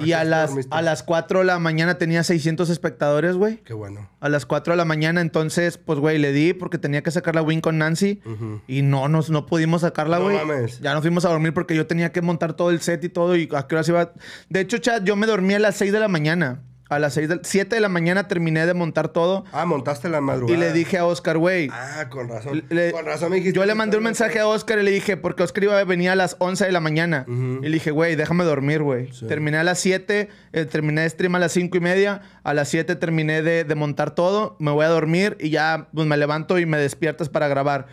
Y 0.00 0.12
a 0.12 0.24
las, 0.24 0.52
a 0.70 0.82
las 0.82 1.02
4 1.04 1.38
de 1.38 1.44
la 1.44 1.58
mañana 1.60 1.96
tenía 1.98 2.24
600 2.24 2.68
espectadores, 2.68 3.36
güey. 3.36 3.58
Qué 3.58 3.72
bueno. 3.72 4.10
A 4.20 4.28
las 4.28 4.44
4 4.44 4.72
de 4.72 4.76
la 4.76 4.84
mañana, 4.84 5.20
entonces, 5.20 5.78
pues, 5.78 5.98
güey, 6.00 6.18
le 6.18 6.32
di 6.32 6.52
porque 6.52 6.78
tenía 6.78 7.02
que 7.02 7.10
sacar 7.12 7.34
la 7.36 7.42
win 7.42 7.60
con 7.60 7.78
Nancy. 7.78 8.20
Y 8.66 8.82
no, 8.82 9.08
nos, 9.08 9.30
no 9.30 9.46
pudimos 9.46 9.82
sacarla, 9.82 10.18
No 10.18 10.24
güey. 10.24 10.36
mames. 10.36 10.80
Ya 10.80 10.92
nos 10.92 11.02
fuimos 11.02 11.24
a 11.24 11.28
dormir 11.30 11.54
porque 11.54 11.74
yo 11.76 11.86
tenía 11.86 12.10
que 12.12 12.22
montar 12.22 12.54
todo 12.54 12.70
el 12.70 12.80
set 12.80 13.02
y 13.04 13.08
todo. 13.08 13.36
Y 13.36 13.48
a 13.54 13.66
qué 13.66 13.74
horas 13.76 13.88
iba. 13.88 14.12
De 14.48 14.60
hecho, 14.60 14.78
chat, 14.78 15.04
yo 15.04 15.14
me 15.16 15.26
dormí 15.26 15.54
a 15.54 15.58
las 15.60 15.76
6 15.76 15.92
de 15.92 16.00
la 16.00 16.08
mañana. 16.08 16.60
A 16.90 16.98
las 16.98 17.14
6 17.14 17.28
de... 17.28 17.40
7 17.42 17.74
de 17.74 17.80
la 17.80 17.88
mañana 17.88 18.28
terminé 18.28 18.66
de 18.66 18.74
montar 18.74 19.08
todo. 19.08 19.44
Ah, 19.52 19.64
montaste 19.64 20.08
la 20.10 20.20
madrugada. 20.20 20.54
Y 20.58 20.60
le 20.60 20.72
dije 20.72 20.98
a 20.98 21.06
Oscar, 21.06 21.38
güey. 21.38 21.68
Ah, 21.72 22.08
con 22.10 22.28
razón. 22.28 22.64
le- 22.68 22.92
con 22.92 23.06
razón 23.06 23.30
me 23.30 23.36
dijiste. 23.36 23.56
yo 23.58 23.64
le 23.64 23.74
mandé 23.74 23.96
un 23.96 24.02
mensaje 24.02 24.38
a 24.40 24.46
Oscar 24.46 24.78
y 24.80 24.82
le 24.82 24.90
dije, 24.90 25.16
porque 25.16 25.42
Oscar 25.42 25.64
iba 25.64 25.78
a 25.78 25.84
venir 25.84 26.10
a 26.10 26.16
las 26.16 26.36
11 26.38 26.66
de 26.66 26.72
la 26.72 26.80
mañana. 26.80 27.24
Y 27.28 27.62
le 27.62 27.70
dije, 27.70 27.90
güey, 27.92 28.16
déjame 28.16 28.44
dormir, 28.44 28.82
güey. 28.82 29.10
Sí. 29.12 29.26
Terminé 29.26 29.56
a 29.56 29.62
las 29.64 29.78
7, 29.78 30.28
eh, 30.52 30.64
terminé 30.66 31.02
de 31.02 31.08
stream 31.10 31.34
a 31.36 31.38
las 31.38 31.52
5 31.52 31.76
y 31.76 31.80
media. 31.80 32.20
A 32.42 32.52
las 32.52 32.68
7 32.68 32.96
terminé 32.96 33.40
de, 33.42 33.64
de 33.64 33.74
montar 33.76 34.14
todo. 34.14 34.56
Me 34.58 34.70
voy 34.72 34.84
a 34.84 34.88
dormir 34.88 35.36
y 35.40 35.50
ya 35.50 35.88
pues, 35.94 36.06
me 36.06 36.16
levanto 36.16 36.58
y 36.58 36.66
me 36.66 36.76
despiertas 36.78 37.28
para 37.28 37.46
grabar. 37.48 37.86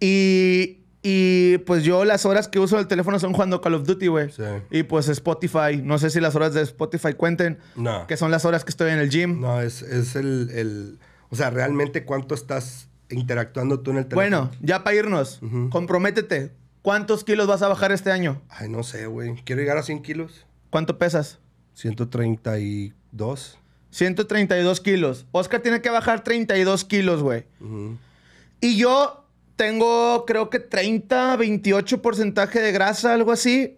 Y, 0.00 0.79
y 1.02 1.58
pues 1.58 1.82
yo 1.84 2.04
las 2.04 2.26
horas 2.26 2.48
que 2.48 2.58
uso 2.58 2.78
el 2.78 2.86
teléfono 2.86 3.18
son 3.18 3.32
jugando 3.32 3.60
Call 3.60 3.74
of 3.74 3.86
Duty, 3.86 4.06
güey. 4.08 4.30
Sí. 4.30 4.42
Y 4.70 4.82
pues 4.82 5.08
Spotify. 5.08 5.80
No 5.82 5.98
sé 5.98 6.10
si 6.10 6.20
las 6.20 6.34
horas 6.36 6.52
de 6.54 6.62
Spotify 6.62 7.14
cuenten. 7.14 7.58
No. 7.76 8.06
Que 8.06 8.16
son 8.16 8.30
las 8.30 8.44
horas 8.44 8.64
que 8.64 8.70
estoy 8.70 8.90
en 8.90 8.98
el 8.98 9.08
gym. 9.10 9.40
No, 9.40 9.60
es, 9.62 9.82
es 9.82 10.14
el, 10.16 10.50
el- 10.52 10.98
O 11.30 11.36
sea, 11.36 11.50
realmente 11.50 12.04
cuánto 12.04 12.34
estás 12.34 12.88
interactuando 13.08 13.80
tú 13.80 13.92
en 13.92 13.96
el 13.98 14.04
teléfono. 14.06 14.16
Bueno, 14.46 14.50
ya 14.60 14.84
para 14.84 14.96
irnos, 14.96 15.40
comprométete. 15.70 16.52
¿Cuántos 16.82 17.24
kilos 17.24 17.46
vas 17.46 17.60
a 17.62 17.68
bajar 17.68 17.92
este 17.92 18.10
año? 18.10 18.40
Ay, 18.48 18.68
no 18.68 18.82
sé, 18.82 19.06
güey. 19.06 19.34
Quiero 19.44 19.60
llegar 19.60 19.76
a 19.78 19.82
100 19.82 20.02
kilos. 20.02 20.46
¿Cuánto 20.70 20.96
pesas? 20.98 21.38
132. 21.74 23.58
132 23.90 24.80
kilos. 24.80 25.26
Oscar 25.32 25.60
tiene 25.60 25.80
que 25.80 25.90
bajar 25.90 26.22
32 26.24 26.84
kilos, 26.84 27.22
güey. 27.22 27.44
Ujú. 27.60 27.96
Y 28.60 28.76
yo 28.76 29.19
tengo, 29.64 30.24
creo 30.26 30.48
que 30.48 30.58
30, 30.58 31.36
28 31.36 32.00
porcentaje 32.00 32.60
de 32.62 32.72
grasa, 32.72 33.12
algo 33.12 33.30
así. 33.30 33.76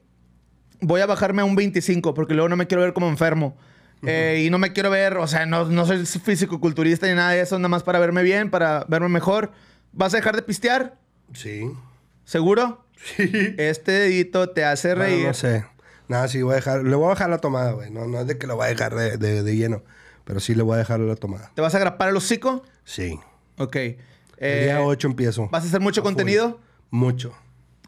Voy 0.80 1.00
a 1.00 1.06
bajarme 1.06 1.42
a 1.42 1.44
un 1.44 1.56
25 1.56 2.14
porque 2.14 2.34
luego 2.34 2.48
no 2.48 2.54
me 2.56 2.68
quiero 2.68 2.82
ver 2.84 2.92
como 2.92 3.08
enfermo. 3.08 3.56
Eh, 4.06 4.44
y 4.46 4.50
no 4.50 4.58
me 4.58 4.72
quiero 4.72 4.90
ver, 4.90 5.16
o 5.16 5.26
sea, 5.26 5.44
no, 5.44 5.64
no 5.64 5.84
soy 5.84 6.06
físico-culturista 6.06 7.08
ni 7.08 7.14
nada 7.14 7.30
de 7.32 7.40
eso, 7.40 7.58
nada 7.58 7.68
más 7.68 7.82
para 7.82 7.98
verme 7.98 8.22
bien, 8.22 8.48
para 8.48 8.84
verme 8.88 9.08
mejor. 9.08 9.50
¿Vas 9.92 10.14
a 10.14 10.18
dejar 10.18 10.36
de 10.36 10.42
pistear? 10.42 10.98
Sí. 11.34 11.68
¿Seguro? 12.24 12.86
Sí. 13.16 13.56
Este 13.58 13.90
dedito 13.90 14.50
te 14.50 14.64
hace 14.64 14.94
Bueno, 14.94 15.02
reír. 15.02 15.26
no 15.26 15.34
sé. 15.34 15.64
Nada, 16.06 16.28
sí, 16.28 16.42
voy 16.42 16.52
a 16.52 16.56
dejar. 16.56 16.84
Le 16.84 16.94
voy 16.94 17.06
a 17.06 17.08
bajar 17.08 17.28
la 17.30 17.38
tomada, 17.38 17.72
güey. 17.72 17.90
No, 17.90 18.06
no 18.06 18.20
es 18.20 18.28
de 18.28 18.38
que 18.38 18.46
lo 18.46 18.54
voy 18.54 18.66
a 18.66 18.68
dejar 18.68 18.94
de, 18.94 19.16
de- 19.16 19.42
de 19.42 19.56
lleno. 19.56 19.82
Pero 20.24 20.38
sí 20.38 20.54
le 20.54 20.62
voy 20.62 20.74
a 20.76 20.78
dejar 20.78 21.00
la 21.00 21.16
tomada. 21.16 21.50
¿Te 21.56 21.62
vas 21.62 21.74
a 21.74 21.80
grapar 21.80 22.10
el 22.10 22.16
hocico? 22.16 22.62
Sí. 22.84 23.18
Ok. 23.58 23.76
El 24.36 24.58
Eh, 24.58 24.62
día 24.64 24.82
8 24.82 25.06
empiezo. 25.08 25.48
¿Vas 25.50 25.64
a 25.64 25.66
hacer 25.68 25.80
mucho 25.80 26.00
A 26.00 26.04
contenido? 26.04 26.60
Mucho. 26.90 27.32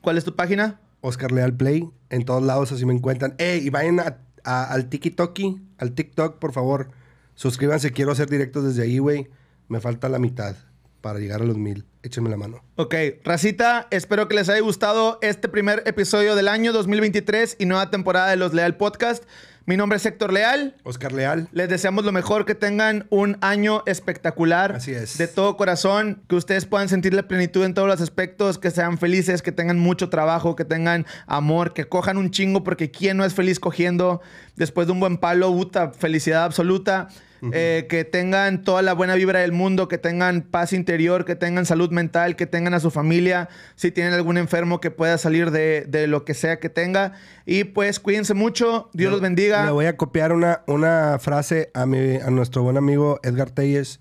¿Cuál 0.00 0.18
es 0.18 0.24
tu 0.24 0.34
página? 0.36 0.80
Oscar 1.00 1.32
Leal 1.32 1.54
Play. 1.54 1.88
En 2.10 2.24
todos 2.24 2.42
lados 2.42 2.72
así 2.72 2.84
me 2.86 2.94
encuentran. 2.94 3.34
¡Ey! 3.38 3.66
Y 3.66 3.70
vayan 3.70 4.00
a- 4.00 4.18
a- 4.44 4.64
al 4.72 4.88
TikTok, 4.88 5.38
al 5.78 5.92
TikTok, 5.92 6.38
por 6.38 6.52
favor. 6.52 6.90
Suscríbanse. 7.34 7.92
Quiero 7.92 8.12
hacer 8.12 8.28
directos 8.30 8.64
desde 8.64 8.82
ahí, 8.82 8.98
güey. 8.98 9.28
Me 9.68 9.80
falta 9.80 10.08
la 10.08 10.18
mitad 10.18 10.56
para 11.00 11.18
llegar 11.18 11.40
a 11.42 11.44
los 11.44 11.56
mil. 11.58 11.84
Échenme 12.02 12.28
la 12.30 12.36
mano. 12.36 12.62
Ok, 12.76 12.94
Racita, 13.24 13.88
espero 13.90 14.28
que 14.28 14.34
les 14.36 14.48
haya 14.48 14.60
gustado 14.60 15.18
este 15.22 15.48
primer 15.48 15.82
episodio 15.86 16.34
del 16.36 16.48
año 16.48 16.72
2023 16.72 17.56
y 17.58 17.66
nueva 17.66 17.90
temporada 17.90 18.28
de 18.30 18.36
Los 18.36 18.52
Leal 18.54 18.76
Podcast. 18.76 19.24
Mi 19.66 19.78
nombre 19.78 19.96
es 19.96 20.04
Héctor 20.04 20.30
Leal. 20.30 20.76
Oscar 20.82 21.12
Leal. 21.12 21.48
Les 21.52 21.70
deseamos 21.70 22.04
lo 22.04 22.12
mejor, 22.12 22.44
que 22.44 22.54
tengan 22.54 23.06
un 23.08 23.38
año 23.40 23.82
espectacular. 23.86 24.72
Así 24.72 24.90
es. 24.92 25.16
De 25.16 25.26
todo 25.26 25.56
corazón, 25.56 26.22
que 26.28 26.36
ustedes 26.36 26.66
puedan 26.66 26.90
sentir 26.90 27.14
la 27.14 27.22
plenitud 27.22 27.64
en 27.64 27.72
todos 27.72 27.88
los 27.88 28.02
aspectos, 28.02 28.58
que 28.58 28.70
sean 28.70 28.98
felices, 28.98 29.40
que 29.40 29.52
tengan 29.52 29.78
mucho 29.78 30.10
trabajo, 30.10 30.54
que 30.54 30.66
tengan 30.66 31.06
amor, 31.26 31.72
que 31.72 31.86
cojan 31.86 32.18
un 32.18 32.30
chingo, 32.30 32.62
porque 32.62 32.90
¿quién 32.90 33.16
no 33.16 33.24
es 33.24 33.32
feliz 33.32 33.58
cogiendo 33.58 34.20
después 34.54 34.86
de 34.86 34.92
un 34.92 35.00
buen 35.00 35.16
palo? 35.16 35.50
Puta, 35.50 35.92
felicidad 35.92 36.44
absoluta. 36.44 37.08
Eh, 37.52 37.86
que 37.88 38.04
tengan 38.04 38.62
toda 38.62 38.82
la 38.82 38.94
buena 38.94 39.14
vibra 39.14 39.40
del 39.40 39.52
mundo, 39.52 39.88
que 39.88 39.98
tengan 39.98 40.42
paz 40.42 40.72
interior, 40.72 41.24
que 41.24 41.36
tengan 41.36 41.66
salud 41.66 41.90
mental, 41.90 42.36
que 42.36 42.46
tengan 42.46 42.74
a 42.74 42.80
su 42.80 42.90
familia, 42.90 43.48
si 43.74 43.90
tienen 43.90 44.12
algún 44.12 44.38
enfermo 44.38 44.80
que 44.80 44.90
pueda 44.90 45.18
salir 45.18 45.50
de, 45.50 45.84
de 45.86 46.06
lo 46.06 46.24
que 46.24 46.34
sea 46.34 46.60
que 46.60 46.68
tenga. 46.68 47.12
Y 47.46 47.64
pues 47.64 48.00
cuídense 48.00 48.34
mucho, 48.34 48.88
Dios 48.92 49.12
los 49.12 49.20
bendiga. 49.20 49.64
Le 49.64 49.72
voy 49.72 49.86
a 49.86 49.96
copiar 49.96 50.32
una, 50.32 50.62
una 50.66 51.18
frase 51.18 51.70
a, 51.74 51.86
mi, 51.86 52.16
a 52.16 52.30
nuestro 52.30 52.62
buen 52.62 52.76
amigo 52.76 53.20
Edgar 53.22 53.50
Telles. 53.50 54.00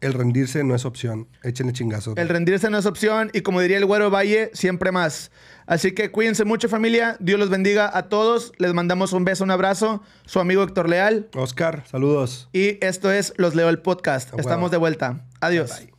El 0.00 0.12
rendirse 0.12 0.62
no 0.64 0.74
es 0.74 0.84
opción. 0.84 1.28
Échenle 1.42 1.72
chingazos. 1.72 2.16
El 2.16 2.28
rendirse 2.28 2.70
no 2.70 2.78
es 2.78 2.86
opción 2.86 3.30
y 3.32 3.40
como 3.40 3.60
diría 3.60 3.78
el 3.78 3.86
güero 3.86 4.10
Valle, 4.10 4.50
siempre 4.54 4.92
más. 4.92 5.30
Así 5.66 5.92
que 5.92 6.10
cuídense 6.10 6.44
mucho 6.44 6.68
familia, 6.68 7.16
Dios 7.20 7.38
los 7.38 7.50
bendiga 7.50 7.90
a 7.92 8.08
todos, 8.08 8.52
les 8.58 8.72
mandamos 8.74 9.12
un 9.12 9.24
beso, 9.24 9.44
un 9.44 9.50
abrazo, 9.50 10.02
su 10.24 10.40
amigo 10.40 10.62
Héctor 10.62 10.88
Leal 10.88 11.28
Oscar, 11.34 11.84
saludos. 11.86 12.48
y 12.52 12.78
esto 12.84 13.12
es 13.12 13.34
Los 13.36 13.54
Leo 13.54 13.68
el 13.68 13.80
Podcast. 13.80 14.30
Estamos 14.38 14.70
de 14.70 14.76
vuelta. 14.76 15.26
Adiós. 15.40 15.78
Bye. 15.78 15.97